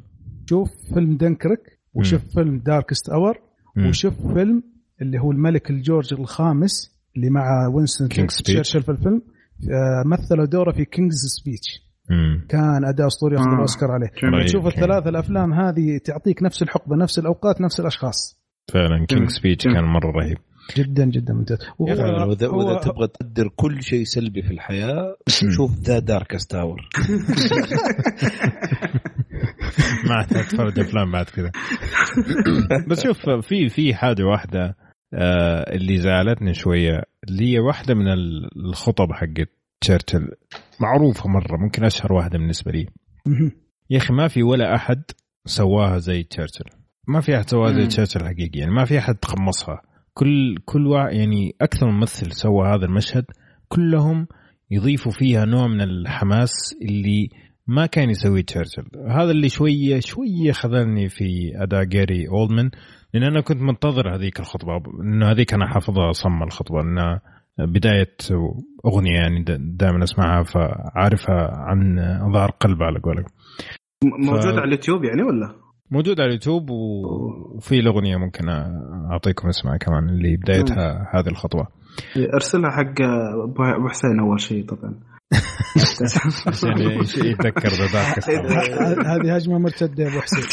شوف 0.49 0.67
فيلم 0.93 1.17
دنكرك 1.17 1.79
وشوف 1.93 2.21
فيلم 2.35 2.57
Darkest 2.65 3.09
Hour 3.09 3.37
مم. 3.75 3.87
وشوف 3.87 4.13
فيلم 4.33 4.63
اللي 5.01 5.19
هو 5.19 5.31
الملك 5.31 5.69
الجورج 5.69 6.13
الخامس 6.13 6.91
اللي 7.15 7.29
مع 7.29 7.67
وينستون. 7.73 8.07
تشرشل 8.27 8.81
في 8.81 8.89
الفيلم 8.91 9.21
مثلوا 10.05 10.45
دوره 10.45 10.71
في 10.71 10.85
King's 10.85 11.25
Speech. 11.41 11.81
كان 12.49 12.85
أداء 12.85 13.07
أسطوري 13.07 13.35
ياخذ 13.35 13.47
آه. 13.49 13.53
الاوسكار 13.53 13.91
عليه. 13.91 14.11
رهيب. 14.23 14.45
تشوف. 14.47 14.67
الثلاث 14.67 15.07
الأفلام 15.07 15.53
هذه 15.53 15.97
تعطيك 16.05 16.43
نفس 16.43 16.61
الحقبة 16.61 16.95
نفس 16.95 17.19
الأوقات 17.19 17.61
نفس 17.61 17.79
الأشخاص. 17.79 18.39
فعلا 18.73 19.05
King's 19.05 19.29
Speech. 19.29 19.63
كان 19.63 19.83
مرة 19.83 20.11
رهيب. 20.11 20.37
جدا 20.77 21.05
جدا 21.05 21.33
ممتاز. 21.33 21.57
واذا 21.79 22.03
هو- 22.47 22.57
واذا 22.57 22.79
تبغى 22.79 23.07
تقدر 23.07 23.47
كل 23.55 23.83
شيء 23.83 24.03
سلبي 24.03 24.41
في 24.41 24.51
الحياة 24.51 25.15
شوف 25.27 25.79
The 25.79 25.99
Dark 25.99 26.51
Tower 26.51 26.81
ما 30.07 30.15
عاد 30.15 30.33
اتفرج 30.37 30.79
أفلام 30.79 31.11
بعد 31.11 31.25
كذا. 31.25 31.51
بس 32.89 33.03
شوف 33.03 33.29
في 33.29 33.69
في 33.69 33.93
حاجة 33.95 34.23
واحدة. 34.23 34.63
آه، 34.65 34.75
اللي 35.13 35.97
زعلتني 35.97 36.53
شوية. 36.53 37.03
اللي 37.29 37.53
هي 37.53 37.59
واحدة 37.59 37.93
من 37.95 38.07
ال- 38.07 38.49
الخطب 38.65 39.11
حقت 39.11 39.49
تشرشل 39.81 40.27
معروفة 40.79 41.29
مرة 41.29 41.57
ممكن 41.57 41.83
أشهر 41.83 42.13
واحدة 42.13 42.37
بالنسبة 42.37 42.71
لي. 42.71 42.85
يا 43.89 43.97
أخي 43.97 44.13
ما 44.13 44.27
في 44.27 44.43
ولا 44.43 44.75
أحد 44.75 45.03
سواها 45.45 45.97
زي 45.97 46.23
تشرشل 46.23 46.65
ما 47.07 47.21
في 47.21 47.35
أحد 47.35 47.49
سواها 47.49 47.71
زي. 47.73 47.87
تشرشل 47.87 48.25
حقيقي 48.25 48.59
يعني 48.59 48.71
ما 48.71 48.85
في 48.85 48.97
أحد 48.97 49.15
تقمصها. 49.15 49.81
كل 50.13 50.57
كل 50.65 50.87
واحد 50.87 51.13
يعني 51.13 51.55
أكثر 51.61 51.85
من 51.87 51.93
ممثل 51.93 52.31
سوى 52.31 52.67
هذا 52.67 52.85
المشهد. 52.85 53.25
كلهم 53.67 54.27
يضيفوا 54.71 55.11
فيها 55.11 55.45
نوع 55.45 55.67
من 55.67 55.81
الحماس 55.81 56.51
اللي 56.81 57.29
ما 57.67 57.85
كان 57.85 58.09
يسويه 58.09 58.41
تشرشل 58.41 58.83
هذا 59.09 59.31
اللي 59.31 59.49
شوية 59.49 59.99
شوية 59.99 60.51
خذلني 60.51 61.09
في 61.09 61.51
أداء 61.55 61.83
جاري 61.83 62.27
اولدمان 62.27 62.71
لأن 63.13 63.23
أنا 63.23 63.41
كنت 63.41 63.61
منتظر 63.61 64.15
هذيك 64.15 64.39
الخطبة. 64.39 64.81
إنه 65.03 65.31
هذيك 65.31 65.53
أنا 65.53 65.67
حافظها 65.67 66.11
صم 66.11 66.43
الخطبة. 66.43 66.81
انها 66.81 67.21
بداية 67.59 68.15
أغنية 68.85 69.15
يعني 69.15 69.43
دائما 69.59 70.03
أسمعها 70.03 70.43
فعارفها 70.43 71.51
عن 71.51 71.95
ظهر 72.33 72.51
قلب 72.51 72.83
على 72.83 72.99
قولك. 72.99 73.25
موجود 74.03 74.53
على 74.53 74.63
اليوتيوب 74.63 75.03
يعني 75.03 75.23
ولا؟ 75.23 75.55
موجود 75.91 76.19
على 76.21 76.27
اليوتيوب 76.27 76.69
و- 76.69 77.55
وفي 77.55 77.79
الأغنية 77.79 78.17
ممكن 78.17 78.49
أعطيكم 79.11 79.47
اسمها 79.47 79.77
كمان 79.77 80.09
اللي 80.09 80.37
بدايتها 80.37 81.09
هذه 81.13 81.27
الخطوه 81.27 81.67
أرسلها 82.33 82.69
حق 82.71 83.01
أبو 83.75 83.87
حسين 83.89 84.19
أول 84.19 84.39
شيء 84.39 84.65
طبعا. 84.65 84.99
عشان 86.47 86.71
يتذكر 87.25 87.69
ذا 87.69 87.91
دارك 87.93 88.29
ه- 88.29 89.15
هذه 89.15 89.35
هجمة 89.35 89.57
مرتدة 89.59 90.03
يا 90.03 90.09
أبو 90.09 90.19
حسين. 90.21 90.43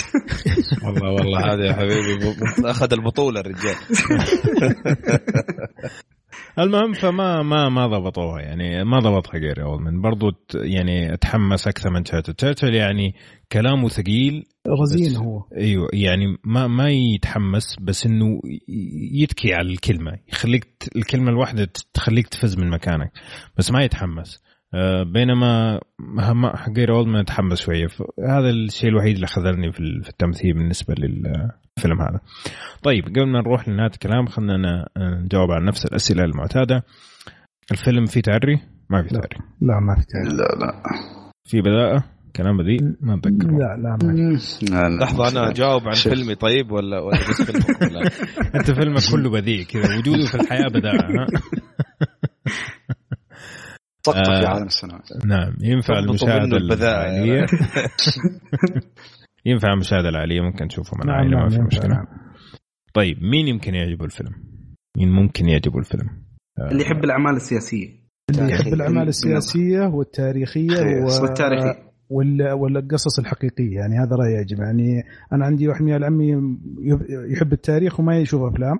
والله 0.84 1.10
والله. 1.12 1.52
هذا 1.54 1.64
يا 1.66 1.72
حبيبي 1.72 2.34
أخذ 2.70 2.92
البطولة 2.92 3.40
الرجال. 3.40 3.74
المهم 6.58 6.92
فما 6.92 7.42
ما 7.42 7.68
ما 7.68 7.86
ضبطوها. 7.86 8.40
يعني 8.40 8.84
ما 8.84 8.98
ضبطها 8.98 9.38
جيري 9.38 9.62
اولمان 9.62 10.00
برضو 10.00 10.26
يعني 10.54 11.14
أتحمس 11.14 11.68
أكثر 11.68 11.90
من 11.90 12.02
تشاتل. 12.02 12.34
تشاتل 12.34 12.74
يعني 12.74 13.14
كلامه 13.52 13.88
ثقيل 13.88 14.44
رزين 14.82 15.10
بس- 15.10 15.16
هو. 15.16 15.42
أيوه 15.56 15.88
يعني 15.92 16.36
ما 16.44 16.66
ما 16.66 16.90
يتحمس 16.90 17.76
بس 17.80 18.06
إنه 18.06 18.40
يتكي 19.12 19.54
على 19.54 19.68
الكلمة. 19.72 20.12
يخليك 20.32 20.66
الكلمة 20.96 21.30
الواحدة 21.30 21.68
تخليك 21.94 22.28
تفز 22.28 22.56
من 22.58 22.70
مكانك. 22.70 23.12
بس 23.58 23.70
ما 23.70 23.84
يتحمس. 23.84 24.42
بينما 25.12 25.80
هم- 26.20 26.46
حق 26.56 26.70
جيري 26.70 26.92
اولدمان 26.92 27.24
تحمس 27.24 27.60
شوية 27.60 27.86
هذا 28.28 28.50
الشيء 28.50 28.90
الوحيد 28.90 29.14
اللي 29.14 29.26
خذلني 29.26 29.72
في 29.72 29.80
ال- 29.80 30.02
في 30.02 30.08
التمثيل 30.08 30.54
بالنسبة 30.54 30.94
للفيلم 30.98 32.00
هذا. 32.00 32.20
طيب 32.82 33.04
قبل 33.04 33.26
ما 33.26 33.40
نروح 33.40 33.68
لنهاية 33.68 33.90
الكلام 33.90 34.26
خلينا 34.26 34.88
نجاوب 34.98 35.50
على 35.50 35.66
نفس 35.66 35.84
الأسئلة 35.86 36.24
المعتادة. 36.24 36.82
الفيلم 37.72 38.04
فيه 38.06 38.20
تعري؟ 38.20 38.60
ما 38.90 39.02
في. 39.02 39.08
تعري. 39.08 39.36
لا 39.60 39.80
ما 39.80 39.94
في 39.94 40.04
تعريف 40.06 40.32
لا 40.32 40.64
لا 40.66 40.82
في 41.44 41.60
بداءة 41.60 42.04
كلام 42.36 42.56
بذيء 42.56 42.80
ما 43.00 43.14
اتذكر 43.14 43.50
لا 43.50 43.76
لا 43.82 43.98
ما 44.02 44.36
في. 44.38 44.66
لحظة 45.00 45.28
أنا 45.28 45.50
أجاوب 45.50 45.82
عن 45.88 45.94
شوف. 45.94 46.12
فيلمي 46.12 46.34
طيب 46.34 46.70
ولا 46.72 47.00
ولا 47.00 47.16
بس 47.18 47.42
فيلمكم 47.42 47.84
لا 47.94 48.00
أنت 48.60 48.70
فيلمك 48.70 49.02
كله 49.12 49.30
بذيء 49.30 49.64
كذا 49.64 49.98
وجوده 49.98 50.26
في 50.26 50.34
الحياة 50.34 50.68
بداءة 50.68 51.06
ها؟ 51.06 51.26
في 54.04 54.10
آه. 54.10 54.48
عالم 54.48 54.66
السينما 54.66 55.00
نعم 55.26 55.54
ينفع 55.60 55.98
المشاهدة 55.98 56.56
العائليه 56.56 57.34
يعني. 57.34 57.46
ينفع 59.46 59.72
المشاهدة 59.72 60.08
العائليه 60.08 60.40
ممكن 60.40 60.68
تشوفه 60.68 60.96
مع 60.96 61.04
نعم 61.04 61.14
العائله 61.14 61.36
ما 61.36 61.42
نعم 61.42 61.50
في 61.50 61.62
مشكلة 61.76 61.94
نعم. 61.94 62.06
طيب 62.94 63.22
مين 63.22 63.48
يمكن 63.48 63.74
يعجبه 63.74 64.04
الفيلم؟ 64.04 64.32
مين 64.96 65.08
ممكن 65.12 65.48
يعجبه 65.48 65.78
الفيلم؟ 65.78 66.08
آه، 66.58 66.70
اللي 66.70 66.82
يحب 66.82 67.04
الأعمال 67.04 67.36
السياسية 67.36 67.88
اللي. 68.30 68.52
يحب 68.52 68.72
الأعمال 68.74 69.08
السياسية 69.08 69.80
والتاريخية 69.80 70.80
و... 70.80 71.22
والتاريخي 71.22 71.74
وال- 72.10 72.52
والقصص 72.52 73.18
الحقيقية 73.18 73.74
يعني 73.76 73.94
هذا 73.98 74.16
رأيي 74.16 74.34
يعجب 74.34 74.58
يعني 74.58 75.02
أنا 75.32 75.46
عندي 75.46 75.68
واحد 75.68 75.82
من 75.82 75.90
عيال 75.90 76.04
عمي 76.04 76.28
يب- 76.80 77.06
يحب 77.32 77.52
التاريخ 77.52 78.00
وما 78.00 78.18
يشوف 78.18 78.42
أفلام. 78.42 78.78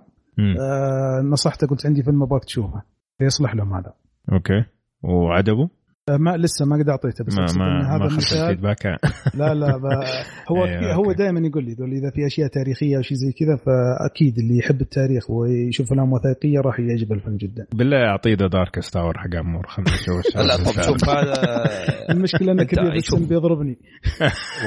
آه 0.60 1.20
نصحته 1.22 1.66
قلت 1.66 1.86
عندي 1.86 2.02
فيلم 2.02 2.22
أبغاك 2.22 2.44
تشوفه 2.44 2.82
يصلح 3.20 3.54
لهم 3.54 3.74
هذا 3.74 3.94
okay 4.32 4.64
وعجبه؟ 5.02 5.68
آه 6.08 6.16
ما 6.16 6.36
لسه 6.36 6.66
ما 6.66 6.76
قد 6.76 6.88
أعطيته 6.88 7.24
بس 7.24 7.38
ما 7.38 7.46
ما 7.58 7.96
هذا 7.96 7.98
ما 7.98 8.06
ال 8.06 8.15
feedback 8.15 8.86
لا 9.34 9.54
لا. 9.54 9.70
هو 10.50 10.64
أيوة، 10.64 10.94
هو. 10.94 11.12
دائما 11.12 11.40
يقول 11.46 11.64
لي 11.64 11.72
يقول 11.72 11.90
لي 11.90 11.98
إذا 11.98 12.10
في 12.10 12.26
أشياء 12.26 12.48
تاريخية 12.48 12.96
أو 12.96 13.02
شيء 13.02 13.16
زي 13.16 13.32
كذا 13.32 13.56
فأكيد 13.56 14.38
اللي 14.38 14.58
يحب 14.58 14.80
التاريخ 14.80 15.30
ويشوف 15.30 15.86
افلام 15.86 16.12
وثائقية 16.12 16.60
راح 16.60 16.80
يعجب 16.80 17.12
الفيلم 17.12 17.36
جدا 17.36 17.66
بالله 17.74 17.96
أعطيه 17.96 18.34
The 18.34 18.46
Dark 18.46 18.80
Tower 18.80 19.18
حق 19.18 19.36
عمور 19.36 19.66
خلينا 19.66 19.90
نشوف 19.90 20.36
لا 20.36 20.56
طب 20.56 20.82
شوف 20.82 21.08
هذا 21.08 21.34
المشكلة 22.12 22.66
شوف. 23.00 23.28
بيضربني 23.28 23.78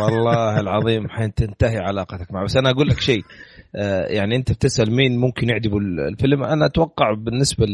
والله 0.02 0.60
العظيم 0.60 1.08
حتنتهي 1.10 1.78
علاقتك 1.78 2.34
معه 2.34 2.44
بس 2.44 2.58
أنا 2.58 2.70
أقول 2.70 2.88
لك 2.88 3.00
شيء 3.00 3.22
يعني 4.10 4.36
انت 4.36 4.52
بتسأل 4.52 4.92
مين 4.96 5.18
ممكن 5.18 5.50
يعجبه 5.50 5.78
الفيلم. 5.78 6.44
أنا 6.44 6.66
أتوقع 6.66 7.14
بالنسبة 7.14 7.66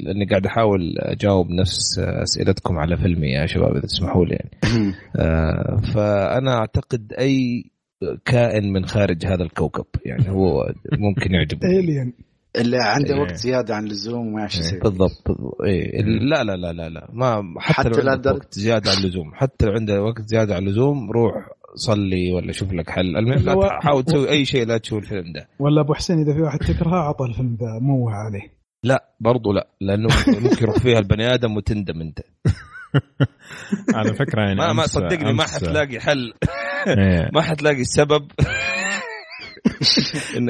لاني 0.00 0.24
قاعد 0.24 0.46
احاول 0.46 0.94
اجاوب 0.98 1.50
نفس 1.50 1.98
اسئلتكم 1.98 2.78
على 2.78 2.96
فيلمي 2.96 3.28
يا 3.28 3.46
شباب 3.46 3.70
إذا 3.76 3.80
تسمحوا 3.86 4.24
لي 4.24 4.34
يعني. 4.34 4.94
آه، 5.16 5.76
فأنا 5.94 6.54
أعتقد 6.58 7.12
أي 7.18 7.64
كائن 8.24 8.72
من 8.72 8.84
خارج 8.84 9.26
هذا 9.26 9.42
الكوكب 9.42 9.84
يعني 10.04 10.30
هو 10.30 10.72
ممكن 10.98 11.34
يعجبه. 11.34 11.68
الين 11.68 12.12
اللي 12.56 12.76
عنده 12.80 13.14
إيه. 13.14 13.20
وقت 13.20 13.34
زيادة 13.34 13.74
عن 13.74 13.84
اللزوم 13.84 14.26
وما 14.26 14.40
يعرف 14.40 14.54
يسوي 14.54 14.80
بالضبط. 14.80 15.22
بالضبط. 15.26 15.62
إيه. 15.66 16.02
لا 16.02 16.44
لا 16.44 16.56
لا 16.56 16.72
لا 16.72 16.88
لا. 16.88 17.08
ما 17.12 17.42
حتى, 17.58 17.88
حتى 17.88 18.00
لو 18.02 18.14
در- 18.14 18.32
وقت 18.34 18.54
زيادة 18.54 18.90
عن 18.90 18.96
اللزوم. 19.04 19.30
حتى 19.34 19.66
لو 19.66 19.72
عندك 19.72 19.94
وقت 19.94 20.22
زيادة 20.26 20.54
عن 20.54 20.62
اللزوم 20.66 21.10
روح 21.10 21.34
صلي 21.74 22.32
ولا 22.32 22.52
شوف 22.52 22.72
لك 22.72 22.90
حل. 22.90 23.16
المهم 23.16 23.44
لا 23.44 23.78
تحاول 23.80 24.04
تسوي 24.04 24.30
أي 24.30 24.44
شيء 24.44 24.66
لا 24.66 24.78
تشوف 24.78 24.98
الفيلم 24.98 25.32
ده. 25.32 25.48
ولا 25.58 25.80
أبو 25.80 25.94
حسين 25.94 26.18
إذا 26.18 26.34
في 26.34 26.42
واحد 26.42 26.58
تكرهه 26.58 26.94
اعطى 26.96 27.24
الفيلم 27.24 27.56
ذا 27.60 27.78
موه 27.80 28.12
عليه 28.12 28.52
لا 28.84 29.04
برضو 29.20 29.52
لا 29.52 29.68
لأنه 29.80 30.08
ممكن 30.28 30.62
يروح 30.62 30.78
فيها 30.78 30.98
البني 30.98 31.34
آدم 31.34 31.56
وتندم 31.56 32.00
أنت. 32.00 32.20
على 33.96 34.14
فكرة 34.14 34.42
يعني 34.42 34.54
ما 34.54 34.72
ما 34.72 34.86
صدقني 34.86 35.32
ما 35.32 35.44
حتلاقي 35.44 36.00
حل. 36.00 36.32
إيه. 36.86 37.30
ما 37.34 37.42
حتلاقي 37.42 37.80
السبب 37.80 38.30
إن 40.36 40.48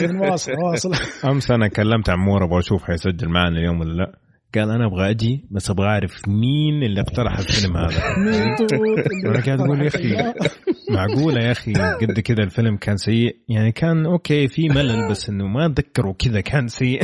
إن 0.00 0.16
واصل 0.20 0.52
واصل. 0.52 0.92
أمس 1.24 1.50
أنا 1.50 1.68
كلمت 1.68 2.10
عمور 2.10 2.44
أبغى 2.44 2.58
أشوف 2.58 2.84
حيسجل 2.84 3.28
معنا 3.28 3.58
اليوم 3.58 3.80
ولا 3.80 3.92
لا. 3.92 4.12
قال 4.58 4.70
أنا 4.70 4.86
أبغى 4.86 5.10
أجي 5.10 5.44
بس 5.50 5.70
أبغى 5.70 5.86
أعرف 5.86 6.28
مين 6.28 6.82
اللي 6.82 7.00
اقترح 7.00 7.38
الفيلم 7.38 7.76
هذا. 7.76 8.02
وأنا 9.26 9.44
قاعد 9.44 9.60
أقول 9.60 9.82
يا 9.82 9.88
أخي 9.88 10.16
معقولة 10.94 11.40
يا 11.40 11.52
أخي 11.52 11.72
قد 11.72 12.20
كذا 12.20 12.42
الفيلم 12.44 12.76
كان 12.76 12.96
سيء؟ 12.96 13.36
يعني 13.48 13.72
كان 13.72 14.06
okay 14.06 14.48
في 14.48 14.68
ملل 14.68 15.10
بس 15.10 15.28
إنه 15.28 15.46
ما 15.46 15.66
اتذكره 15.66 16.12
كذا 16.18 16.40
كان 16.40 16.68
سيء. 16.68 17.02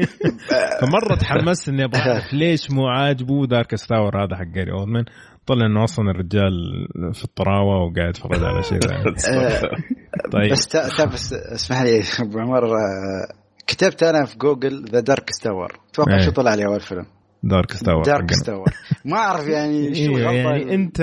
فمرة 0.80 1.14
تحمست 1.20 1.68
إني 1.68 1.84
أبغى 1.84 2.00
أعرف 2.00 2.34
ليش 2.34 2.70
مو 2.70 2.88
عاجبه 2.88 3.46
Darkest 3.46 3.74
Hour 3.74 4.24
هذا 4.24 4.36
حق 4.36 4.44
جاري 4.54 4.72
اولدمان 4.72 5.04
طلع 5.46 5.66
إنه 5.66 5.84
أصلا 5.84 6.10
الرجال 6.10 6.52
في 7.12 7.24
الطراوة 7.24 7.76
وقاعد 7.76 8.08
يتفرج 8.08 8.44
على 8.44 8.62
شيء. 8.62 8.80
ثاني 8.80 9.14
طيب. 10.32 10.52
بس 10.52 10.76
بس 11.12 11.32
اسمح 11.32 11.82
لي 11.82 12.02
أبو 12.20 12.38
عمر 12.38 12.64
آه، 12.64 13.41
كتبت 13.66 14.02
أنا 14.02 14.24
في 14.24 14.38
جوجل 14.38 14.84
The 14.84 15.00
Darkest 15.00 15.30
Hour 15.30 15.72
توقع 15.92 16.16
إيه. 16.18 16.24
شو 16.24 16.30
طلع 16.30 16.54
لي 16.54 16.66
أول 16.66 16.80
فيلم؟ 16.80 17.06
Darkest 17.44 17.72
Hour 17.72 18.02
Darkest. 18.02 18.32
Hour 18.32 18.64
ما 19.04 19.16
أعرف 19.16 19.48
يعني 19.48 19.94
شو 19.94 20.00
إيه 20.00 20.06
الغلطه 20.16 20.50
يعني 20.50 20.74
أنت 20.74 21.00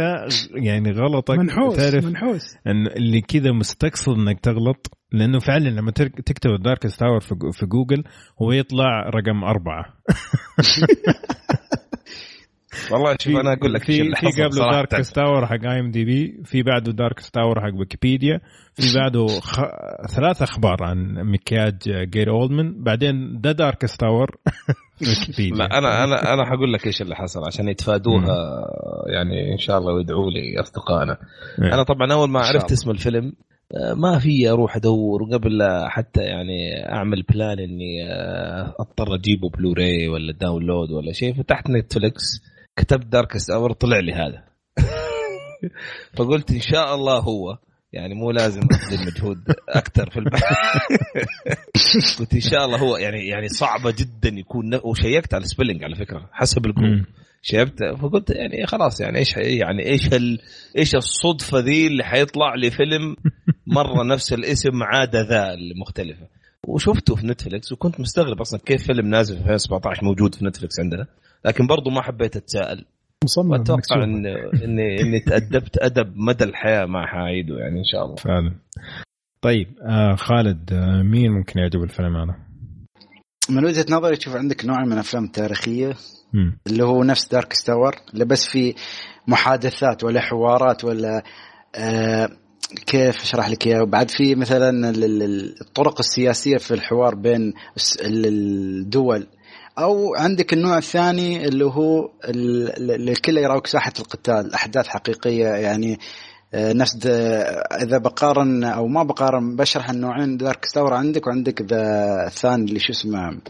يعني 0.56 0.92
غلطك. 0.92 1.38
منحوس 1.38 1.76
تعرف 1.76 2.06
منحوس. 2.06 2.42
إن 2.68 2.88
اللي 2.88 3.22
كذا 3.22 3.52
مستقصد 3.52 4.14
إنك 4.14 4.40
تغلط 4.40 4.88
لأنه 5.12 5.40
فعلا 5.40 5.70
لما 5.70 5.92
تر- 5.92 6.08
تكتب 6.26 6.50
Darkest 6.64 6.88
Hour 6.88 7.20
في 7.20 7.36
جو- 7.36 7.52
في 7.52 7.66
جوجل 7.66 8.04
هو 8.42 8.52
يطلع 8.52 9.10
رقم 9.10 9.44
أربعة. 9.44 9.86
والله 12.92 13.16
شوف 13.20 13.36
أنا 13.36 13.54
أقول 13.54 13.74
لك 13.74 13.84
في 13.84 14.02
اللي 14.02 14.16
في 14.16 14.44
قبله 14.44 14.50
صراحة. 14.50 14.72
دارك 14.72 15.02
ستاور 15.02 15.46
حق 15.46 15.66
اي 15.66 15.80
ام 15.80 15.92
دي 15.92 16.06
بي 16.06 16.42
في 16.46 16.64
بعده 16.64 16.92
Darkest 16.92 17.20
Hour 17.20 17.62
حق 17.62 17.80
ويكيبيديا 17.80 18.42
في 18.74 18.94
بعده 19.00 19.28
خ... 19.28 19.62
ثلاث 20.16 20.42
أخبار 20.42 20.84
عن 20.84 21.14
مكياج 21.14 21.78
جاري 21.88 22.32
اولدمان 22.32 22.84
بعدين 22.84 23.42
The 23.42 23.52
Darkest 23.52 23.86
Hour 23.86 24.38
في 24.98 25.06
ويكيبيديا 25.10 25.58
لا 25.58 25.78
أنا 25.78 26.04
أنا 26.04 26.34
أنا 26.34 26.46
حقول 26.46 26.74
لك 26.74 26.88
إيش 26.88 27.02
اللي 27.02 27.16
حصل 27.16 27.46
عشان 27.48 27.68
يتفادوها 27.68 28.36
يعني 29.08 29.54
إن 29.54 29.58
شاء 29.58 29.78
الله 29.78 29.94
ويدعوا 29.94 30.32
لي 30.32 30.60
أصدقائنا 30.62 31.18
إيه. 31.62 31.74
أنا 31.74 31.84
طبعا 31.84 32.14
أول 32.14 32.30
ما 32.30 32.40
عرفت. 32.40 32.72
اسم 32.72 32.92
الفيلم 32.92 33.34
آه، 33.76 33.94
ما 33.94 34.20
في 34.20 34.50
أروح 34.50 34.76
أدور 34.76 35.24
قبل 35.34 35.58
لا 35.58 35.90
حتى 35.90 36.22
يعني 36.22 36.86
أعمل 36.92 37.24
plan 37.24 37.60
إني 37.60 38.12
آه، 38.12 38.76
أضطر 38.80 39.16
أجيبه 39.16 39.50
بلوراي 39.50 40.08
ولا 40.08 40.34
download 40.34 40.92
ولا 40.92 41.12
شيء 41.12 41.34
فتحت 41.34 41.70
نتفلكس 41.70 42.42
كتبت 42.80 43.06
Darkest 43.06 43.50
Hour 43.50 43.74
طلع 43.74 44.00
لي 44.00 44.14
هذا. 44.14 44.44
فقلت 46.18 46.52
إن 46.52 46.62
شاء 46.62 46.96
الله 46.96 47.20
هو 47.20 47.58
يعني 47.94 48.14
مو 48.16 48.32
لازم 48.32 48.62
أبذل 48.62 49.06
مجهود 49.08 49.38
أكثر 49.70 50.10
في 50.10 50.18
البحث. 50.20 50.44
قلت 52.20 52.34
إن 52.34 52.42
شاء 52.42 52.66
الله 52.66 52.78
هو 52.78 52.98
يعني 52.98 53.28
يعني 53.28 53.48
صعبة 53.50 53.92
جدا 53.92 54.30
يكون 54.40 54.76
ن- 54.76 54.80
وشيكت 54.84 55.34
على 55.34 55.44
ال 55.44 55.48
spelling 55.48 55.84
على 55.84 55.96
فكرة 55.96 56.30
حسب 56.32 56.66
الجروب 56.66 56.86
مم. 56.90 57.06
شيبت 57.42 57.84
فقلت 58.02 58.30
يعني 58.30 58.66
خلاص 58.68 59.02
يعني 59.02 59.18
إيش 59.20 59.38
يعني 59.38 59.86
إيش 59.86 60.14
ال... 60.14 60.40
إيش 60.78 60.96
الصدفة 60.96 61.60
ذي 61.60 61.88
اللي 61.88 62.04
حيطلع 62.04 62.56
لي 62.56 62.72
فيلم 62.72 63.16
مرة 63.78 64.04
نفس 64.04 64.34
الاسم 64.34 64.84
عادة 64.84 65.22
ذا 65.22 65.54
المختلفة. 65.54 66.28
وشفته 66.68 67.16
في 67.16 67.28
Netflix 67.28 67.72
وكنت 67.72 68.00
مستغرب 68.00 68.42
أصلا 68.42 68.60
كيف 68.66 68.84
فيلم 68.88 69.08
نازل 69.08 69.36
في 69.36 69.42
2017 69.44 70.06
موجود 70.06 70.36
في 70.36 70.46
Netflix 70.46 70.80
عندنا. 70.80 71.08
لكن 71.46 71.68
برضو 71.68 71.90
ما 71.90 72.02
حبيت 72.02 72.36
أتساءل 72.38 72.86
مصمم 73.24 73.52
وأتوقع 73.52 73.80
تشوفه. 73.80 74.04
ان 74.04 74.26
اني 74.64 75.02
إني 75.02 75.20
تأدبت 75.20 75.78
أدب 75.78 76.14
مدى 76.16 76.44
الحياة 76.44 76.86
ما 76.86 77.06
حاعيده 77.08 77.56
يعني 77.58 77.80
إن 77.80 77.84
شاء 77.84 78.06
الله 78.06 78.16
فعلا 78.16 78.56
طيب 79.42 79.68
آه 79.90 80.16
خالد 80.16 80.74
آه 80.74 81.02
مين 81.04 81.32
ممكن 81.32 81.60
يعجب 81.60 81.84
الفيلم 81.84 82.16
هذا؟ 82.18 82.36
من 83.50 83.66
وجهة 83.66 83.86
نظري 83.90 84.16
تشوف 84.16 84.36
عندك 84.36 84.66
نوع 84.66 84.86
من 84.86 84.94
الأفلام 84.94 85.24
التاريخية 85.24 85.96
مم. 86.34 86.58
اللي 86.68 86.84
هو 86.84 87.04
نفس 87.04 87.28
دارك 87.32 87.54
ستاور 87.54 87.96
اللي 88.14 88.26
بس 88.26 88.48
في 88.50 88.76
محادثات 89.28 90.04
ولا 90.04 90.22
حوارات 90.22 90.84
ولا 90.84 91.24
آه 91.76 92.30
كيف 92.86 93.22
أشرح 93.22 93.50
لك 93.50 93.68
إياه 93.68 93.82
وبعد 93.84 94.10
في 94.12 94.36
مثلا 94.36 94.90
ال- 94.90 95.04
ال- 95.04 95.56
الطرق 95.62 96.00
السياسية 96.00 96.58
في 96.58 96.74
الحوار 96.74 97.16
بين 97.16 97.54
الدول 98.06 99.28
أو 99.80 100.16
عندك 100.16 100.54
النوع 100.54 100.78
الثاني 100.78 101.48
اللي 101.48 101.66
هو 101.66 102.10
الكل 102.26 103.38
يراوك 103.38 103.68
ساحة 103.68 103.94
القتال 104.00 104.54
أحداث 104.54 104.88
حقيقية 104.88 105.48
يعني 105.48 106.00
آه، 106.54 106.74
نفس 106.74 106.96
دا- 106.96 107.62
إذا 107.84 107.98
بقارن 107.98 108.64
أو 108.64 108.88
ما 108.88 109.04
بقارن 109.04 109.56
بشرح 109.56 109.90
النوعين 109.90 110.38
Darkest 110.38 110.66
Hour 110.66 110.94
عندك 110.94 111.28
وعندك 111.28 111.62
ذا 111.62 111.84
الثاني 112.28 112.66
اللي 112.66 112.80
شو 112.80 112.92
اسمه 112.94 113.42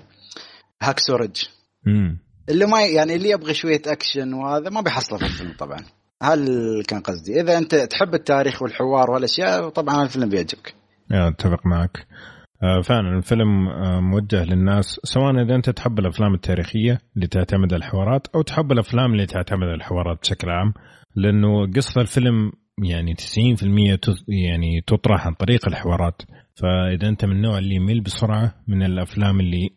Hacksaw 0.81 1.18
Ridge 1.18 1.44
مم. 1.85 2.19
اللي 2.49 2.65
ما 2.65 2.81
يعني 2.81 3.15
اللي 3.15 3.30
يبغى 3.30 3.53
شوية 3.53 3.81
أكشن 3.88 4.34
وهذا 4.34 4.69
ما 4.69 4.81
بيحصله 4.81 5.18
في 5.19 5.26
الفيلم 5.26 5.53
طبعا. 5.60 5.80
هل 6.23 6.84
كان 6.88 6.99
قصدي. 6.99 7.41
إذا 7.41 7.57
أنت 7.57 7.76
تحب 7.76 8.14
التاريخ 8.14 8.61
والحوار 8.61 9.11
والأشياء 9.11 9.69
طبعا 9.69 10.03
الفيلم 10.03 10.30
بيعجبك. 10.30 10.73
آه، 11.11 11.30
أتفق 11.30 11.65
معك. 11.65 11.97
آه، 11.97 12.39
فعلا 12.61 13.18
الفيلم 13.18 13.68
آه، 13.68 13.99
موجه 13.99 14.44
للناس 14.44 14.99
سواء 15.03 15.41
إذا 15.41 15.56
أنت 15.56 15.69
تحب 15.69 15.99
الأفلام 15.99 16.34
التاريخية 16.34 16.99
اللي 17.15 17.27
تعتمد 17.27 17.73
على 17.73 17.80
الحوارات 17.86 18.27
أو 18.36 18.41
تحب 18.41 18.72
الأفلام 18.72 19.11
اللي 19.11 19.26
تعتمد 19.26 19.64
على 19.64 19.76
الحوارات 19.76 20.19
بشكل 20.22 20.49
عام 20.49 20.73
لأنه 21.15 21.72
قصة 21.76 22.02
الفيلم 22.02 22.52
يعني 22.84 23.15
90% 23.15 23.95
تط- 24.02 24.26
يعني 24.27 24.81
تطرح 24.88 25.27
عن 25.27 25.34
طريق 25.34 25.68
الحوارات. 25.68 26.22
فإذا 26.56 27.10
أنت 27.10 27.26
من 27.26 27.31
النوع 27.31 27.57
اللي 27.57 27.76
يميل 27.76 28.02
بسرعة 28.02 28.56
من 28.68 28.84
الأفلام 28.84 29.40
اللي 29.40 29.69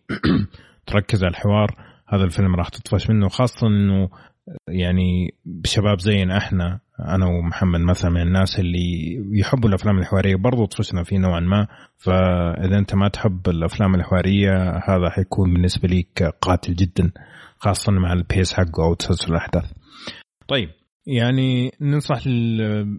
تركز 0.86 1.24
على 1.24 1.30
الحوار 1.30 1.76
هذا 2.08 2.24
الفيلم 2.24 2.54
راح 2.56 2.68
تطفش 2.68 3.10
منه 3.10 3.28
خاصة 3.28 3.66
إنه 3.66 4.08
يعني 4.68 5.34
شباب 5.64 6.00
زينا 6.00 6.38
إحنا 6.38 6.80
أنا 7.08 7.26
ومحمد 7.26 7.80
مثلا 7.80 8.10
من 8.10 8.22
الناس 8.22 8.58
اللي 8.58 9.16
يحبوا 9.32 9.68
الأفلام 9.68 9.98
الحوارية 9.98 10.36
برضو 10.36 10.66
طفشنا 10.66 11.02
فيه 11.04 11.18
نوعا 11.18 11.40
ما 11.40 11.66
فإذا 11.98 12.78
أنت 12.78 12.94
ما 12.94 13.08
تحب 13.08 13.48
الأفلام 13.48 13.94
الحوارية 13.94 14.70
هذا 14.70 15.10
حيكون 15.10 15.52
بالنسبة 15.52 15.88
لك 15.88 16.22
قاتل 16.40 16.74
جدا 16.74 17.12
خاصه 17.58 17.92
مع 17.92 18.12
البيس 18.12 18.52
حقه 18.52 18.84
أو 18.84 18.94
تسلسل 18.94 19.30
الأحداث. 19.30 19.64
طيب 20.48 20.68
يعني 21.06 21.72
ننصح 21.80 22.22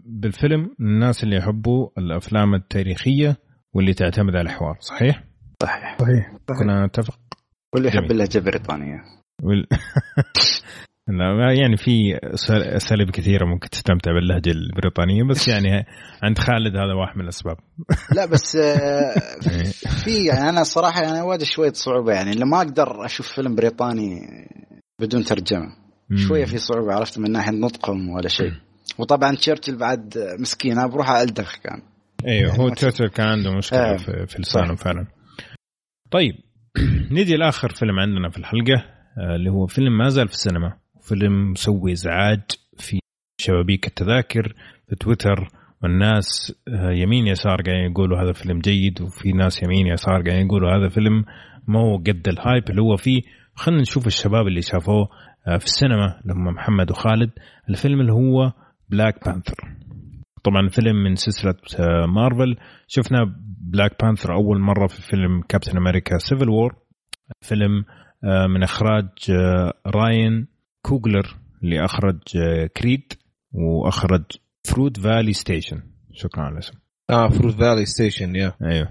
بالفيلم 0.06 0.76
الناس 0.80 1.24
اللي 1.24 1.36
يحبوا 1.36 1.90
الأفلام 1.98 2.56
التاريخية 2.56 3.38
واللي 3.74 3.94
تعتمد 3.94 4.36
على 4.36 4.50
الحوار 4.50 4.78
صحيح؟ 4.80 5.24
صحيح 5.64 5.98
صحيح 6.00 6.32
كنا 6.60 6.86
نتفق 6.86 7.20
واللي 7.74 7.90
يحب. 7.90 8.12
اللهجة 8.12 8.38
البريطانيه 8.38 9.02
يعني 11.08 11.78
في 11.78 12.20
أساليب 12.76 13.10
كثيرة 13.10 13.46
ممكن 13.46 13.70
تستمتع 13.70 14.12
باللهجة 14.12 14.52
البريطانية 14.52 15.24
بس 15.24 15.48
يعني 15.48 15.86
عند 16.24 16.38
خالد 16.38 16.76
هذا 16.76 16.94
واحد 16.94 17.18
من 17.18 17.24
الأسباب. 17.24 17.58
لا 18.18 18.26
بس 18.26 18.56
آه، 18.56 19.14
في 20.04 20.26
يعني 20.28 20.50
أنا 20.50 20.64
صراحة 20.64 21.02
يعني 21.02 21.22
واجه 21.22 21.44
شوية 21.44 21.74
صعوبة 21.74 22.14
يعني 22.14 22.36
لما 22.36 22.58
أقدر 22.58 23.06
أشوف 23.06 23.28
فيلم 23.28 23.56
بريطاني 23.56 24.20
بدون 25.02 25.24
ترجمة. 25.24 25.84
شوية 26.16 26.46
في 26.46 26.58
صعوبة 26.58 26.94
عرفت؟ 26.94 27.20
من 27.20 27.32
ناحية 27.32 27.52
نطقهم 27.52 28.10
ولا 28.10 28.28
شيء. 28.28 28.52
وطبعا 28.98 29.36
تشرشل 29.36 29.78
بعد 29.78 30.14
مسكينه 30.40 30.88
بروح 30.88 31.10
الدخ 31.10 31.58
كان. 31.58 31.82
أيوه 32.28 32.56
هو 32.56 32.64
يعني 32.64 32.76
تشرشل 32.76 33.08
كان 33.08 33.28
عنده 33.28 33.52
مشكلة 33.52 33.94
آه. 33.94 33.98
في, 34.26 34.42
لسانه. 34.42 34.76
فعلا. 34.76 35.08
طيب 36.12 36.34
نجي 37.18 37.36
لآخر 37.36 37.70
فيلم 37.70 38.00
عندنا 38.00 38.30
في 38.30 38.38
الحلقة 38.38 38.86
آه، 39.18 39.36
اللي 39.36 39.50
هو 39.50 39.68
فيلم 39.68 39.98
ما 39.98 40.10
زال 40.10 40.28
في 40.28 40.34
السينما. 40.34 40.83
فيلم 41.04 41.52
مسوي 41.52 41.92
إزعاج 41.92 42.42
في 42.78 43.00
شبابيك 43.42 43.88
التذاكر 43.88 44.54
في 44.90 44.96
تويتر 44.96 45.48
والناس 45.84 46.54
آه، 46.68 46.92
يمين 46.92 47.28
يسار 47.28 47.62
قاعدين 47.62 47.92
يقولوا 47.92 48.22
هذا 48.22 48.34
فيلم 48.34 48.60
جيد 48.60 49.02
وفي 49.02 49.32
ناس 49.32 49.64
يمين 49.64 49.88
يسار 49.88 50.22
قاعدين 50.22 50.46
يقولوا 50.46 50.72
هذا 50.72 50.90
فيلم 50.90 51.26
ما 51.68 51.80
هو 51.80 51.98
قد 51.98 52.28
ال 52.28 52.36
hype 52.36 52.70
اللي 52.70 52.82
هو 52.82 52.96
فيه. 52.98 53.22
خلينا 53.56 53.82
نشوف 53.82 54.08
الشباب 54.08 54.48
اللي 54.48 54.62
شافوه 54.62 55.10
آه، 55.48 55.58
في 55.58 55.66
السينما 55.66 56.22
لما 56.26 56.52
محمد 56.52 56.92
وخالد. 56.92 57.32
الفيلم 57.70 58.02
اللي 58.02 58.14
هو 58.14 58.52
Black 58.90 59.26
Panther 59.26 59.56
طبعا 60.44 60.68
فيلم 60.68 61.04
من 61.04 61.16
سلسلة 61.16 61.56
آه، 61.80 62.06
مارفل 62.06 62.56
شفنا 62.88 63.20
Black 63.62 64.04
Panther 64.04 64.34
أول 64.34 64.60
مرة 64.60 64.88
في 64.88 65.02
فيلم 65.02 65.42
Captain 65.42 65.78
America 65.78 66.18
Civil 66.18 66.50
War 66.50 66.76
فيلم 67.42 67.86
آه، 68.24 68.48
من 68.48 68.64
إخراج 68.64 69.08
آه، 69.30 69.74
Ryan 69.88 70.48
Coogler 70.88 71.36
اللي 71.64 71.86
اخرج 71.86 72.20
آه، 72.38 72.66
Creed 72.78 73.14
وأخرج 73.54 74.24
Fruitvale 74.68 75.34
Station 75.34 75.82
شكرا 76.14 76.44
على 76.44 76.54
الاسم. 76.54 76.74
آه 77.10 77.28
Fruitvale 77.30 77.86
Station 77.86 78.36
yeah. 78.36 78.54
أيوه. 78.64 78.90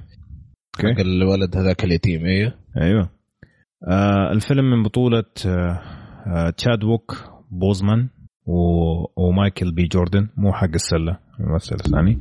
حق 0.77 1.01
الولد 1.01 1.56
هذاك 1.56 1.85
اليتيم 1.85 2.24
أيوه 2.27 2.55
أيوه. 2.81 3.10
آه 3.89 4.32
الفيلم 4.32 4.64
من 4.70 4.82
بطولة 4.82 5.24
آه 5.47 5.81
آه 6.27 6.51
Chadwick 6.51 7.16
Boseman 7.51 8.09
و- 8.47 9.23
و 9.27 9.32
Michael 9.32 9.73
B. 9.74 9.86
Jordan. 9.86 10.28
مو 10.36 10.52
حق 10.52 10.69
السلة 10.74 11.19
الممثل 11.40 11.74
الثاني. 11.86 12.19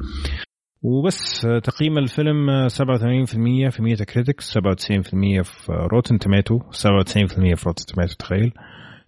وبس 0.84 1.46
آه 1.46 1.60
تقييم 1.60 1.98
الفيلم 1.98 2.50
آه، 2.50 2.68
87% 2.68 3.70
في 3.70 3.82
Metacritic 3.82 4.58
97% 4.58 5.42
في 5.44 5.72
Rotten 5.92 6.20
Tomatoes 6.20 6.60
97% 6.60 7.56
في 7.56 7.64
Rotten 7.66 7.86
Tomatoes 7.86 8.16
تخيل. 8.20 8.54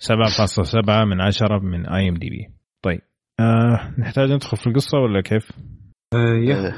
7.7 0.04 1.06
من 1.06 1.22
10 1.22 1.60
من 1.60 1.90
IMDb 1.90 2.48
طيب 2.82 3.02
آه 3.40 3.94
نحتاج 3.98 4.32
ندخل 4.32 4.58
في 4.58 4.68
القصة 4.68 4.98
ولا 4.98 5.22
كيف؟ 5.22 5.52
آه، 6.14 6.18
آه، 6.18 6.74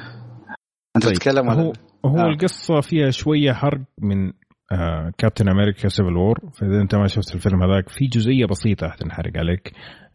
أنت 0.96 1.06
طيب، 1.06 1.14
تتكلم 1.14 1.50
هو 1.50 1.74
هو 2.06 2.20
آه. 2.20 2.28
القصة 2.30 2.82
فيها 2.82 3.10
شوية 3.10 3.54
حرق 3.54 3.82
من 4.02 4.34
آه 4.72 5.12
Captain 5.18 5.50
America 5.50 5.88
Civil 5.88 6.18
War 6.18 6.40
فإذا 6.54 6.82
أنت 6.82 6.96
ما 6.96 7.08
شفت 7.08 7.36
الفيلم 7.36 7.64
هذاك 7.64 7.90
في 7.90 8.08
جزئية 8.08 8.46
بسيطة 8.46 8.90
حتنحرق 8.90 9.38
عليك 9.38 9.72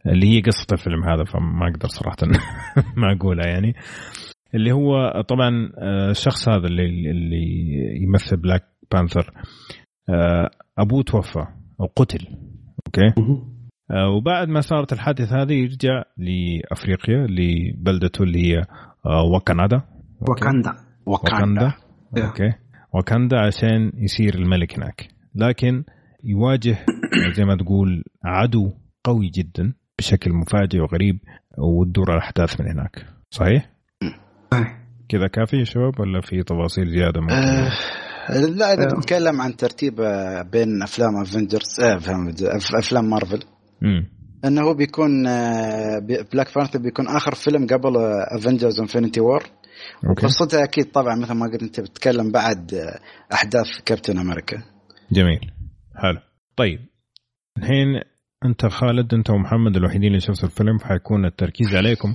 اللي 0.07 0.27
هي 0.27 0.41
قصة 0.41 0.67
الفيلم 0.71 1.03
هذا 1.03 1.23
فما 1.23 1.67
أقدر 1.67 1.87
صراحة 1.87 2.17
ما 2.97 3.15
أقولها 3.15 3.47
يعني. 3.47 3.75
اللي 4.55 4.71
هو 4.71 5.21
طبعا 5.21 5.71
آه، 5.77 6.11
الشخص 6.11 6.49
هذا 6.49 6.67
اللي 6.67 7.11
اللي 7.11 7.45
يمثل 8.03 8.37
Black 8.37 8.63
Panther 8.91 9.33
آه، 10.09 10.49
أبوه 10.77 11.03
توفى 11.03 11.45
أو 11.81 11.85
قتل. 11.95 12.50
okay. 12.87 13.13
آه، 13.91 14.09
وبعد 14.09 14.47
ما 14.49 14.61
صارت 14.61 14.93
الحادث 14.93 15.33
هذه 15.33 15.53
يرجع 15.53 16.03
لأفريقيا 16.17 17.27
لبلدته 17.29 18.23
اللي 18.23 18.39
هي 18.51 18.57
آه، 19.05 19.23
Wakanda. 19.35 19.81
Wakanda 21.05 21.73
yeah. 22.17 22.25
Okay. 22.25 22.53
Wakanda 22.93 23.39
عشان 23.39 23.91
يصير 23.95 24.35
الملك 24.35 24.77
هناك. 24.79 25.07
لكن 25.35 25.83
يواجه 26.23 26.77
زي 27.37 27.45
ما 27.45 27.55
تقول 27.55 28.03
عدو 28.25 28.73
قوي 29.03 29.29
جدا 29.29 29.73
بشكل 29.99 30.33
مفاجئ 30.33 30.79
وغريب 30.79 31.19
وتدور 31.57 32.13
الاحداث 32.13 32.61
من 32.61 32.67
هناك. 32.67 33.05
صحيح؟ 33.29 33.69
صحيح. 34.51 34.81
كذا 35.09 35.27
كافي 35.27 35.57
يا 35.57 35.63
شباب 35.63 35.99
ولا 35.99 36.21
في 36.21 36.43
تفاصيل 36.43 36.89
زيادة 36.89 37.21
ممكن؟ 37.21 37.33
آه، 38.31 38.39
لا 38.39 38.73
إذا 38.73 38.83
آه. 38.83 38.95
بنتكلم 38.95 39.41
عن 39.41 39.55
ترتيب 39.55 40.01
آه، 40.01 40.41
بين 40.41 40.83
أفلام 40.83 41.21
Avengers 41.21 41.79
أفلام 42.73 43.09
مارفل 43.09 43.43
إنه 44.45 44.61
هو 44.61 44.73
بيكون 44.73 45.27
آه، 45.27 45.99
بي- 45.99 46.23
Black 46.33 46.55
Panther 46.55 46.79
بيكون 46.79 47.07
آخر 47.07 47.35
فيلم 47.35 47.67
قبل 47.67 47.97
Avengers 48.37 48.79
Infinity 48.79 49.21
War 49.21 49.43
okay. 50.09 50.25
قصتها 50.25 50.63
أكيد 50.63 50.91
طبعا 50.91 51.15
مثل 51.15 51.33
ما 51.33 51.45
قلت 51.45 51.63
أنت 51.63 51.79
بتتكلم 51.79 52.31
بعد 52.31 52.73
آه، 52.73 52.99
أحداث 53.33 53.67
كابتن 53.85 54.17
أمريكا 54.17 54.63
جميل. 55.11 55.39
حلو. 55.95 56.19
طيب. 56.57 56.79
الحين 57.57 57.87
أنت 58.45 58.65
خالد 58.65 59.13
أنت 59.13 59.29
ومحمد 59.29 59.75
الوحيدين 59.75 60.07
اللي 60.07 60.19
شفتوا 60.19 60.49
الفيلم 60.49 60.77
فحيكون 60.77 61.25
التركيز 61.25 61.75
عليكم. 61.75 62.13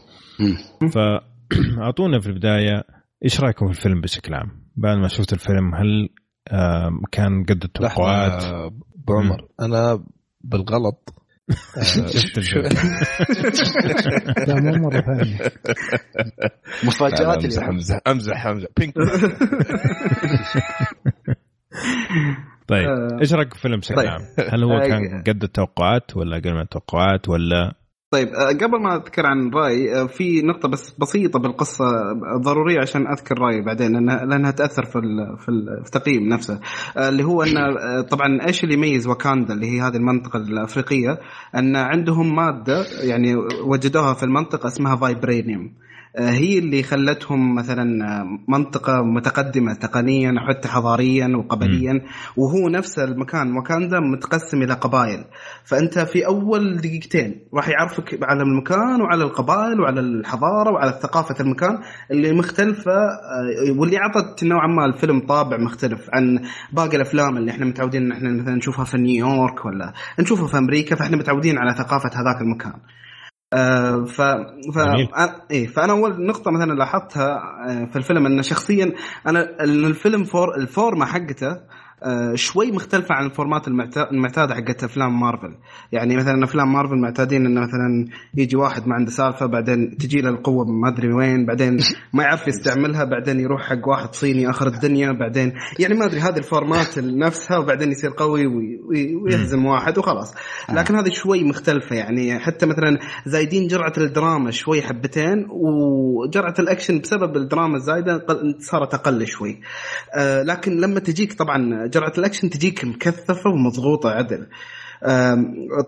فاعطونا 0.94 2.20
في 2.22 2.26
البداية 2.26 2.84
إيش 3.24 3.40
رأيكم 3.40 3.66
في 3.66 3.78
الفيلم 3.78 4.00
بشكل 4.00 4.34
عام؟ 4.34 4.65
بعد 4.76 4.96
ما 4.96 5.08
شفت 5.08 5.32
الفيلم 5.32 5.74
هل 5.74 6.08
كان 7.12 7.44
قد 7.44 7.64
التوقعات؟ 7.64 8.42
لحظة 8.42 8.66
ابو 8.66 9.12
عمر 9.12 9.48
أنا 9.60 10.04
بالغلط. 10.40 11.12
آه، 11.78 11.82
شفت 11.82 12.38
الفيلم. 12.38 12.68
لا 14.46 14.60
مو 14.60 14.88
مرة 14.88 15.00
ثانية. 15.00 15.38
مفاجآت 16.84 17.44
امزح 17.44 17.68
أمزح 17.68 18.00
أمزح 18.06 18.46
أمزح. 18.46 18.68
بينك 18.78 18.94
طيب 22.68 22.88
آه، 22.88 23.18
إيش 23.20 23.32
رايك 23.32 23.48
في 23.48 23.56
الفيلم 23.56 23.80
بشكل 23.80 23.96
طيب. 23.96 24.08
عام؟ 24.08 24.20
هل 24.52 24.64
هو 24.64 24.72
آه، 24.72 24.88
كان 24.88 25.22
قد 25.26 25.42
التوقعات 25.42 26.16
ولا 26.16 26.36
أقل 26.36 26.54
من 26.54 26.60
التوقعات 26.60 27.28
ولا 27.28 27.74
طيب 28.16 28.34
آه، 28.34 28.48
قبل 28.48 28.82
ما 28.82 28.96
أذكر 28.96 29.26
عن 29.26 29.50
رأيي 29.50 30.00
آه، 30.00 30.06
في 30.06 30.42
نقطة 30.42 30.68
بس 30.68 30.94
بسيطة 30.98 31.38
بالقصة 31.38 31.84
آه، 31.84 32.40
ضرورية 32.44 32.80
عشان 32.80 33.06
أذكر 33.06 33.38
رأيي 33.38 33.62
بعدين 33.62 33.92
لانها 33.92 34.24
لأنها 34.24 34.50
تأثر 34.50 34.84
في 34.84 34.92
في, 35.38 35.48
ال 35.48 35.80
في 35.84 35.86
التقييم 35.86 36.28
نفسه. 36.28 36.60
اللي 36.96 37.24
هو 37.24 37.42
إن 37.42 37.52
طبعا 38.10 38.46
إيش 38.46 38.64
اللي 38.64 38.74
يميز 38.74 39.06
واكاندا 39.06 39.54
اللي 39.54 39.66
هي 39.66 39.80
هذه 39.80 39.96
المنطقة 39.96 40.36
الأفريقية؟ 40.36 41.18
إن 41.54 41.76
عندهم 41.76 42.36
مادة 42.36 42.86
يعني 43.02 43.36
وجدوها 43.64 44.14
في 44.14 44.22
المنطقة 44.22 44.66
اسمها 44.66 44.96
فايبرينيوم 44.96 45.72
هي 46.18 46.58
اللي 46.58 46.82
خلتهم 46.82 47.54
مثلا 47.54 47.82
آه، 47.82 48.24
منطقة 48.48 49.02
متقدمة 49.02 49.74
تقنيا 49.74 50.32
وحتى 50.32 50.68
حضاريا 50.68 51.36
وقبليا. 51.36 52.00
وهو 52.36 52.68
نفس 52.68 52.98
المكان. 52.98 53.56
واكاندا 53.56 54.00
متقسم 54.00 54.62
إلى 54.62 54.74
قبائل. 54.74 55.24
فأنت 55.64 55.98
في 55.98 56.26
أول 56.26 56.76
دقيقتين 56.76 57.40
راح 57.54 57.68
يعرفك 57.68 58.18
على 58.22 58.42
المكان 58.42 59.00
وعلى 59.00 59.24
القبائل 59.24 59.80
وعلى 59.80 60.00
الحضارة 60.00 60.70
وعلى 60.72 60.98
ثقافة 61.02 61.34
المكان 61.40 61.78
اللي 62.10 62.32
مختلفة 62.32 62.92
آه، 62.92 63.78
واللي 63.78 63.96
أعطت 63.98 64.44
نوعا 64.44 64.66
ما 64.66 64.84
الفيلم 64.84 65.20
طابع 65.20 65.56
مختلف 65.56 66.00
عن 66.12 66.40
باقي 66.72 66.96
الأفلام 66.96 67.36
اللي 67.36 67.50
إحنا 67.50 67.66
متعودين 67.66 68.02
إن 68.02 68.12
إحنا 68.12 68.30
مثلا 68.30 68.54
نشوفها 68.54 68.84
في 68.84 68.98
نيويورك 68.98 69.64
ولا 69.64 69.92
نشوفها 70.20 70.46
في 70.46 70.58
أمريكا. 70.58 70.96
فإحنا 70.96 71.16
متعودين 71.16 71.58
على 71.58 71.74
ثقافة 71.74 72.10
هذاك 72.14 72.40
المكان. 72.40 72.80
آه 73.52 74.04
ف 74.04 74.20
ف 74.74 74.78
إيه 75.50 75.66
فأنا 75.66 75.92
أول 75.92 76.26
نقطة 76.26 76.50
مثلا 76.50 76.72
لاحظتها 76.72 77.34
آه، 77.68 77.84
في 77.84 77.96
الفيلم 77.96 78.26
إن 78.26 78.42
شخصيا 78.42 78.92
أنا 79.26 79.64
إن 79.64 79.84
الفيلم 79.84 80.24
فور 80.24 80.54
الفورمة 80.56 81.06
حقته 81.06 81.60
شوي 82.34 82.72
مختلفة 82.72 83.14
عن 83.14 83.26
الفورمات 83.26 83.68
المعتا- 83.68 84.10
المعتادة 84.12 84.54
حقت 84.54 84.84
أفلام 84.84 85.20
مارفل، 85.20 85.54
يعني 85.92 86.16
مثلا 86.16 86.44
أفلام 86.44 86.72
مارفل 86.72 86.96
معتادين 87.00 87.46
إنه 87.46 87.60
مثلا 87.60 88.06
يجي 88.34 88.56
واحد 88.56 88.88
ما 88.88 88.94
عنده 88.94 89.10
سالفة 89.10 89.46
بعدين 89.46 89.96
تجي 89.96 90.20
له 90.20 90.30
القوة 90.30 90.64
ما 90.64 90.88
أدري 90.88 91.12
وين، 91.12 91.46
بعدين 91.46 91.78
ما 92.12 92.22
يعرف 92.22 92.48
يستعملها 92.48 93.04
بعدين 93.04 93.40
يروح 93.40 93.62
حق 93.62 93.88
واحد 93.88 94.14
صيني 94.14 94.50
آخر 94.50 94.66
الدنيا 94.66 95.12
بعدين 95.12 95.52
يعني 95.78 95.94
ما 95.94 96.04
أدري 96.06 96.20
هذه 96.20 96.38
الفورمات 96.38 96.98
نفسها 97.26 97.58
وبعدين 97.58 97.90
يصير 97.92 98.10
قوي 98.16 98.46
وي- 98.46 98.80
وي- 98.88 99.14
ويهزم 99.14 99.66
واحد 99.66 99.98
وخلاص، 99.98 100.34
لكن 100.72 100.94
هذه 100.96 101.10
شوي 101.10 101.44
مختلفة 101.44 101.96
يعني 101.96 102.38
حتى 102.38 102.66
مثلا 102.66 102.98
زايدين 103.26 103.66
جرعة 103.66 103.92
الدراما 103.98 104.50
شوي 104.50 104.82
حبتين 104.82 105.46
وجرعة 105.50 106.54
الأكشن 106.58 106.98
بسبب 106.98 107.36
الدراما 107.36 107.76
الزايدة 107.76 108.26
صارت 108.60 108.94
أقل 108.94 109.26
شوي. 109.26 109.60
آه، 110.18 110.42
لكن 110.42 110.80
لما 110.80 111.00
تجيك 111.00 111.32
طبعا 111.32 111.85
جرعة 111.86 112.12
الأكشن 112.18 112.50
تجيك 112.50 112.84
مكثفة 112.84 113.50
ومضغوطة 113.50 114.10
عدل. 114.10 114.46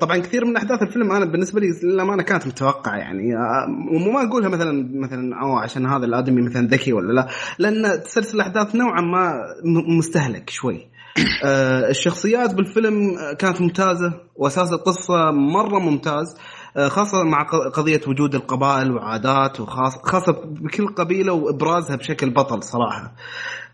طبعا 0.00 0.18
كثير 0.18 0.44
من 0.44 0.56
أحداث 0.56 0.82
الفيلم 0.82 1.12
أنا 1.12 1.24
بالنسبة 1.24 1.60
لي 1.60 1.66
للأمانة 1.82 2.22
كانت 2.22 2.46
متوقعة 2.46 2.96
يعني. 2.96 3.34
آم، 3.34 4.08
وما 4.08 4.28
أقولها 4.28 4.48
مثلا 4.48 4.90
مثلا 4.94 5.40
أو 5.42 5.56
عشان 5.56 5.86
هذا 5.86 6.06
الآدمي 6.06 6.42
مثلا 6.42 6.66
ذكي 6.66 6.92
ولا 6.92 7.12
لا 7.12 7.28
لأن 7.58 8.02
تسلسل 8.02 8.36
الاحداث 8.36 8.74
نوعا 8.74 9.00
ما 9.00 9.32
مستهلك 9.98 10.50
شوي. 10.50 10.88
آه، 11.44 11.90
الشخصيات 11.90 12.54
بالفيلم 12.54 13.16
كانت 13.38 13.60
ممتازة 13.60 14.12
وأساس 14.36 14.72
القصة 14.72 15.30
مرة 15.30 15.78
ممتاز 15.78 16.36
آه، 16.76 16.88
خاصة 16.88 17.24
مع 17.24 17.42
قضية 17.74 18.00
وجود 18.08 18.34
القبائل 18.34 18.92
وعادات 18.92 19.60
وخاصة 19.60 19.98
خاصة 20.02 20.32
بكل 20.32 20.86
قبيلة 20.86 21.32
وإبرازها 21.32 21.96
بشكل 21.96 22.30
بطل 22.30 22.62
صراحة. 22.62 23.14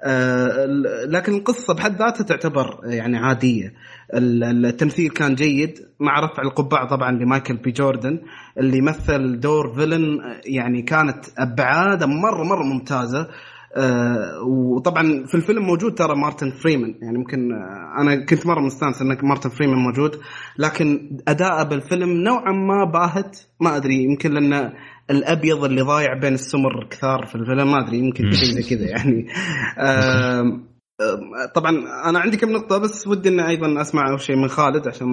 آه، 0.05 0.67
لكن 1.09 1.35
القصة 1.35 1.75
بحد 1.75 1.97
ذاتها 1.99 2.25
تعتبر 2.25 2.81
يعني 2.85 3.17
عادية. 3.19 3.75
ال- 4.15 4.67
التمثيل 4.67 5.11
كان 5.11 5.35
جيد 5.35 5.79
مع 6.01 6.21
رفع 6.21 6.43
القبعة 6.43 6.89
طبعا 6.89 7.13
لمايكل 7.13 7.57
بي 7.57 7.71
جوردن 7.73 8.21
اللي 8.59 8.81
مثل 8.81 9.41
دور 9.41 9.75
فيلن 9.75 10.19
يعني 10.47 10.83
كانت 10.83 11.25
أبعاده 11.39 12.07
مرة 12.07 12.45
مرة 12.45 12.63
ممتازة. 12.65 13.29
آه، 13.77 14.43
وطبعا 14.47 15.25
في 15.27 15.35
الفيلم 15.35 15.63
موجود 15.67 15.95
ترى 15.95 16.17
Martin 16.17 16.51
Freeman 16.51 16.95
يعني 17.03 17.19
ممكن 17.19 17.53
آه، 17.53 18.01
أنا 18.01 18.25
كنت 18.25 18.47
مرة 18.47 18.61
مستانس 18.61 19.03
ان 19.03 19.19
Martin 19.23 19.51
Freeman 19.51 19.79
موجود 19.79 20.21
لكن 20.59 21.19
أداءه 21.29 21.63
بالفيلم 21.63 22.09
نوعا 22.11 22.53
ما 22.53 22.85
باهت 22.85 23.39
ما 23.61 23.77
أدري 23.77 24.03
يمكن 24.05 24.31
لأن 24.33 24.73
الأبيض 25.11 25.65
اللي 25.65 25.83
ضايع 25.83 26.19
بين 26.21 26.35
السمر 26.35 26.89
كثار 26.91 27.27
في 27.27 27.35
الفيلم 27.35 27.73
ما 27.73 27.85
أدري 27.87 27.99
يمكن 27.99 28.31
شيء 28.33 28.49
زي 28.63 28.77
كذا 28.77 28.89
يعني 28.89 29.27
طبعا 31.55 31.71
أنا 32.05 32.19
عندي 32.19 32.37
كم 32.37 32.51
نقطة 32.53 32.79
بس 32.79 33.07
ودي 33.07 33.29
إني 33.29 33.49
أيضا 33.49 33.81
أسمع 33.81 34.11
أول 34.11 34.21
شيء 34.21 34.37
من 34.37 34.49
خالد 34.49 34.89
عشان 34.89 35.07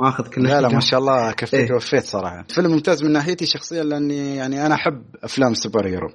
ما 0.00 0.08
أخذ 0.08 0.28
كل 0.28 0.42
لا 0.42 0.60
لا. 0.60 0.68
ما 0.68 0.80
شاء 0.80 1.00
الله 1.00 1.32
كفيت 1.32 1.70
إيه. 1.70 1.76
وفيت 1.76 2.04
صراحة 2.04 2.44
فيلم 2.48 2.70
ممتاز 2.70 3.04
من 3.04 3.12
ناحيتي 3.12 3.46
شخصيا 3.46 3.84
لأني 3.84 4.36
يعني 4.36 4.66
أنا 4.66 4.74
أحب 4.74 5.02
أفلام 5.22 5.52
ال 5.52 5.58
super 5.58 5.86
hero 5.86 6.10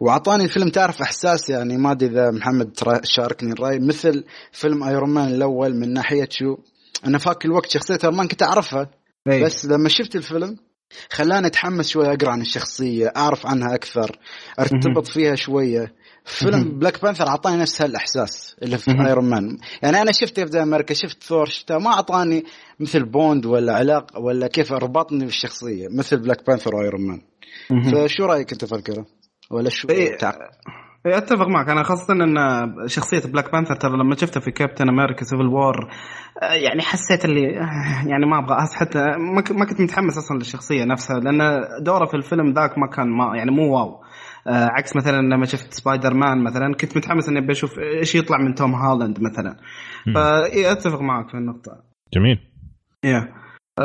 وأعطاني 0.00 0.44
الفيلم 0.44 0.68
تعرف 0.68 1.02
إحساس 1.02 1.50
يعني 1.50 1.76
ما 1.76 1.90
أدري 1.92 2.10
إذا 2.10 2.30
محمد 2.30 2.72
ترا- 2.72 3.00
شاركني 3.04 3.52
الرأي 3.52 3.78
مثل 3.78 4.24
فيلم 4.52 4.84
Iron 4.84 5.10
Man 5.10 5.28
الأول 5.34 5.74
من 5.76 5.92
ناحية 5.92 6.28
شو 6.30 6.56
أنا 7.06 7.18
ذاك 7.18 7.44
الوقت 7.44 7.70
شخصيه 7.70 7.98
Iron 8.04 8.16
Man 8.16 8.28
كنت 8.28 8.42
أعرفها 8.42 8.90
إيه. 9.28 9.44
بس 9.44 9.66
لما 9.66 9.88
شفت 9.88 10.16
الفيلم 10.16 10.56
خلاني 11.10 11.46
أتحمس 11.46 11.88
شوي 11.88 12.12
أقرأ 12.12 12.30
عن 12.30 12.40
الشخصية 12.40 13.12
أعرف 13.16 13.46
عنها 13.46 13.74
أكثر 13.74 14.18
أرتبط 14.58 15.06
فيها 15.06 15.34
شوية 15.34 15.92
فيلم 16.24 16.78
Black 16.78 17.02
Panther 17.02 17.28
اعطاني 17.28 17.56
نفس 17.56 17.82
هالإحساس 17.82 18.56
اللي 18.62 18.78
في. 18.78 18.90
Iron 19.08 19.24
Man 19.30 19.58
يعني 19.82 20.02
أنا 20.02 20.12
شفت 20.12 20.36
Captain 20.36 20.58
America 20.58 20.94
شفت 20.94 21.22
ثور 21.22 21.46
شفتها 21.46 21.78
ما 21.78 21.90
اعطاني 21.92 22.44
مثل 22.80 23.04
bond 23.04 23.46
ولا 23.46 23.72
علاقه 23.72 24.18
ولا 24.20 24.46
كيف 24.46 24.72
ربطني 24.72 25.24
بالشخصية 25.24 25.88
مثل 25.88 26.16
Black 26.16 26.46
Panther 26.46 26.74
و 26.76 26.82
Iron 26.82 27.06
Man. 27.06 27.20
فشو 28.08 28.24
رأيك 28.24 28.52
أنت 28.52 28.64
في 28.64 28.74
الكلام 28.74 29.04
ولا 29.50 29.70
شو 29.70 29.88
إيه. 29.88 30.16
إيه، 31.06 31.18
أتفق 31.18 31.48
معك. 31.48 31.68
أنا 31.68 31.82
خاصة 31.82 32.14
إن 32.14 32.36
شخصية 32.86 33.32
Black 33.32 33.52
Panther 33.52 33.74
ترى 33.74 33.92
لما 33.92 34.16
شفته 34.16 34.40
في 34.40 34.50
Captain 34.50 34.88
America 34.88 35.24
Civil 35.24 35.46
War 35.46 35.90
يعني 36.42 36.82
حسيت 36.82 37.24
اللي 37.24 37.60
آه، 37.60 38.08
يعني 38.08 38.26
ما 38.26 38.38
أبغى 38.38 38.56
حتى 38.74 39.04
ما 39.50 39.64
كنت 39.64 39.80
متحمس 39.80 40.18
أصلا 40.18 40.38
للشخصية 40.38 40.84
نفسها 40.84 41.20
لأن 41.20 41.60
دوره 41.82 42.06
في 42.06 42.14
الفيلم 42.14 42.52
ذاك 42.52 42.78
ما 42.78 42.86
كان 42.86 43.08
ما 43.08 43.36
يعني 43.36 43.50
مو 43.50 43.76
wow. 43.76 44.00
آه، 44.46 44.68
عكس 44.70 44.96
مثلا 44.96 45.20
لما 45.20 45.44
شفت 45.44 45.72
Spider 45.72 46.14
Man 46.14 46.44
مثلا 46.44 46.74
كنت 46.74 46.96
متحمس 46.96 47.28
إني 47.28 47.40
بشوف 47.40 47.78
إيش 47.78 48.14
يطلع 48.14 48.38
من 48.38 48.54
Tom 48.54 48.74
Holland 48.74 49.18
مثلا. 49.20 49.56
مم. 50.06 50.14
فاي 50.14 50.72
أتفق 50.72 51.00
معك 51.00 51.28
في 51.28 51.34
النقطة. 51.34 51.72
جميل. 52.14 52.38
يا 53.04 53.28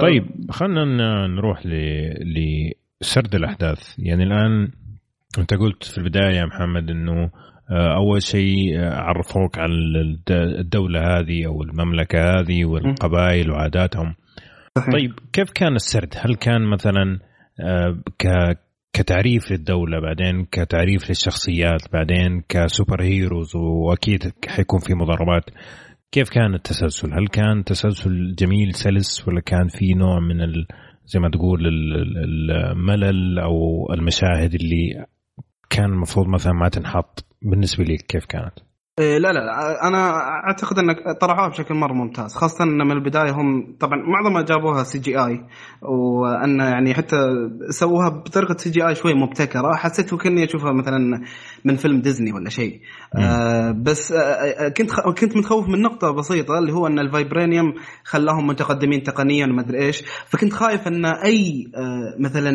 طيب 0.02 0.52
خلينا 0.52 1.28
نروح 1.28 1.66
ل... 1.66 1.72
لسرد 3.02 3.36
الأحداث. 3.36 3.96
يعني 4.00 4.24
الآن 4.24 4.72
انت 5.40 5.54
قلت 5.54 5.84
في 5.84 5.98
البداية 5.98 6.36
يا 6.36 6.46
محمد 6.46 6.90
إنه 6.90 7.30
آه، 7.72 7.96
أول 7.96 8.22
شيء 8.22 8.80
آه، 8.80 8.94
عرفوك 8.96 9.60
على 9.60 9.72
الد- 9.74 10.32
الدولة 10.60 11.00
هذه 11.00 11.46
أو 11.48 11.64
المملكة 11.64 12.20
هذه 12.20 12.66
والقبائل 12.66 13.52
وعاداتهم 13.52 14.14
صحيح. 14.78 14.92
طيب 14.94 15.12
كيف 15.34 15.52
كان 15.56 15.76
السرد؟ 15.76 16.14
هل 16.18 16.36
كان 16.36 16.62
مثلا 16.70 17.20
آه، 17.60 17.98
كتعريف 18.94 19.52
للدولة 19.52 20.00
بعدين 20.00 20.46
كتعريف 20.52 21.10
للشخصيات 21.10 21.82
بعدين 21.94 22.42
كسوبر 22.50 23.02
هيروز 23.04 23.56
وأكيد 23.56 24.32
حيكون 24.48 24.80
في 24.80 24.94
مضاربات 24.94 25.44
كيف 26.12 26.30
كان 26.30 26.54
التسلسل؟ 26.54 27.14
هل 27.14 27.28
كان 27.28 27.64
تسلسل 27.64 28.36
جميل 28.40 28.74
سلس 28.74 29.28
ولا 29.28 29.42
كان 29.42 29.68
في 29.68 29.94
نوع 29.94 30.20
من 30.20 30.42
ال... 30.42 30.68
زي 31.06 31.20
ما 31.20 31.30
تقول 31.30 31.68
ال- 31.68 31.96
ال- 31.96 32.52
الملل 32.52 33.40
أو 33.40 33.88
المشاهد 33.94 34.54
اللي 34.54 35.06
كان 35.70 35.86
المفروض 35.86 36.28
مثلا 36.28 36.54
ما 36.54 36.70
تنحط 36.70 37.26
بالنسبة 37.42 37.84
لي 37.84 37.98
كيف 37.98 38.26
كانت؟ 38.26 38.54
إيه 39.00 39.18
لا 39.18 39.34
لا 39.34 39.40
لا 39.40 39.88
أنا 39.88 40.18
أعتقد 40.48 40.80
إنك 40.80 41.18
طرحوها 41.22 41.48
بشكل 41.50 41.74
مرة 41.76 41.94
ممتاز 41.94 42.36
خاصة 42.36 42.64
إن 42.64 42.78
من 42.88 42.92
البداية 42.92 43.32
هم 43.32 43.76
طبعا 43.80 43.98
معظمها 44.08 44.42
جابوها 44.42 44.84
CGI 44.84 45.46
وأن 45.82 46.60
يعني 46.60 46.94
حتى 46.94 47.16
سووها 47.70 48.10
بطريقة 48.10 48.58
CGI 48.58 48.96
شوي 48.96 49.14
مبتكرة 49.14 49.76
حسيت 49.76 50.14
وكأني 50.14 50.44
أشوفها 50.44 50.72
مثلا 50.72 51.22
من 51.66 51.76
فيلم 51.76 52.02
ديزني 52.02 52.34
ولا 52.34 52.50
شيء. 52.50 52.80
آه 53.16 53.72
بس 53.72 54.12
آه 54.12 54.18
آه، 54.18 54.70
كنت 54.70 54.92
خ... 54.92 55.10
كنت 55.10 55.38
متخوف 55.38 55.68
من 55.70 55.82
نقطة 55.82 56.12
بسيطة 56.12 56.60
اللي 56.60 56.74
هو 56.74 56.88
أن 56.88 57.00
الفايبرينيوم 57.00 57.74
خلاهم 58.04 58.48
متقدمين 58.48 59.04
تقنيا 59.04 59.46
وما 59.46 59.62
أدري 59.62 59.86
إيش 59.86 60.04
فكنت 60.28 60.54
خايف 60.54 60.88
أن 60.88 61.06
أي 61.06 61.72
آه 61.76 62.16
مثلا 62.20 62.52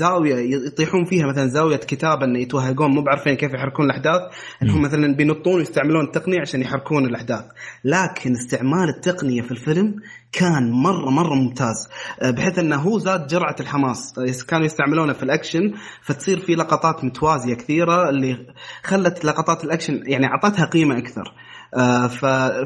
زاوية 0.00 0.34
يطيحون 0.66 1.04
فيها 1.04 1.26
مثلا 1.26 1.46
زاوية 1.46 1.76
كتابه 1.76 2.24
أن 2.24 2.36
يتوهقون 2.36 2.90
مو 2.90 3.02
عارفين 3.02 3.34
كيف 3.34 3.54
يحركون 3.54 3.84
الأحداث 3.84 4.20
انهم 4.62 4.82
مثلا 4.82 5.14
بينطون 5.16 5.60
ويستعملون 5.84 6.04
التقنيه 6.04 6.40
عشان 6.40 6.60
يحركون 6.60 7.04
الأحداث. 7.04 7.44
لكن 7.84 8.32
استعمال 8.32 8.88
التقنية 8.88 9.42
في 9.42 9.50
الفيلم 9.50 9.94
كان 10.32 10.70
مرة 10.70 11.10
مرة 11.10 11.34
ممتاز. 11.34 11.88
آه، 12.22 12.30
بحيث 12.30 12.58
إنه 12.58 12.76
هو 12.76 12.98
زاد 12.98 13.26
جرعة 13.26 13.56
الحماس. 13.60 14.18
آه، 14.18 14.46
كانوا 14.48 14.66
يستعملونه 14.66 15.12
في 15.12 15.22
الأكشن 15.22 15.74
فتصير 16.02 16.40
في 16.40 16.54
لقطات 16.54 17.04
متوازية 17.04 17.54
كثيرة 17.54 18.08
اللي 18.08 18.46
خلت 18.82 19.24
لقطات 19.24 19.64
الأكشن 19.64 20.02
يعني 20.06 20.26
أعطتها 20.26 20.64
قيمة 20.64 20.98
أكثر. 20.98 21.32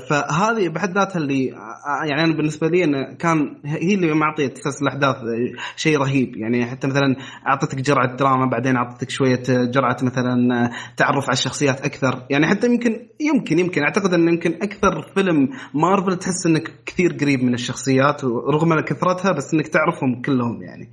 فهذه 0.08 0.68
بحد 0.68 0.98
ذاتها 0.98 1.18
اللي 1.18 1.52
آه، 1.52 2.06
يعني 2.06 2.24
أنا 2.24 2.36
بالنسبة 2.36 2.68
لي 2.68 2.84
إنه 2.84 3.14
كان 3.14 3.60
هي 3.64 3.94
اللي 3.94 4.14
معطية 4.14 4.46
تسلسل 4.46 4.82
الاحداث 4.82 5.16
آه، 5.16 5.76
شيء 5.76 5.98
رهيب. 5.98 6.36
يعني 6.36 6.66
حتى 6.66 6.86
مثلا 6.86 7.16
أعطتك 7.48 7.80
جرعة 7.80 8.16
دراما 8.16 8.46
بعدين 8.50 8.76
أعطتك 8.76 9.10
شوية 9.10 9.42
آه، 9.50 9.64
جرعة 9.64 9.96
مثلا 10.02 10.64
آه، 10.64 10.70
تعرف 10.96 11.24
على 11.24 11.32
الشخصيات 11.32 11.80
أكثر. 11.80 12.26
يعني 12.30 12.46
حتى 12.46 12.66
يمكن 12.66 13.08
يمكن 13.20 13.58
يمكن 13.58 13.82
أعتقد 13.82 14.14
انه 14.14 14.32
يمكن 14.32 14.54
أكثر 14.62 15.02
فيلم 15.14 15.48
مارفل 15.74 16.18
تحس 16.18 16.46
إنك 16.46 16.72
كثير 16.86 17.12
قريب 17.12 17.42
من 17.44 17.54
الشخصيات 17.54 18.24
رغم 18.24 18.80
كثرتها 18.80 19.32
بس 19.32 19.54
إنك 19.54 19.68
تعرفهم 19.68 20.22
كلهم 20.22 20.62
يعني. 20.62 20.92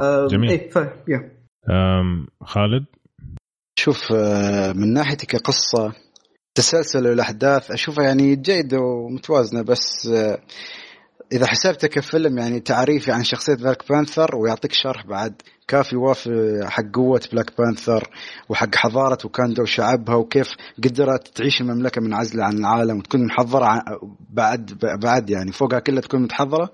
آه، 0.00 0.26
جميل. 0.26 0.50
إيه 0.50 0.70
ف... 0.70 0.78
خالد؟ 2.44 2.84
شوف 3.78 4.12
آه، 4.12 4.72
من 4.72 4.92
ناحيتي 4.92 5.26
كقصة 5.26 5.92
تسلسل 6.62 7.06
الأحداث. 7.06 7.70
أشوفها 7.70 8.04
يعني 8.04 8.36
جيدة 8.36 8.78
ومتوازنة 8.78 9.62
بس 9.62 10.06
آه، 10.14 10.38
إذا 11.32 11.46
حسبتها 11.46 11.88
كفيلم 11.88 12.38
يعني 12.38 12.60
تعريفي 12.60 13.12
عن 13.12 13.24
شخصية 13.24 13.54
بلاك 13.54 13.88
بانثر 13.88 14.36
ويعطيك 14.36 14.72
شرح 14.72 15.06
بعد. 15.06 15.34
كافي 15.68 15.96
وافي 15.96 16.60
حق 16.68 16.84
قوة 16.94 17.20
بلاك 17.32 17.52
بانثر 17.58 18.08
وحق 18.48 18.74
حضارة 18.74 19.18
وكاندا 19.24 19.62
وشعبها 19.62 20.14
وكيف 20.14 20.48
قدرت 20.84 21.28
تعيش 21.28 21.60
المملكة 21.60 22.00
منعزلة 22.00 22.44
عن 22.44 22.58
العالم 22.58 22.98
وتكون 22.98 23.26
محضرة 23.26 23.64
عن- 23.64 23.82
بعد 24.30 24.78
بعد 25.02 25.30
يعني 25.30 25.52
فوقها 25.52 25.78
كلها 25.78 26.00
تكون 26.00 26.22
متحضرة. 26.22 26.70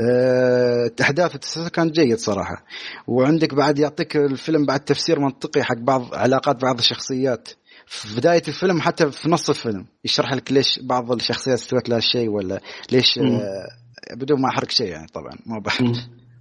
آه، 0.00 0.90
أحداث 1.00 1.34
التسلسل 1.34 1.68
كان 1.68 1.90
جيد 1.90 2.18
صراحة. 2.18 2.64
وعندك 3.06 3.54
بعد 3.54 3.78
يعطيك 3.78 4.16
الفيلم 4.16 4.66
بعد 4.66 4.80
تفسير 4.80 5.20
منطقي 5.20 5.62
حق 5.62 5.78
بعض 5.78 6.14
علاقات 6.14 6.62
بعض 6.62 6.78
الشخصيات. 6.78 7.48
في 7.86 8.16
بداية 8.16 8.42
الفيلم 8.48 8.80
حتى 8.80 9.10
في 9.10 9.30
نص 9.30 9.48
الفيلم 9.50 9.86
يشرح 10.04 10.32
لك 10.32 10.52
ليش 10.52 10.78
بعض 10.82 11.12
الشخصيات 11.12 11.58
سوت 11.58 11.88
لها 11.88 12.00
شيء 12.00 12.28
ولا 12.28 12.60
ليش. 12.92 13.18
آه، 13.18 14.16
بدون 14.16 14.40
ما 14.40 14.48
أحرق 14.48 14.70
شيء 14.70 14.86
يعني 14.86 15.06
طبعا 15.06 15.32
ما 15.46 15.58
بحرق 15.58 15.92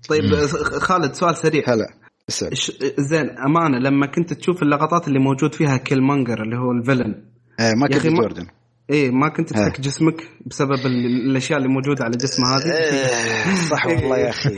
طيب 0.10 0.36
خالد 0.80 1.14
سؤال 1.14 1.36
سريع. 1.38 1.64
هلا 1.68 1.86
اسأل. 2.30 2.52
زين 3.00 3.30
أمانة 3.48 3.80
لما 3.80 4.06
كنت 4.08 4.34
تشوف 4.34 4.64
اللقطات 4.64 5.08
اللي 5.08 5.20
موجود 5.20 5.56
فيها 5.56 5.78
كيل 5.78 6.02
مونجر 6.02 6.44
اللي 6.44 6.56
هو 6.58 6.72
ال 6.72 6.78
villain؟ 6.78 7.26
آه، 7.60 7.72
ما 7.74 7.88
كنت 7.88 8.08
جوردن. 8.08 8.48
إيه 8.90 9.12
ما 9.12 9.30
كنت. 9.30 9.50
تفك 9.50 9.82
جسمك 9.82 10.16
بسبب 10.46 10.86
ال- 10.86 11.06
الأشياء 11.30 11.58
اللي 11.60 11.70
موجودة 11.70 12.04
على 12.04 12.18
جسمه 12.18 12.46
هذه؟ 12.58 12.72
آه، 12.72 13.56
صح 13.70 13.86
والله 13.96 14.18
يا 14.18 14.30
أخي. 14.30 14.50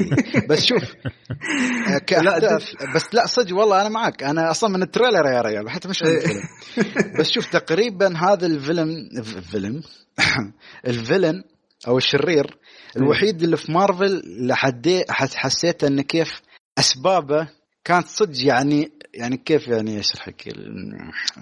بس 0.49 0.65
شوف 0.65 0.83
كأحداث 2.07 2.63
بس 2.95 3.13
لا 3.13 3.25
صدق 3.27 3.55
والله 3.55 3.81
أنا 3.81 3.89
معك 3.89 4.23
أنا 4.23 4.51
أصلا 4.51 4.69
من 4.69 4.83
التريلر 4.83 5.25
يا 5.33 5.41
رجال 5.41 5.69
حتى 5.69 5.87
مش 5.87 6.03
من 6.03 6.09
الفيلم. 6.09 6.41
بس 7.19 7.29
شوف 7.29 7.45
تقريبا 7.45 8.17
هذا 8.17 8.45
الفيلم 8.45 9.09
فيلم؟ 9.51 9.81
الفيلن 10.87 11.43
أو 11.87 11.97
الشرير 11.97 12.57
الوحيد 12.97 13.43
اللي 13.43 13.57
في 13.57 13.71
مارفل 13.71 14.21
لحد 14.47 15.03
حسيت 15.09 15.83
انه 15.83 16.01
كيف 16.01 16.41
أسبابه 16.79 17.47
كانت 17.83 18.07
صدق 18.07 18.45
يعني 18.47 18.91
يعني 19.17 19.37
كيف 19.37 19.67
يعني 19.67 19.99
اشرح 19.99 20.27
لك 20.27 20.53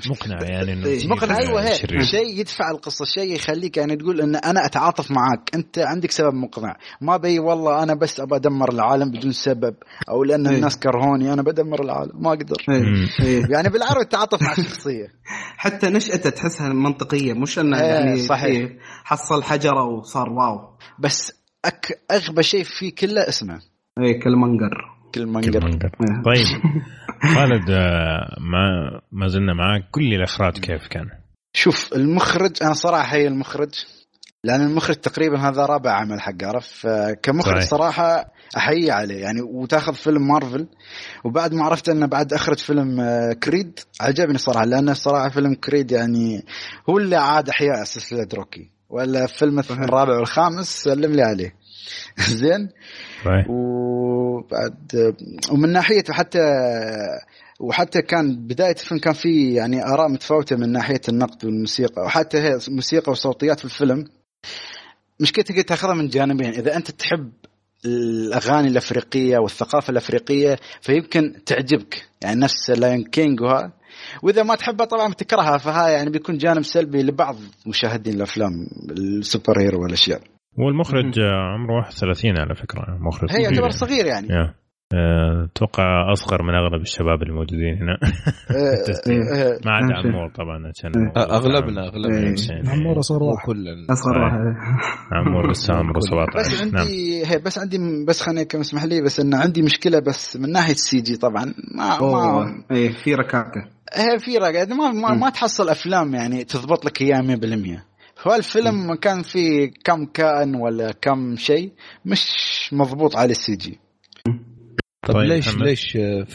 مقنع 0.10 0.44
يعني 0.52 0.74
إنه 0.74 0.86
إيه. 0.86 1.08
مقنع 1.08 1.38
أيوه 1.38 1.62
هيك. 1.62 2.02
شيء 2.02 2.40
يدفع 2.40 2.72
القصة 2.72 3.06
شيء 3.06 3.36
يخليك 3.36 3.78
يعني 3.78 3.96
تقول 3.96 4.22
إن 4.22 4.36
أنا 4.36 4.66
أتعاطف 4.66 5.12
معك 5.12 5.50
أنت 5.56 5.80
عندك 5.80 6.12
سبب 6.12 6.34
مقنع 6.34 6.78
ما 7.02 7.18
بي 7.18 7.40
والله 7.40 7.84
أنا 7.84 7.94
بس 7.94 8.20
أبى 8.20 8.36
أدمر 8.36 8.72
العالم 8.72 9.12
بدون 9.12 9.32
سبب 9.32 9.76
أو 10.10 10.24
لأن 10.24 10.48
إيه. 10.48 10.56
الناس 10.56 10.80
كرهوني 10.80 11.34
أنا 11.34 11.42
بدمر 11.42 11.84
العالم 11.84 12.24
ما 12.24 12.30
أقدر 12.30 12.56
إيه. 12.70 13.46
يعني 13.50 13.70
بالعربي 13.70 14.06
تعاطف 14.06 14.42
مع 14.42 14.52
الشخصية 14.52 15.08
حتى 15.64 15.90
نشأته 15.90 16.30
تحسها 16.30 16.74
منطقية 16.74 17.34
مش 17.34 17.60
إنه 17.60 17.78
يعني 17.78 18.18
صحيح. 18.18 18.72
حصل 19.04 19.44
حجرة 19.44 19.84
وصار 19.84 20.30
واو 20.30 20.78
بس 21.00 21.34
أك 21.66 22.02
أغبى 22.12 22.44
شيء 22.44 22.64
فيه 22.64 22.96
كله 22.96 23.28
اسمه 23.28 23.60
إيه 24.00 24.20
كل 24.20 24.36
منقر 24.36 24.96
كل 25.16 25.22
كل 25.22 25.28
منقر 25.28 25.66
مونجر. 25.66 25.92
إيه. 26.02 26.24
طيب 26.26 26.62
خالد 27.26 27.70
آه، 27.70 28.36
ما 28.40 28.92
ما 29.12 29.28
زلنا 29.28 29.54
معاك. 29.54 29.84
لي 29.98 30.16
الإخراج 30.16 30.58
كيف 30.60 30.88
كان؟ 30.88 31.10
شوف 31.54 31.94
المخرج 31.94 32.64
أنا 32.64 32.74
صراحة 32.74 33.16
هي 33.16 33.28
المخرج 33.28 33.86
لأن 34.44 34.62
المخرج 34.62 34.96
تقريبا 34.96 35.40
هذا 35.40 35.66
رابع 35.66 35.92
عمل 35.92 36.22
حقه 36.22 36.48
عرف 36.48 36.88
كمخرج 37.24 37.58
صحيح. 37.58 37.70
صراحة 37.70 38.32
أحيي 38.58 38.92
عليه. 38.92 39.22
يعني 39.22 39.42
وتأخذ 39.42 39.94
فيلم 39.94 40.28
مارفل 40.28 40.68
وبعد 41.24 41.54
ما 41.54 41.66
عرفت 41.66 41.90
إنه 41.90 42.06
بعد 42.06 42.34
أخرج 42.34 42.58
فيلم 42.58 43.00
آه، 43.00 43.34
كريد 43.34 43.80
عجبني 44.02 44.38
صراحة 44.38 44.66
لأنه 44.66 44.94
صراحة 44.94 45.30
فيلم 45.30 45.54
كريد 45.54 45.92
يعني 45.92 46.46
هو 46.90 46.98
اللي 46.98 47.16
عاد 47.16 47.50
أحياء 47.50 47.84
سلسلة 47.84 48.28
روكي. 48.34 48.72
ولا 48.90 49.28
فيلم 49.28 49.60
الرابع 49.60 50.18
والخامس 50.18 50.84
سلم 50.84 51.12
لي 51.12 51.22
عليه. 51.22 51.56
زين؟ 52.42 52.70
وبعد 53.50 55.16
ومن 55.52 55.70
ناحية 55.70 56.04
حتى 56.10 56.40
وحتى 57.60 58.02
كان 58.02 58.48
بداية 58.48 58.72
الفيلم 58.72 59.00
كان 59.00 59.14
في 59.14 59.54
يعني 59.54 59.86
آراء 59.86 60.10
متفاوتة 60.10 60.56
من 60.56 60.72
ناحية 60.72 61.02
النقد 61.10 61.46
والموسيقى 61.46 62.02
وحتى 62.02 62.38
هي 62.38 62.60
موسيقى 62.68 63.12
وصوتيات 63.12 63.60
في 63.60 63.66
الفيلم. 63.66 64.06
مشكلتك 65.20 65.68
تاخذها 65.68 65.94
من 65.94 66.08
جانبين. 66.08 66.50
إذا 66.50 66.76
أنت 66.76 66.92
تحب 66.92 67.32
الأغاني 67.86 68.68
الأفريقية 68.68 69.38
والثقافة 69.38 69.92
الأفريقية 69.92 70.60
فيمكن 70.82 71.44
تعجبك. 71.46 72.10
يعني 72.24 72.42
نفس 72.42 72.70
Lion 72.70 73.04
King 73.04 73.42
وها. 73.42 73.74
وإذا 74.24 74.44
ما 74.44 74.56
تحبها 74.56 74.86
طبعا 74.86 75.12
بتكرهها 75.12 75.58
فها 75.58 75.90
يعني 75.90 76.10
بيكون 76.10 76.38
جانب 76.38 76.64
سلبي 76.64 77.04
لبعض 77.04 77.36
مشاهدين 77.66 78.14
الأفلام 78.14 78.68
ال 78.92 79.60
superhero 79.60 79.84
والأشياء. 79.84 80.35
هو 80.60 80.70
المخرج 80.70 81.20
آه، 81.20 81.54
عمره 81.54 81.76
31 81.76 82.38
على 82.38 82.56
فكرة 82.56 82.98
مخرج 83.00 83.32
هي 83.32 83.44
يعتبر. 83.44 83.70
صغير 83.70 84.06
يعني. 84.06 84.28
Yeah. 84.30 84.54
آه، 84.94 85.46
أتوقع 85.52 86.12
أصغر 86.12 86.44
من 86.44 86.56
أغلب 86.56 86.82
الشباب 86.82 87.24
الموجودين 87.24 87.78
هنا. 87.82 87.98
آه، 88.52 88.92
آه، 89.12 89.60
ما 89.66 89.72
عدا. 89.72 89.96
عمور 89.96 90.30
طبعا 90.30 90.68
عشان 90.68 90.92
أغلبنا 91.18 91.88
أغلبنا. 91.88 92.18
إيه. 92.18 92.36
يعني 92.50 92.70
عمور 92.70 93.00
أصغر 93.00 93.24
واحد. 93.24 93.46
كل 93.46 93.86
أصغر 93.90 94.14
صحيح. 94.14 94.24
واحد. 94.24 94.56
عمور 95.12 95.52
لسه 95.52 95.74
عمره 95.74 95.98
بس 95.98 96.04
17 96.04 96.66
نعم. 96.66 96.78
عندي 96.78 97.26
هي 97.26 97.38
بس 97.38 97.60
عندي 97.60 98.06
بس 98.08 98.22
خليني 98.22 98.46
كم 98.46 98.60
اسمح 98.60 98.84
لي 98.84 99.02
بس 99.02 99.20
انه 99.20 99.38
عندي 99.38 99.62
مشكلة 99.62 100.00
بس 100.00 100.38
من 100.38 100.52
ناحية 100.52 100.74
ال 100.74 101.02
CG 101.02 101.18
طبعا. 101.18 101.54
ما 101.78 102.00
ما 102.00 102.66
إيه 102.72 102.92
في 103.04 103.16
ركاكه 103.16 103.62
هي 103.94 104.20
في 104.20 104.38
رقم 104.38 104.78
ما. 104.78 105.14
ما 105.14 105.30
تحصل 105.30 105.70
أفلام 105.70 106.14
يعني 106.14 106.44
تضبط 106.44 106.86
لك 106.86 107.02
إياها 107.02 107.22
100% 107.22 107.95
فالفيلم 108.26 108.96
كان 108.96 109.22
فيه 109.22 109.72
كم 109.84 110.06
كائن 110.06 110.56
ولا 110.56 110.92
كم 110.92 111.36
شيء 111.36 111.72
مش 112.06 112.24
مضبوط 112.74 113.16
على 113.16 113.32
ال 113.32 113.56
CG 113.56 113.80
طب 115.08 115.14
طيب، 115.14 115.24
ليش 115.30 115.48
محمد. 115.48 115.68
ليش 115.68 115.98
آه، 115.98 116.26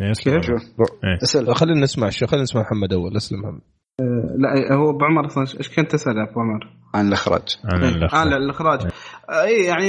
إيه، 0.00 0.10
اسلم. 0.10 0.32
إيه. 0.34 1.18
اسأل 1.22 1.56
خلينا 1.56 1.80
نسمع 1.80 2.10
شو 2.10 2.26
خلينا 2.26 2.42
نسمع 2.42 2.60
محمد 2.62 2.92
أول 2.92 3.16
اسلم 3.16 3.40
محمد 3.40 3.60
لا 4.38 4.74
هو 4.76 4.90
أبو 4.90 5.04
عمر 5.04 5.26
أصلا 5.26 5.42
إيش 5.58 5.68
كنت 5.68 5.92
تسأل 5.92 6.18
أبو 6.18 6.40
عمر؟ 6.40 6.78
عن 6.94 7.08
الإخراج 7.08 7.56
عن 7.64 7.82
آه 7.84 7.88
الأخبار. 7.88 8.24
لا 8.28 8.36
الإخراج 8.36 8.80
اي 9.30 9.64
يعني 9.64 9.88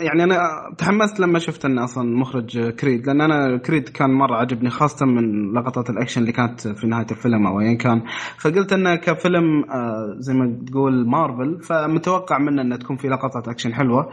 يعني 0.00 0.24
أنا 0.24 0.38
تحمست 0.78 1.20
لما 1.20 1.38
شفت 1.38 1.64
انه 1.64 1.84
أصلا 1.84 2.16
مخرج 2.16 2.70
كريد 2.70 3.06
لأن 3.06 3.20
أنا 3.20 3.58
كريد 3.58 3.88
كان 3.88 4.10
مرة 4.10 4.36
عجبني 4.36 4.70
خاصة 4.70 5.06
من 5.06 5.52
لقطات 5.52 5.90
الأكشن 5.90 6.20
اللي 6.20 6.32
كانت 6.32 6.68
في 6.68 6.86
نهاية 6.86 7.06
الفيلم 7.10 7.46
أو 7.46 7.60
ايا 7.60 7.74
كان. 7.74 8.02
فقلت 8.38 8.72
انه 8.72 8.96
كفيلم 8.96 9.70
آه، 9.70 10.14
زي 10.18 10.34
ما 10.34 10.64
تقول 10.66 11.06
مارفل 11.08 11.62
فمتوقع 11.62 12.38
منه 12.38 12.62
انه 12.62 12.76
تكون 12.76 12.96
في 12.96 13.08
لقطات 13.08 13.48
أكشن 13.48 13.74
حلوة. 13.74 14.10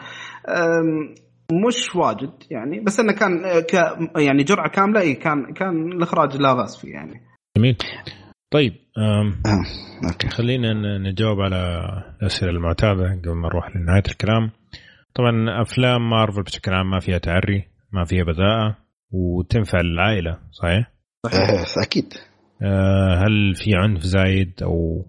مش 1.68 1.96
واجد 1.96 2.32
يعني 2.52 2.80
بس 2.80 3.00
انه 3.00 3.14
كان 3.14 3.46
آه، 3.46 3.60
ك 3.60 3.74
يعني 4.18 4.44
جرعة 4.44 4.70
كاملة 4.70 5.02
اي 5.02 5.14
كان 5.14 5.54
كان 5.54 5.92
الإخراج 5.92 6.38
لا 6.38 6.54
باس 6.54 6.78
فيه 6.78 6.94
يعني. 6.94 7.22
جميل. 7.58 7.78
طيب 8.54 8.85
آه. 8.98 9.34
Okay 10.12 10.30
خلينا 10.30 10.98
نجاوب 10.98 11.42
على 11.42 11.88
الأسئلة 12.22 12.52
المعتادة 12.52 13.04
قبل 13.04 13.32
ما 13.32 13.48
نروح 13.48 13.76
لنهاية 13.76 14.04
الكلام 14.08 14.52
طبعا 15.16 15.62
أفلام 15.62 16.10
مارفل 16.10 16.44
بشكل 16.44 16.74
عام 16.74 16.90
ما 16.90 17.00
فيها 17.00 17.18
تعري 17.18 17.68
ما 17.92 18.06
فيها 18.06 18.24
بذاءة 18.24 18.78
وتنفع 19.12 19.82
للعائلة 19.82 20.40
صحيح؟ 20.52 20.92
آه، 21.26 21.84
أكيد 21.84 22.14
آه، 22.62 23.16
هل 23.16 23.56
في 23.56 23.76
عنف 23.76 24.02
زايد 24.02 24.64
أو 24.64 25.06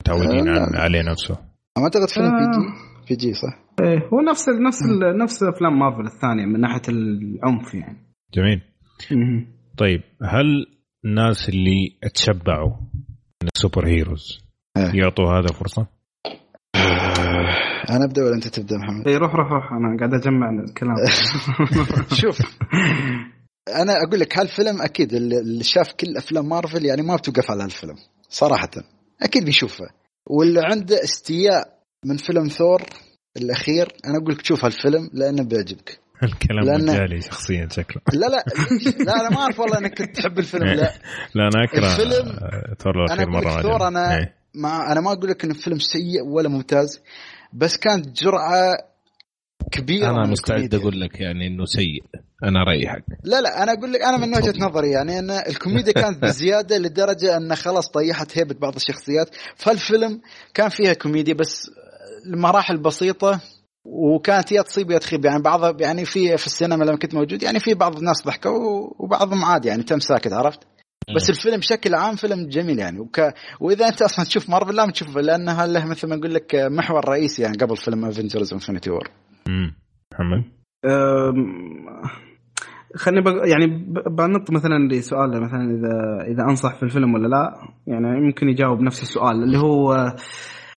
متعودين 0.00 0.48
آه، 0.48 0.80
عليه 0.80 1.02
نفسه؟ 1.02 1.34
ما 1.78 1.84
أعتقد 1.84 2.08
فيلم 2.08 2.26
آه. 2.26 2.38
PG 2.38 2.66
PG 3.08 3.34
صح 3.34 3.64
إيه 3.82 4.08
هو 4.12 4.20
نفس 4.20 4.48
ال 4.48 4.62
نفس 4.62 4.82
ال 4.82 5.18
نفس 5.18 5.42
أفلام 5.42 5.78
مارفل 5.78 6.06
الثانية 6.06 6.46
من 6.46 6.60
ناحية 6.60 6.82
العنف 6.88 7.74
يعني 7.74 7.98
جميل. 8.34 8.62
طيب 9.78 10.02
هل 10.22 10.66
الناس 11.04 11.48
اللي 11.48 11.96
تشبعوا 12.14 12.70
من 13.42 13.48
ال 13.56 13.86
superheroes. 13.86 14.40
آه. 14.76 14.92
يعطوا 14.94 15.38
هذا 15.38 15.46
فرصة؟ 15.58 15.86
أنا 17.90 18.04
أبدأ 18.04 18.22
ولا 18.22 18.34
أنت 18.34 18.48
تبدأ 18.48 18.76
محمد؟ 18.76 19.08
اي 19.08 19.16
روح 19.16 19.34
روح 19.34 19.52
روح. 19.52 19.72
أنا 19.72 19.96
قاعد 19.98 20.14
أجمع 20.14 20.50
الكلام. 20.50 20.94
شوف. 22.22 22.38
أنا 23.68 23.92
أقول 23.92 24.20
لك 24.20 24.38
هالفيلم 24.38 24.82
أكيد 24.82 25.12
اللي 25.12 25.38
اللي 25.38 25.64
شاف 25.64 25.92
كل 25.92 26.16
أفلام 26.16 26.48
مارفل 26.48 26.84
يعني 26.84 27.02
ما 27.02 27.16
بتوقف 27.16 27.50
على 27.50 27.62
هالفيلم 27.62 27.96
صراحة. 28.28 28.70
أكيد 29.22 29.44
بيشوفه. 29.44 29.84
واللي 30.26 30.60
عنده 30.64 31.04
استياء 31.04 31.78
من 32.04 32.16
فيلم 32.16 32.48
ثور 32.48 32.82
الأخير 33.36 33.92
أنا 34.06 34.18
أقول 34.18 34.34
لك 34.34 34.44
شوف 34.44 34.64
هالفيلم 34.64 35.10
لأنه 35.12 35.44
بيعجبك. 35.44 36.03
الكلام 36.24 36.64
لأن- 36.64 36.90
مجالي 36.90 37.20
شخصيا 37.20 37.68
شكله 37.70 38.02
لا 38.12 38.26
لا 38.26 38.44
لا 39.04 39.20
أنا 39.20 39.30
ما 39.30 39.36
أعرف 39.36 39.60
والله 39.60 39.78
إنك 39.78 39.98
كنت 39.98 40.16
تحب 40.16 40.38
الفيلم 40.38 40.64
لا 40.66 40.74
لا 41.34 41.48
أنا 41.54 41.64
أكره 41.64 41.86
الفيلم- 41.86 42.38
ثور 42.78 42.94
أنا 42.94 43.04
الأخير 43.04 43.28
مرة 43.30 43.62
ثور. 43.62 43.88
أنا 43.88 44.16
إيه. 44.18 44.34
ما 44.54 44.92
أنا 44.92 45.00
ما 45.00 45.12
أقول 45.12 45.30
لك 45.30 45.44
إنه 45.44 45.54
فيلم 45.54 45.78
سيء 45.78 46.22
ولا 46.26 46.48
ممتاز 46.48 47.00
بس 47.52 47.76
كانت 47.76 48.22
جرعة 48.22 48.72
كبيرة 49.72 50.10
أنا 50.10 50.26
مستعد. 50.30 50.74
أقول 50.74 51.00
لك 51.00 51.20
يعني 51.20 51.46
إنه 51.46 51.64
سيء 51.64 52.02
أنا 52.44 52.64
رايي 52.64 52.88
حق 52.88 52.98
لا 53.24 53.40
لا 53.40 53.62
أنا 53.62 53.72
أقول 53.72 53.92
لك 53.92 54.02
أنا 54.02 54.16
من 54.16 54.36
وجهة 54.36 54.54
نظري 54.66 54.90
يعني 54.90 55.18
إن 55.18 55.30
الكوميديا 55.30 55.92
كانت 55.92 56.22
بزيادة 56.22 56.78
لدرجة 56.78 57.36
إن 57.36 57.54
خلاص 57.54 57.88
طيحت 57.88 58.38
هيبة 58.38 58.54
بعض 58.60 58.74
الشخصيات 58.76 59.28
فالفيلم 59.56 60.20
كان 60.54 60.68
فيها 60.68 60.92
كوميديا 60.92 61.34
بس 61.34 61.70
لمراحل 62.26 62.76
بسيطة 62.76 63.40
وكانت 63.84 64.52
يا 64.52 64.62
تصيب 64.62 64.90
يا 64.90 64.98
تخيب. 64.98 65.24
يعني 65.24 65.42
بعضها 65.42 65.76
يعني 65.80 66.04
في 66.04 66.36
في 66.36 66.46
السينما 66.46 66.84
لما 66.84 66.96
كنت 66.96 67.14
موجود 67.14 67.42
يعني 67.42 67.60
في 67.60 67.74
بعض 67.74 67.96
الناس 67.96 68.26
ضحكوا 68.26 68.90
وبعضهم 68.98 69.44
عادي 69.44 69.68
يعني 69.68 69.82
تم 69.82 69.98
ساكت 69.98 70.32
عرفت؟ 70.32 70.60
بس 71.16 71.30
الفيلم 71.30 71.56
بشكل 71.56 71.94
عام 71.94 72.16
فيلم 72.16 72.48
جميل 72.48 72.78
يعني. 72.78 73.00
وك... 73.00 73.20
وإذا 73.60 73.88
أنت 73.88 74.02
أصلا 74.02 74.24
تشوف 74.24 74.50
مارفل 74.50 74.74
لازم 74.76 74.90
تشوفه 74.90 75.20
لانها 75.20 75.66
له 75.66 75.86
مثل 75.86 76.08
ما 76.08 76.16
نقول 76.16 76.34
لك 76.34 76.54
محور 76.54 77.08
رئيسي 77.08 77.42
يعني 77.42 77.56
قبل 77.56 77.76
فيلم 77.76 78.04
Avengers 78.04 78.52
Infinity 78.52 78.90
War 78.90 79.08
امم 79.48 79.74
محمد؟ 80.12 80.44
خليني 82.96 83.22
بق... 83.22 83.32
يعني 83.48 83.66
ب- 83.66 84.16
بنط 84.16 84.50
مثلا 84.50 84.88
لسؤال 84.88 85.42
مثلا 85.42 85.62
اذا 85.62 86.32
إذا 86.32 86.42
أنصح 86.50 86.76
في 86.76 86.82
الفيلم 86.82 87.14
ولا 87.14 87.28
لا؟ 87.28 87.54
يعني 87.86 88.06
يمكن 88.26 88.48
يجاوب 88.48 88.80
نفس 88.80 89.02
السؤال 89.02 89.42
اللي 89.42 89.58
هو 89.58 89.92
آه، 89.92 90.16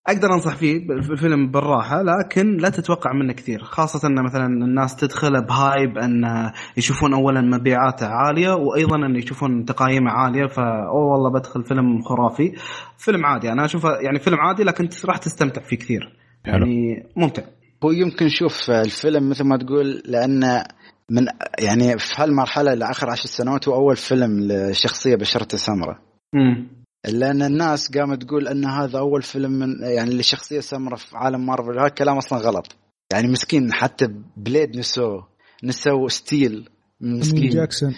أقدر 0.08 0.34
أنصح 0.34 0.56
فيه 0.56 0.88
في 0.88 1.12
الفيلم 1.12 1.52
بالراحة 1.52 2.02
لكن 2.02 2.58
لا 2.58 2.70
تتوقع 2.70 3.14
منه 3.14 3.34
كثير 3.34 3.64
خاصة 3.64 4.08
إن 4.08 4.24
مثلا 4.24 4.46
الناس 4.46 4.96
تدخل 4.96 5.46
ب 5.46 5.56
hype 5.56 5.98
إن 5.98 6.52
يشوفون 6.78 7.14
اولا 7.14 7.42
مبيعاته 7.42 8.08
عالية 8.08 8.54
وأيضا 8.54 8.96
إن 8.96 9.16
يشوفون 9.16 9.66
تقايمه 9.66 10.12
عالية 10.12 10.48
فا 10.48 10.90
والله 10.90 11.32
بدخل 11.32 11.64
فيلم 11.64 12.02
خرافي. 12.02 12.54
فيلم 12.98 13.26
عادي 13.26 13.52
أنا 13.52 13.66
أشوفه 13.66 13.90
يعني 13.90 14.20
فيلم 14.20 14.38
عادي 14.40 14.64
لكن 14.64 14.90
راح 15.06 15.18
تستمتع 15.18 15.62
فيه 15.62 15.78
كثير. 15.78 16.16
يعني 16.46 17.04
ممتع. 17.16 17.44
هو 17.84 17.92
يمكن 17.92 18.30
شوف 18.30 18.70
الفيلم 18.70 19.30
مثل 19.30 19.44
ما 19.44 19.58
تقول 19.58 20.02
لأن 20.06 20.64
من 21.10 21.28
يعني 21.60 21.98
في 21.98 22.14
هالمرحلة 22.18 22.74
لآخر 22.74 23.10
عشر 23.10 23.26
سنوات 23.26 23.68
هو 23.68 23.76
أول 23.76 23.96
فيلم 23.96 24.40
لشخصية 24.40 25.16
بشرته 25.16 25.58
سمراء. 25.58 25.98
امم 26.36 26.77
لأن 27.08 27.42
الناس 27.42 27.98
قامت 27.98 28.24
تقول 28.24 28.48
أن 28.48 28.66
هذا 28.66 29.00
أول 29.00 29.22
فيلم 29.22 29.52
من 29.52 29.82
يعني 29.82 30.16
لشخصية 30.16 30.60
سمراء 30.60 30.98
في 30.98 31.18
عالم 31.18 31.46
مارفل. 31.46 31.80
هذا 31.80 31.88
الكلام 31.88 32.18
أصلا 32.18 32.40
غلط. 32.40 32.68
يعني 33.12 33.28
مسكين 33.28 33.74
حتى 33.74 34.08
بليد 34.38 34.78
نسوه. 34.78 35.28
نسوا 35.64 36.10
ستيل. 36.10 36.70
مسكين. 37.02 37.50
جاكسون؟ 37.50 37.96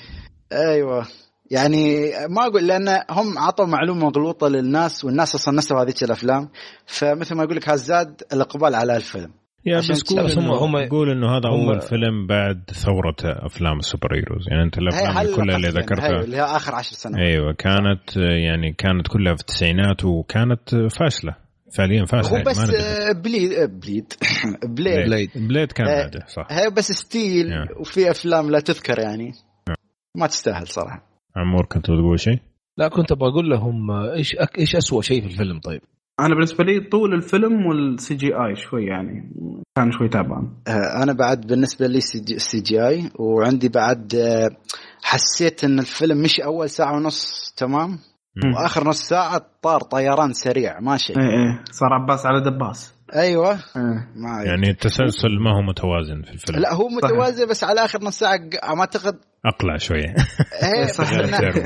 أيوه. 0.51 1.07
يعني 1.51 2.11
ما 2.29 2.45
أقول 2.45 2.67
لأن 2.67 3.03
هم 3.09 3.37
عطوا 3.37 3.65
معلومة 3.65 4.05
مغلوطة 4.05 4.47
للناس 4.47 5.05
والناس 5.05 5.35
أصلا 5.35 5.57
نسوا 5.57 5.81
هذيك 5.81 6.03
الأفلام. 6.03 6.49
فمثل 6.85 7.35
ما 7.35 7.43
أقول 7.43 7.55
لك 7.55 7.69
هذا 7.69 7.75
زاد 7.75 8.23
الإقبال 8.33 8.75
على 8.75 8.97
الفيلم. 8.97 9.31
يا 9.65 9.77
بس 9.77 10.03
قول 10.03 10.31
هم- 10.31 10.51
هم- 10.51 10.87
قول 10.89 11.09
إنه 11.11 11.27
هذا 11.37 11.49
أول 11.49 11.81
فيلم 11.81 12.27
بعد 12.27 12.63
ثورة 12.73 13.15
أفلام 13.23 13.79
ال 13.79 13.85
super 13.85 14.15
heroes. 14.15 14.47
يعني 14.49 14.63
أنت 14.63 14.77
الأفلام 14.77 15.35
كلها 15.35 15.55
اللي 15.55 15.67
يعني 15.67 15.79
ذكرتها. 15.85 16.23
اللي 16.23 16.37
هي 16.37 16.41
آخر 16.41 16.75
عشر 16.75 16.91
سنوات 16.95 17.19
أيوه 17.19 17.53
كانت 17.53 18.17
يعني 18.17 18.73
كانت 18.73 19.07
كلها 19.07 19.35
في 19.35 19.41
التسعينات 19.41 20.05
وكانت 20.05 20.69
فاشلة. 20.99 21.35
فعليا 21.77 22.05
فاشلة 22.05 22.29
هو 22.31 22.35
يعني 22.35 22.49
بس. 22.49 22.59
آه، 22.59 23.11
Blade 23.11 23.51
آه، 23.53 23.65
Blade. 23.65 24.13
Blade. 24.75 25.05
Blade. 25.09 25.29
Blade 25.35 25.71
كان 25.71 25.87
آه، 25.87 26.03
ناجح 26.03 26.27
صح. 26.27 26.47
هي 26.49 26.69
بس 26.69 26.91
still 26.91 27.45
yeah. 27.49 27.79
وفي 27.79 28.11
أفلام 28.11 28.51
لا 28.51 28.59
تذكر 28.59 28.99
يعني. 28.99 29.31
ما 30.17 30.27
تستاهل 30.27 30.67
صراحة. 30.67 31.03
عمور 31.35 31.65
كنت 31.65 31.91
بتقول 31.91 32.19
شيء؟ 32.19 32.39
لا 32.77 32.87
كنت 32.87 33.11
أبغى 33.11 33.29
أقول 33.29 33.49
لهم 33.49 33.91
آه، 33.91 34.13
إيش 34.13 34.35
أك- 34.35 34.59
إيش 34.59 34.75
اسوء 34.75 35.01
شيء 35.01 35.21
في 35.21 35.27
الفيلم 35.27 35.59
طيب؟ 35.59 35.81
أنا 36.25 36.35
بالنسبة 36.35 36.63
لي 36.63 36.79
طول 36.79 37.13
الفيلم 37.13 37.65
وال 37.65 38.15
CGI 38.15 38.55
شوي 38.55 38.85
يعني 38.85 39.31
كان 39.77 39.91
شوي 39.91 40.09
تعبان. 40.09 40.49
آه، 40.67 41.03
أنا 41.03 41.13
بعد 41.13 41.47
بالنسبة 41.47 41.87
لي 41.87 42.01
CGI 42.01 43.09
وعندي 43.19 43.69
بعد 43.69 44.15
آه، 44.15 44.49
حسيت 45.03 45.63
إن 45.63 45.79
الفيلم 45.79 46.21
مش 46.21 46.39
أول 46.39 46.69
ساعة 46.69 46.95
ونص 46.95 47.53
تمام. 47.57 47.99
وآخر 48.55 48.87
نص 48.87 49.01
ساعة 49.01 49.41
طار 49.61 49.81
طيران 49.81 50.33
سريع 50.33 50.79
ماشي. 50.79 51.13
إيه 51.13 51.29
إيه. 51.29 51.63
صار 51.71 51.93
عباس 51.93 52.25
على 52.25 52.41
دباس. 52.41 52.98
أيوه. 53.15 53.51
إيه 53.53 54.07
ما 54.15 54.43
يعني 54.45 54.69
التسلسل 54.69 55.29
ما 55.43 55.51
هو 55.57 55.61
متوازن 55.61 56.21
في 56.21 56.31
الفيلم. 56.33 56.59
لا 56.59 56.73
هو 56.73 56.87
متوازي 56.87 57.45
بس 57.45 57.63
على 57.63 57.85
آخر 57.85 58.03
نص 58.03 58.19
ساعة 58.19 58.39
ما 58.73 58.79
أعتقد 58.79 59.15
أقلع 59.45 59.77
شوية. 59.77 60.15
إيه، 60.63 60.85
صح. 60.85 61.05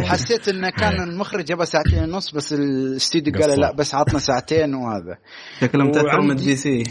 حسيت 0.05 0.47
إنه 0.49 0.69
كان 0.69 0.93
إيه. 0.93 1.03
المخرج 1.03 1.45
جابه 1.45 1.63
ساعتين 1.65 2.03
ونص 2.03 2.31
بس 2.31 2.53
الاستوديو 2.53 3.33
قال. 3.41 3.59
لا 3.59 3.71
بس 3.71 3.95
عطنا 3.95 4.19
ساعتين 4.19 4.75
وهذا. 4.75 5.17
شكله 5.61 5.83
متاثر 5.83 6.21
من 6.21 6.27
وعندي- 6.27 6.45
DC. 6.45 6.83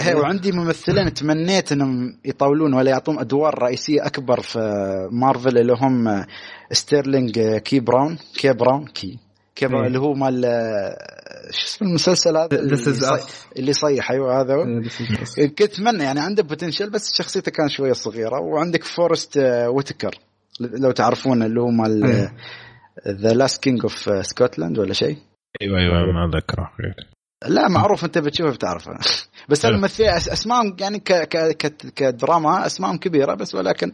هي 0.00 0.14
وعندي 0.14 0.52
ممثلين 0.52 1.14
تمنيت 1.14 1.72
إنهم 1.72 2.18
يطولون 2.24 2.74
ولا 2.74 2.90
يعطون 2.90 3.18
أدوار 3.18 3.62
رئيسية 3.62 4.06
أكبر 4.06 4.40
في 4.40 4.58
مارفل 5.12 5.58
اللي 5.58 5.72
هم 5.72 6.24
ستيرلينج 6.72 7.40
كي 7.40 7.80
براون 7.80 8.18
كي 8.36 8.52
براون 8.52 8.86
كي. 8.86 9.18
كي 9.54 9.66
براون 9.66 9.80
إيه. 9.82 9.86
اللي 9.88 9.98
هو 9.98 10.14
مال 10.14 10.44
شو 11.50 11.66
اسم 11.66 11.84
المسلسل 11.84 12.36
هذا؟ 12.36 12.58
اللي, 13.56 13.70
يصيح 13.70 14.10
أيوه 14.10 14.40
هذا 14.40 14.54
هو. 14.54 14.62
إيه، 15.38 15.46
كنت 15.48 15.62
أتمنى 15.62 16.04
يعني 16.04 16.20
عنده 16.20 16.42
potential 16.42 16.90
بس 16.90 17.14
شخصيته 17.14 17.50
كانت 17.50 17.70
شوية 17.70 17.92
صغيرة. 17.92 18.40
وعندك 18.40 18.84
فورست 18.84 19.38
ويتكر 19.74 20.14
لو 20.60 20.90
تعرفون 20.90 21.42
اللي 21.42 21.60
هو 21.60 21.70
مال 21.70 22.04
إيه. 22.04 22.34
The 23.08 23.32
Last 23.34 23.62
King 23.62 23.80
of 23.82 24.26
Scotland 24.26 24.78
ولا 24.78 24.92
شيء؟ 24.92 25.16
أيوه 25.62 25.78
أيوه 25.78 25.92
ما 26.12 26.24
اذكره 26.38 26.70
لا 27.46 27.68
معروف 27.68 28.04
أنت 28.04 28.18
بتشوفه 28.18 28.52
بتعرفه. 28.54 28.92
بس. 29.50 29.64
الممثلين 29.64 30.10
أس- 30.10 30.32
أسمائهم 30.32 30.76
يعني 30.80 30.98
ك 30.98 31.12
ك 31.12 31.36
ك 31.56 31.76
كدراما 31.96 32.66
أسمائهم 32.66 32.96
كبيرة 32.98 33.34
بس 33.34 33.54
ولكن 33.54 33.92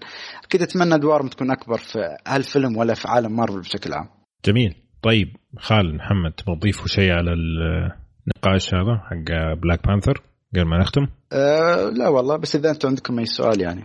كنت 0.53 0.63
أتمنى 0.63 0.95
أدوارهم 0.95 1.29
تكون 1.29 1.51
أكبر 1.51 1.79
في 1.79 1.99
هالفيلم 2.27 2.77
ولا 2.77 2.95
في 2.95 3.09
عالم 3.09 3.37
مارفل 3.37 3.61
بشكل 3.61 3.93
عام. 3.93 4.09
جميل. 4.47 4.84
طيب 5.05 5.37
خالد 5.59 5.95
محمد 5.95 6.33
تبغى 6.33 6.57
تضيفوا 6.57 6.87
شيء 6.87 7.13
على 7.13 7.33
النقاش 7.33 8.75
هذا 8.75 8.97
حق 8.97 9.55
Black 9.63 9.87
Panther 9.87 10.23
قبل 10.55 10.69
ما 10.69 10.79
نختم؟ 10.79 11.07
أه 11.33 11.91
لا 11.99 12.09
والله 12.09 12.37
بس 12.37 12.57
إذا 12.57 12.71
أنتم 12.71 12.89
عندكم 12.89 13.19
أي 13.19 13.25
سؤال 13.25 13.61
يعني. 13.61 13.85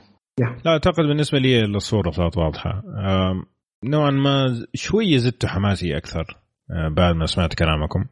لا 0.65 0.71
أعتقد 0.71 1.03
بالنسبة 1.03 1.39
لي 1.39 1.65
الصورة 1.65 2.11
صارت 2.11 2.37
واضحة. 2.37 2.69
آم، 2.69 3.43
نوعا 3.85 4.11
ما 4.11 4.65
شوية 4.73 5.17
زدت 5.17 5.45
حماسي 5.45 5.97
أكثر 5.97 6.37
آه، 6.71 6.89
بعد 6.89 7.15
ما 7.15 7.25
سمعت 7.25 7.53
كلامكم. 7.53 8.05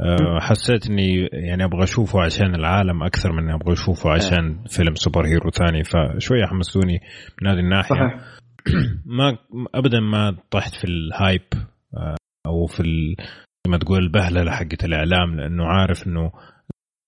آه، 0.00 0.40
حسيت 0.40 0.90
اني 0.90 1.28
يعني 1.32 1.64
أبغى 1.64 1.84
أشوفه 1.84 2.22
عشان 2.22 2.54
العالم 2.54 3.02
أكثر 3.02 3.32
من 3.32 3.50
أبغى 3.50 3.72
أشوفه 3.72 4.10
عشان 4.10 4.64
فيلم 4.68 4.94
super 4.94 5.26
hero 5.26 5.50
ثاني 5.50 5.84
فشوية 5.84 6.46
حمستوني 6.46 7.00
من 7.42 7.48
هذه 7.48 7.58
الناحية. 7.58 7.96
صحيح. 7.96 8.20
ما 9.18 9.38
ابدا 9.74 10.00
ما 10.00 10.36
طحت 10.50 10.74
في 10.74 10.84
ال 10.84 10.96
hype 10.96 11.42
أو 12.46 12.66
في 12.66 12.82
زي 13.66 13.70
ما 13.70 13.78
تقول 13.78 13.98
البهلله 13.98 14.50
حقت 14.52 14.84
الإعلام 14.84 15.34
لأنه 15.40 15.64
عارف 15.66 16.06
إنه 16.06 16.32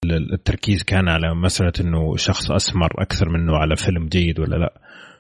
ال- 0.05 0.33
التركيز 0.35 0.83
كان 0.83 1.09
على 1.09 1.35
مسألة 1.35 1.73
إنه 1.81 2.17
شخص 2.17 2.51
أسمر 2.51 3.03
أكثر 3.03 3.29
منه 3.29 3.57
على 3.57 3.77
فيلم 3.77 4.07
جيد 4.07 4.41
ولا 4.41 4.57
لأ 4.57 4.73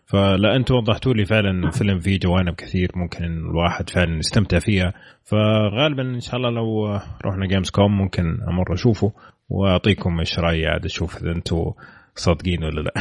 فلا 0.06 0.56
أنتم 0.56 0.74
وضحتوا 0.74 1.14
لي 1.14 1.24
فعلا 1.24 1.50
انه 1.50 1.66
الفيلم 1.66 1.98
فيه 1.98 2.18
جوانب 2.18 2.54
كثير 2.54 2.90
ممكن 2.94 3.24
الواحد 3.24 3.90
فعلا 3.90 4.18
يستمتع 4.18 4.58
فيها 4.58 4.92
فغالبا 5.24 6.02
إن 6.02 6.20
شاء 6.20 6.36
الله 6.36 6.50
لو 6.50 6.86
رحنا 7.24 7.46
Gamescom 7.46 7.98
ممكن 7.98 8.24
أمر 8.48 8.74
أشوفه 8.74 9.12
وأعطيكم 9.48 10.18
إيش 10.18 10.38
رأيي 10.38 10.66
عاد 10.66 10.84
أشوف 10.84 11.16
إذا 11.16 11.32
أنتم 11.32 11.56
صادقين 12.14 12.64
ولا 12.64 12.80
لأ 12.80 12.92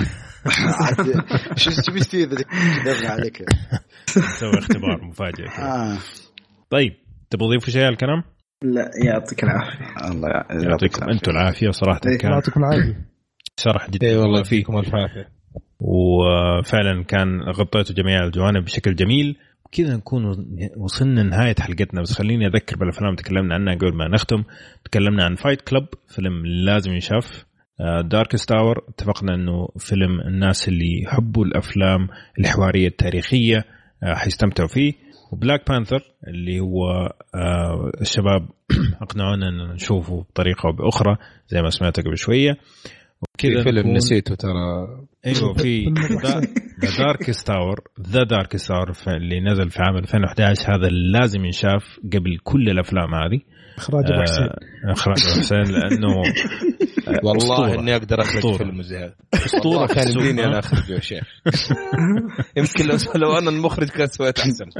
شو 1.55 1.71
تبي 1.71 1.99
كذبنا 1.99 3.09
عليك؟ 3.13 3.45
نسوي 4.17 4.59
اختبار 4.59 5.03
مفاجئ. 5.03 5.47
آه. 5.59 5.97
طيب 6.69 6.93
تبغى 7.35 7.47
تضيفوا 7.47 7.69
شيء 7.73 7.81
على 7.83 7.91
الكلام؟ 7.93 8.23
لا 8.63 8.91
يعطيك 9.05 9.43
العافية. 9.43 10.11
الله 10.11 10.29
يع- 10.29 10.69
يعطيكم 10.69 11.09
أنتم 11.09 11.31
العافية 11.31 11.69
صراحة 11.69 12.01
إيه. 12.07 12.17
كان 12.17 12.31
يعطيكم 12.31 12.59
العافية. 12.63 13.05
شرح 13.57 13.89
جدا. 13.89 14.07
اي 14.07 14.17
والله 14.17 14.43
فيكم 14.43 14.77
ألف 14.77 14.95
عافية. 14.95 15.29
وفعلا 15.79 17.03
كان 17.03 17.41
غطيتوا 17.41 17.95
جميع 17.95 18.23
الجوانب 18.25 18.63
بشكل 18.63 18.95
جميل. 18.95 19.35
كذا 19.71 19.95
نكون 19.95 20.23
وصلنا 20.77 21.23
نهاية 21.23 21.55
حلقتنا. 21.59 22.01
بس 22.01 22.13
خليني 22.13 22.47
أذكر 22.47 22.75
بالأفلام 22.77 23.09
اللي 23.09 23.21
تكلمنا 23.23 23.55
عنها 23.55 23.75
قبل 23.75 23.93
ما 23.95 24.07
نختم. 24.07 24.43
تكلمنا 24.85 25.23
عن 25.23 25.35
Fight 25.35 25.61
Club 25.61 25.85
فيلم 26.07 26.45
لازم 26.45 26.91
ينشاف. 26.91 27.45
Darkest 28.05 28.49
Hour 28.49 28.83
اتفقنا 28.89 29.35
إنه 29.35 29.67
فيلم 29.77 30.21
الناس 30.21 30.67
اللي 30.67 31.01
يحبوا 31.03 31.45
الأفلام 31.45 32.07
الحوارية 32.39 32.87
التاريخية 32.87 33.65
آه، 34.03 34.13
حيستمتعوا 34.13 34.67
فيه. 34.69 34.93
و 35.35 35.41
Black 35.41 35.69
Panther 35.69 36.03
اللي 36.27 36.59
هو 36.59 36.89
آه، 37.35 37.91
الشباب 38.01 38.49
أقنعونا 39.01 39.49
أن 39.49 39.73
نشوفه 39.73 40.21
بطريقة 40.21 40.67
أو 40.67 40.71
بأخرى 40.71 41.17
زي 41.47 41.61
ما 41.61 41.69
سمعت 41.69 41.99
قبل 41.99 42.17
شوية. 42.17 42.51
في 42.53 43.47
وبكذا 43.47 43.63
فيلم 43.63 43.79
نكون- 43.79 43.93
نسيته 43.93 44.35
ترى. 44.35 44.87
أيوه 45.25 45.53
في. 45.53 45.85
The 46.81 46.97
Darkest 46.97 47.47
Hour 47.47 47.79
The 48.01 48.23
Darkest 48.23 48.67
Hour 48.67 48.91
اللي 49.07 49.39
نزل 49.39 49.69
في 49.69 49.79
عام 49.81 49.97
2011 49.97 50.75
هذا 50.75 50.87
لازم 50.89 51.45
ينشاف 51.45 51.99
قبل 52.13 52.37
كل 52.43 52.69
الأفلام 52.69 53.15
هذه. 53.15 53.39
إخراج 53.77 54.03
أبو 54.11 54.21
حسين 54.21 54.43
آه، 54.43 54.91
إخراج 54.91 55.17
أبو 55.31 55.39
حسين 55.41 55.63
لأنه 55.63 56.15
والله 57.23 57.37
أسطورة. 57.37 57.79
إني 57.79 57.95
أقدر 57.95 58.21
أخرج 58.21 58.35
أسطورة. 58.37 58.57
فيلم 58.57 58.81
زي 58.81 58.97
هذا 58.97 59.13
أسطورة 59.33 59.77
والله 59.79 59.87
كان 59.87 60.07
يمديني؟ 60.11 60.45
أنا 60.45 60.59
أخرجه 60.59 60.93
يا 60.93 60.99
شيخ 60.99 61.23
يمكن 62.57 62.85
لو 62.85 62.97
لو 63.15 63.37
أنا 63.37 63.49
المخرج 63.49 63.87
كان 63.89 64.07
سويت 64.07 64.39
أحسن 64.39 64.65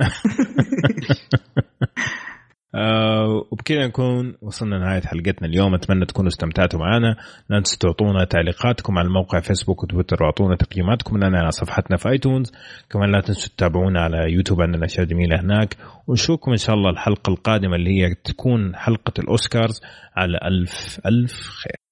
آه 2.76 3.46
وبكذا 3.52 3.88
نكون 3.88 4.36
وصلنا 4.42 4.76
لنهاية 4.76 5.02
حلقتنا 5.02 5.48
اليوم. 5.48 5.74
أتمنى 5.74 6.06
تكونوا 6.06 6.28
استمتعتوا 6.28 6.80
معنا. 6.80 7.16
لا 7.50 7.60
تنسوا 7.60 7.80
تعطونا 7.80 8.26
تعليقاتكم 8.26 8.98
على 8.98 9.08
الموقع 9.08 9.40
فيسبوك 9.40 9.84
وتويتر 9.84 10.24
وأعطونا 10.24 10.56
تقييماتكم 10.56 11.18
لنا 11.18 11.40
على 11.40 11.52
صفحتنا 11.52 11.98
في 11.98 12.10
iTunes. 12.10 12.52
كمان 12.90 13.12
لا 13.12 13.22
تنسوا 13.22 13.50
تتابعونا 13.56 14.02
على 14.02 14.34
يوتيوب 14.34 14.62
عندنا 14.62 14.86
أشياء 14.86 15.06
جميلة 15.06 15.42
هناك. 15.42 15.78
ونشوفكم 16.08 16.52
إن 16.52 16.58
شاء 16.58 16.76
الله 16.76 16.90
الحلقة 16.90 17.30
القادمة 17.30 17.76
اللي 17.76 18.02
هي 18.02 18.16
تكون 18.24 18.76
حلقة 18.76 19.14
الأوسكارز 19.20 19.82
على 20.16 20.40
ألف 20.44 21.00
ألف 21.06 21.34
خير. 21.34 21.85